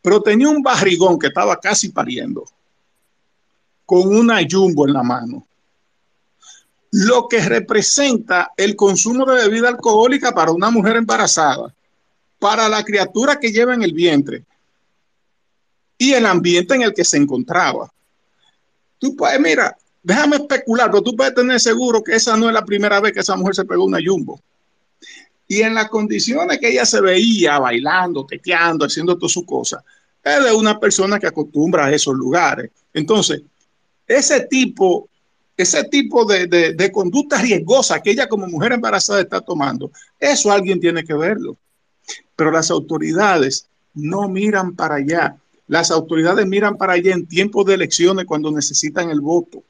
pero 0.00 0.22
tenía 0.22 0.48
un 0.48 0.62
barrigón 0.62 1.18
que 1.18 1.26
estaba 1.26 1.60
casi 1.60 1.90
pariendo, 1.90 2.44
con 3.84 4.16
una 4.16 4.38
jumbo 4.48 4.86
en 4.86 4.92
la 4.94 5.02
mano. 5.02 5.46
Lo 6.92 7.28
que 7.28 7.40
representa 7.40 8.52
el 8.56 8.74
consumo 8.74 9.24
de 9.26 9.44
bebida 9.44 9.68
alcohólica 9.68 10.32
para 10.32 10.50
una 10.50 10.70
mujer 10.70 10.96
embarazada, 10.96 11.72
para 12.38 12.68
la 12.68 12.82
criatura 12.82 13.38
que 13.38 13.52
lleva 13.52 13.74
en 13.74 13.82
el 13.82 13.92
vientre 13.92 14.44
y 16.00 16.14
el 16.14 16.24
ambiente 16.24 16.74
en 16.74 16.82
el 16.82 16.94
que 16.94 17.04
se 17.04 17.18
encontraba. 17.18 17.92
Tú 18.98 19.14
puedes, 19.14 19.38
mira, 19.38 19.76
déjame 20.02 20.36
especular, 20.36 20.90
pero 20.90 21.02
tú 21.02 21.14
puedes 21.14 21.34
tener 21.34 21.60
seguro 21.60 22.02
que 22.02 22.14
esa 22.14 22.36
no 22.38 22.48
es 22.48 22.54
la 22.54 22.64
primera 22.64 22.98
vez 23.00 23.12
que 23.12 23.20
esa 23.20 23.36
mujer 23.36 23.54
se 23.54 23.66
pegó 23.66 23.84
una 23.84 23.98
jumbo. 24.02 24.40
Y 25.46 25.60
en 25.60 25.74
las 25.74 25.90
condiciones 25.90 26.58
que 26.58 26.70
ella 26.70 26.86
se 26.86 27.02
veía 27.02 27.58
bailando, 27.58 28.24
teteando, 28.24 28.86
haciendo 28.86 29.18
todas 29.18 29.32
sus 29.32 29.44
cosas, 29.44 29.84
es 30.24 30.42
de 30.42 30.52
una 30.52 30.80
persona 30.80 31.18
que 31.18 31.26
acostumbra 31.26 31.84
a 31.84 31.92
esos 31.92 32.14
lugares. 32.14 32.70
Entonces, 32.94 33.42
ese 34.06 34.46
tipo, 34.46 35.09
ese 35.62 35.84
tipo 35.84 36.24
de, 36.24 36.46
de, 36.46 36.74
de 36.74 36.92
conducta 36.92 37.40
riesgosa 37.40 38.00
que 38.00 38.10
ella 38.10 38.28
como 38.28 38.46
mujer 38.46 38.72
embarazada 38.72 39.20
está 39.20 39.40
tomando, 39.40 39.90
eso 40.18 40.50
alguien 40.50 40.80
tiene 40.80 41.04
que 41.04 41.14
verlo. 41.14 41.56
Pero 42.36 42.50
las 42.50 42.70
autoridades 42.70 43.66
no 43.94 44.28
miran 44.28 44.74
para 44.74 44.96
allá. 44.96 45.36
Las 45.66 45.90
autoridades 45.90 46.46
miran 46.46 46.76
para 46.76 46.94
allá 46.94 47.12
en 47.12 47.26
tiempos 47.26 47.64
de 47.66 47.74
elecciones 47.74 48.24
cuando 48.26 48.50
necesitan 48.50 49.10
el 49.10 49.20
voto. 49.20 49.62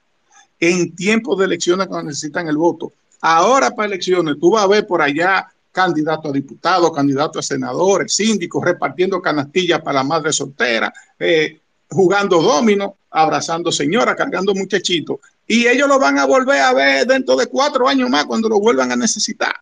En 0.58 0.94
tiempos 0.94 1.38
de 1.38 1.44
elecciones 1.46 1.86
cuando 1.86 2.08
necesitan 2.08 2.48
el 2.48 2.56
voto. 2.56 2.92
Ahora 3.20 3.70
para 3.70 3.88
elecciones, 3.88 4.36
tú 4.40 4.52
vas 4.52 4.64
a 4.64 4.68
ver 4.68 4.86
por 4.86 5.02
allá 5.02 5.46
candidato 5.72 6.28
a 6.28 6.32
diputado, 6.32 6.92
candidato 6.92 7.38
a 7.38 7.42
senadores, 7.42 8.14
síndicos, 8.14 8.64
repartiendo 8.64 9.20
canastillas 9.20 9.80
para 9.80 9.98
la 9.98 10.04
madre 10.04 10.32
soltera, 10.32 10.92
eh, 11.18 11.60
jugando 11.88 12.40
domino, 12.40 12.96
abrazando 13.10 13.70
señora, 13.70 14.16
cargando 14.16 14.54
muchachitos. 14.54 15.18
Y 15.50 15.66
ellos 15.66 15.88
lo 15.88 15.98
van 15.98 16.16
a 16.16 16.26
volver 16.26 16.60
a 16.60 16.72
ver 16.72 17.04
dentro 17.08 17.34
de 17.34 17.48
cuatro 17.48 17.88
años 17.88 18.08
más 18.08 18.24
cuando 18.24 18.48
lo 18.48 18.60
vuelvan 18.60 18.92
a 18.92 18.94
necesitar. 18.94 19.52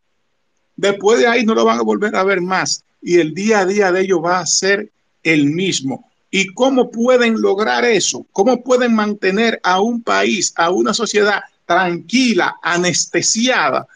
Después 0.77 1.19
de 1.19 1.27
ahí 1.27 1.47
no 1.47 1.55
lo 1.55 1.65
van 1.65 1.79
a 1.79 1.83
volver 1.83 2.15
a 2.15 2.25
ver 2.25 2.43
más. 2.43 2.85
Y 3.01 3.19
el 3.19 3.33
día 3.33 3.61
a 3.61 3.65
día 3.65 3.91
de 3.91 4.03
ellos 4.03 4.21
va 4.23 4.41
a 4.41 4.45
ser 4.45 4.91
el 5.23 5.47
mismo. 5.47 6.07
¿Y 6.31 6.53
cómo 6.53 6.91
pueden 6.91 7.41
lograr 7.41 7.87
eso? 7.87 8.27
¿Cómo 8.33 8.63
pueden 8.63 8.95
mantener 8.95 9.59
a 9.63 9.81
un 9.81 10.03
país, 10.03 10.53
a 10.57 10.69
una 10.69 10.93
sociedad 10.93 11.41
tranquila, 11.65 12.57
anestesiada, 12.63 13.87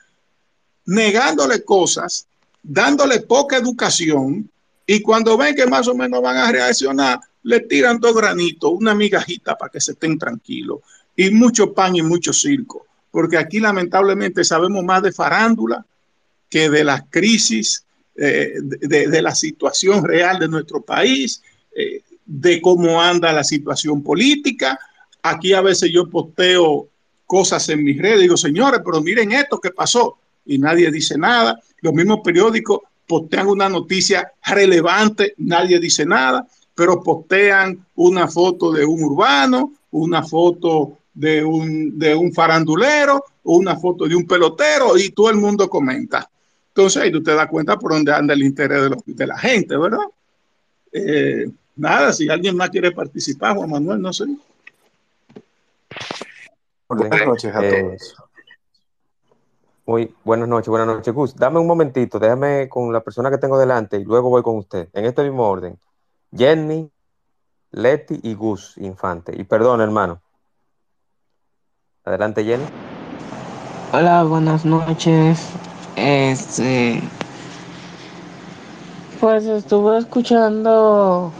negándole 0.86 1.62
cosas, 1.62 2.26
dándole 2.62 3.20
poca 3.20 3.58
educación 3.58 4.50
y 4.86 5.02
cuando 5.02 5.36
ven 5.36 5.54
que 5.54 5.66
más 5.66 5.86
o 5.88 5.94
menos 5.94 6.22
van 6.22 6.38
a 6.38 6.50
reaccionar, 6.50 7.20
le 7.42 7.60
tiran 7.60 8.00
dos 8.00 8.14
granitos, 8.14 8.72
una 8.72 8.94
migajita 8.94 9.58
para 9.58 9.70
que 9.70 9.80
se 9.80 9.92
estén 9.92 10.18
tranquilos 10.18 10.80
y 11.16 11.30
mucho 11.30 11.72
pan 11.72 11.96
y 11.96 12.02
mucho 12.02 12.32
circo, 12.32 12.86
porque 13.10 13.36
aquí 13.36 13.60
lamentablemente 13.60 14.44
sabemos 14.44 14.84
más 14.84 15.02
de 15.02 15.12
farándula 15.12 15.84
que 16.48 16.68
de 16.68 16.84
la 16.84 17.04
crisis, 17.08 17.84
eh, 18.16 18.54
de, 18.60 19.08
de, 19.08 19.22
la 19.22 19.34
situación 19.34 20.04
real 20.04 20.38
de 20.38 20.48
nuestro 20.48 20.82
país, 20.82 21.42
eh, 21.74 22.02
de 22.24 22.60
cómo 22.60 23.00
anda 23.00 23.32
la 23.32 23.44
situación 23.44 24.02
política. 24.02 24.78
Aquí 25.22 25.52
a 25.52 25.60
veces 25.60 25.90
yo 25.92 26.08
posteo 26.08 26.88
cosas 27.26 27.68
en 27.70 27.82
mis 27.82 28.00
redes, 28.00 28.20
digo, 28.20 28.36
señores, 28.36 28.80
pero 28.84 29.00
miren 29.00 29.32
esto 29.32 29.58
que 29.58 29.70
pasó 29.70 30.18
y 30.44 30.58
nadie 30.58 30.90
dice 30.90 31.16
nada. 31.16 31.58
Los 31.80 31.94
mismos 31.94 32.20
periódicos 32.22 32.80
postean 33.06 33.48
una 33.48 33.68
noticia 33.68 34.32
relevante, 34.44 35.34
nadie 35.38 35.78
dice 35.78 36.04
nada, 36.04 36.46
pero 36.74 37.02
postean 37.02 37.86
una 37.94 38.28
foto 38.28 38.72
de 38.72 38.84
un 38.84 39.02
urbano, 39.02 39.72
una 39.90 40.22
foto 40.22 40.98
de 41.14 41.44
un, 41.44 41.98
de 41.98 42.14
un 42.14 42.32
farandulero, 42.32 43.24
una 43.44 43.76
foto 43.76 44.06
de 44.06 44.16
un 44.16 44.26
pelotero 44.26 44.96
y 44.96 45.10
todo 45.10 45.30
el 45.30 45.36
mundo 45.36 45.68
comenta. 45.68 46.28
Entonces 46.68 47.02
ahí 47.02 47.12
tú 47.12 47.22
te 47.22 47.34
das 47.34 47.48
cuenta 47.48 47.78
por 47.78 47.92
dónde 47.92 48.12
anda 48.12 48.34
el 48.34 48.42
interés 48.42 48.82
de, 48.82 48.90
los, 48.90 49.02
de 49.04 49.26
la 49.26 49.38
gente, 49.38 49.76
¿verdad? 49.76 50.06
Eh, 50.90 51.50
nada, 51.76 52.12
si 52.12 52.28
alguien 52.28 52.56
más 52.56 52.70
quiere 52.70 52.92
participar, 52.92 53.56
Juan 53.56 53.70
Manuel, 53.70 54.00
no 54.00 54.12
sé. 54.12 54.24
Buenas 56.88 57.26
noches 57.26 57.54
a 57.54 57.64
eh, 57.64 57.82
todos. 57.82 58.14
Muy 59.84 60.14
buenas 60.24 60.48
noches, 60.48 60.68
buenas 60.68 60.86
noches. 60.86 61.12
Gus, 61.12 61.36
dame 61.36 61.58
un 61.58 61.66
momentito, 61.66 62.18
déjame 62.18 62.68
con 62.68 62.92
la 62.92 63.00
persona 63.00 63.30
que 63.30 63.38
tengo 63.38 63.58
delante 63.58 63.98
y 63.98 64.04
luego 64.04 64.30
voy 64.30 64.42
con 64.42 64.56
usted. 64.56 64.88
En 64.92 65.04
este 65.04 65.24
mismo 65.24 65.48
orden. 65.48 65.78
Jenny, 66.34 66.90
Leti 67.72 68.20
y 68.22 68.34
Gus 68.34 68.78
Infante. 68.78 69.34
Y 69.36 69.44
perdón, 69.44 69.80
hermano. 69.80 70.22
Adelante, 72.04 72.42
Jenny. 72.44 72.64
Hola, 73.92 74.24
buenas 74.24 74.64
noches. 74.64 75.50
Este. 75.94 77.00
Pues 79.20 79.44
estuve 79.44 79.98
escuchando 79.98 81.30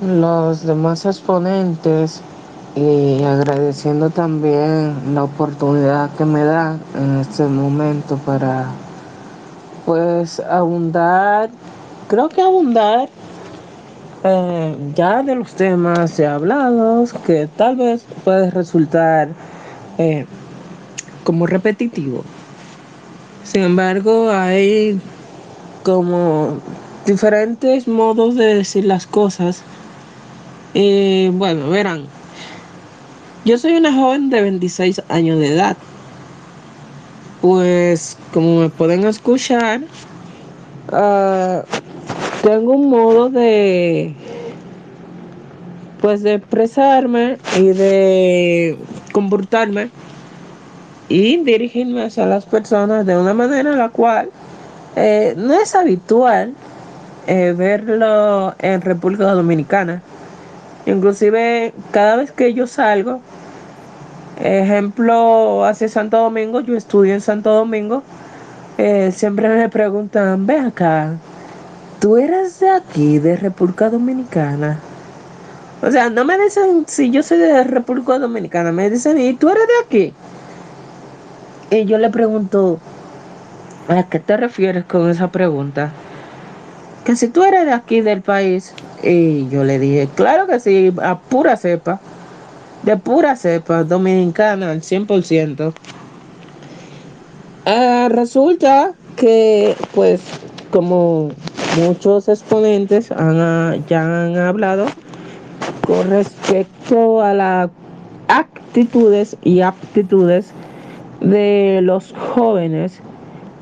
los 0.00 0.62
demás 0.62 1.04
exponentes 1.04 2.22
y 2.74 3.22
agradeciendo 3.22 4.08
también 4.08 5.14
la 5.14 5.24
oportunidad 5.24 6.08
que 6.16 6.24
me 6.24 6.42
da 6.42 6.78
en 6.94 7.18
este 7.18 7.44
momento 7.44 8.16
para 8.16 8.68
pues 9.84 10.40
abundar, 10.40 11.50
creo 12.08 12.30
que 12.30 12.40
abundar 12.40 13.10
eh, 14.24 14.74
ya 14.94 15.22
de 15.22 15.34
los 15.34 15.52
temas 15.52 16.16
ya 16.16 16.36
hablados 16.36 17.12
que 17.12 17.46
tal 17.46 17.76
vez 17.76 18.06
puede 18.24 18.50
resultar 18.50 19.28
eh, 19.98 20.26
como 21.24 21.46
repetitivo. 21.46 22.24
Sin 23.44 23.62
embargo, 23.62 24.30
hay 24.30 25.00
como 25.82 26.58
diferentes 27.06 27.88
modos 27.88 28.34
de 28.36 28.54
decir 28.54 28.84
las 28.84 29.06
cosas. 29.06 29.62
Y 30.74 31.28
bueno, 31.30 31.70
verán, 31.70 32.06
yo 33.44 33.56
soy 33.58 33.76
una 33.76 33.92
joven 33.92 34.30
de 34.30 34.42
26 34.42 35.02
años 35.08 35.38
de 35.38 35.54
edad. 35.54 35.76
Pues 37.40 38.16
como 38.34 38.60
me 38.60 38.68
pueden 38.68 39.04
escuchar, 39.06 39.80
uh, 40.92 41.62
tengo 42.42 42.72
un 42.72 42.90
modo 42.90 43.30
de 43.30 44.14
pues 46.00 46.22
de 46.22 46.34
expresarme 46.34 47.38
y 47.56 47.68
de 47.68 48.78
comportarme 49.12 49.90
y 51.08 51.38
dirigirme 51.38 52.04
hacia 52.04 52.26
las 52.26 52.44
personas 52.46 53.06
de 53.06 53.16
una 53.16 53.34
manera 53.34 53.72
en 53.72 53.78
la 53.78 53.88
cual 53.88 54.30
eh, 54.96 55.34
no 55.36 55.54
es 55.54 55.74
habitual 55.74 56.54
eh, 57.26 57.54
verlo 57.56 58.54
en 58.58 58.80
República 58.80 59.32
Dominicana. 59.32 60.02
Inclusive 60.86 61.72
cada 61.90 62.16
vez 62.16 62.32
que 62.32 62.54
yo 62.54 62.66
salgo, 62.66 63.20
ejemplo, 64.40 65.64
hacia 65.64 65.88
Santo 65.88 66.18
Domingo, 66.18 66.60
yo 66.60 66.76
estudio 66.76 67.14
en 67.14 67.20
Santo 67.20 67.52
Domingo, 67.52 68.02
eh, 68.78 69.12
siempre 69.12 69.48
me 69.48 69.68
preguntan, 69.68 70.46
ve 70.46 70.58
acá, 70.58 71.16
¿tú 72.00 72.16
eres 72.16 72.60
de 72.60 72.70
aquí, 72.70 73.18
de 73.18 73.36
República 73.36 73.90
Dominicana? 73.90 74.78
O 75.80 75.90
sea, 75.90 76.10
no 76.10 76.24
me 76.24 76.38
dicen 76.38 76.84
si 76.88 77.10
yo 77.10 77.22
soy 77.22 77.38
de 77.38 77.64
República 77.64 78.18
Dominicana, 78.18 78.72
me 78.72 78.90
dicen, 78.90 79.18
¿y 79.18 79.34
tú 79.34 79.48
eres 79.48 79.62
de 79.66 79.86
aquí? 79.86 80.14
Y 81.70 81.84
yo 81.84 81.98
le 81.98 82.10
pregunto, 82.10 82.80
¿a 83.88 84.02
qué 84.08 84.18
te 84.18 84.36
refieres 84.36 84.84
con 84.84 85.08
esa 85.08 85.30
pregunta? 85.30 85.92
Que 87.04 87.14
si 87.14 87.28
tú 87.28 87.44
eres 87.44 87.64
de 87.66 87.72
aquí 87.72 88.00
del 88.00 88.22
país, 88.22 88.74
y 89.02 89.48
yo 89.48 89.62
le 89.62 89.78
dije, 89.78 90.08
claro 90.14 90.46
que 90.48 90.58
sí, 90.58 90.92
a 91.00 91.18
pura 91.18 91.56
cepa, 91.56 92.00
de 92.82 92.96
pura 92.96 93.36
cepa, 93.36 93.84
dominicana 93.84 94.72
al 94.72 94.82
100%. 94.82 95.72
Ah, 97.66 98.08
resulta 98.10 98.94
que, 99.14 99.76
pues, 99.94 100.22
como 100.70 101.30
muchos 101.76 102.28
exponentes 102.28 103.12
han, 103.12 103.86
ya 103.86 104.02
han 104.02 104.36
hablado 104.36 104.86
con 105.86 106.10
respecto 106.10 107.22
a 107.22 107.34
las 107.34 107.70
actitudes 108.28 109.36
y 109.42 109.60
aptitudes 109.60 110.52
de 111.20 111.80
los 111.82 112.12
jóvenes, 112.12 113.00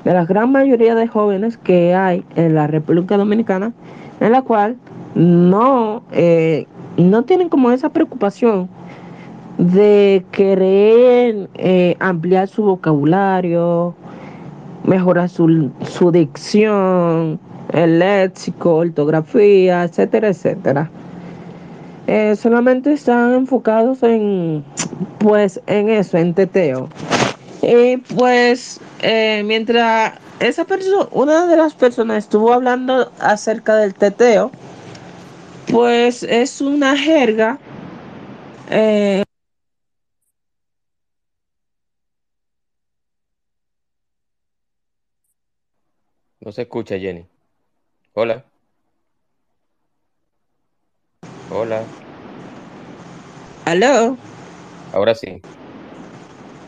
de 0.04 0.12
la 0.12 0.24
gran 0.24 0.52
mayoría 0.52 0.94
de 0.94 1.06
jóvenes 1.06 1.56
que 1.56 1.94
hay 1.94 2.24
en 2.34 2.54
la 2.54 2.66
República 2.66 3.16
Dominicana, 3.16 3.72
en 4.20 4.32
la 4.32 4.42
cual 4.42 4.76
no, 5.14 6.02
eh, 6.12 6.66
no 6.96 7.22
tienen 7.24 7.48
como 7.48 7.70
esa 7.70 7.88
preocupación 7.88 8.68
de 9.58 10.24
querer 10.32 11.48
eh, 11.54 11.96
ampliar 11.98 12.48
su 12.48 12.62
vocabulario, 12.62 13.94
mejorar 14.84 15.28
su, 15.28 15.70
su 15.82 16.12
dicción, 16.12 17.40
el 17.72 17.98
léxico, 17.98 18.76
ortografía, 18.76 19.84
etcétera, 19.84 20.28
etcétera. 20.28 20.90
Eh, 22.06 22.36
solamente 22.36 22.92
están 22.92 23.34
enfocados 23.34 24.02
en, 24.02 24.64
pues, 25.18 25.60
en 25.66 25.88
eso, 25.90 26.18
en 26.18 26.34
teteo. 26.34 26.88
Y 27.62 27.96
pues, 27.98 28.80
eh, 29.00 29.42
mientras 29.44 30.14
esa 30.40 30.64
persona, 30.64 31.08
una 31.12 31.46
de 31.46 31.56
las 31.56 31.74
personas 31.74 32.18
estuvo 32.18 32.52
hablando 32.52 33.12
acerca 33.18 33.76
del 33.76 33.94
teteo, 33.94 34.52
pues 35.70 36.22
es 36.22 36.60
una 36.60 36.96
jerga. 36.96 37.58
eh, 38.70 39.22
No 46.40 46.50
se 46.50 46.62
escucha, 46.62 46.98
Jenny. 46.98 47.26
Hola. 48.14 48.44
Hola. 51.50 51.82
¿Aló? 53.64 54.16
Ahora 54.92 55.14
sí. 55.14 55.40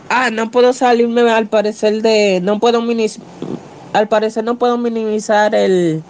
Ah, 0.09 0.31
no 0.31 0.51
puedo 0.51 0.73
salirme 0.73 1.31
al 1.31 1.49
parecer 1.49 2.01
de, 2.03 2.41
no 2.43 2.59
puedo 2.61 2.81
minimizar, 2.81 3.25
al 3.93 4.09
parecer 4.09 4.45
no 4.45 4.57
puedo 4.57 4.79
minimizar 4.79 5.55
el, 5.55 6.03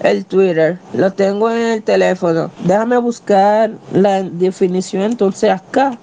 el 0.00 0.24
Twitter, 0.26 0.78
lo 0.92 1.12
tengo 1.12 1.50
en 1.50 1.58
el 1.58 1.82
teléfono. 1.82 2.50
Déjame 2.64 2.98
buscar 2.98 3.70
la 3.92 4.22
definición 4.22 5.02
entonces 5.02 5.50
acá. 5.50 5.98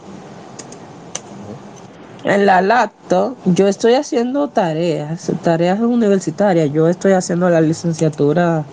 En 2.23 2.47
la 2.47 2.61
laptop, 2.61 3.35
yo 3.45 3.67
estoy 3.67 3.93
haciendo 3.93 4.47
tareas, 4.47 5.31
tareas 5.43 5.79
universitarias. 5.79 6.73
Yo 6.73 6.89
estoy 6.89 7.11
haciendo 7.11 7.51
la 7.51 7.61
licenciatura 7.61 8.65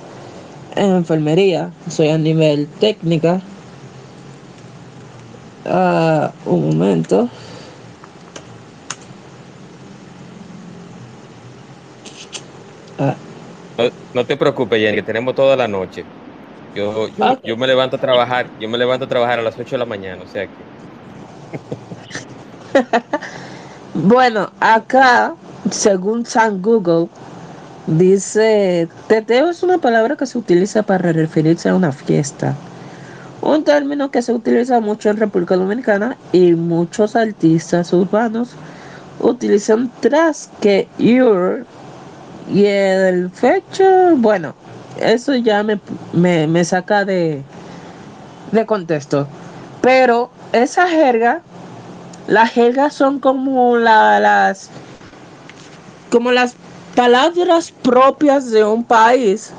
en 0.77 0.97
enfermería, 0.97 1.70
soy 1.89 2.09
a 2.09 2.19
nivel 2.19 2.66
técnica. 2.81 3.40
Ah, 5.65 6.32
un 6.44 6.69
momento. 6.69 7.28
No, 13.78 13.90
no 14.15 14.27
te 14.27 14.36
preocupes, 14.36 14.78
Jenny, 14.81 14.97
que 14.97 15.03
tenemos 15.03 15.35
toda 15.35 15.57
la 15.57 15.66
noche. 15.66 16.05
Yo, 16.74 17.09
yo, 17.09 17.39
yo 17.43 17.57
me 17.57 17.66
levanto 17.66 17.97
a 17.97 17.99
trabajar, 17.99 18.51
yo 18.59 18.69
me 18.69 18.78
levanto 18.78 19.05
a 19.05 19.09
trabajar 19.09 19.39
a 19.39 19.43
las 19.43 19.59
8 19.59 19.77
de 19.77 19.78
la 19.78 19.86
mañana, 19.86 20.23
o 20.23 20.27
sea 20.27 20.47
que 20.47 20.53
Bueno, 23.94 24.51
acá, 24.61 25.35
según 25.70 26.24
San 26.24 26.62
Google, 26.62 27.09
dice, 27.87 28.89
teteo 29.09 29.51
es 29.51 29.63
una 29.63 29.79
palabra 29.79 30.17
que 30.17 30.27
se 30.27 30.39
utiliza 30.39 30.83
para 30.83 31.13
referirse 31.13 31.69
a 31.69 31.75
una 31.75 31.93
fiesta. 31.93 32.55
Un 33.41 33.65
término 33.65 34.11
que 34.11 34.23
se 34.23 34.33
utiliza 34.33 34.81
mucho 34.81 35.11
en 35.11 35.17
República 35.17 35.57
Dominicana 35.57 36.17
y 36.33 36.53
muchos 36.55 37.17
artistas 37.17 37.93
urbanos 37.93 38.51
utilizan 39.21 39.91
tras 40.01 40.51
que 40.61 40.89
your 40.99 41.67
y 42.49 42.67
el 42.67 43.31
fecha, 43.31 44.13
bueno, 44.17 44.55
eso 45.01 45.35
ya 45.37 45.63
me, 45.63 45.81
me, 46.13 46.47
me 46.47 46.65
saca 46.65 47.05
de, 47.05 47.43
de 48.53 48.67
contexto. 48.67 49.29
Pero 49.81 50.31
esa 50.53 50.89
jerga 50.89 51.43
las 52.29 52.51
jergas 52.53 52.95
son 52.95 53.19
como 53.21 53.77
la- 53.79 54.21
las 54.21 54.71
como 56.11 56.31
las 56.33 56.55
palabras 56.94 57.73
propias 57.82 58.51
de 58.51 58.64
un 58.64 58.85
país 58.85 59.52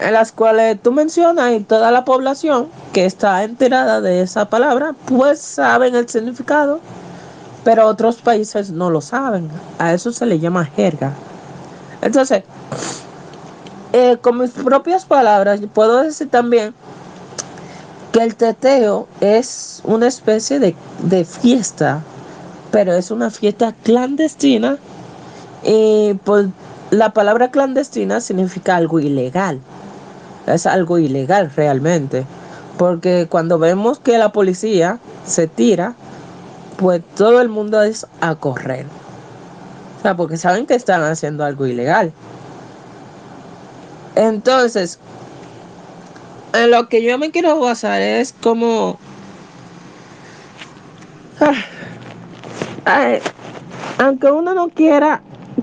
en 0.00 0.12
las 0.12 0.32
cuales 0.32 0.78
tú 0.82 0.92
mencionas 0.92 1.52
y 1.52 1.60
toda 1.60 1.90
la 1.90 2.04
población 2.04 2.68
que 2.92 3.06
está 3.06 3.44
enterada 3.44 4.00
de 4.00 4.22
esa 4.22 4.48
palabra 4.48 4.94
pues 5.06 5.40
saben 5.40 5.94
el 5.94 6.08
significado 6.08 6.80
pero 7.64 7.86
otros 7.86 8.16
países 8.16 8.70
no 8.70 8.90
lo 8.90 9.00
saben. 9.00 9.48
A 9.80 9.92
eso 9.92 10.12
se 10.12 10.24
le 10.24 10.38
llama 10.38 10.64
jerga. 10.64 11.12
Entonces 12.02 12.44
eh, 13.92 14.16
con 14.20 14.38
mis 14.38 14.50
propias 14.50 15.04
palabras 15.04 15.60
puedo 15.72 16.02
decir 16.02 16.28
también 16.28 16.74
que 18.12 18.20
el 18.20 18.36
teteo 18.36 19.08
es 19.20 19.80
una 19.84 20.06
especie 20.06 20.58
de, 20.58 20.76
de 21.02 21.24
fiesta, 21.24 22.02
pero 22.70 22.92
es 22.92 23.10
una 23.10 23.30
fiesta 23.30 23.74
clandestina 23.82 24.78
y 25.66 26.14
pues 26.24 26.46
la 26.90 27.12
palabra 27.12 27.50
clandestina 27.50 28.20
significa 28.20 28.76
algo 28.76 29.00
ilegal. 29.00 29.60
Es 30.46 30.66
algo 30.66 30.98
ilegal 30.98 31.50
realmente, 31.54 32.24
porque 32.78 33.26
cuando 33.28 33.58
vemos 33.58 33.98
que 33.98 34.16
la 34.16 34.30
policía 34.30 35.00
se 35.24 35.48
tira, 35.48 35.94
pues 36.76 37.02
todo 37.16 37.40
el 37.40 37.48
mundo 37.48 37.82
es 37.82 38.06
a 38.20 38.36
correr. 38.36 38.86
O 39.98 40.02
sea, 40.02 40.16
porque 40.16 40.36
saben 40.36 40.66
que 40.66 40.74
están 40.74 41.02
haciendo 41.02 41.44
algo 41.44 41.66
ilegal. 41.66 42.12
Entonces, 44.14 45.00
en 46.52 46.70
lo 46.70 46.88
que 46.88 47.02
yo 47.02 47.18
me 47.18 47.32
quiero 47.32 47.58
basar 47.58 48.00
es 48.00 48.32
como 48.40 48.98
Ah, 52.86 53.18
aunque 53.98 54.30
uno 54.30 54.54
no 54.54 54.68
quiera 54.68 55.20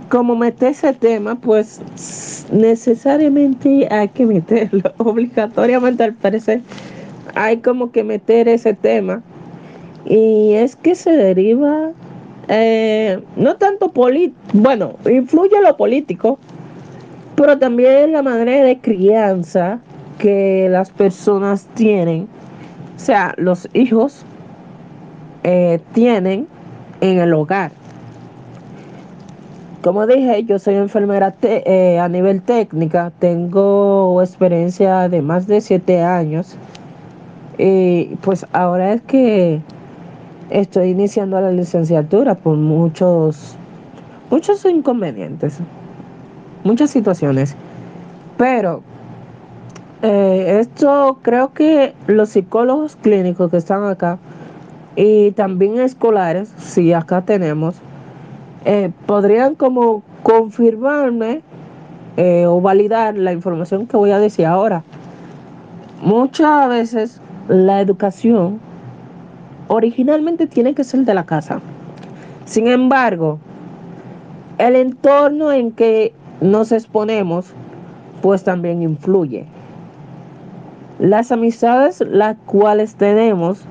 como 0.09 0.35
meter 0.35 0.71
ese 0.71 0.93
tema, 0.93 1.35
pues 1.35 1.81
necesariamente 2.51 3.87
hay 3.91 4.09
que 4.09 4.25
meterlo, 4.25 4.93
obligatoriamente 4.97 6.03
al 6.03 6.13
parecer 6.13 6.61
hay 7.35 7.57
como 7.57 7.91
que 7.91 8.03
meter 8.03 8.47
ese 8.47 8.73
tema. 8.73 9.21
Y 10.05 10.53
es 10.53 10.75
que 10.75 10.95
se 10.95 11.11
deriva, 11.11 11.91
eh, 12.49 13.21
no 13.35 13.55
tanto 13.55 13.91
político, 13.91 14.37
bueno, 14.53 14.95
influye 15.09 15.61
lo 15.61 15.77
político, 15.77 16.37
pero 17.35 17.57
también 17.57 18.11
la 18.11 18.21
manera 18.21 18.65
de 18.65 18.79
crianza 18.79 19.79
que 20.19 20.67
las 20.69 20.91
personas 20.91 21.65
tienen, 21.73 22.27
o 22.95 22.99
sea, 22.99 23.33
los 23.37 23.67
hijos 23.73 24.25
eh, 25.43 25.79
tienen 25.93 26.47
en 27.01 27.19
el 27.19 27.33
hogar. 27.33 27.71
Como 29.83 30.07
dije, 30.07 30.45
yo 30.45 30.59
soy 30.59 30.75
enfermera 30.75 31.35
eh, 31.41 31.99
a 31.99 32.07
nivel 32.07 32.41
técnica, 32.41 33.11
tengo 33.19 34.21
experiencia 34.21 35.09
de 35.09 35.21
más 35.21 35.45
de 35.45 35.59
siete 35.59 36.01
años. 36.01 36.55
Y 37.57 38.15
pues 38.21 38.45
ahora 38.53 38.93
es 38.93 39.01
que 39.01 39.59
estoy 40.49 40.91
iniciando 40.91 41.41
la 41.41 41.51
licenciatura 41.51 42.33
por 42.33 42.55
muchos, 42.55 43.57
muchos 44.31 44.63
inconvenientes, 44.63 45.59
muchas 46.63 46.89
situaciones, 46.89 47.53
pero 48.37 48.83
eh, 50.01 50.59
esto 50.61 51.19
creo 51.23 51.51
que 51.51 51.93
los 52.07 52.29
psicólogos 52.29 52.95
clínicos 52.95 53.51
que 53.51 53.57
están 53.57 53.83
acá 53.83 54.17
y 54.95 55.31
también 55.31 55.77
escolares, 55.79 56.53
si 56.57 56.93
acá 56.93 57.23
tenemos, 57.23 57.75
eh, 58.65 58.91
podrían 59.05 59.55
como 59.55 60.03
confirmarme 60.23 61.41
eh, 62.17 62.45
o 62.45 62.61
validar 62.61 63.17
la 63.17 63.33
información 63.33 63.87
que 63.87 63.97
voy 63.97 64.11
a 64.11 64.19
decir 64.19 64.45
ahora. 64.45 64.83
Muchas 66.01 66.69
veces 66.69 67.21
la 67.47 67.81
educación 67.81 68.59
originalmente 69.67 70.47
tiene 70.47 70.73
que 70.73 70.83
ser 70.83 71.01
de 71.05 71.13
la 71.13 71.25
casa. 71.25 71.59
Sin 72.45 72.67
embargo, 72.67 73.39
el 74.57 74.75
entorno 74.75 75.51
en 75.51 75.71
que 75.71 76.13
nos 76.41 76.71
exponemos, 76.71 77.53
pues 78.21 78.43
también 78.43 78.81
influye. 78.81 79.45
Las 80.99 81.31
amistades 81.31 82.01
las 82.01 82.37
cuales 82.45 82.95
tenemos 82.95 83.61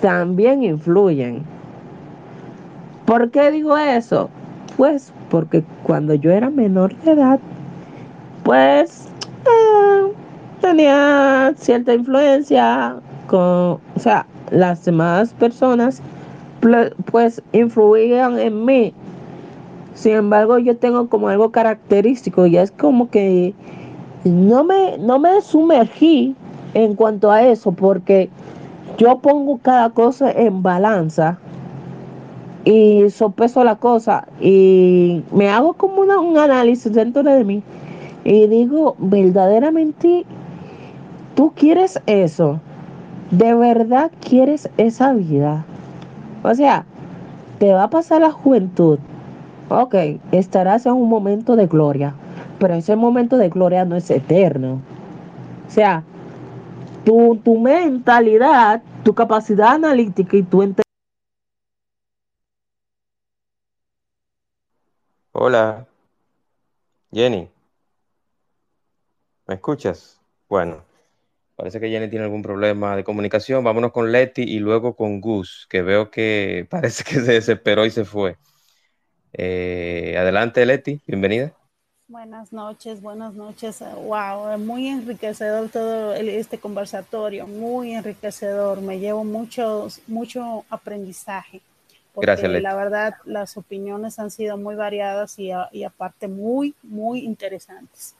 también 0.00 0.62
influyen. 0.62 1.53
¿Por 3.04 3.30
qué 3.30 3.50
digo 3.50 3.76
eso? 3.76 4.30
Pues 4.76 5.12
porque 5.30 5.62
cuando 5.82 6.14
yo 6.14 6.30
era 6.30 6.48
menor 6.50 6.96
de 7.00 7.12
edad, 7.12 7.38
pues 8.44 9.08
ah, 9.46 10.06
tenía 10.60 11.52
cierta 11.56 11.92
influencia 11.92 12.96
con, 13.26 13.40
o 13.40 13.98
sea, 13.98 14.26
las 14.50 14.84
demás 14.84 15.34
personas 15.34 16.00
pues 17.10 17.42
influían 17.52 18.38
en 18.38 18.64
mí. 18.64 18.94
Sin 19.94 20.12
embargo, 20.12 20.58
yo 20.58 20.76
tengo 20.76 21.08
como 21.08 21.28
algo 21.28 21.52
característico 21.52 22.46
y 22.46 22.56
es 22.56 22.70
como 22.70 23.10
que 23.10 23.54
no 24.24 24.64
me, 24.64 24.96
no 24.98 25.18
me 25.18 25.40
sumergí 25.42 26.34
en 26.72 26.94
cuanto 26.94 27.30
a 27.30 27.42
eso 27.42 27.70
porque 27.72 28.30
yo 28.96 29.18
pongo 29.18 29.58
cada 29.58 29.90
cosa 29.90 30.30
en 30.32 30.62
balanza 30.62 31.38
y 32.64 33.10
sopeso 33.10 33.62
la 33.64 33.76
cosa 33.76 34.26
y 34.40 35.22
me 35.32 35.48
hago 35.50 35.74
como 35.74 36.00
una- 36.00 36.20
un 36.20 36.38
análisis 36.38 36.92
dentro 36.92 37.22
de 37.22 37.44
mí 37.44 37.62
Y 38.26 38.46
digo, 38.46 38.96
verdaderamente, 38.98 40.24
¿tú 41.34 41.52
quieres 41.54 42.00
eso? 42.06 42.58
¿De 43.30 43.52
verdad 43.54 44.10
quieres 44.26 44.70
esa 44.78 45.12
vida? 45.12 45.66
O 46.42 46.54
sea, 46.54 46.86
te 47.58 47.72
va 47.72 47.84
a 47.84 47.90
pasar 47.90 48.22
la 48.22 48.30
juventud. 48.32 48.98
Ok, 49.68 49.94
estarás 50.32 50.86
en 50.86 50.92
un 50.92 51.08
momento 51.08 51.54
de 51.56 51.66
gloria, 51.66 52.14
pero 52.58 52.74
ese 52.74 52.96
momento 52.96 53.36
de 53.36 53.50
gloria 53.50 53.84
no 53.84 53.96
es 53.96 54.10
eterno. 54.10 54.80
O 55.68 55.70
sea, 55.70 56.02
tu, 57.04 57.36
tu 57.44 57.58
mentalidad, 57.58 58.82
tu 59.02 59.14
capacidad 59.14 59.74
analítica 59.74 60.36
y 60.36 60.42
tu 60.42 60.62
Hola, 65.36 65.86
Jenny, 67.10 67.48
¿me 69.46 69.54
escuchas? 69.54 70.20
Bueno, 70.48 70.84
parece 71.56 71.80
que 71.80 71.90
Jenny 71.90 72.08
tiene 72.10 72.24
algún 72.26 72.42
problema 72.42 72.96
de 72.96 73.04
comunicación. 73.04 73.64
Vámonos 73.64 73.92
con 73.92 74.12
Leti 74.12 74.42
y 74.42 74.58
luego 74.60 74.96
con 74.96 75.20
Gus, 75.20 75.66
que 75.70 75.82
veo 75.82 76.10
que 76.10 76.66
parece 76.70 77.04
que 77.04 77.20
se 77.20 77.32
desesperó 77.34 77.86
y 77.86 77.90
se 77.90 78.04
fue. 78.04 78.38
Eh, 79.32 80.16
adelante, 80.18 80.66
Leti, 80.66 81.00
bienvenida. 81.06 81.54
Buenas 82.08 82.52
noches, 82.52 83.00
buenas 83.00 83.34
noches. 83.34 83.80
Wow, 83.80 84.58
muy 84.58 84.88
enriquecedor 84.88 85.70
todo 85.70 86.14
este 86.14 86.58
conversatorio, 86.58 87.46
muy 87.46 87.94
enriquecedor. 87.94 88.80
Me 88.82 88.98
llevo 88.98 89.24
mucho, 89.24 89.88
mucho 90.06 90.64
aprendizaje, 90.70 91.62
porque 92.14 92.42
Gracias, 92.42 92.50
Leti. 92.50 92.62
la 92.62 92.74
verdad 92.76 93.14
las 93.24 93.56
opiniones 93.56 94.18
han 94.18 94.30
sido 94.30 94.56
muy 94.56 94.74
variadas 94.76 95.38
y, 95.38 95.50
a- 95.52 95.68
y 95.72 95.84
aparte 95.84 96.28
muy, 96.28 96.74
muy 96.82 97.20
interesantes. 97.20 98.14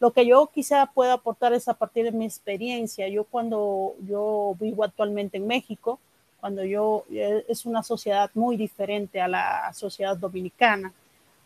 Lo 0.00 0.12
que 0.12 0.26
yo 0.26 0.50
quizá 0.52 0.86
pueda 0.86 1.14
aportar 1.14 1.52
es 1.52 1.68
a 1.68 1.74
partir 1.74 2.04
de 2.04 2.12
mi 2.12 2.24
experiencia. 2.24 3.08
Yo 3.08 3.24
cuando 3.24 3.94
yo 4.06 4.56
vivo 4.60 4.84
actualmente 4.84 5.36
en 5.38 5.46
México, 5.46 6.00
cuando 6.40 6.64
yo 6.64 7.04
eh, 7.10 7.44
es 7.48 7.66
una 7.66 7.82
sociedad 7.84 8.30
muy 8.34 8.56
diferente 8.56 9.20
a 9.20 9.28
la 9.28 9.72
sociedad 9.74 10.16
dominicana 10.16 10.92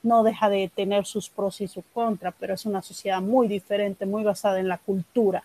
no 0.02 0.22
deja 0.22 0.48
de 0.48 0.70
tener 0.74 1.04
sus 1.06 1.28
pros 1.28 1.60
y 1.60 1.68
sus 1.68 1.84
contras, 1.92 2.34
pero 2.38 2.54
es 2.54 2.64
una 2.66 2.82
sociedad 2.82 3.20
muy 3.20 3.48
diferente, 3.48 4.06
muy 4.06 4.22
basada 4.24 4.60
en 4.60 4.68
la 4.68 4.78
cultura. 4.78 5.44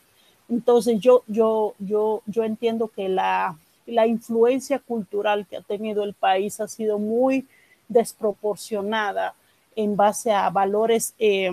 Entonces 0.49 0.99
yo, 0.99 1.23
yo, 1.27 1.73
yo, 1.79 2.21
yo 2.27 2.43
entiendo 2.43 2.87
que 2.89 3.09
la, 3.09 3.57
la 3.85 4.07
influencia 4.07 4.79
cultural 4.79 5.45
que 5.47 5.57
ha 5.57 5.61
tenido 5.61 6.03
el 6.03 6.13
país 6.13 6.59
ha 6.59 6.67
sido 6.67 6.99
muy 6.99 7.47
desproporcionada 7.87 9.33
en 9.75 9.95
base 9.95 10.31
a 10.31 10.49
valores 10.49 11.13
eh, 11.19 11.51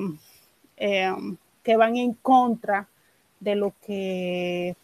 eh, 0.76 1.14
que 1.62 1.76
van 1.76 1.96
en 1.96 2.12
contra 2.14 2.88
de 3.40 3.54
lo 3.54 3.72
que, 3.86 4.76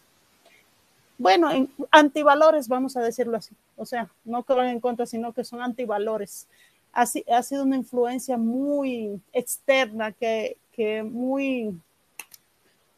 bueno, 1.17 1.51
en, 1.51 1.69
antivalores, 1.91 2.67
vamos 2.67 2.95
a 2.97 3.01
decirlo 3.01 3.37
así. 3.37 3.53
O 3.77 3.85
sea, 3.85 4.09
no 4.23 4.43
que 4.43 4.53
van 4.53 4.67
en 4.67 4.79
contra, 4.79 5.05
sino 5.05 5.33
que 5.33 5.43
son 5.43 5.61
antivalores 5.61 6.47
ha, 6.95 7.01
ha, 7.01 7.43
sido 7.43 7.63
una 7.63 7.75
influencia 7.75 8.37
muy 8.37 9.21
externa, 9.33 10.13
que, 10.13 10.57
que 10.71 11.03
muy, 11.03 11.77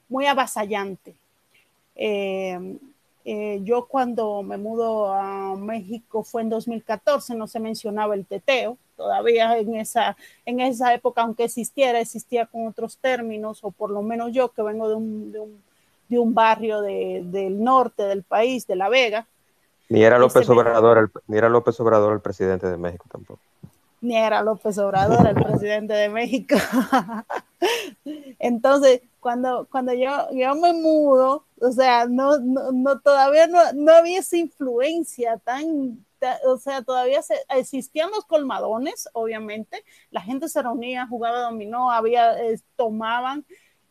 muy 0.08 0.28
avasallante. 0.28 1.16
Eh, 1.96 2.78
eh, 3.30 3.60
yo 3.64 3.88
cuando 3.88 4.42
me 4.42 4.56
mudo 4.56 5.12
a 5.14 5.54
México 5.58 6.24
fue 6.24 6.44
en 6.44 6.50
2014, 6.50 7.36
no 7.36 7.46
se 7.46 7.60
mencionaba 7.60 8.16
el 8.16 8.26
teteo, 8.26 8.78
todavía 8.96 9.58
en 9.58 9.76
esa, 9.76 10.16
en 10.46 10.62
esa 10.62 10.94
época, 10.94 11.24
aunque 11.24 11.44
existiera, 11.44 12.00
existía 12.00 12.46
con 12.46 12.68
otros 12.68 12.98
términos, 13.00 13.60
o 13.64 13.72
por 13.72 13.90
lo 13.90 14.02
menos 14.02 14.32
yo 14.32 14.54
que 14.54 14.62
vengo 14.62 14.88
de 14.88 14.96
un, 14.96 15.34
de 15.34 15.40
un, 15.42 15.62
de 16.08 16.20
un 16.20 16.34
barrio 16.34 16.80
de, 16.80 17.22
del 17.26 17.62
norte 17.62 18.04
del 18.04 18.24
país, 18.24 18.66
de 18.66 18.78
La 18.78 18.88
Vega. 18.88 19.28
Ni 19.90 20.06
era 20.06 20.18
López 20.18 20.44
este, 20.44 20.54
Obrador, 20.54 20.98
el, 20.98 21.10
ni 21.28 21.38
era 21.38 21.50
López 21.50 21.78
Obrador 21.82 22.14
el 22.14 22.22
presidente 22.22 22.68
de 22.68 22.78
México 22.78 23.08
tampoco 23.12 23.42
ni 24.02 24.16
era 24.16 24.42
López 24.42 24.78
Obrador 24.78 25.28
el 25.28 25.36
presidente 25.36 25.94
de 25.94 26.10
México. 26.10 26.56
Entonces, 28.40 29.02
cuando, 29.28 29.68
cuando 29.70 29.94
yo, 29.94 30.10
yo 30.32 30.56
me 30.56 30.72
mudo, 30.72 31.44
o 31.60 31.72
sea, 31.74 32.06
no, 32.06 32.40
no, 32.40 32.72
no 32.72 33.02
todavía 33.02 33.46
no, 33.46 33.60
no, 33.74 33.92
había 33.92 34.20
esa 34.20 34.38
influencia 34.38 35.38
tan, 35.40 36.06
tan, 36.18 36.38
o 36.46 36.58
sea, 36.58 36.82
todavía 36.82 37.22
se, 37.22 37.36
existían 37.50 38.10
los 38.12 38.24
colmadones, 38.24 39.10
obviamente, 39.12 39.84
la 40.12 40.22
gente 40.22 40.48
se 40.48 40.62
reunía, 40.62 41.08
jugaba 41.08 41.42
dominó, 41.42 41.92
había, 41.92 42.42
eh, 42.42 42.58
tomaban, 42.78 43.44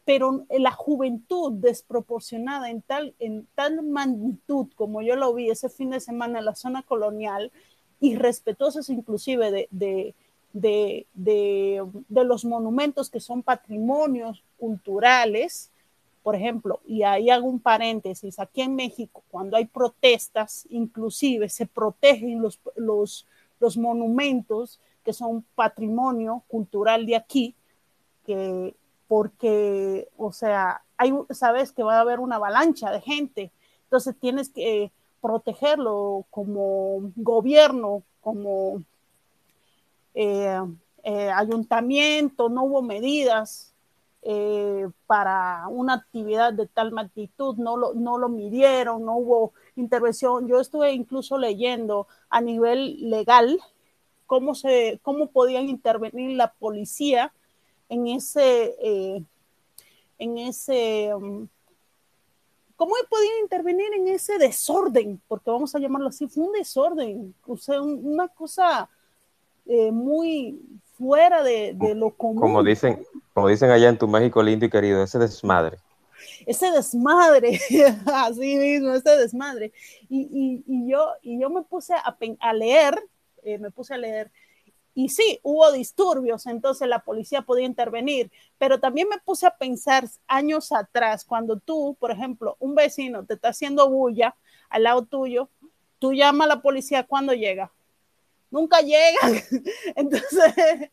pero 0.06 0.46
la 0.48 0.70
juventud 0.72 1.52
desproporcionada 1.52 2.70
en 2.70 2.80
tal, 2.80 3.14
en 3.18 3.46
tal 3.54 3.82
magnitud 3.82 4.68
como 4.74 5.02
yo 5.02 5.16
lo 5.16 5.34
vi 5.34 5.50
ese 5.50 5.68
fin 5.68 5.90
de 5.90 6.00
semana 6.00 6.38
en 6.38 6.46
la 6.46 6.54
zona 6.54 6.82
colonial, 6.82 7.52
irrespetuosos 8.00 8.88
inclusive 8.88 9.50
de, 9.50 9.68
de, 9.70 10.14
de, 10.54 11.06
de, 11.12 11.84
de 12.08 12.24
los 12.24 12.46
monumentos 12.46 13.10
que 13.10 13.20
son 13.20 13.42
patrimonios 13.42 14.42
culturales, 14.58 15.70
por 16.22 16.34
ejemplo, 16.34 16.80
y 16.86 17.02
ahí 17.02 17.30
hago 17.30 17.46
un 17.46 17.60
paréntesis, 17.60 18.38
aquí 18.38 18.62
en 18.62 18.74
México, 18.74 19.22
cuando 19.30 19.56
hay 19.56 19.66
protestas, 19.66 20.66
inclusive 20.70 21.48
se 21.48 21.66
protegen 21.66 22.42
los, 22.42 22.58
los, 22.74 23.26
los 23.60 23.76
monumentos 23.76 24.80
que 25.04 25.12
son 25.12 25.44
patrimonio 25.54 26.42
cultural 26.48 27.06
de 27.06 27.16
aquí, 27.16 27.54
que 28.24 28.74
porque, 29.06 30.08
o 30.16 30.32
sea, 30.32 30.82
hay, 30.96 31.12
sabes 31.30 31.70
que 31.70 31.84
va 31.84 31.98
a 31.98 32.00
haber 32.00 32.18
una 32.18 32.36
avalancha 32.36 32.90
de 32.90 33.00
gente, 33.00 33.52
entonces 33.84 34.16
tienes 34.18 34.48
que 34.48 34.90
protegerlo 35.20 36.24
como 36.30 37.12
gobierno, 37.14 38.02
como 38.20 38.82
eh, 40.14 40.60
eh, 41.04 41.30
ayuntamiento, 41.30 42.48
no 42.48 42.64
hubo 42.64 42.82
medidas 42.82 43.72
eh, 44.28 44.89
para 45.07 45.69
una 45.69 45.94
actividad 45.94 46.53
de 46.53 46.66
tal 46.66 46.90
magnitud, 46.90 47.55
no 47.59 47.77
lo, 47.77 47.94
no 47.94 48.19
lo 48.19 48.28
midieron, 48.28 49.05
no 49.05 49.19
hubo 49.19 49.53
intervención. 49.77 50.48
Yo 50.48 50.59
estuve 50.59 50.90
incluso 50.93 51.39
leyendo 51.39 52.09
a 52.28 52.40
nivel 52.40 53.09
legal 53.09 53.61
cómo, 54.27 54.57
se, 54.57 54.98
cómo 55.05 55.28
podían 55.28 55.69
intervenir 55.69 56.36
la 56.36 56.53
policía 56.55 57.32
en 57.89 58.09
ese, 58.09 58.74
eh, 58.82 59.23
en 60.19 60.39
ese, 60.39 61.15
um, 61.15 61.47
¿cómo 62.74 62.97
podían 63.09 63.39
intervenir 63.43 63.94
en 63.94 64.09
ese 64.09 64.39
desorden? 64.39 65.23
Porque 65.28 65.53
vamos 65.53 65.73
a 65.77 65.78
llamarlo 65.78 66.09
así, 66.09 66.27
fue 66.27 66.43
un 66.43 66.53
desorden, 66.53 67.32
o 67.47 67.57
sea, 67.57 67.81
una 67.81 68.27
cosa 68.27 68.90
eh, 69.66 69.93
muy 69.93 70.61
fuera 70.98 71.44
de, 71.44 71.74
de, 71.77 71.94
lo 71.94 72.11
común. 72.11 72.40
Como 72.40 72.65
dicen, 72.65 73.07
como 73.36 73.48
dicen 73.48 73.70
allá 73.70 73.90
en 73.90 73.98
tu 73.98 74.08
México 74.08 74.42
lindo 74.42 74.64
y 74.64 74.70
querido, 74.70 75.02
ese 75.02 75.18
desmadre. 75.18 75.76
Ese 76.46 76.70
desmadre, 76.70 77.60
así 78.06 78.56
mismo, 78.56 78.94
ese 78.94 79.10
desmadre. 79.10 79.74
Y, 80.08 80.22
y, 80.32 80.64
y, 80.66 80.90
yo, 80.90 81.10
y 81.20 81.38
yo 81.38 81.50
me 81.50 81.60
puse 81.60 81.92
a, 81.92 82.52
leer, 82.54 82.98
eh, 83.42 83.58
me 83.58 83.70
puse 83.70 83.92
a 83.92 83.98
leer, 83.98 84.32
y 84.94 85.10
sí, 85.10 85.38
hubo 85.42 85.70
disturbios, 85.70 86.46
entonces 86.46 86.88
la 86.88 87.00
policía 87.00 87.42
podía 87.42 87.66
intervenir, 87.66 88.30
pero 88.56 88.80
también 88.80 89.06
me 89.10 89.18
puse 89.18 89.46
a 89.46 89.54
pensar 89.54 90.08
años 90.26 90.72
atrás, 90.72 91.22
cuando 91.22 91.58
tú, 91.58 91.94
por 92.00 92.10
ejemplo, 92.12 92.56
un 92.58 92.74
vecino 92.74 93.26
te 93.26 93.34
está 93.34 93.50
haciendo 93.50 93.90
bulla 93.90 94.34
al 94.70 94.84
lado 94.84 95.02
tuyo, 95.04 95.50
tú 95.98 96.14
llamas 96.14 96.46
a 96.46 96.54
la 96.54 96.62
policía 96.62 97.04
cuando 97.04 97.34
llega. 97.34 97.70
Nunca 98.51 98.81
llegan. 98.81 99.43
Entonces, 99.97 100.90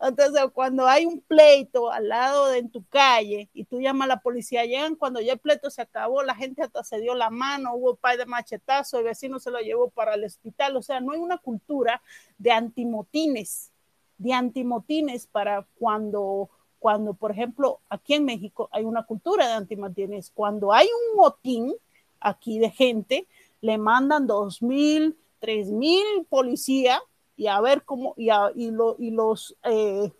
entonces, 0.00 0.42
cuando 0.52 0.86
hay 0.86 1.06
un 1.06 1.20
pleito 1.20 1.90
al 1.90 2.08
lado 2.08 2.48
de 2.48 2.58
en 2.58 2.70
tu 2.70 2.84
calle 2.86 3.48
y 3.54 3.64
tú 3.64 3.80
llamas 3.80 4.06
a 4.06 4.14
la 4.14 4.20
policía, 4.20 4.64
llegan 4.64 4.96
cuando 4.96 5.20
ya 5.20 5.34
el 5.34 5.38
pleito 5.38 5.70
se 5.70 5.82
acabó, 5.82 6.22
la 6.22 6.34
gente 6.34 6.62
hasta 6.62 6.82
se 6.82 7.00
dio 7.00 7.14
la 7.14 7.30
mano, 7.30 7.74
hubo 7.74 7.94
par 7.94 8.16
de 8.16 8.26
machetazos, 8.26 8.98
el 8.98 9.04
vecino 9.04 9.38
se 9.38 9.50
lo 9.50 9.58
llevó 9.60 9.88
para 9.88 10.14
el 10.14 10.24
hospital. 10.24 10.76
O 10.76 10.82
sea, 10.82 11.00
no 11.00 11.12
hay 11.12 11.20
una 11.20 11.38
cultura 11.38 12.02
de 12.38 12.50
antimotines, 12.50 13.70
de 14.18 14.32
antimotines 14.32 15.26
para 15.26 15.66
cuando, 15.78 16.50
cuando, 16.78 17.14
por 17.14 17.30
ejemplo, 17.30 17.80
aquí 17.88 18.14
en 18.14 18.24
México 18.24 18.68
hay 18.72 18.84
una 18.84 19.04
cultura 19.04 19.46
de 19.46 19.52
antimotines. 19.54 20.32
Cuando 20.34 20.72
hay 20.72 20.86
un 20.86 21.16
motín 21.16 21.74
aquí 22.20 22.58
de 22.58 22.70
gente, 22.70 23.26
le 23.60 23.78
mandan 23.78 24.26
dos 24.26 24.62
mil, 24.62 25.16
tres 25.46 25.70
mil 25.70 26.26
policías 26.28 27.00
y 27.36 27.46
a 27.46 27.60
ver 27.60 27.84
cómo, 27.84 28.14
y, 28.16 28.30
a, 28.30 28.50
y, 28.52 28.72
lo, 28.72 28.96
y 28.98 29.12
los, 29.12 29.54
eh, 29.62 30.10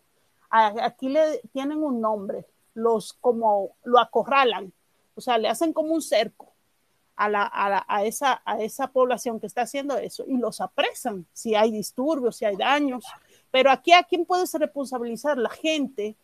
aquí 0.50 1.08
le 1.08 1.40
tienen 1.52 1.82
un 1.82 2.00
nombre, 2.00 2.44
los 2.74 3.12
como 3.12 3.70
lo 3.82 3.98
acorralan, 3.98 4.72
o 5.16 5.20
sea, 5.20 5.36
le 5.38 5.48
hacen 5.48 5.72
como 5.72 5.94
un 5.94 6.02
cerco 6.02 6.52
a, 7.16 7.28
la, 7.28 7.42
a, 7.42 7.68
la, 7.68 7.84
a, 7.88 8.04
esa, 8.04 8.40
a 8.44 8.62
esa 8.62 8.86
población 8.86 9.40
que 9.40 9.48
está 9.48 9.62
haciendo 9.62 9.96
eso 9.96 10.24
y 10.28 10.36
los 10.36 10.60
apresan 10.60 11.26
si 11.32 11.56
hay 11.56 11.72
disturbios, 11.72 12.36
si 12.36 12.44
hay 12.44 12.56
daños. 12.56 13.04
Pero 13.50 13.70
aquí, 13.70 13.92
¿a 13.92 14.04
quién 14.04 14.24
puedes 14.24 14.52
responsabilizar? 14.54 15.38
La 15.38 15.50
gente 15.50 16.14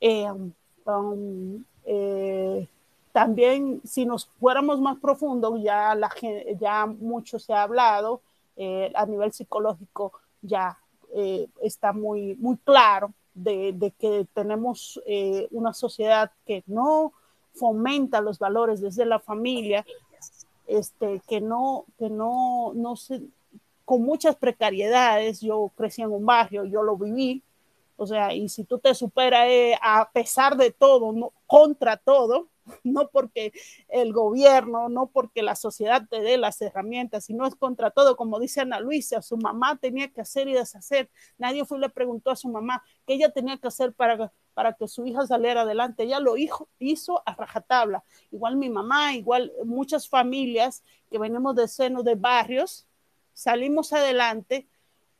Eh, 0.00 0.30
um, 0.86 1.64
eh, 1.84 2.68
también, 3.18 3.80
si 3.82 4.06
nos 4.06 4.26
fuéramos 4.38 4.80
más 4.80 4.96
profundos, 5.00 5.60
ya, 5.60 5.92
la, 5.96 6.08
ya 6.56 6.86
mucho 6.86 7.40
se 7.40 7.52
ha 7.52 7.64
hablado 7.64 8.20
eh, 8.56 8.92
a 8.94 9.06
nivel 9.06 9.32
psicológico, 9.32 10.12
ya 10.40 10.78
eh, 11.12 11.48
está 11.60 11.92
muy, 11.92 12.36
muy 12.36 12.58
claro 12.58 13.12
de, 13.34 13.72
de 13.72 13.90
que 13.90 14.24
tenemos 14.32 15.02
eh, 15.04 15.48
una 15.50 15.72
sociedad 15.72 16.30
que 16.46 16.62
no 16.68 17.12
fomenta 17.54 18.20
los 18.20 18.38
valores 18.38 18.80
desde 18.80 19.04
la 19.04 19.18
familia, 19.18 19.84
este, 20.68 21.20
que 21.26 21.40
no, 21.40 21.86
que 21.98 22.10
no, 22.10 22.70
no 22.76 22.94
se, 22.94 23.20
con 23.84 24.04
muchas 24.04 24.36
precariedades, 24.36 25.40
yo 25.40 25.72
crecí 25.76 26.02
en 26.02 26.12
un 26.12 26.24
barrio, 26.24 26.64
yo 26.66 26.84
lo 26.84 26.96
viví, 26.96 27.42
o 27.96 28.06
sea, 28.06 28.32
y 28.32 28.48
si 28.48 28.62
tú 28.62 28.78
te 28.78 28.94
superas 28.94 29.48
eh, 29.48 29.76
a 29.82 30.08
pesar 30.08 30.56
de 30.56 30.70
todo, 30.70 31.12
no, 31.12 31.32
contra 31.48 31.96
todo, 31.96 32.46
no 32.84 33.08
porque 33.08 33.52
el 33.88 34.12
gobierno, 34.12 34.88
no 34.88 35.08
porque 35.08 35.42
la 35.42 35.54
sociedad 35.54 36.02
te 36.08 36.20
dé 36.20 36.36
las 36.36 36.60
herramientas, 36.60 37.24
sino 37.24 37.46
es 37.46 37.54
contra 37.54 37.90
todo, 37.90 38.16
como 38.16 38.38
dice 38.38 38.60
Ana 38.60 38.80
Luisa, 38.80 39.22
su 39.22 39.36
mamá 39.36 39.78
tenía 39.78 40.08
que 40.08 40.20
hacer 40.20 40.48
y 40.48 40.54
deshacer. 40.54 41.10
Nadie 41.38 41.64
fue 41.64 41.78
le 41.78 41.88
preguntó 41.88 42.30
a 42.30 42.36
su 42.36 42.48
mamá 42.48 42.82
qué 43.06 43.14
ella 43.14 43.30
tenía 43.30 43.56
que 43.58 43.68
hacer 43.68 43.92
para, 43.92 44.32
para 44.54 44.72
que 44.74 44.88
su 44.88 45.06
hija 45.06 45.26
saliera 45.26 45.62
adelante. 45.62 46.04
Ella 46.04 46.20
lo 46.20 46.36
hizo, 46.36 46.68
hizo 46.78 47.22
a 47.26 47.34
rajatabla. 47.34 48.04
Igual 48.30 48.56
mi 48.56 48.68
mamá, 48.70 49.14
igual 49.14 49.52
muchas 49.64 50.08
familias 50.08 50.82
que 51.10 51.18
venimos 51.18 51.54
de 51.56 51.68
seno 51.68 52.02
de 52.02 52.14
barrios, 52.14 52.86
salimos 53.32 53.92
adelante 53.92 54.68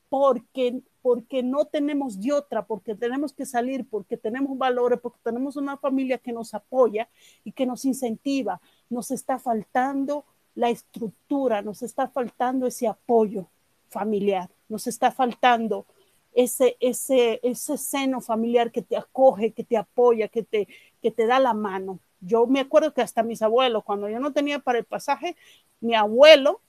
porque 0.08 0.80
porque 1.02 1.42
no 1.42 1.64
tenemos 1.66 2.20
de 2.20 2.32
otra, 2.32 2.66
porque 2.66 2.94
tenemos 2.94 3.32
que 3.32 3.46
salir, 3.46 3.88
porque 3.88 4.16
tenemos 4.16 4.56
valores, 4.58 5.00
porque 5.00 5.20
tenemos 5.22 5.56
una 5.56 5.76
familia 5.76 6.18
que 6.18 6.32
nos 6.32 6.54
apoya 6.54 7.08
y 7.44 7.52
que 7.52 7.66
nos 7.66 7.84
incentiva. 7.84 8.60
Nos 8.90 9.10
está 9.10 9.38
faltando 9.38 10.24
la 10.54 10.70
estructura, 10.70 11.62
nos 11.62 11.82
está 11.82 12.08
faltando 12.08 12.66
ese 12.66 12.88
apoyo 12.88 13.48
familiar, 13.88 14.50
nos 14.68 14.86
está 14.86 15.10
faltando 15.10 15.86
ese, 16.34 16.76
ese, 16.80 17.40
ese 17.42 17.78
seno 17.78 18.20
familiar 18.20 18.70
que 18.70 18.82
te 18.82 18.96
acoge, 18.96 19.52
que 19.52 19.64
te 19.64 19.76
apoya, 19.76 20.28
que 20.28 20.42
te, 20.42 20.68
que 21.00 21.10
te 21.10 21.26
da 21.26 21.38
la 21.38 21.54
mano. 21.54 22.00
Yo 22.20 22.46
me 22.46 22.60
acuerdo 22.60 22.92
que 22.92 23.02
hasta 23.02 23.22
mis 23.22 23.42
abuelos, 23.42 23.84
cuando 23.84 24.08
yo 24.08 24.20
no 24.20 24.32
tenía 24.32 24.58
para 24.58 24.78
el 24.78 24.84
pasaje, 24.84 25.36
mi 25.80 25.94
abuelo 25.94 26.60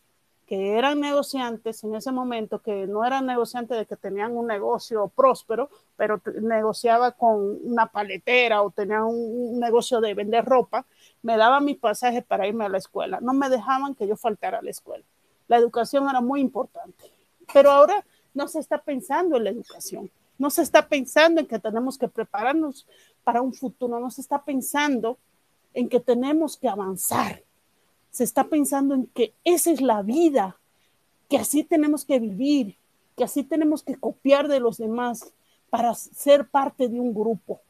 que 0.50 0.72
eran 0.80 1.00
negociantes 1.00 1.84
en 1.84 1.94
ese 1.94 2.12
momento, 2.12 2.60
que 2.60 2.88
no 2.88 3.06
eran 3.06 3.28
negociantes 3.28 3.78
de 3.78 3.86
que 3.86 3.96
tenían 3.96 4.36
un 4.36 4.48
negocio 4.48 5.08
próspero, 5.16 5.70
pero 5.96 6.20
negociaba 6.42 7.12
con 7.12 7.60
una 7.64 7.86
paletera 7.86 8.64
o 8.64 8.72
tenía 8.72 9.04
un, 9.04 9.60
negocio 9.60 10.02
de 10.02 10.16
vender 10.16 10.44
ropa, 10.44 10.88
me 11.22 11.38
daban 11.38 11.66
mis 11.66 11.78
pasajes 11.78 12.24
para 12.24 12.48
irme 12.48 12.66
a 12.66 12.70
la 12.70 12.80
escuela. 12.80 13.20
No 13.22 13.32
me 13.34 13.48
dejaban 13.48 13.94
que 13.94 14.08
yo 14.08 14.16
faltara 14.16 14.58
a 14.58 14.62
la 14.64 14.72
escuela. 14.72 15.06
La 15.48 15.58
educación 15.58 16.10
era 16.10 16.20
muy 16.20 16.42
importante. 16.42 17.12
Pero 17.54 17.70
ahora 17.70 18.04
no 18.34 18.48
se 18.48 18.58
está 18.58 18.82
pensando 18.82 19.38
en 19.38 19.44
la 19.44 19.52
educación. 19.52 20.10
No 20.40 20.50
se 20.50 20.64
está 20.64 20.88
pensando 20.88 21.42
en 21.42 21.46
que 21.46 21.60
tenemos 21.60 21.96
que 21.96 22.08
prepararnos 22.08 22.88
para 23.24 23.44
un 23.44 23.54
futuro. 23.54 24.00
No 24.00 24.10
se 24.10 24.22
está 24.22 24.44
pensando 24.44 25.20
en 25.76 25.88
que 25.88 26.00
tenemos 26.00 26.58
que 26.58 26.68
avanzar 26.68 27.44
se 28.12 28.24
está 28.24 28.46
pensando 28.46 28.96
en 28.96 29.08
que 29.08 29.34
esa 29.44 29.72
es 29.72 29.82
la 29.82 30.02
vida, 30.02 30.58
que 31.30 31.38
así 31.38 31.64
tenemos 31.64 32.06
que 32.06 32.20
vivir, 32.20 32.76
que 33.16 33.24
así 33.24 33.44
tenemos 33.44 33.84
que 33.84 33.96
copiar 33.96 34.48
de 34.48 34.60
los 34.60 34.78
demás 34.78 35.34
para 35.70 35.94
ser 35.94 36.48
parte 36.48 36.88
de 36.88 37.00
un 37.00 37.14
grupo, 37.14 37.62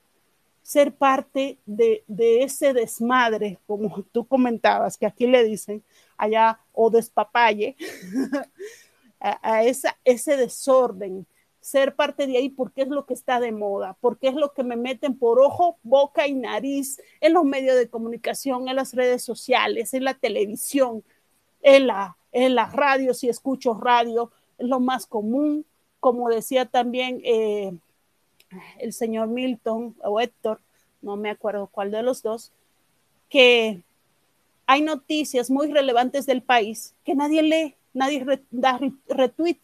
ser 0.61 0.93
parte 0.93 1.57
de, 1.65 2.03
ese 2.07 2.73
desmadre, 2.73 3.59
como 3.67 4.03
tú 4.11 4.25
comentabas, 4.25 4.97
que 4.97 5.05
aquí 5.05 5.27
le 5.27 5.43
dicen 5.43 5.83
allá, 6.17 6.59
o 6.73 6.89
despapalle, 6.89 7.75
a, 9.19 9.63
esa, 9.63 9.97
ese 10.05 10.37
desorden, 10.37 11.25
ser 11.69 11.95
parte 11.95 12.25
de 12.25 12.37
ahí 12.37 12.49
porque 12.49 12.81
es 12.81 12.87
lo 12.87 13.05
que 13.05 13.13
está 13.13 13.39
de 13.39 13.51
moda, 13.51 13.95
porque 14.01 14.27
es 14.27 14.33
lo 14.33 14.53
que 14.53 14.63
me 14.63 14.75
meten 14.75 15.15
por 15.15 15.39
ojo, 15.39 15.77
boca 15.83 16.27
y 16.27 16.33
nariz 16.33 16.99
en 17.21 17.33
los 17.33 17.45
medios 17.45 17.77
de 17.77 17.89
comunicación, 17.89 18.67
en 18.67 18.75
las 18.75 18.93
redes 18.95 19.23
sociales, 19.23 19.93
en 19.93 20.03
la 20.03 20.15
televisión, 20.15 21.03
en 21.61 21.87
la, 21.87 22.17
en 22.31 22.55
radio, 22.55 23.13
si 23.13 23.29
escucho 23.29 23.75
radio, 23.75 24.31
es 24.57 24.67
lo 24.67 24.79
más 24.79 25.05
común. 25.05 25.63
Como 25.99 26.29
decía 26.29 26.65
también 26.65 27.21
eh, 27.23 27.71
el 28.79 28.91
señor 28.91 29.27
Milton 29.27 29.95
o 30.03 30.19
Héctor, 30.19 30.61
no 31.03 31.17
me 31.17 31.29
acuerdo 31.29 31.67
cuál 31.67 31.91
de 31.91 32.01
los 32.01 32.23
dos, 32.23 32.51
que 33.29 33.81
hay 34.65 34.81
noticias 34.81 35.51
muy 35.51 35.71
relevantes 35.71 36.25
del 36.25 36.41
país 36.41 36.95
que 37.03 37.13
nadie 37.13 37.43
lee, 37.43 37.75
nadie 37.93 38.25
da 38.49 38.79
retweet 39.07 39.59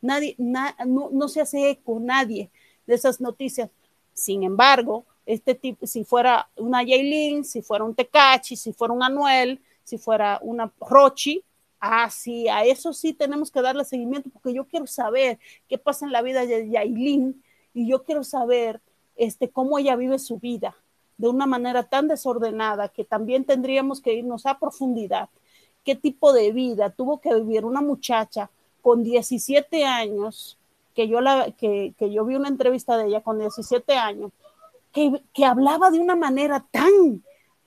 Nadie, 0.00 0.36
no, 0.38 1.28
se 1.28 1.40
hace 1.40 1.70
eco, 1.70 1.98
nadie 2.00 2.50
de 2.86 2.94
esas 2.94 3.20
noticias. 3.20 3.70
Sin 4.14 4.42
embargo, 4.42 5.04
este 5.26 5.54
tipo, 5.54 5.86
si 5.86 6.04
fuera 6.04 6.48
una 6.56 6.82
Yailin, 6.82 7.44
si 7.44 7.62
fuera 7.62 7.84
un 7.84 7.94
Tecachi, 7.94 8.56
si 8.56 8.72
fuera 8.72 8.94
un 8.94 9.02
Anuel, 9.02 9.60
si 9.84 9.98
fuera 9.98 10.38
una 10.42 10.72
Rochi, 10.80 11.42
ah, 11.80 12.08
sí, 12.10 12.48
a 12.48 12.64
eso 12.64 12.92
sí 12.92 13.12
tenemos 13.12 13.50
que 13.50 13.62
darle 13.62 13.84
seguimiento 13.84 14.30
porque 14.30 14.54
yo 14.54 14.64
quiero 14.66 14.86
saber 14.86 15.38
qué 15.68 15.78
pasa 15.78 16.06
en 16.06 16.12
la 16.12 16.22
vida 16.22 16.44
de 16.46 16.68
Yailin 16.68 17.42
y 17.74 17.88
yo 17.88 18.02
quiero 18.02 18.24
saber 18.24 18.80
este, 19.16 19.50
cómo 19.50 19.78
ella 19.78 19.96
vive 19.96 20.18
su 20.18 20.38
vida 20.38 20.76
de 21.16 21.28
una 21.28 21.46
manera 21.46 21.82
tan 21.82 22.08
desordenada 22.08 22.88
que 22.88 23.04
también 23.04 23.44
tendríamos 23.44 24.00
que 24.00 24.14
irnos 24.14 24.46
a 24.46 24.58
profundidad. 24.58 25.28
¿Qué 25.84 25.94
tipo 25.96 26.32
de 26.32 26.52
vida 26.52 26.90
tuvo 26.90 27.20
que 27.20 27.34
vivir 27.34 27.64
una 27.64 27.80
muchacha 27.80 28.50
con 28.88 29.02
17 29.02 29.84
años, 29.84 30.56
que 30.94 31.08
yo, 31.08 31.20
la, 31.20 31.50
que, 31.50 31.92
yo 32.00 32.24
vi 32.24 32.36
una 32.36 32.48
entrevista 32.48 32.96
de 32.96 33.08
ella 33.08 33.20
con 33.20 33.38
17 33.38 33.92
años, 33.92 34.32
que, 34.94 35.22
que 35.34 35.44
hablaba 35.44 35.90
de 35.90 35.98
una 35.98 36.16
manera 36.16 36.66
tan, 36.70 37.22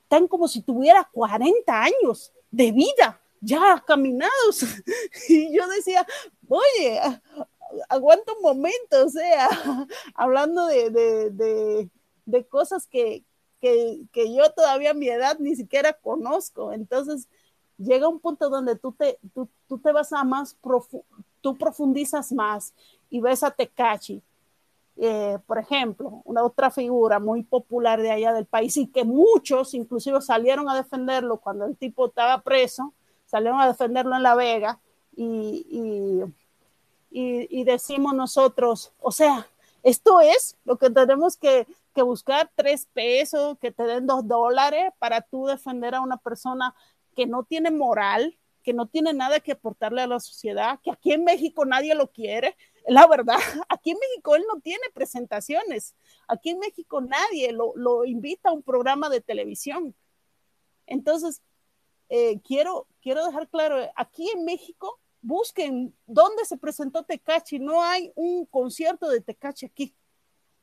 tan 0.07 0.27
como 0.27 0.48
si 0.48 0.64
tuviera 0.64 1.07
40 1.14 1.80
años 1.80 2.34
de 2.49 2.72
vida 2.72 3.22
ya 3.39 3.84
caminados. 3.85 4.65
Y 5.30 5.56
yo 5.56 5.68
decía, 5.68 6.07
oye, 6.49 6.99
aguanta 7.88 8.34
un 8.34 8.41
momento, 8.41 9.06
o 9.06 9.10
sea, 9.10 9.48
hablando 10.15 10.65
de, 10.65 10.89
de, 10.89 11.88
de, 12.26 12.45
cosas 12.48 12.88
que, 12.88 13.23
que, 13.60 14.02
que, 14.11 14.34
yo 14.34 14.52
todavía 14.53 14.89
a 14.89 14.95
mi 14.95 15.07
edad 15.07 15.38
ni 15.38 15.56
siquiera 15.56 15.93
conozco. 15.93 16.73
Entonces, 16.73 17.27
llega 17.83 18.07
un 18.07 18.19
punto 18.19 18.49
donde 18.49 18.75
tú 18.75 18.91
te, 18.91 19.19
tú, 19.33 19.47
tú 19.67 19.77
te 19.77 19.91
vas 19.91 20.11
a 20.13 20.23
más, 20.23 20.57
tú 21.41 21.57
profundizas 21.57 22.31
más 22.31 22.73
y 23.09 23.19
ves 23.19 23.43
a 23.43 23.51
Tecachi, 23.51 24.21
eh, 24.97 25.39
por 25.47 25.57
ejemplo, 25.57 26.21
una 26.25 26.43
otra 26.43 26.69
figura 26.69 27.19
muy 27.19 27.43
popular 27.43 28.01
de 28.01 28.11
allá 28.11 28.33
del 28.33 28.45
país 28.45 28.77
y 28.77 28.87
que 28.87 29.03
muchos 29.03 29.73
inclusive 29.73 30.21
salieron 30.21 30.69
a 30.69 30.75
defenderlo 30.75 31.37
cuando 31.37 31.65
el 31.65 31.75
tipo 31.75 32.07
estaba 32.07 32.41
preso, 32.41 32.93
salieron 33.25 33.59
a 33.59 33.67
defenderlo 33.67 34.15
en 34.15 34.23
La 34.23 34.35
Vega 34.35 34.79
y, 35.15 35.65
y, 35.69 37.19
y, 37.19 37.61
y 37.61 37.63
decimos 37.63 38.13
nosotros, 38.13 38.93
o 38.99 39.11
sea, 39.11 39.47
esto 39.83 40.21
es 40.21 40.57
lo 40.65 40.77
que 40.77 40.89
tenemos 40.89 41.37
que, 41.37 41.67
que, 41.95 42.03
buscar, 42.03 42.51
tres 42.55 42.87
pesos, 42.93 43.57
que 43.59 43.71
te 43.71 43.83
den 43.83 44.05
dos 44.05 44.27
dólares 44.27 44.93
para 44.99 45.21
tú 45.21 45.47
defender 45.47 45.95
a 45.95 46.01
una 46.01 46.17
persona 46.17 46.75
que 47.15 47.25
no 47.25 47.43
tiene 47.43 47.71
moral, 47.71 48.38
que 48.63 48.73
no 48.73 48.88
tiene 48.88 49.13
nada 49.13 49.39
que 49.39 49.53
aportarle 49.53 50.01
a 50.01 50.07
la 50.07 50.19
sociedad, 50.19 50.79
que 50.83 50.91
aquí 50.91 51.13
en 51.13 51.23
México 51.23 51.65
nadie 51.65 51.95
lo 51.95 52.11
quiere. 52.11 52.55
La 52.88 53.07
verdad, 53.07 53.38
aquí 53.69 53.91
en 53.91 53.97
México 53.99 54.35
él 54.35 54.43
no 54.51 54.59
tiene 54.61 54.83
presentaciones. 54.93 55.95
Aquí 56.27 56.51
en 56.51 56.59
México 56.59 57.01
nadie 57.01 57.51
lo, 57.51 57.73
lo 57.75 58.05
invita 58.05 58.49
a 58.49 58.53
un 58.53 58.63
programa 58.63 59.09
de 59.09 59.21
televisión. 59.21 59.95
Entonces, 60.85 61.41
eh, 62.09 62.41
quiero, 62.41 62.88
quiero 63.01 63.25
dejar 63.25 63.47
claro, 63.49 63.77
aquí 63.95 64.29
en 64.29 64.43
México, 64.43 64.99
busquen 65.21 65.95
dónde 66.05 66.45
se 66.45 66.57
presentó 66.57 67.03
Tecachi. 67.03 67.59
No 67.59 67.81
hay 67.81 68.11
un 68.15 68.45
concierto 68.45 69.09
de 69.09 69.21
Tecachi 69.21 69.65
aquí. 69.65 69.95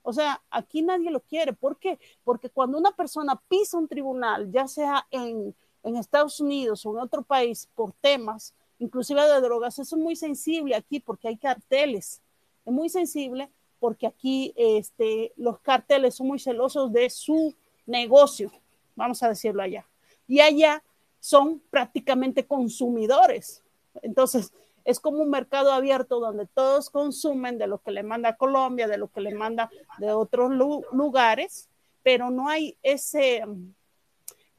O 0.02 0.12
sea, 0.12 0.42
aquí 0.50 0.82
nadie 0.82 1.10
lo 1.10 1.20
quiere. 1.20 1.52
¿Por 1.52 1.78
qué? 1.78 1.98
Porque 2.24 2.50
cuando 2.50 2.78
una 2.78 2.92
persona 2.92 3.40
pisa 3.48 3.78
un 3.78 3.88
tribunal, 3.88 4.50
ya 4.50 4.66
sea 4.68 5.06
en 5.10 5.54
en 5.82 5.96
Estados 5.96 6.40
Unidos 6.40 6.84
o 6.84 6.92
en 6.92 6.98
otro 6.98 7.22
país 7.22 7.68
por 7.74 7.92
temas, 8.00 8.54
inclusive 8.78 9.22
de 9.22 9.40
drogas, 9.40 9.78
eso 9.78 9.96
es 9.96 10.02
muy 10.02 10.16
sensible 10.16 10.74
aquí 10.74 11.00
porque 11.00 11.28
hay 11.28 11.36
carteles. 11.36 12.20
Es 12.64 12.72
muy 12.72 12.88
sensible 12.88 13.50
porque 13.80 14.06
aquí 14.06 14.52
este, 14.56 15.32
los 15.36 15.60
carteles 15.60 16.14
son 16.14 16.26
muy 16.26 16.38
celosos 16.38 16.92
de 16.92 17.08
su 17.10 17.54
negocio, 17.86 18.52
vamos 18.96 19.22
a 19.22 19.28
decirlo 19.28 19.62
allá. 19.62 19.86
Y 20.26 20.40
allá 20.40 20.82
son 21.20 21.60
prácticamente 21.70 22.46
consumidores. 22.46 23.62
Entonces, 24.02 24.52
es 24.84 25.00
como 25.00 25.22
un 25.22 25.30
mercado 25.30 25.72
abierto 25.72 26.20
donde 26.20 26.46
todos 26.46 26.90
consumen 26.90 27.58
de 27.58 27.66
lo 27.66 27.78
que 27.78 27.90
le 27.90 28.02
manda 28.02 28.36
Colombia, 28.36 28.88
de 28.88 28.98
lo 28.98 29.08
que 29.08 29.20
le 29.20 29.34
manda 29.34 29.70
de 29.98 30.12
otros 30.12 30.50
lugares, 30.92 31.68
pero 32.02 32.30
no 32.30 32.48
hay 32.48 32.76
ese 32.82 33.44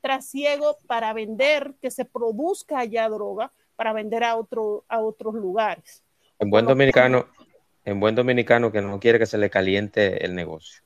trasiego 0.02 0.78
para 0.88 1.14
vender, 1.14 1.76
que 1.82 1.92
se 1.92 2.06
produzca 2.06 2.80
allá 2.80 3.10
droga 3.10 3.52
para 3.76 3.94
vender 3.94 4.24
a, 4.24 4.36
otro, 4.36 4.86
a 4.88 5.00
otros 5.00 5.36
lugares. 5.36 6.04
En 6.38 6.50
buen 6.50 6.66
dominicano, 6.66 7.28
en 7.86 8.00
buen 8.00 8.16
dominicano 8.16 8.72
que 8.72 8.82
no 8.82 9.00
quiere 9.00 9.20
que 9.20 9.26
se 9.26 9.38
le 9.38 9.50
caliente 9.50 10.26
el 10.26 10.36
negocio. 10.36 10.82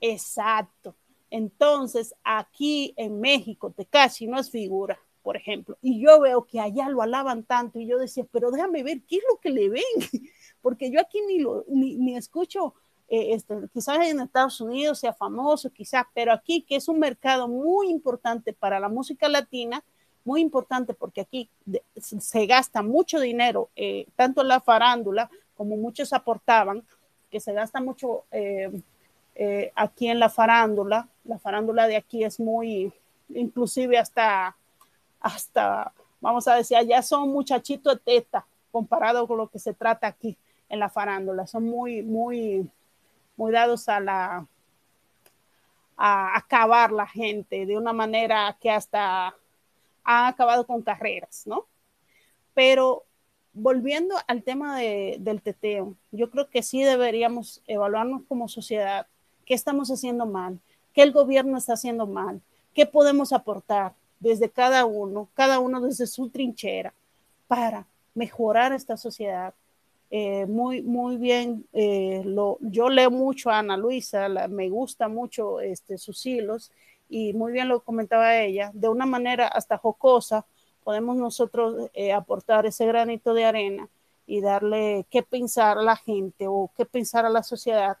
Exacto. 0.00 0.94
Entonces, 1.30 2.14
aquí 2.22 2.94
en 2.96 3.20
México, 3.20 3.70
Tecachi 3.70 4.26
no 4.26 4.38
es 4.38 4.50
figura, 4.50 4.98
por 5.22 5.36
ejemplo, 5.36 5.78
y 5.80 6.00
yo 6.00 6.20
veo 6.20 6.44
que 6.44 6.60
allá 6.60 6.88
lo 6.88 7.02
alaban 7.02 7.44
tanto 7.44 7.80
y 7.80 7.86
yo 7.86 7.98
decía, 7.98 8.24
pero 8.30 8.50
déjame 8.50 8.82
ver 8.82 9.00
qué 9.08 9.16
es 9.16 9.24
lo 9.28 9.40
que 9.40 9.50
le 9.50 9.68
ven, 9.68 9.82
porque 10.62 10.90
yo 10.90 11.00
aquí 11.00 11.20
ni, 11.26 11.38
lo, 11.38 11.64
ni, 11.68 11.96
ni 11.96 12.16
escucho 12.16 12.74
eh, 13.08 13.34
este, 13.34 13.54
quizás 13.72 13.98
en 13.98 14.20
Estados 14.20 14.60
Unidos 14.60 14.98
sea 14.98 15.12
famoso, 15.12 15.70
quizás, 15.70 16.04
pero 16.14 16.32
aquí 16.32 16.62
que 16.62 16.76
es 16.76 16.88
un 16.88 16.98
mercado 16.98 17.48
muy 17.48 17.88
importante 17.90 18.52
para 18.52 18.80
la 18.80 18.88
música 18.88 19.28
latina, 19.28 19.82
muy 20.24 20.40
importante 20.40 20.94
porque 20.94 21.20
aquí 21.20 21.50
se 21.96 22.46
gasta 22.46 22.82
mucho 22.82 23.20
dinero, 23.20 23.68
eh, 23.76 24.06
tanto 24.16 24.40
en 24.40 24.48
la 24.48 24.60
farándula 24.60 25.30
como 25.56 25.76
muchos 25.76 26.12
aportaban, 26.12 26.82
que 27.30 27.40
se 27.40 27.52
gasta 27.52 27.80
mucho 27.80 28.24
eh, 28.30 28.70
aquí 29.74 30.08
en 30.08 30.18
la 30.18 30.30
farándula. 30.30 31.08
La 31.24 31.38
farándula 31.38 31.86
de 31.86 31.96
aquí 31.96 32.24
es 32.24 32.40
muy, 32.40 32.92
inclusive 33.28 33.98
hasta, 33.98 34.56
hasta, 35.20 35.92
vamos 36.20 36.48
a 36.48 36.54
decir, 36.54 36.76
allá 36.76 37.02
son 37.02 37.30
muchachitos 37.30 37.94
de 37.94 38.20
teta 38.20 38.46
comparado 38.72 39.28
con 39.28 39.38
lo 39.38 39.48
que 39.48 39.58
se 39.58 39.74
trata 39.74 40.06
aquí 40.06 40.36
en 40.68 40.80
la 40.80 40.88
farándula. 40.88 41.46
Son 41.46 41.64
muy, 41.64 42.02
muy, 42.02 42.68
muy 43.36 43.52
dados 43.52 43.88
a 43.88 44.00
la 44.00 44.46
a 45.96 46.36
acabar 46.36 46.90
la 46.90 47.06
gente 47.06 47.66
de 47.66 47.78
una 47.78 47.92
manera 47.92 48.56
que 48.60 48.70
hasta 48.70 49.34
ha 50.04 50.28
acabado 50.28 50.66
con 50.66 50.82
carreras, 50.82 51.46
¿no? 51.46 51.66
Pero 52.52 53.04
volviendo 53.52 54.16
al 54.26 54.42
tema 54.42 54.78
de, 54.78 55.16
del 55.20 55.40
teteo, 55.40 55.94
yo 56.10 56.30
creo 56.30 56.50
que 56.50 56.62
sí 56.62 56.82
deberíamos 56.82 57.62
evaluarnos 57.66 58.22
como 58.28 58.48
sociedad. 58.48 59.06
Qué 59.46 59.54
estamos 59.54 59.90
haciendo 59.90 60.26
mal, 60.26 60.58
qué 60.92 61.02
el 61.02 61.12
gobierno 61.12 61.56
está 61.56 61.74
haciendo 61.74 62.06
mal, 62.06 62.40
qué 62.74 62.86
podemos 62.86 63.32
aportar 63.32 63.94
desde 64.20 64.50
cada 64.50 64.84
uno, 64.84 65.28
cada 65.34 65.58
uno 65.58 65.80
desde 65.80 66.06
su 66.06 66.28
trinchera 66.28 66.92
para 67.46 67.86
mejorar 68.14 68.72
esta 68.72 68.96
sociedad, 68.96 69.54
eh, 70.16 70.46
muy, 70.46 70.80
muy 70.80 71.16
bien. 71.16 71.66
Eh, 71.72 72.22
lo, 72.24 72.58
yo 72.60 72.88
leo 72.88 73.10
mucho 73.10 73.50
a 73.50 73.58
Ana 73.58 73.76
Luisa, 73.76 74.28
me 74.48 74.68
gusta 74.70 75.08
mucho 75.08 75.58
este, 75.58 75.98
sus 75.98 76.24
hilos 76.24 76.70
y 77.08 77.32
muy 77.32 77.50
bien 77.50 77.66
lo 77.66 77.80
comentaba 77.80 78.36
ella, 78.36 78.70
de 78.74 78.88
una 78.88 79.06
manera 79.06 79.48
hasta 79.48 79.76
jocosa, 79.76 80.46
podemos 80.84 81.16
nosotros 81.16 81.90
eh, 81.94 82.12
aportar 82.12 82.64
ese 82.64 82.86
granito 82.86 83.34
de 83.34 83.44
arena 83.44 83.88
y 84.24 84.40
darle 84.40 85.04
qué 85.10 85.24
pensar 85.24 85.78
a 85.78 85.82
la 85.82 85.96
gente 85.96 86.46
o 86.46 86.70
qué 86.76 86.86
pensar 86.86 87.26
a 87.26 87.28
la 87.28 87.42
sociedad 87.42 87.98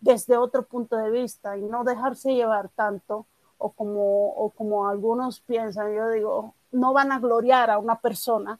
desde 0.00 0.38
otro 0.38 0.62
punto 0.62 0.96
de 0.96 1.10
vista 1.10 1.58
y 1.58 1.62
no 1.62 1.84
dejarse 1.84 2.32
llevar 2.32 2.70
tanto 2.70 3.26
o 3.58 3.68
como, 3.68 4.30
o 4.30 4.48
como 4.48 4.88
algunos 4.88 5.40
piensan, 5.40 5.94
yo 5.94 6.08
digo, 6.08 6.54
no 6.72 6.94
van 6.94 7.12
a 7.12 7.18
gloriar 7.18 7.70
a 7.70 7.76
una 7.78 8.00
persona 8.00 8.58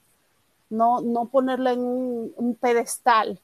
no, 0.74 1.00
no 1.00 1.26
ponerla 1.26 1.72
en 1.72 1.80
un, 1.80 2.56
pedestal. 2.60 3.40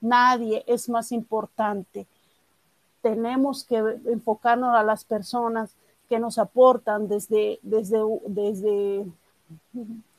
Nadie 0.00 0.64
es 0.66 0.88
más 0.88 1.12
importante. 1.12 2.06
Tenemos 3.02 3.64
que 3.64 3.76
enfocarnos 4.06 4.76
a 4.76 4.82
las 4.82 5.04
personas 5.04 5.74
que 6.08 6.18
nos 6.18 6.38
aportan 6.38 7.08
desde, 7.08 7.58
desde, 7.62 7.98
desde, 8.26 9.04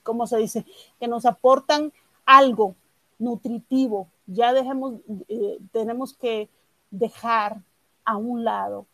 ¿cómo 0.03 0.27
se 0.27 0.37
dice? 0.37 0.65
Que 0.99 1.07
nos 1.07 1.25
aportan 1.25 1.93
algo 2.25 2.75
nutritivo. 3.19 4.07
Ya 4.27 4.53
dejemos, 4.53 4.95
eh, 5.27 5.59
tenemos 5.71 6.13
que 6.13 6.49
dejar 6.91 7.61
a 8.05 8.17
un 8.17 8.43
lado 8.43 8.85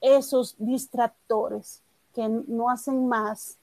esos 0.00 0.54
distractores 0.58 1.82
que 2.14 2.28
no 2.28 2.70
hacen 2.70 3.08
más 3.08 3.58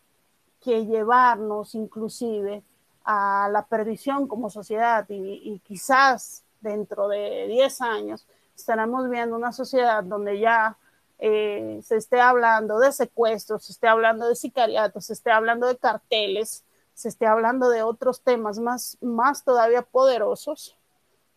que 0.62 0.86
llevarnos 0.86 1.76
inclusive 1.76 2.64
a 3.03 3.49
la 3.52 3.65
perdición 3.65 4.28
como 4.28 4.49
sociedad 4.49 5.06
y, 5.10 5.60
quizás 5.65 6.44
dentro 6.61 7.07
de 7.07 7.48
10 7.48 7.82
años 7.82 8.28
estaremos 8.56 9.10
viendo 9.10 9.36
una 9.36 9.52
sociedad 9.52 10.03
donde 10.03 10.40
ya 10.40 10.78
eh, 11.18 11.80
se 11.84 11.98
esté 11.98 12.22
hablando 12.22 12.80
de 12.80 12.91
secuestros, 12.91 13.65
se 13.65 13.72
esté 13.72 13.88
hablando 13.88 14.28
de 14.28 14.36
sicariatos, 14.36 15.06
se 15.06 15.14
esté 15.14 15.32
hablando 15.32 15.68
de 15.68 15.78
carteles, 15.78 16.64
se 16.94 17.10
esté 17.10 17.26
hablando 17.26 17.69
de 17.69 17.82
otros 17.84 18.22
temas 18.22 18.60
más, 18.60 18.98
más 19.02 19.44
todavía 19.44 19.82
poderosos, 19.82 20.76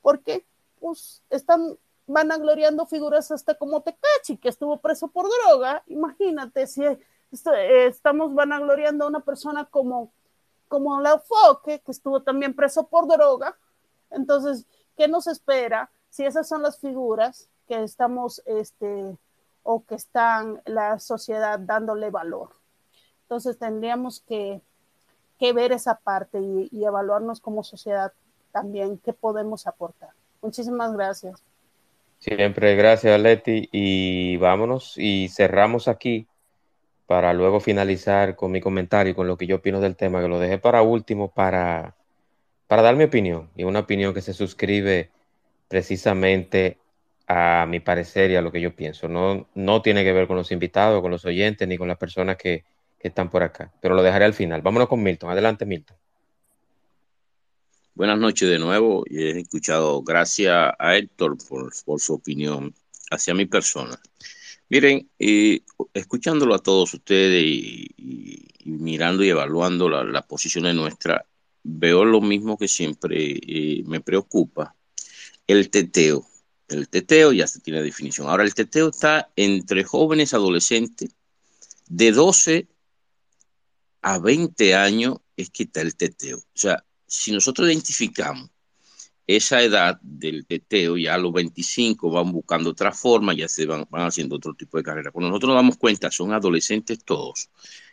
porque 0.03 0.45
pues 0.81 1.23
están 1.31 1.79
vanagloriando 2.07 2.87
figuras 2.87 3.31
hasta 3.31 3.55
como 3.55 3.81
Tecachi, 3.81 4.37
que 4.37 4.51
estuvo 4.51 4.77
preso 4.79 5.09
por 5.09 5.27
droga. 5.29 5.83
Imagínate 5.87 6.67
si 6.67 6.85
eh, 6.85 6.99
estamos 7.87 8.35
vanagloriando 8.35 9.05
a 9.05 9.09
una 9.09 9.21
persona 9.21 9.65
como 9.65 10.13
como 10.69 11.01
la 11.01 11.19
Foque, 11.19 11.81
que 11.81 11.93
estuvo 11.93 12.23
también 12.23 12.55
preso 12.55 12.87
por 12.87 13.07
droga. 13.07 13.57
Entonces, 14.11 14.67
¿qué 14.97 15.09
nos 15.09 15.27
espera 15.27 15.91
si 16.11 16.25
esas 16.25 16.49
son 16.49 16.63
las 16.63 16.79
figuras 16.79 17.49
que 17.67 17.83
estamos, 17.83 18.43
este, 18.47 19.17
o 19.63 19.85
que 19.85 19.95
están 19.95 20.63
la 20.65 20.99
sociedad 20.99 21.59
dándole 21.59 22.11
valor? 22.11 22.51
Entonces, 23.23 23.59
tendríamos 23.59 24.21
que, 24.21 24.61
que 25.39 25.53
ver 25.53 25.73
esa 25.73 25.97
parte 25.97 26.41
y, 26.41 26.69
y 26.71 26.85
evaluarnos 26.85 27.41
como 27.41 27.65
sociedad 27.65 28.13
también 28.53 28.99
qué 28.99 29.13
podemos 29.13 29.67
aportar. 29.67 30.11
Muchísimas 30.43 30.93
gracias. 30.93 31.43
Siempre 32.19 32.75
gracias, 32.77 33.21
Leti. 33.21 33.69
Y 33.73 34.37
vámonos 34.39 34.95
y 34.97 35.29
cerramos 35.29 35.89
aquí 35.89 36.27
para 37.07 37.33
luego 37.35 37.61
finalizar 37.61 38.37
con 38.37 38.51
mi 38.51 38.61
comentario 38.61 39.13
y 39.13 39.15
con 39.15 39.27
lo 39.27 39.37
que 39.37 39.47
yo 39.47 39.57
opino 39.57 39.81
del 39.81 39.97
tema, 39.97 40.23
que 40.23 40.29
lo 40.29 40.39
dejé 40.39 40.59
para 40.59 40.83
último 40.83 41.33
para, 41.33 41.95
para 42.67 42.83
dar 42.83 42.97
mi 42.97 43.05
opinión, 43.05 43.51
y 43.57 43.65
una 43.65 43.81
opinión 43.81 44.15
que 44.15 44.21
se 44.23 44.33
suscribe 44.33 45.11
precisamente 45.69 46.79
a 47.27 47.67
mi 47.69 47.81
parecer 47.81 48.31
y 48.31 48.37
a 48.37 48.43
lo 48.43 48.53
que 48.53 48.61
yo 48.61 48.75
pienso. 48.75 49.09
No, 49.09 49.49
no 49.55 49.83
tiene 49.83 50.05
que 50.05 50.13
ver 50.13 50.27
con 50.27 50.37
los 50.37 50.53
invitados, 50.53 51.01
con 51.03 51.11
los 51.11 51.25
oyentes, 51.25 51.67
ni 51.67 51.79
con 51.79 51.89
las 51.89 51.99
personas 51.99 52.37
que, 52.37 52.65
que 52.99 53.09
están 53.09 53.31
por 53.31 53.43
acá, 53.43 53.73
pero 53.81 53.95
lo 53.95 54.03
dejaré 54.03 54.25
al 54.25 54.35
final. 54.35 54.63
Vámonos 54.63 54.89
con 54.89 55.03
Milton. 55.03 55.31
Adelante, 55.31 55.67
Milton. 55.67 55.97
Buenas 57.95 58.19
noches 58.19 58.49
de 58.49 58.59
nuevo. 58.59 59.05
y 59.07 59.23
He 59.23 59.41
escuchado, 59.41 60.03
gracias 60.03 60.73
a 60.79 60.97
Héctor 60.97 61.37
por, 61.49 61.73
por 61.85 62.01
su 62.01 62.15
opinión 62.15 62.75
hacia 63.11 63.35
mi 63.35 63.47
persona. 63.47 64.01
Miren, 64.75 65.09
eh, 65.21 65.61
escuchándolo 65.93 66.53
a 66.53 66.59
todos 66.59 66.95
ustedes 66.95 67.45
y, 67.47 67.95
mirando 68.65 69.23
y 69.23 69.29
evaluando 69.29 69.89
las 69.89 70.05
la 70.05 70.27
posiciones 70.27 70.75
nuestras, 70.75 71.23
veo 71.63 72.05
lo 72.05 72.21
mismo 72.21 72.59
que 72.59 72.67
siempre 72.67 73.39
eh, 73.41 73.85
me 73.87 74.01
preocupa, 74.01 74.75
el 75.47 75.71
teteo. 75.71 76.27
El 76.67 76.89
teteo 76.89 77.33
ya 77.33 77.47
se 77.47 77.61
tiene 77.61 77.85
definición. 77.85 78.29
Ahora, 78.29 78.43
el 78.43 78.53
teteo 78.53 78.89
está 78.89 79.31
entre 79.37 79.85
jóvenes 79.85 80.35
adolescentes 80.35 81.15
de 81.87 82.11
12 82.11 82.67
a 84.03 84.19
20 84.19 84.75
años, 84.75 85.19
es 85.37 85.51
que 85.51 85.63
está 85.63 85.83
el 85.83 85.95
teteo. 85.95 86.39
O 86.39 86.59
sea, 86.59 86.85
si 87.07 87.31
nosotros 87.31 87.69
identificamos 87.69 88.51
esa 89.27 89.63
edad 89.63 89.99
del 90.03 90.47
teteo, 90.47 90.97
ya 90.97 91.15
a 91.15 91.19
los 91.19 91.33
25 91.33 92.11
van 92.11 92.33
buscando 92.33 92.71
otra 92.71 92.93
forma, 92.93 93.35
ya 93.35 93.49
se 93.49 93.67
van, 93.67 93.87
van 93.91 94.07
haciendo 94.07 94.37
otro 94.37 94.55
tipo 94.55 94.77
de 94.77 94.83
carrera. 94.83 95.11
Cuando 95.11 95.31
nosotros 95.31 95.49
nos 95.49 95.59
damos 95.59 95.77
cuenta, 95.79 96.11
son 96.11 96.33
adolescentes 96.33 97.05
todos. 97.05 97.49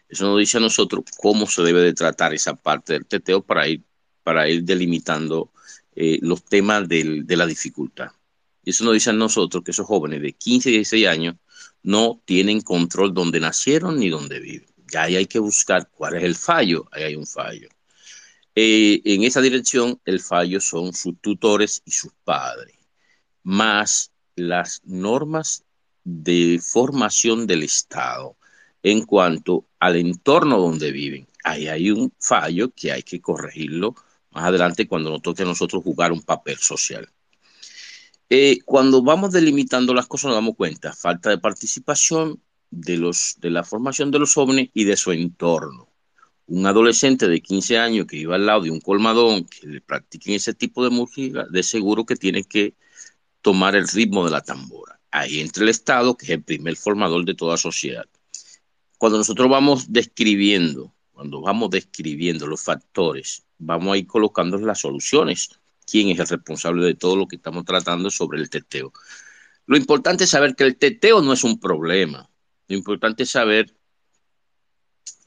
Eso 0.10 0.26
nos 0.26 0.40
dice 0.40 0.58
a 0.58 0.62
nosotros 0.62 1.06
cómo 1.18 1.48
se 1.48 1.62
debe 1.64 1.82
de 1.82 1.94
tratar 1.94 2.34
esa 2.34 2.56
parte 2.56 2.94
del 2.94 3.06
teteo 3.06 3.41
para 3.41 3.68
ir, 3.68 3.82
para 4.24 4.49
ir 4.49 4.64
delimitando 4.64 5.52
eh, 5.95 6.20
los 6.22 6.44
temas 6.44 6.88
del, 6.88 7.26
de 7.26 7.38
la 7.38 7.45
dificultad. 7.45 8.12
Eso 8.64 8.84
nos 8.84 8.94
dice 8.94 9.10
a 9.10 9.14
nosotros 9.14 9.64
que 9.64 9.72
esos 9.72 9.86
jóvenes 9.88 10.22
de 10.22 10.34
15 10.34 10.70
y 10.70 10.74
16 10.74 11.08
años 11.08 11.36
no 11.82 12.22
tienen 12.26 12.62
control 12.62 13.14
donde 13.14 13.40
nacieron 13.40 13.99
ni 13.99 14.10
donde 14.10 14.40
viven. 14.40 14.68
Ya 14.91 15.03
ahí 15.03 15.16
hay 15.16 15.26
que 15.26 15.40
buscar 15.40 15.90
cuál 15.90 16.16
es 16.16 16.24
el 16.24 16.36
fallo. 16.36 16.88
Ahí 16.91 17.03
hay 17.03 17.16
un 17.16 17.26
fallo. 17.26 17.70
Eh, 18.56 19.02
en 19.06 19.23
esa 19.23 19.41
dirección, 19.41 19.99
el 20.06 20.19
fallo 20.19 20.60
son 20.60 20.94
sus 20.94 21.19
tutores 21.22 21.82
y 21.86 21.91
sus 21.91 22.11
padres, 22.23 22.76
más 23.44 24.11
las 24.36 24.82
normas 24.86 25.64
de 26.03 26.60
formación 26.61 27.48
del 27.48 27.64
Estado 27.64 28.38
en 28.84 29.06
cuanto 29.06 29.68
al 29.80 29.95
entorno 29.95 30.60
donde 30.60 30.91
viven. 30.91 31.28
Ahí 31.44 31.68
hay 31.68 31.91
un 31.91 32.14
fallo 32.19 32.72
que 32.76 32.91
hay 32.91 33.03
que 33.03 33.22
corregirlo 33.22 33.95
más 34.32 34.45
adelante 34.45 34.88
cuando 34.88 35.11
nos 35.11 35.22
toque 35.22 35.44
a 35.44 35.45
nosotros 35.45 35.84
jugar 35.84 36.11
un 36.11 36.22
papel 36.22 36.57
social. 36.57 37.10
Eh, 38.30 38.60
cuando 38.65 39.02
vamos 39.03 39.32
delimitando 39.32 39.94
las 39.94 40.07
cosas 40.07 40.30
nos 40.30 40.38
damos 40.38 40.56
cuenta, 40.56 40.94
falta 40.94 41.30
de 41.30 41.38
participación 41.38 42.41
de, 42.69 43.11
de 43.38 43.49
la 43.49 43.64
formación 43.64 44.10
de 44.10 44.19
los 44.19 44.34
jóvenes 44.34 44.69
y 44.73 44.86
de 44.86 44.95
su 44.95 45.11
entorno. 45.11 45.90
Un 46.52 46.65
adolescente 46.65 47.30
de 47.30 47.41
15 47.41 47.78
años 47.78 48.07
que 48.07 48.18
iba 48.18 48.36
al 48.36 48.45
lado 48.45 48.64
de 48.64 48.72
un 48.72 48.82
colmadón 48.82 49.45
que 49.45 49.65
le 49.68 49.80
practiquen 49.80 50.34
ese 50.34 50.53
tipo 50.53 50.84
de 50.84 50.90
música, 50.90 51.45
de 51.49 51.64
seguro 51.64 52.06
que 52.06 52.18
tiene 52.18 52.44
que 52.44 52.76
tomar 53.41 53.73
el 53.73 53.88
ritmo 53.88 54.26
de 54.26 54.32
la 54.32 54.41
tambora. 54.41 54.99
Ahí 55.11 55.40
entra 55.40 55.64
el 55.64 55.69
Estado, 55.69 56.18
que 56.18 56.26
es 56.26 56.32
el 56.32 56.44
primer 56.44 56.76
formador 56.76 57.23
de 57.23 57.36
toda 57.36 57.56
sociedad. 57.56 58.03
Cuando 58.98 59.18
nosotros 59.18 59.49
vamos 59.49 59.94
describiendo, 59.94 60.94
cuando 61.14 61.40
vamos 61.40 61.69
describiendo 61.69 62.45
los 62.48 62.61
factores, 62.61 63.45
vamos 63.57 63.94
a 63.94 63.98
ir 63.99 64.06
colocando 64.06 64.57
las 64.57 64.82
soluciones. 64.82 65.57
¿Quién 65.90 66.10
es 66.10 66.19
el 66.19 66.28
responsable 66.28 66.86
de 66.86 66.95
todo 66.95 67.15
lo 67.15 67.30
que 67.30 67.38
estamos 67.38 67.64
tratando 67.64 68.11
sobre 68.11 68.41
el 68.41 68.49
teteo? 68.49 68.91
Lo 69.68 69.78
importante 69.78 70.26
es 70.26 70.30
saber 70.30 70.57
que 70.57 70.65
el 70.65 70.76
teteo 70.76 71.22
no 71.22 71.32
es 71.32 71.45
un 71.45 71.61
problema. 71.61 72.30
Lo 72.68 72.76
importante 72.76 73.23
es 73.23 73.30
saber 73.30 73.73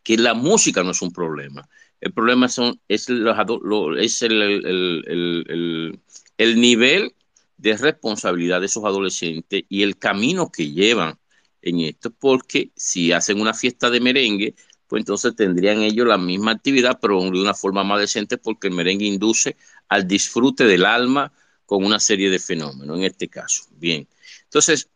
que 0.05 0.17
la 0.19 0.35
música 0.35 0.85
no 0.85 0.93
es 0.93 1.03
un 1.03 1.13
problema. 1.13 1.69
El 2.01 2.13
problema 2.13 2.49
son, 2.49 2.79
es, 2.87 3.09
es 3.09 4.23
el, 4.23 4.43
el, 4.43 6.01
el, 6.37 6.61
nivel 6.61 7.15
de 7.57 7.77
responsabilidad 7.79 8.61
de 8.61 8.67
esos 8.67 8.85
adolescentes 8.85 9.65
y 9.69 9.83
el 9.83 9.97
camino 9.97 10.53
que 10.53 10.71
llevan 10.71 11.19
en 11.63 11.81
esto, 11.81 12.11
porque 12.11 12.71
si 12.77 13.11
hacen 13.13 13.41
una 13.41 13.55
fiesta 13.55 13.89
de 13.89 14.01
merengue, 14.01 14.55
pues 14.87 15.01
entonces 15.01 15.35
tendrían 15.35 15.81
ellos 15.81 16.07
la 16.07 16.19
misma 16.19 16.53
actividad, 16.53 16.99
pero 17.01 17.23
de 17.23 17.41
una 17.41 17.55
forma 17.55 17.83
más 17.85 18.01
decente, 18.01 18.37
porque 18.37 18.69
el 18.69 18.75
merengue 18.75 19.07
induce 19.07 19.57
al 19.89 20.07
disfrute 20.07 20.65
del 20.65 20.85
alma 20.85 21.33
con 21.65 21.83
una 21.83 21.99
serie 21.99 22.29
de 22.29 22.39
fenómenos, 22.39 22.99
en 22.99 23.05
este 23.05 23.29
caso. 23.29 23.65
Bien, 23.71 24.07
entonces, 24.43 24.91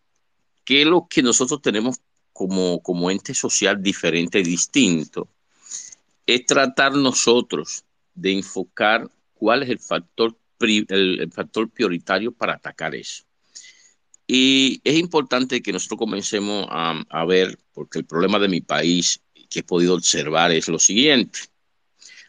¿qué 0.64 0.82
es 0.82 0.86
lo 0.86 1.08
que 1.08 1.22
nosotros 1.22 1.62
tenemos 1.62 1.96
como, 2.38 2.80
como 2.80 3.10
ente 3.10 3.34
social 3.34 3.82
diferente 3.82 4.44
distinto? 4.44 5.28
Es 6.24 6.46
tratar 6.46 6.94
nosotros 6.94 7.84
de 8.14 8.30
enfocar 8.30 9.10
cuál 9.34 9.64
es 9.64 9.70
el 9.70 9.80
factor 9.80 10.36
el, 10.60 11.30
factor 11.32 11.68
prioritario 11.68 12.30
para 12.30 12.54
atacar 12.54 12.94
eso. 12.94 13.24
Y 14.26 14.80
es 14.84 14.96
importante 14.98 15.62
que 15.62 15.72
nosotros 15.72 15.98
comencemos 15.98 16.66
a, 16.70 17.02
a, 17.08 17.24
ver, 17.24 17.58
porque 17.72 17.98
el 17.98 18.04
problema 18.04 18.38
de 18.38 18.48
mi 18.48 18.60
país 18.60 19.20
que 19.50 19.60
he 19.60 19.62
podido 19.64 19.94
observar 19.94 20.52
es 20.52 20.68
lo 20.68 20.78
siguiente. 20.78 21.40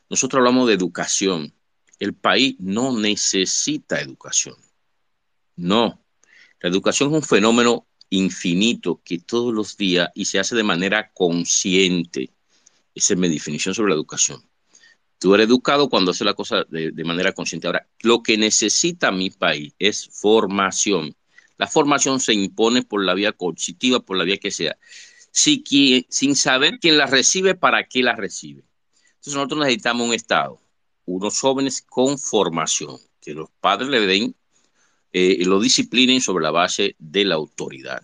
Nosotros 0.10 0.40
hablamos 0.40 0.68
de 0.68 0.74
educación. 0.74 1.54
El 2.00 2.16
país 2.16 2.56
no 2.60 2.98
necesita 2.98 4.00
educación. 4.00 4.56
No. 5.56 6.02
La 6.62 6.70
educación 6.70 7.10
es 7.10 7.16
un 7.16 7.24
fenómeno 7.24 7.86
infinito 8.10 9.02
que 9.04 9.20
todos 9.20 9.54
los 9.54 9.78
días 9.78 10.10
y 10.16 10.26
se 10.26 10.40
hace 10.40 10.56
de 10.56 10.64
manera 10.64 11.12
consciente. 11.14 12.32
Esa 12.96 13.14
es 13.14 13.20
mi 13.20 13.30
definición 13.30 13.74
sobre 13.74 13.90
la 13.90 13.96
educación. 13.96 14.44
Tú 15.20 15.36
eres 15.36 15.48
educado 15.48 15.90
cuando 15.90 16.12
haces 16.12 16.26
la 16.26 16.34
cosa 16.34 16.66
de, 16.70 17.04
manera 17.04 17.34
consciente. 17.34 17.68
Ahora, 17.68 17.88
lo 18.02 18.24
que 18.24 18.38
necesita 18.38 19.12
mi 19.12 19.30
país 19.30 19.74
es 19.78 20.08
formación. 20.10 21.16
La 21.58 21.68
formación 21.68 22.22
se 22.22 22.34
impone 22.34 22.84
por 22.84 23.04
la 23.04 23.14
vía 23.14 23.34
coercitiva, 23.34 24.00
por 24.00 24.18
la 24.18 24.24
vía 24.24 24.38
que 24.38 24.50
sea. 24.50 24.78
Si, 25.32 25.64
sin 26.10 26.36
saber 26.36 26.80
quién 26.80 26.98
la 26.98 27.06
recibe, 27.06 27.54
para 27.54 27.84
qué 27.84 28.02
la 28.02 28.16
recibe. 28.16 28.64
Entonces 29.16 29.36
nosotros 29.36 29.60
necesitamos 29.60 30.08
un 30.08 30.14
Estado, 30.14 30.62
unos 31.06 31.40
jóvenes 31.40 31.82
con 31.82 32.18
formación, 32.18 32.98
que 33.20 33.34
los 33.34 33.50
padres 33.60 33.90
le 33.90 34.08
den 34.08 34.36
eh, 35.12 35.44
lo 35.46 35.60
disciplinen 35.60 36.22
sobre 36.22 36.44
la 36.44 36.52
base 36.52 36.96
de 37.00 37.26
la 37.26 37.36
autoridad. 37.36 38.02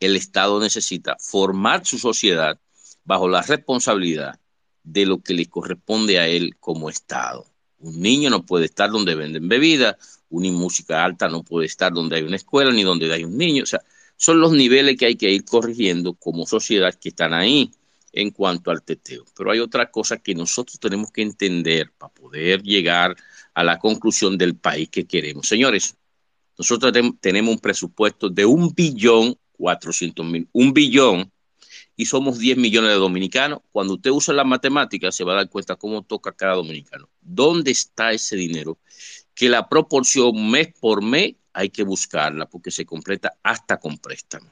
El 0.00 0.16
Estado 0.16 0.60
necesita 0.60 1.16
formar 1.18 1.84
su 1.84 1.98
sociedad 1.98 2.58
bajo 3.04 3.28
la 3.28 3.42
responsabilidad 3.42 4.38
de 4.84 5.06
lo 5.06 5.20
que 5.20 5.34
le 5.34 5.46
corresponde 5.46 6.18
a 6.18 6.28
él 6.28 6.56
como 6.60 6.88
Estado. 6.88 7.46
Un 7.80 8.00
niño 8.00 8.30
no 8.30 8.44
puede 8.44 8.66
estar 8.66 8.90
donde 8.90 9.14
venden 9.14 9.48
bebidas, 9.48 9.96
una 10.30 10.50
música 10.50 11.04
alta 11.04 11.28
no 11.28 11.42
puede 11.42 11.66
estar 11.66 11.92
donde 11.92 12.16
hay 12.16 12.22
una 12.22 12.36
escuela 12.36 12.70
ni 12.72 12.82
donde 12.82 13.12
hay 13.12 13.24
un 13.24 13.36
niño. 13.36 13.62
O 13.62 13.66
sea, 13.66 13.80
son 14.16 14.40
los 14.40 14.52
niveles 14.52 14.96
que 14.96 15.06
hay 15.06 15.16
que 15.16 15.30
ir 15.30 15.44
corrigiendo 15.44 16.14
como 16.14 16.46
sociedad 16.46 16.94
que 16.94 17.10
están 17.10 17.34
ahí 17.34 17.70
en 18.12 18.30
cuanto 18.30 18.70
al 18.70 18.82
teteo. 18.82 19.24
Pero 19.36 19.50
hay 19.50 19.60
otra 19.60 19.90
cosa 19.90 20.16
que 20.16 20.34
nosotros 20.34 20.80
tenemos 20.80 21.10
que 21.12 21.22
entender 21.22 21.92
para 21.96 22.12
poder 22.12 22.62
llegar 22.62 23.16
a 23.54 23.64
la 23.64 23.78
conclusión 23.78 24.36
del 24.38 24.56
país 24.56 24.88
que 24.88 25.06
queremos. 25.06 25.46
Señores, 25.46 25.96
nosotros 26.58 26.92
tenemos 27.20 27.54
un 27.54 27.60
presupuesto 27.60 28.28
de 28.28 28.44
un 28.44 28.74
billón 28.74 29.38
cuatrocientos 29.52 30.26
mil, 30.26 30.48
un 30.52 30.72
billón 30.72 31.32
y 31.96 32.06
somos 32.06 32.38
10 32.38 32.58
millones 32.58 32.90
de 32.90 32.96
dominicanos. 32.96 33.60
Cuando 33.72 33.94
usted 33.94 34.10
usa 34.10 34.34
la 34.34 34.44
matemática, 34.44 35.10
se 35.10 35.24
va 35.24 35.32
a 35.32 35.36
dar 35.36 35.48
cuenta 35.48 35.76
cómo 35.76 36.02
toca 36.02 36.32
cada 36.32 36.54
dominicano. 36.54 37.08
¿Dónde 37.20 37.72
está 37.72 38.12
ese 38.12 38.36
dinero? 38.36 38.78
Que 39.34 39.48
la 39.48 39.68
proporción 39.68 40.50
mes 40.50 40.68
por 40.80 41.02
mes 41.02 41.34
hay 41.52 41.70
que 41.70 41.82
buscarla 41.82 42.46
porque 42.48 42.70
se 42.70 42.86
completa 42.86 43.36
hasta 43.42 43.78
con 43.78 43.98
préstamo. 43.98 44.50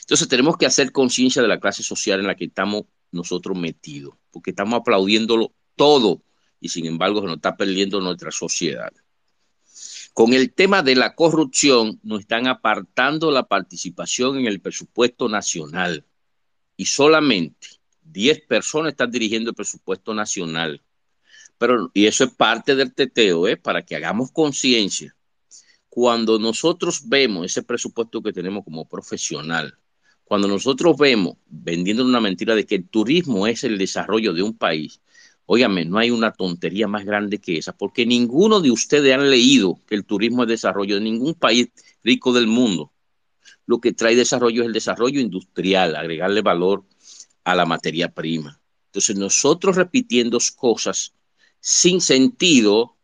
Entonces 0.00 0.28
tenemos 0.28 0.56
que 0.56 0.66
hacer 0.66 0.90
conciencia 0.92 1.42
de 1.42 1.48
la 1.48 1.60
clase 1.60 1.82
social 1.82 2.20
en 2.20 2.26
la 2.26 2.34
que 2.34 2.46
estamos 2.46 2.84
nosotros 3.12 3.56
metidos, 3.56 4.14
porque 4.30 4.50
estamos 4.50 4.80
aplaudiéndolo 4.80 5.52
todo 5.74 6.22
y 6.60 6.70
sin 6.70 6.86
embargo 6.86 7.20
se 7.20 7.26
nos 7.26 7.36
está 7.36 7.56
perdiendo 7.56 8.00
nuestra 8.00 8.30
sociedad. 8.30 8.92
Con 10.16 10.32
el 10.32 10.54
tema 10.54 10.82
de 10.82 10.94
la 10.94 11.14
corrupción, 11.14 12.00
nos 12.02 12.20
están 12.20 12.46
apartando 12.46 13.30
la 13.30 13.42
participación 13.42 14.38
en 14.38 14.46
el 14.46 14.62
presupuesto 14.62 15.28
nacional 15.28 16.06
y 16.74 16.86
solamente 16.86 17.68
10 18.02 18.46
personas 18.46 18.92
están 18.92 19.10
dirigiendo 19.10 19.50
el 19.50 19.54
presupuesto 19.54 20.14
nacional. 20.14 20.82
Pero, 21.58 21.90
y 21.92 22.06
eso 22.06 22.24
es 22.24 22.30
parte 22.30 22.74
del 22.74 22.94
teteo, 22.94 23.46
¿eh? 23.46 23.58
para 23.58 23.84
que 23.84 23.94
hagamos 23.94 24.32
conciencia. 24.32 25.14
Cuando 25.90 26.38
nosotros 26.38 27.06
vemos 27.06 27.44
ese 27.44 27.62
presupuesto 27.62 28.22
que 28.22 28.32
tenemos 28.32 28.64
como 28.64 28.88
profesional, 28.88 29.78
cuando 30.24 30.48
nosotros 30.48 30.96
vemos 30.96 31.36
vendiendo 31.44 32.02
una 32.02 32.22
mentira 32.22 32.54
de 32.54 32.64
que 32.64 32.76
el 32.76 32.88
turismo 32.88 33.46
es 33.46 33.64
el 33.64 33.76
desarrollo 33.76 34.32
de 34.32 34.42
un 34.42 34.56
país, 34.56 34.98
Óigame, 35.46 35.84
no 35.84 35.98
hay 35.98 36.10
una 36.10 36.32
tontería 36.32 36.88
más 36.88 37.04
grande 37.04 37.38
que 37.38 37.58
esa, 37.58 37.72
porque 37.72 38.04
ninguno 38.04 38.60
de 38.60 38.72
ustedes 38.72 39.14
han 39.14 39.30
leído 39.30 39.80
que 39.86 39.94
el 39.94 40.04
turismo 40.04 40.42
es 40.42 40.48
desarrollo 40.48 40.96
de 40.96 41.02
ningún 41.02 41.34
país 41.34 41.68
rico 42.02 42.32
del 42.32 42.48
mundo. 42.48 42.92
Lo 43.64 43.80
que 43.80 43.92
trae 43.92 44.16
desarrollo 44.16 44.62
es 44.62 44.66
el 44.66 44.72
desarrollo 44.72 45.20
industrial, 45.20 45.94
agregarle 45.94 46.42
valor 46.42 46.84
a 47.44 47.54
la 47.54 47.64
materia 47.64 48.12
prima. 48.12 48.60
Entonces, 48.86 49.16
nosotros 49.16 49.76
repitiendo 49.76 50.38
cosas 50.56 51.14
sin 51.60 52.00
sentido, 52.00 52.96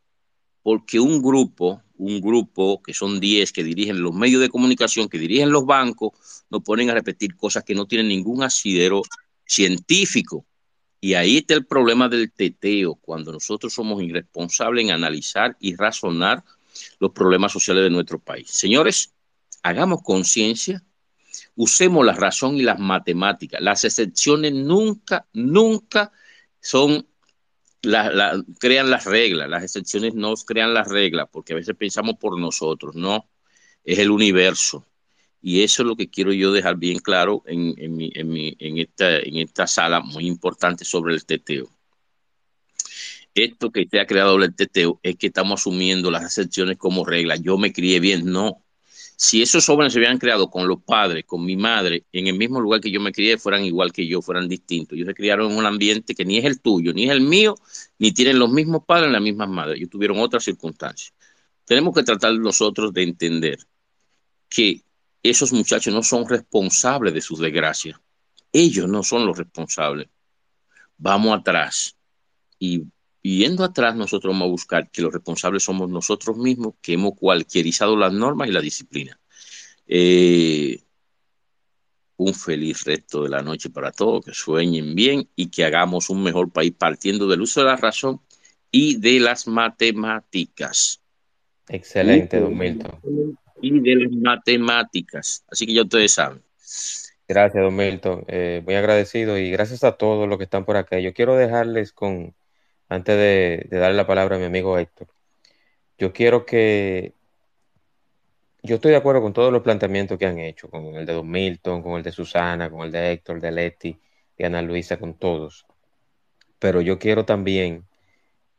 porque 0.62 0.98
un 0.98 1.22
grupo, 1.22 1.82
un 1.96 2.20
grupo 2.20 2.82
que 2.82 2.92
son 2.92 3.20
10 3.20 3.52
que 3.52 3.62
dirigen 3.62 4.02
los 4.02 4.14
medios 4.14 4.40
de 4.40 4.48
comunicación, 4.48 5.08
que 5.08 5.18
dirigen 5.18 5.50
los 5.50 5.64
bancos, 5.64 6.12
nos 6.50 6.62
ponen 6.62 6.90
a 6.90 6.94
repetir 6.94 7.36
cosas 7.36 7.62
que 7.62 7.74
no 7.74 7.86
tienen 7.86 8.08
ningún 8.08 8.42
asidero 8.42 9.02
científico. 9.44 10.44
Y 11.04 11.14
ahí 11.14 11.38
está 11.38 11.54
el 11.54 11.66
problema 11.66 12.08
del 12.08 12.30
teteo, 12.30 12.94
cuando 12.94 13.32
nosotros 13.32 13.74
somos 13.74 14.00
irresponsables 14.04 14.84
en 14.84 14.92
analizar 14.92 15.56
y 15.58 15.74
razonar 15.74 16.44
los 17.00 17.10
problemas 17.10 17.50
sociales 17.50 17.82
de 17.82 17.90
nuestro 17.90 18.20
país. 18.20 18.48
Señores, 18.48 19.12
hagamos 19.64 20.02
conciencia, 20.04 20.80
usemos 21.56 22.06
la 22.06 22.12
razón 22.12 22.56
y 22.56 22.62
las 22.62 22.78
matemáticas. 22.78 23.60
Las 23.60 23.82
excepciones 23.82 24.52
nunca, 24.52 25.26
nunca 25.32 26.12
son, 26.60 27.04
crean 28.60 28.88
las 28.88 29.04
reglas. 29.04 29.48
Las 29.48 29.64
excepciones 29.64 30.14
no 30.14 30.32
crean 30.36 30.72
las 30.72 30.86
reglas, 30.86 31.28
porque 31.32 31.52
a 31.52 31.56
veces 31.56 31.74
pensamos 31.74 32.14
por 32.20 32.38
nosotros, 32.38 32.94
no, 32.94 33.28
es 33.82 33.98
el 33.98 34.12
universo. 34.12 34.86
Y 35.42 35.62
eso 35.64 35.82
es 35.82 35.88
lo 35.88 35.96
que 35.96 36.08
quiero 36.08 36.32
yo 36.32 36.52
dejar 36.52 36.76
bien 36.76 37.00
claro 37.00 37.42
en, 37.46 37.74
esta, 38.78 39.66
sala 39.66 40.00
muy 40.00 40.26
importante 40.26 40.84
sobre 40.84 41.14
el 41.14 41.26
teteo. 41.26 41.68
Esto 43.34 43.72
que 43.72 43.88
se 43.90 43.98
ha 43.98 44.06
creado 44.06 44.36
el 44.36 44.54
teteo 44.54 45.00
es 45.02 45.16
que 45.16 45.26
estamos 45.26 45.60
asumiendo 45.60 46.12
las 46.12 46.22
excepciones 46.22 46.78
como 46.78 47.04
regla. 47.04 47.34
Yo 47.36 47.58
me 47.58 47.72
crié 47.72 47.98
bien, 47.98 48.24
no. 48.26 48.62
Si 49.16 49.42
esos 49.42 49.66
jóvenes 49.66 49.92
se 49.92 49.98
hubieran 49.98 50.18
creado 50.18 50.48
con 50.48 50.68
los 50.68 50.82
padres, 50.82 51.24
con 51.24 51.44
mi 51.44 51.56
madre, 51.56 52.04
en 52.12 52.28
el 52.28 52.34
mismo 52.36 52.60
lugar 52.60 52.80
que 52.80 52.90
yo 52.90 53.00
me 53.00 53.12
crié, 53.12 53.36
fueran 53.36 53.64
igual 53.64 53.92
que 53.92 54.06
yo, 54.06 54.22
fueran 54.22 54.48
distintos. 54.48 54.96
Ellos 54.96 55.08
se 55.08 55.14
criaron 55.14 55.50
en 55.50 55.58
un 55.58 55.66
ambiente 55.66 56.14
que 56.14 56.24
ni 56.24 56.38
es 56.38 56.44
el 56.44 56.60
tuyo, 56.60 56.92
ni 56.92 57.04
es 57.04 57.10
el 57.10 57.20
mío, 57.20 57.56
ni 57.98 58.12
tienen 58.12 58.38
los 58.38 58.50
mismos 58.50 58.84
padres, 58.86 59.08
ni 59.08 59.14
las 59.14 59.22
mismas 59.22 59.48
madres. 59.48 59.78
Ellos 59.78 59.90
tuvieron 59.90 60.18
otras 60.20 60.44
circunstancias. 60.44 61.12
Tenemos 61.64 61.94
que 61.94 62.02
tratar 62.02 62.34
nosotros 62.34 62.92
de 62.92 63.02
entender 63.02 63.58
que 64.48 64.82
esos 65.22 65.52
muchachos 65.52 65.92
no 65.94 66.02
son 66.02 66.28
responsables 66.28 67.14
de 67.14 67.20
sus 67.20 67.38
desgracias. 67.38 67.98
Ellos 68.52 68.88
no 68.88 69.02
son 69.02 69.26
los 69.26 69.38
responsables. 69.38 70.08
Vamos 70.98 71.38
atrás 71.38 71.96
y 72.58 72.84
yendo 73.22 73.64
atrás, 73.64 73.96
nosotros 73.96 74.32
vamos 74.32 74.46
a 74.46 74.50
buscar 74.50 74.90
que 74.90 75.02
los 75.02 75.12
responsables 75.12 75.64
somos 75.64 75.88
nosotros 75.88 76.36
mismos, 76.36 76.74
que 76.80 76.92
hemos 76.94 77.14
cualquierizado 77.16 77.96
las 77.96 78.12
normas 78.12 78.48
y 78.48 78.52
la 78.52 78.60
disciplina. 78.60 79.18
Eh, 79.86 80.80
un 82.16 82.34
feliz 82.34 82.84
resto 82.84 83.24
de 83.24 83.30
la 83.30 83.42
noche 83.42 83.70
para 83.70 83.90
todos, 83.90 84.24
que 84.24 84.32
sueñen 84.32 84.94
bien 84.94 85.28
y 85.34 85.48
que 85.48 85.64
hagamos 85.64 86.08
un 86.08 86.22
mejor 86.22 86.52
país 86.52 86.72
partiendo 86.76 87.26
del 87.26 87.40
uso 87.40 87.60
de 87.60 87.66
la 87.66 87.76
razón 87.76 88.20
y 88.70 88.96
de 88.96 89.18
las 89.18 89.46
matemáticas. 89.46 91.00
Excelente, 91.68 92.38
don 92.38 92.56
Milton. 92.56 93.38
Y 93.62 93.80
de 93.80 93.96
las 93.96 94.12
matemáticas. 94.12 95.44
Así 95.50 95.66
que 95.66 95.74
ya 95.74 95.82
ustedes 95.82 96.12
saben. 96.12 96.42
Gracias, 97.28 97.62
don 97.62 97.74
Milton. 97.74 98.24
Eh, 98.28 98.62
muy 98.64 98.74
agradecido 98.74 99.38
y 99.38 99.50
gracias 99.50 99.84
a 99.84 99.92
todos 99.92 100.28
los 100.28 100.36
que 100.36 100.44
están 100.44 100.64
por 100.64 100.76
acá. 100.76 100.98
Yo 100.98 101.14
quiero 101.14 101.36
dejarles 101.36 101.92
con, 101.92 102.34
antes 102.88 103.16
de, 103.16 103.66
de 103.70 103.78
darle 103.78 103.96
la 103.96 104.06
palabra 104.06 104.36
a 104.36 104.38
mi 104.38 104.44
amigo 104.44 104.76
Héctor, 104.76 105.08
yo 105.96 106.12
quiero 106.12 106.44
que 106.44 107.14
yo 108.64 108.76
estoy 108.76 108.92
de 108.92 108.96
acuerdo 108.96 109.22
con 109.22 109.32
todos 109.32 109.52
los 109.52 109.62
planteamientos 109.62 110.18
que 110.18 110.26
han 110.26 110.38
hecho, 110.38 110.68
con 110.70 110.94
el 110.94 111.06
de 111.06 111.12
Don 111.12 111.28
Milton, 111.28 111.82
con 111.82 111.96
el 111.96 112.02
de 112.02 112.12
Susana, 112.12 112.70
con 112.70 112.82
el 112.82 112.92
de 112.92 113.12
Héctor, 113.12 113.40
de 113.40 113.50
Leti, 113.50 113.98
de 114.38 114.44
Ana 114.44 114.62
Luisa, 114.62 114.98
con 114.98 115.14
todos. 115.14 115.66
Pero 116.58 116.80
yo 116.80 116.98
quiero 116.98 117.24
también 117.24 117.84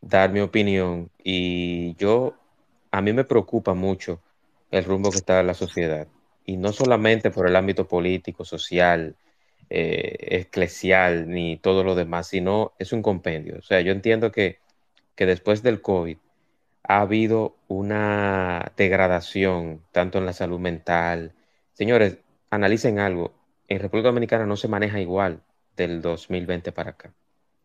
dar 0.01 0.31
mi 0.31 0.41
opinión 0.41 1.09
y 1.23 1.95
yo, 1.95 2.35
a 2.91 3.01
mí 3.01 3.13
me 3.13 3.23
preocupa 3.23 3.73
mucho 3.73 4.19
el 4.73 4.85
rumbo 4.85 5.11
que 5.11 5.17
está 5.17 5.43
la 5.43 5.53
sociedad. 5.53 6.07
Y 6.45 6.57
no 6.57 6.73
solamente 6.73 7.31
por 7.31 7.47
el 7.47 7.55
ámbito 7.55 7.87
político, 7.87 8.43
social, 8.43 9.15
eh, 9.69 10.17
eclesial, 10.41 11.29
ni 11.29 11.57
todo 11.57 11.83
lo 11.83 11.95
demás, 11.95 12.27
sino 12.27 12.73
es 12.79 12.91
un 12.91 13.03
compendio. 13.03 13.57
O 13.59 13.61
sea, 13.61 13.81
yo 13.81 13.91
entiendo 13.91 14.31
que, 14.31 14.59
que 15.15 15.25
después 15.27 15.63
del 15.63 15.81
COVID, 15.81 16.17
ha 16.83 17.01
habido 17.01 17.55
una 17.67 18.73
degradación 18.75 19.83
tanto 19.91 20.17
en 20.17 20.25
la 20.25 20.33
salud 20.33 20.59
mental. 20.59 21.33
Señores, 21.73 22.17
analicen 22.49 22.99
algo. 22.99 23.33
En 23.67 23.79
República 23.79 24.09
Dominicana 24.09 24.45
no 24.45 24.57
se 24.57 24.67
maneja 24.67 24.99
igual 24.99 25.43
del 25.77 26.01
2020 26.01 26.71
para 26.71 26.91
acá. 26.91 27.13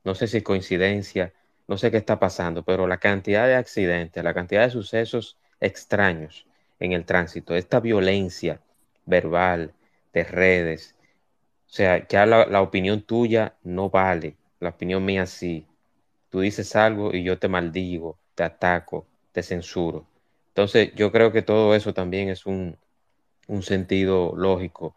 No 0.04 0.14
sé 0.14 0.28
si 0.28 0.42
coincidencia, 0.42 1.32
no 1.68 1.78
sé 1.78 1.90
qué 1.90 1.96
está 1.96 2.18
pasando, 2.20 2.64
pero 2.64 2.86
la 2.86 2.98
cantidad 2.98 3.46
de 3.46 3.56
accidentes, 3.56 4.22
la 4.22 4.34
cantidad 4.34 4.64
de 4.64 4.70
sucesos 4.70 5.38
extraños 5.60 6.47
en 6.80 6.92
el 6.92 7.04
tránsito, 7.04 7.54
esta 7.56 7.80
violencia 7.80 8.60
verbal, 9.06 9.74
de 10.12 10.24
redes, 10.24 10.94
o 11.66 11.70
sea, 11.70 12.06
ya 12.08 12.26
la, 12.26 12.46
la 12.46 12.62
opinión 12.62 13.02
tuya 13.02 13.56
no 13.62 13.90
vale, 13.90 14.36
la 14.60 14.70
opinión 14.70 15.04
mía 15.04 15.26
sí. 15.26 15.66
Tú 16.30 16.40
dices 16.40 16.76
algo 16.76 17.14
y 17.14 17.22
yo 17.24 17.38
te 17.38 17.48
maldigo, 17.48 18.18
te 18.34 18.42
ataco, 18.44 19.06
te 19.32 19.42
censuro. 19.42 20.06
Entonces, 20.48 20.92
yo 20.94 21.12
creo 21.12 21.32
que 21.32 21.42
todo 21.42 21.74
eso 21.74 21.94
también 21.94 22.28
es 22.30 22.46
un, 22.46 22.76
un 23.48 23.62
sentido 23.62 24.34
lógico 24.36 24.94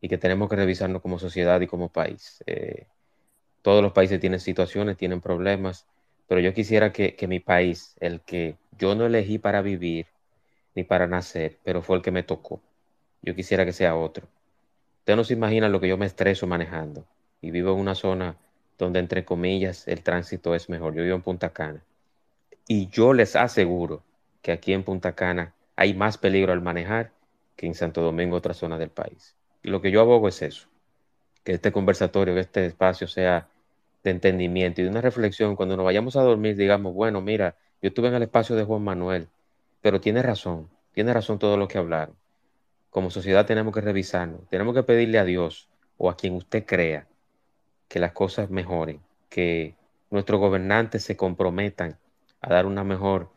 y 0.00 0.08
que 0.08 0.18
tenemos 0.18 0.48
que 0.48 0.56
revisarnos 0.56 1.02
como 1.02 1.18
sociedad 1.18 1.60
y 1.60 1.66
como 1.66 1.88
país. 1.90 2.42
Eh, 2.46 2.86
todos 3.62 3.82
los 3.82 3.92
países 3.92 4.20
tienen 4.20 4.40
situaciones, 4.40 4.96
tienen 4.96 5.20
problemas, 5.20 5.86
pero 6.28 6.40
yo 6.40 6.54
quisiera 6.54 6.92
que, 6.92 7.16
que, 7.16 7.26
mi 7.28 7.40
país, 7.40 7.96
el 8.00 8.20
que 8.20 8.56
yo 8.78 8.94
no 8.94 9.06
elegí 9.06 9.38
para 9.38 9.62
vivir 9.62 10.06
ni 10.76 10.84
para 10.84 11.08
nacer, 11.08 11.58
pero 11.64 11.82
fue 11.82 11.96
el 11.96 12.02
que 12.02 12.12
me 12.12 12.22
tocó, 12.22 12.60
yo 13.22 13.34
quisiera 13.34 13.64
que 13.64 13.72
sea 13.72 13.96
otro. 13.96 14.28
Usted 15.00 15.16
no 15.16 15.24
se 15.24 15.32
imagina 15.32 15.68
lo 15.68 15.80
que 15.80 15.88
yo 15.88 15.96
me 15.96 16.06
estreso 16.06 16.46
manejando 16.46 17.04
y 17.40 17.50
vivo 17.50 17.72
en 17.72 17.80
una 17.80 17.94
zona 17.94 18.36
donde, 18.78 19.00
entre 19.00 19.24
comillas, 19.24 19.88
el 19.88 20.02
tránsito 20.02 20.54
es 20.54 20.68
mejor. 20.68 20.94
Yo 20.94 21.02
vivo 21.02 21.16
en 21.16 21.22
Punta 21.22 21.48
Cana 21.50 21.82
y 22.68 22.88
yo 22.88 23.14
les 23.14 23.34
aseguro 23.36 24.02
que 24.42 24.52
aquí 24.52 24.72
en 24.72 24.82
Punta 24.82 25.14
Cana 25.14 25.54
hay 25.76 25.94
más 25.94 26.18
peligro 26.18 26.52
al 26.52 26.60
manejar 26.60 27.10
que 27.56 27.66
en 27.66 27.74
Santo 27.74 28.02
Domingo, 28.02 28.36
otra 28.36 28.52
zona 28.52 28.76
del 28.78 28.90
país. 28.90 29.34
Y 29.62 29.70
lo 29.70 29.80
que 29.80 29.90
yo 29.90 30.00
abogo 30.02 30.28
es 30.28 30.42
eso, 30.42 30.68
que 31.42 31.52
este 31.52 31.72
conversatorio, 31.72 32.34
que 32.34 32.40
este 32.40 32.66
espacio 32.66 33.08
sea 33.08 33.48
de 34.04 34.10
entendimiento 34.10 34.80
y 34.80 34.84
de 34.84 34.90
una 34.90 35.00
reflexión. 35.00 35.56
Cuando 35.56 35.76
nos 35.76 35.86
vayamos 35.86 36.16
a 36.16 36.22
dormir, 36.22 36.56
digamos, 36.56 36.92
bueno, 36.92 37.22
mira, 37.22 37.56
yo 37.80 37.88
estuve 37.88 38.08
en 38.08 38.14
el 38.14 38.22
espacio 38.24 38.54
de 38.56 38.64
Juan 38.64 38.82
Manuel, 38.82 39.28
pero 39.86 40.00
tiene 40.00 40.20
razón, 40.20 40.68
tiene 40.94 41.12
razón 41.12 41.38
todo 41.38 41.56
lo 41.56 41.68
que 41.68 41.78
hablaron. 41.78 42.16
Como 42.90 43.08
sociedad 43.08 43.46
tenemos 43.46 43.72
que 43.72 43.80
revisarnos, 43.80 44.48
tenemos 44.48 44.74
que 44.74 44.82
pedirle 44.82 45.20
a 45.20 45.24
Dios 45.24 45.68
o 45.96 46.10
a 46.10 46.16
quien 46.16 46.34
usted 46.34 46.66
crea 46.66 47.06
que 47.86 48.00
las 48.00 48.10
cosas 48.10 48.50
mejoren, 48.50 48.98
que 49.28 49.76
nuestros 50.10 50.40
gobernantes 50.40 51.04
se 51.04 51.16
comprometan 51.16 51.96
a 52.40 52.52
dar 52.52 52.66
un 52.66 52.74
mejor 52.84 53.30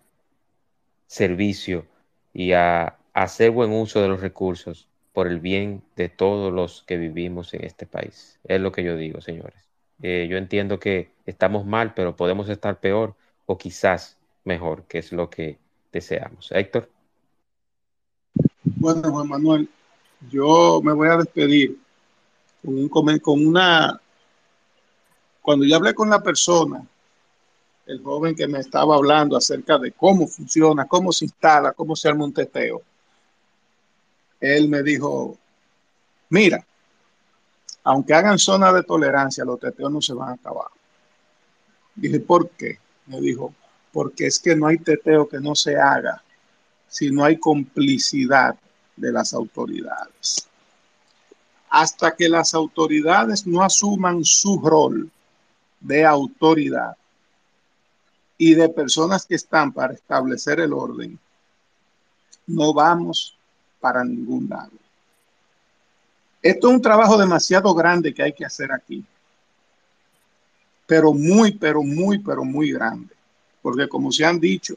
servicio 1.06 1.86
y 2.34 2.54
a, 2.54 2.98
hacer 3.14 3.52
buen 3.52 3.72
uso 3.72 4.02
de 4.02 4.08
los 4.08 4.20
recursos 4.20 4.88
por 5.14 5.28
el 5.28 5.40
bien 5.40 5.84
de 5.96 6.10
todos 6.10 6.52
los 6.52 6.82
que 6.82 6.98
vivimos 6.98 7.54
en 7.54 7.64
este 7.64 7.86
país. 7.86 8.40
Es 8.44 8.60
lo 8.60 8.72
que 8.72 8.84
yo 8.84 8.96
digo, 8.96 9.22
señores. 9.22 9.70
Eh, 10.02 10.26
yo 10.28 10.38
entiendo 10.38 10.80
que 10.80 11.12
estamos 11.28 11.68
mal, 11.68 11.94
pero 11.94 12.16
podemos 12.16 12.50
estar 12.50 12.80
peor 12.80 13.14
o 13.46 13.60
quizás 13.60 14.18
mejor, 14.46 14.86
que 14.86 14.98
es 14.98 15.12
lo 15.12 15.30
que 15.30 15.60
deseamos. 15.92 16.50
Héctor. 16.52 16.90
Bueno, 18.64 19.12
Juan 19.12 19.28
Manuel, 19.28 19.70
yo 20.30 20.82
me 20.84 20.94
voy 20.94 21.10
a 21.10 21.18
despedir 21.18 21.78
con, 22.64 22.78
un, 22.78 23.20
con 23.20 23.48
una... 23.48 24.00
Cuando 25.42 25.66
yo 25.66 25.76
hablé 25.76 25.94
con 25.94 26.10
la 26.10 26.22
persona 26.22 26.86
el 27.90 28.04
joven 28.04 28.36
que 28.36 28.48
me 28.48 28.60
estaba 28.60 28.96
hablando 28.96 29.36
acerca 29.36 29.80
de 29.80 29.92
cómo 29.94 30.28
funciona, 30.28 30.86
cómo 30.86 31.12
se 31.12 31.26
instala, 31.26 31.74
cómo 31.74 31.96
se 31.96 32.08
arma 32.08 32.24
un 32.24 32.34
teteo, 32.34 32.84
él 34.40 34.70
me 34.70 34.84
dijo, 34.84 35.36
mira, 36.30 36.64
aunque 37.84 38.14
hagan 38.14 38.38
zona 38.38 38.72
de 38.72 38.84
tolerancia, 38.84 39.44
los 39.44 39.60
teteos 39.60 39.92
no 39.92 40.02
se 40.02 40.14
van 40.14 40.30
a 40.30 40.34
acabar. 40.34 40.68
Dije, 41.96 42.20
¿por 42.20 42.52
qué? 42.52 42.78
Me 43.08 43.20
dijo, 43.20 43.56
porque 43.92 44.28
es 44.28 44.40
que 44.40 44.56
no 44.56 44.68
hay 44.68 44.78
teteo 44.78 45.28
que 45.28 45.40
no 45.40 45.56
se 45.56 45.78
haga 45.78 46.22
si 46.88 47.12
no 47.12 47.24
hay 47.24 47.38
complicidad 47.38 48.56
de 48.96 49.12
las 49.12 49.34
autoridades. 49.34 50.48
Hasta 51.70 52.16
que 52.16 52.28
las 52.28 52.54
autoridades 52.54 53.46
no 53.46 53.62
asuman 53.62 54.24
su 54.24 54.60
rol 54.60 55.10
de 55.80 56.06
autoridad, 56.06 56.98
y 58.42 58.56
de 58.56 58.70
personas 58.70 59.26
que 59.26 59.36
están 59.36 59.72
para 59.74 59.94
establecer 59.94 60.62
el 60.62 60.72
orden, 60.72 61.20
no 62.48 62.74
vamos 62.74 63.38
para 63.82 64.02
ningún 64.04 64.48
lado. 64.48 64.72
Esto 66.42 66.70
es 66.70 66.74
un 66.74 66.82
trabajo 66.82 67.18
demasiado 67.18 67.76
grande 67.76 68.14
que 68.14 68.24
hay 68.24 68.32
que 68.32 68.46
hacer 68.46 68.72
aquí, 68.72 69.04
pero 70.88 71.12
muy, 71.12 71.52
pero 71.52 71.84
muy, 71.84 72.20
pero 72.20 72.46
muy 72.46 72.72
grande, 72.72 73.14
porque 73.70 73.88
como 73.88 74.12
se 74.12 74.26
han 74.26 74.40
dicho, 74.40 74.76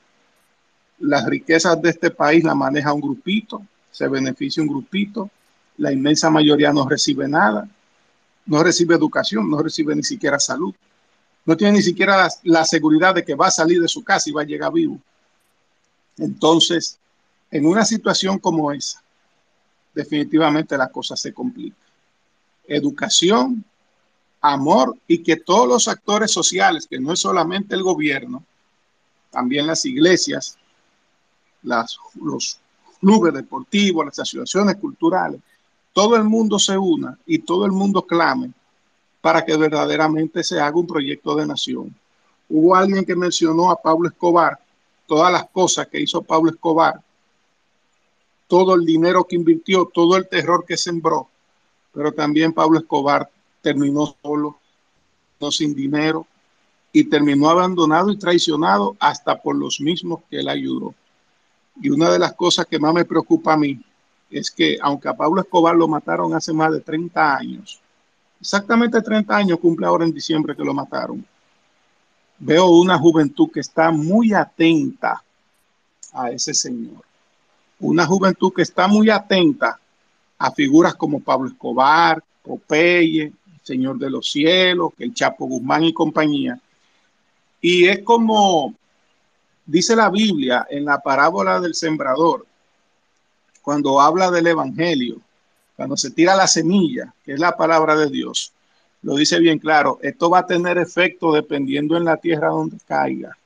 las 0.98 1.26
riquezas 1.26 1.80
de 1.80 1.90
este 1.90 2.10
país 2.10 2.44
la 2.44 2.54
maneja 2.54 2.92
un 2.92 3.00
grupito, 3.00 3.62
se 3.90 4.06
beneficia 4.08 4.62
un 4.62 4.68
grupito, 4.68 5.30
la 5.78 5.92
inmensa 5.92 6.30
mayoría 6.30 6.72
no 6.72 6.88
recibe 6.88 7.26
nada, 7.26 7.68
no 8.46 8.62
recibe 8.62 8.94
educación, 8.94 9.48
no 9.50 9.62
recibe 9.62 9.94
ni 9.96 10.02
siquiera 10.02 10.38
salud 10.38 10.74
no 11.44 11.56
tiene 11.56 11.74
ni 11.74 11.82
siquiera 11.82 12.16
la, 12.16 12.28
la, 12.44 12.64
seguridad 12.64 13.14
de 13.14 13.24
que 13.24 13.34
va 13.34 13.48
a 13.48 13.50
salir 13.50 13.80
de 13.80 13.88
su 13.88 14.04
casa 14.04 14.30
y 14.30 14.32
va 14.32 14.42
a 14.42 14.46
llegar 14.46 14.72
vivo. 14.72 14.98
Entonces, 16.16 16.98
en 17.50 17.66
una 17.66 17.84
situación 17.84 18.38
como 18.38 18.70
esa, 18.70 19.02
definitivamente 19.94 20.76
la 20.78 20.88
cosa 20.88 21.16
se 21.16 21.32
complica. 21.32 21.76
Educación, 22.68 23.64
amor 24.40 24.96
y 25.06 25.18
que 25.18 25.36
todos 25.36 25.68
los 25.68 25.88
actores 25.88 26.30
sociales, 26.30 26.86
que 26.86 27.00
no 27.00 27.12
es 27.12 27.20
solamente 27.20 27.74
el 27.74 27.82
gobierno, 27.82 28.44
también 29.32 29.66
las 29.66 29.84
iglesias, 29.86 30.58
los 31.62 32.60
clubes 33.00 33.34
deportivos, 33.34 34.06
las 34.06 34.18
asociaciones 34.18 34.76
culturales, 34.76 35.40
todo 35.92 36.16
el 36.16 36.24
mundo 36.24 36.58
se 36.58 36.76
una 36.78 37.18
y 37.26 37.38
todo 37.40 37.66
el 37.66 37.72
mundo 37.72 38.06
clame 38.06 38.52
para 39.20 39.44
que 39.44 39.56
verdaderamente 39.56 40.44
se 40.44 40.60
haga 40.60 40.76
un 40.76 40.86
proyecto 40.86 41.34
de 41.34 41.46
nación. 41.46 41.94
Hubo 42.48 42.76
alguien 42.76 43.04
que 43.04 43.16
mencionó 43.16 43.70
a 43.70 43.80
Pablo 43.80 44.08
Escobar, 44.08 44.58
todas 45.06 45.32
las 45.32 45.48
cosas 45.48 45.88
que 45.88 46.00
hizo 46.00 46.22
Pablo 46.22 46.50
Escobar, 46.50 47.00
todo 48.46 48.74
el 48.74 48.84
dinero 48.84 49.24
que 49.24 49.36
invirtió, 49.36 49.90
todo 49.92 50.16
el 50.16 50.28
terror 50.28 50.64
que 50.66 50.76
sembró, 50.76 51.28
pero 51.92 52.12
también 52.12 52.52
Pablo 52.52 52.78
Escobar 52.78 53.30
terminó 53.62 54.14
solo, 54.22 54.58
no 55.40 55.50
sin 55.50 55.74
dinero, 55.74 56.26
y 56.92 57.04
terminó 57.04 57.48
abandonado 57.48 58.10
y 58.10 58.18
traicionado 58.18 58.96
hasta 59.00 59.40
por 59.40 59.56
los 59.56 59.80
mismos 59.80 60.20
que 60.28 60.40
él 60.40 60.48
ayudó. 60.48 60.94
Y 61.80 61.88
una 61.88 62.10
de 62.10 62.18
las 62.18 62.34
cosas 62.34 62.66
que 62.66 62.78
más 62.78 62.92
me 62.92 63.04
preocupa 63.04 63.54
a 63.54 63.56
mí 63.56 63.80
es 64.30 64.50
que 64.50 64.78
aunque 64.80 65.08
a 65.08 65.16
Pablo 65.16 65.40
Escobar 65.40 65.74
lo 65.74 65.88
mataron 65.88 66.34
hace 66.34 66.52
más 66.52 66.72
de 66.72 66.80
30 66.80 67.36
años, 67.36 67.80
exactamente 68.40 69.00
30 69.00 69.34
años 69.34 69.58
cumple 69.58 69.86
ahora 69.86 70.04
en 70.04 70.12
diciembre 70.12 70.54
que 70.54 70.64
lo 70.64 70.74
mataron. 70.74 71.24
veo 72.38 72.66
una 72.70 72.98
juventud 72.98 73.50
que 73.52 73.60
está 73.60 73.90
muy 73.92 74.32
atenta 74.34 75.22
a 76.12 76.30
ese 76.30 76.52
Señor. 76.52 77.04
Una 77.78 78.04
juventud 78.04 78.52
que 78.52 78.62
está 78.62 78.88
muy 78.88 79.10
atenta 79.10 79.78
a 80.38 80.50
figuras 80.50 80.94
como 80.94 81.20
Pablo 81.20 81.48
Escobar, 81.48 82.22
Popeye, 82.42 83.32
Señor 83.62 83.98
de 83.98 84.10
los 84.10 84.30
Cielos, 84.30 84.92
el 84.98 85.14
Chapo 85.14 85.46
Guzmán 85.46 85.84
y 85.84 85.92
compañía. 85.92 86.60
Y 87.62 87.88
es 87.88 88.00
como 88.00 88.74
dice 89.64 89.96
la 89.96 90.10
Biblia 90.10 90.66
en 90.68 90.84
la 90.84 91.00
parábola 91.00 91.60
del 91.60 91.74
sembrador, 91.74 92.44
cuando 93.62 94.00
habla 94.00 94.30
del 94.30 94.48
Evangelio, 94.48 95.20
cuando 95.76 95.96
se 95.96 96.10
tira 96.10 96.36
la 96.36 96.46
semilla, 96.46 97.14
que 97.24 97.32
es 97.32 97.40
la 97.40 97.56
palabra 97.56 97.96
de 97.96 98.10
Dios, 98.10 98.52
lo 99.02 99.14
dice 99.14 99.38
bien 99.38 99.58
claro, 99.58 99.98
esto 100.02 100.28
va 100.28 100.40
a 100.40 100.46
tener 100.46 100.78
efecto 100.78 101.32
dependiendo 101.32 101.96
en 101.96 102.04
la 102.04 102.16
tierra 102.16 102.48
donde 102.48 102.78
caiga. 102.86 103.36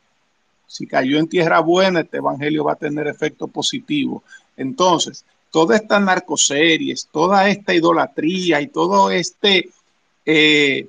Si 0.66 0.86
cayó 0.86 1.18
en 1.18 1.28
tierra 1.28 1.60
buena, 1.60 2.00
este 2.00 2.16
evangelio 2.18 2.64
va 2.64 2.72
a 2.72 2.76
tener 2.76 3.06
efecto 3.06 3.46
positivo. 3.46 4.22
Entonces, 4.56 5.24
todas 5.50 5.80
estas 5.80 6.02
narcoseries, 6.02 7.08
toda 7.10 7.48
esta 7.48 7.72
idolatría 7.72 8.60
y 8.60 8.66
todo 8.66 9.10
este, 9.10 9.70
eh, 10.24 10.88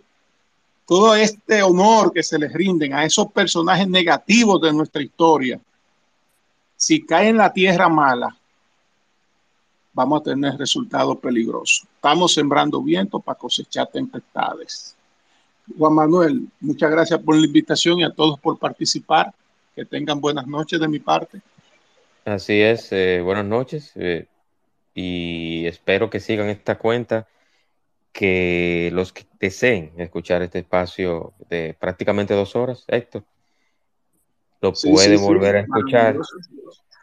todo 0.88 1.14
este 1.16 1.62
honor 1.62 2.14
que 2.14 2.24
se 2.24 2.40
les 2.40 2.52
rinden 2.54 2.94
a 2.94 3.04
esos 3.04 3.30
personajes 3.32 3.88
negativos 3.88 4.62
de 4.62 4.72
nuestra 4.72 5.04
historia, 5.04 5.60
si 6.78 7.06
cae 7.06 7.28
en 7.28 7.38
la 7.38 7.52
tierra 7.52 7.90
mala, 7.90 8.36
vamos 9.92 10.22
a 10.22 10.24
tener 10.24 10.56
resultados 10.56 11.18
peligrosos. 11.18 11.86
Estamos 11.96 12.34
sembrando 12.34 12.82
viento 12.82 13.20
para 13.20 13.38
cosechar 13.38 13.88
tempestades. 13.88 14.96
Juan 15.78 15.94
Manuel, 15.94 16.48
muchas 16.62 16.90
gracias 16.90 17.20
por 17.20 17.36
la 17.36 17.46
invitación 17.46 18.00
y 18.00 18.04
a 18.04 18.12
todos 18.12 18.40
por 18.40 18.58
participar. 18.58 19.34
Que 19.76 19.86
tengan 19.86 20.22
buenas 20.22 20.48
noches 20.48 20.80
de 20.80 20.88
mi 20.88 21.00
parte. 21.00 21.42
Así 22.24 22.62
es, 22.62 22.92
eh, 22.92 23.22
buenas 23.22 23.46
noches 23.46 23.92
eh, 23.96 24.26
y 24.96 25.66
espero 25.68 26.10
que 26.10 26.20
sigan 26.20 26.50
esta 26.50 26.78
cuenta, 26.78 27.28
que 28.18 28.90
los 28.94 29.14
que 29.14 29.28
deseen 29.40 29.94
escuchar 29.98 30.42
este 30.42 30.58
espacio 30.58 31.36
de 31.52 31.78
prácticamente 31.80 32.34
dos 32.34 32.56
horas, 32.56 32.84
Héctor, 32.88 33.24
lo 34.60 34.74
pueden 34.74 35.22
volver 35.22 35.58
a 35.58 35.60
escuchar. 35.60 36.18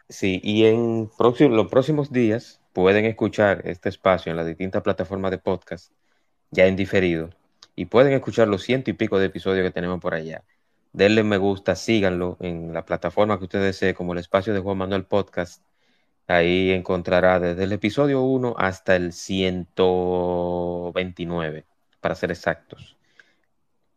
Sí, 0.09 0.41
y 0.43 0.65
en 0.65 1.09
los 1.17 1.67
próximos 1.69 2.11
días 2.11 2.59
pueden 2.73 3.05
escuchar 3.05 3.61
este 3.63 3.87
espacio 3.87 4.29
en 4.29 4.35
las 4.35 4.45
distintas 4.45 4.81
plataformas 4.81 5.31
de 5.31 5.37
podcast, 5.37 5.93
ya 6.51 6.65
en 6.65 6.75
diferido, 6.75 7.29
y 7.77 7.85
pueden 7.85 8.11
escuchar 8.11 8.49
los 8.49 8.63
ciento 8.63 8.89
y 8.89 8.93
pico 8.93 9.17
de 9.17 9.27
episodios 9.27 9.65
que 9.65 9.71
tenemos 9.71 10.01
por 10.01 10.15
allá. 10.15 10.43
Denle 10.91 11.23
me 11.23 11.37
gusta, 11.37 11.77
síganlo 11.77 12.35
en 12.41 12.73
la 12.73 12.83
plataforma 12.83 13.37
que 13.37 13.45
ustedes 13.45 13.67
desee, 13.67 13.93
como 13.93 14.11
el 14.11 14.19
espacio 14.19 14.53
de 14.53 14.59
Juan 14.59 14.79
Manuel 14.79 15.05
Podcast. 15.05 15.63
Ahí 16.27 16.71
encontrará 16.71 17.39
desde 17.39 17.65
el 17.65 17.71
episodio 17.71 18.21
1 18.21 18.55
hasta 18.57 18.95
el 18.95 19.13
129, 19.13 21.65
para 22.01 22.15
ser 22.15 22.31
exactos. 22.31 22.97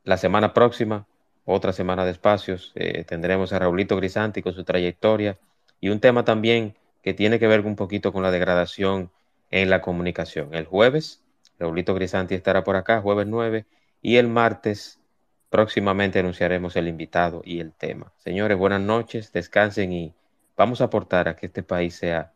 La 0.05 0.19
semana 0.19 0.53
próxima, 0.53 1.07
otra 1.45 1.73
semana 1.73 2.05
de 2.05 2.11
espacios, 2.11 2.73
eh, 2.75 3.05
tendremos 3.05 3.53
a 3.53 3.59
Raulito 3.59 3.97
Grisanti 3.97 4.43
con 4.43 4.53
su 4.53 4.65
trayectoria 4.65 5.39
y 5.81 5.89
un 5.89 6.01
tema 6.01 6.25
también 6.25 6.77
que 7.03 7.15
tiene 7.15 7.39
que 7.39 7.47
ver 7.47 7.65
un 7.65 7.77
poquito 7.77 8.13
con 8.13 8.23
la 8.23 8.31
degradación 8.31 9.11
en 9.51 9.71
la 9.71 9.81
comunicación. 9.81 10.55
El 10.55 10.67
jueves, 10.67 11.23
Raulito 11.59 11.95
Grisanti 11.95 12.35
estará 12.35 12.65
por 12.65 12.77
acá, 12.77 13.01
jueves 13.01 13.27
9, 13.27 13.65
y 14.03 14.17
el 14.17 14.29
martes 14.29 15.01
próximamente 15.49 16.19
anunciaremos 16.19 16.77
el 16.77 16.89
invitado 16.89 17.41
y 17.45 17.61
el 17.61 17.73
tema. 17.73 18.13
Señores, 18.19 18.59
buenas 18.59 18.83
noches, 18.83 19.33
descansen 19.33 19.93
y 19.93 20.15
vamos 20.59 20.83
a 20.83 20.87
aportar 20.87 21.29
a 21.29 21.37
que 21.37 21.47
este 21.47 21.63
país 21.63 21.97
sea 21.97 22.33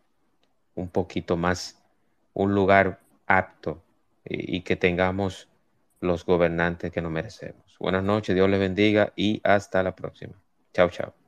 un 0.74 0.89
poquito 0.89 1.36
más 1.36 1.82
un 2.35 2.55
lugar 2.55 3.01
apto 3.27 3.82
y, 4.24 4.57
y 4.59 4.61
que 4.62 4.77
tengamos 4.77 5.49
los 6.01 6.24
gobernantes 6.27 6.93
que 6.93 7.03
nos 7.03 7.12
merecemos. 7.12 7.77
Buenas 7.78 8.05
noches, 8.05 8.35
Dios 8.35 8.49
les 8.51 8.61
bendiga 8.61 9.12
y 9.16 9.40
hasta 9.44 9.82
la 9.82 9.94
próxima. 9.97 10.35
Chao, 10.73 10.90
chao. 10.90 11.22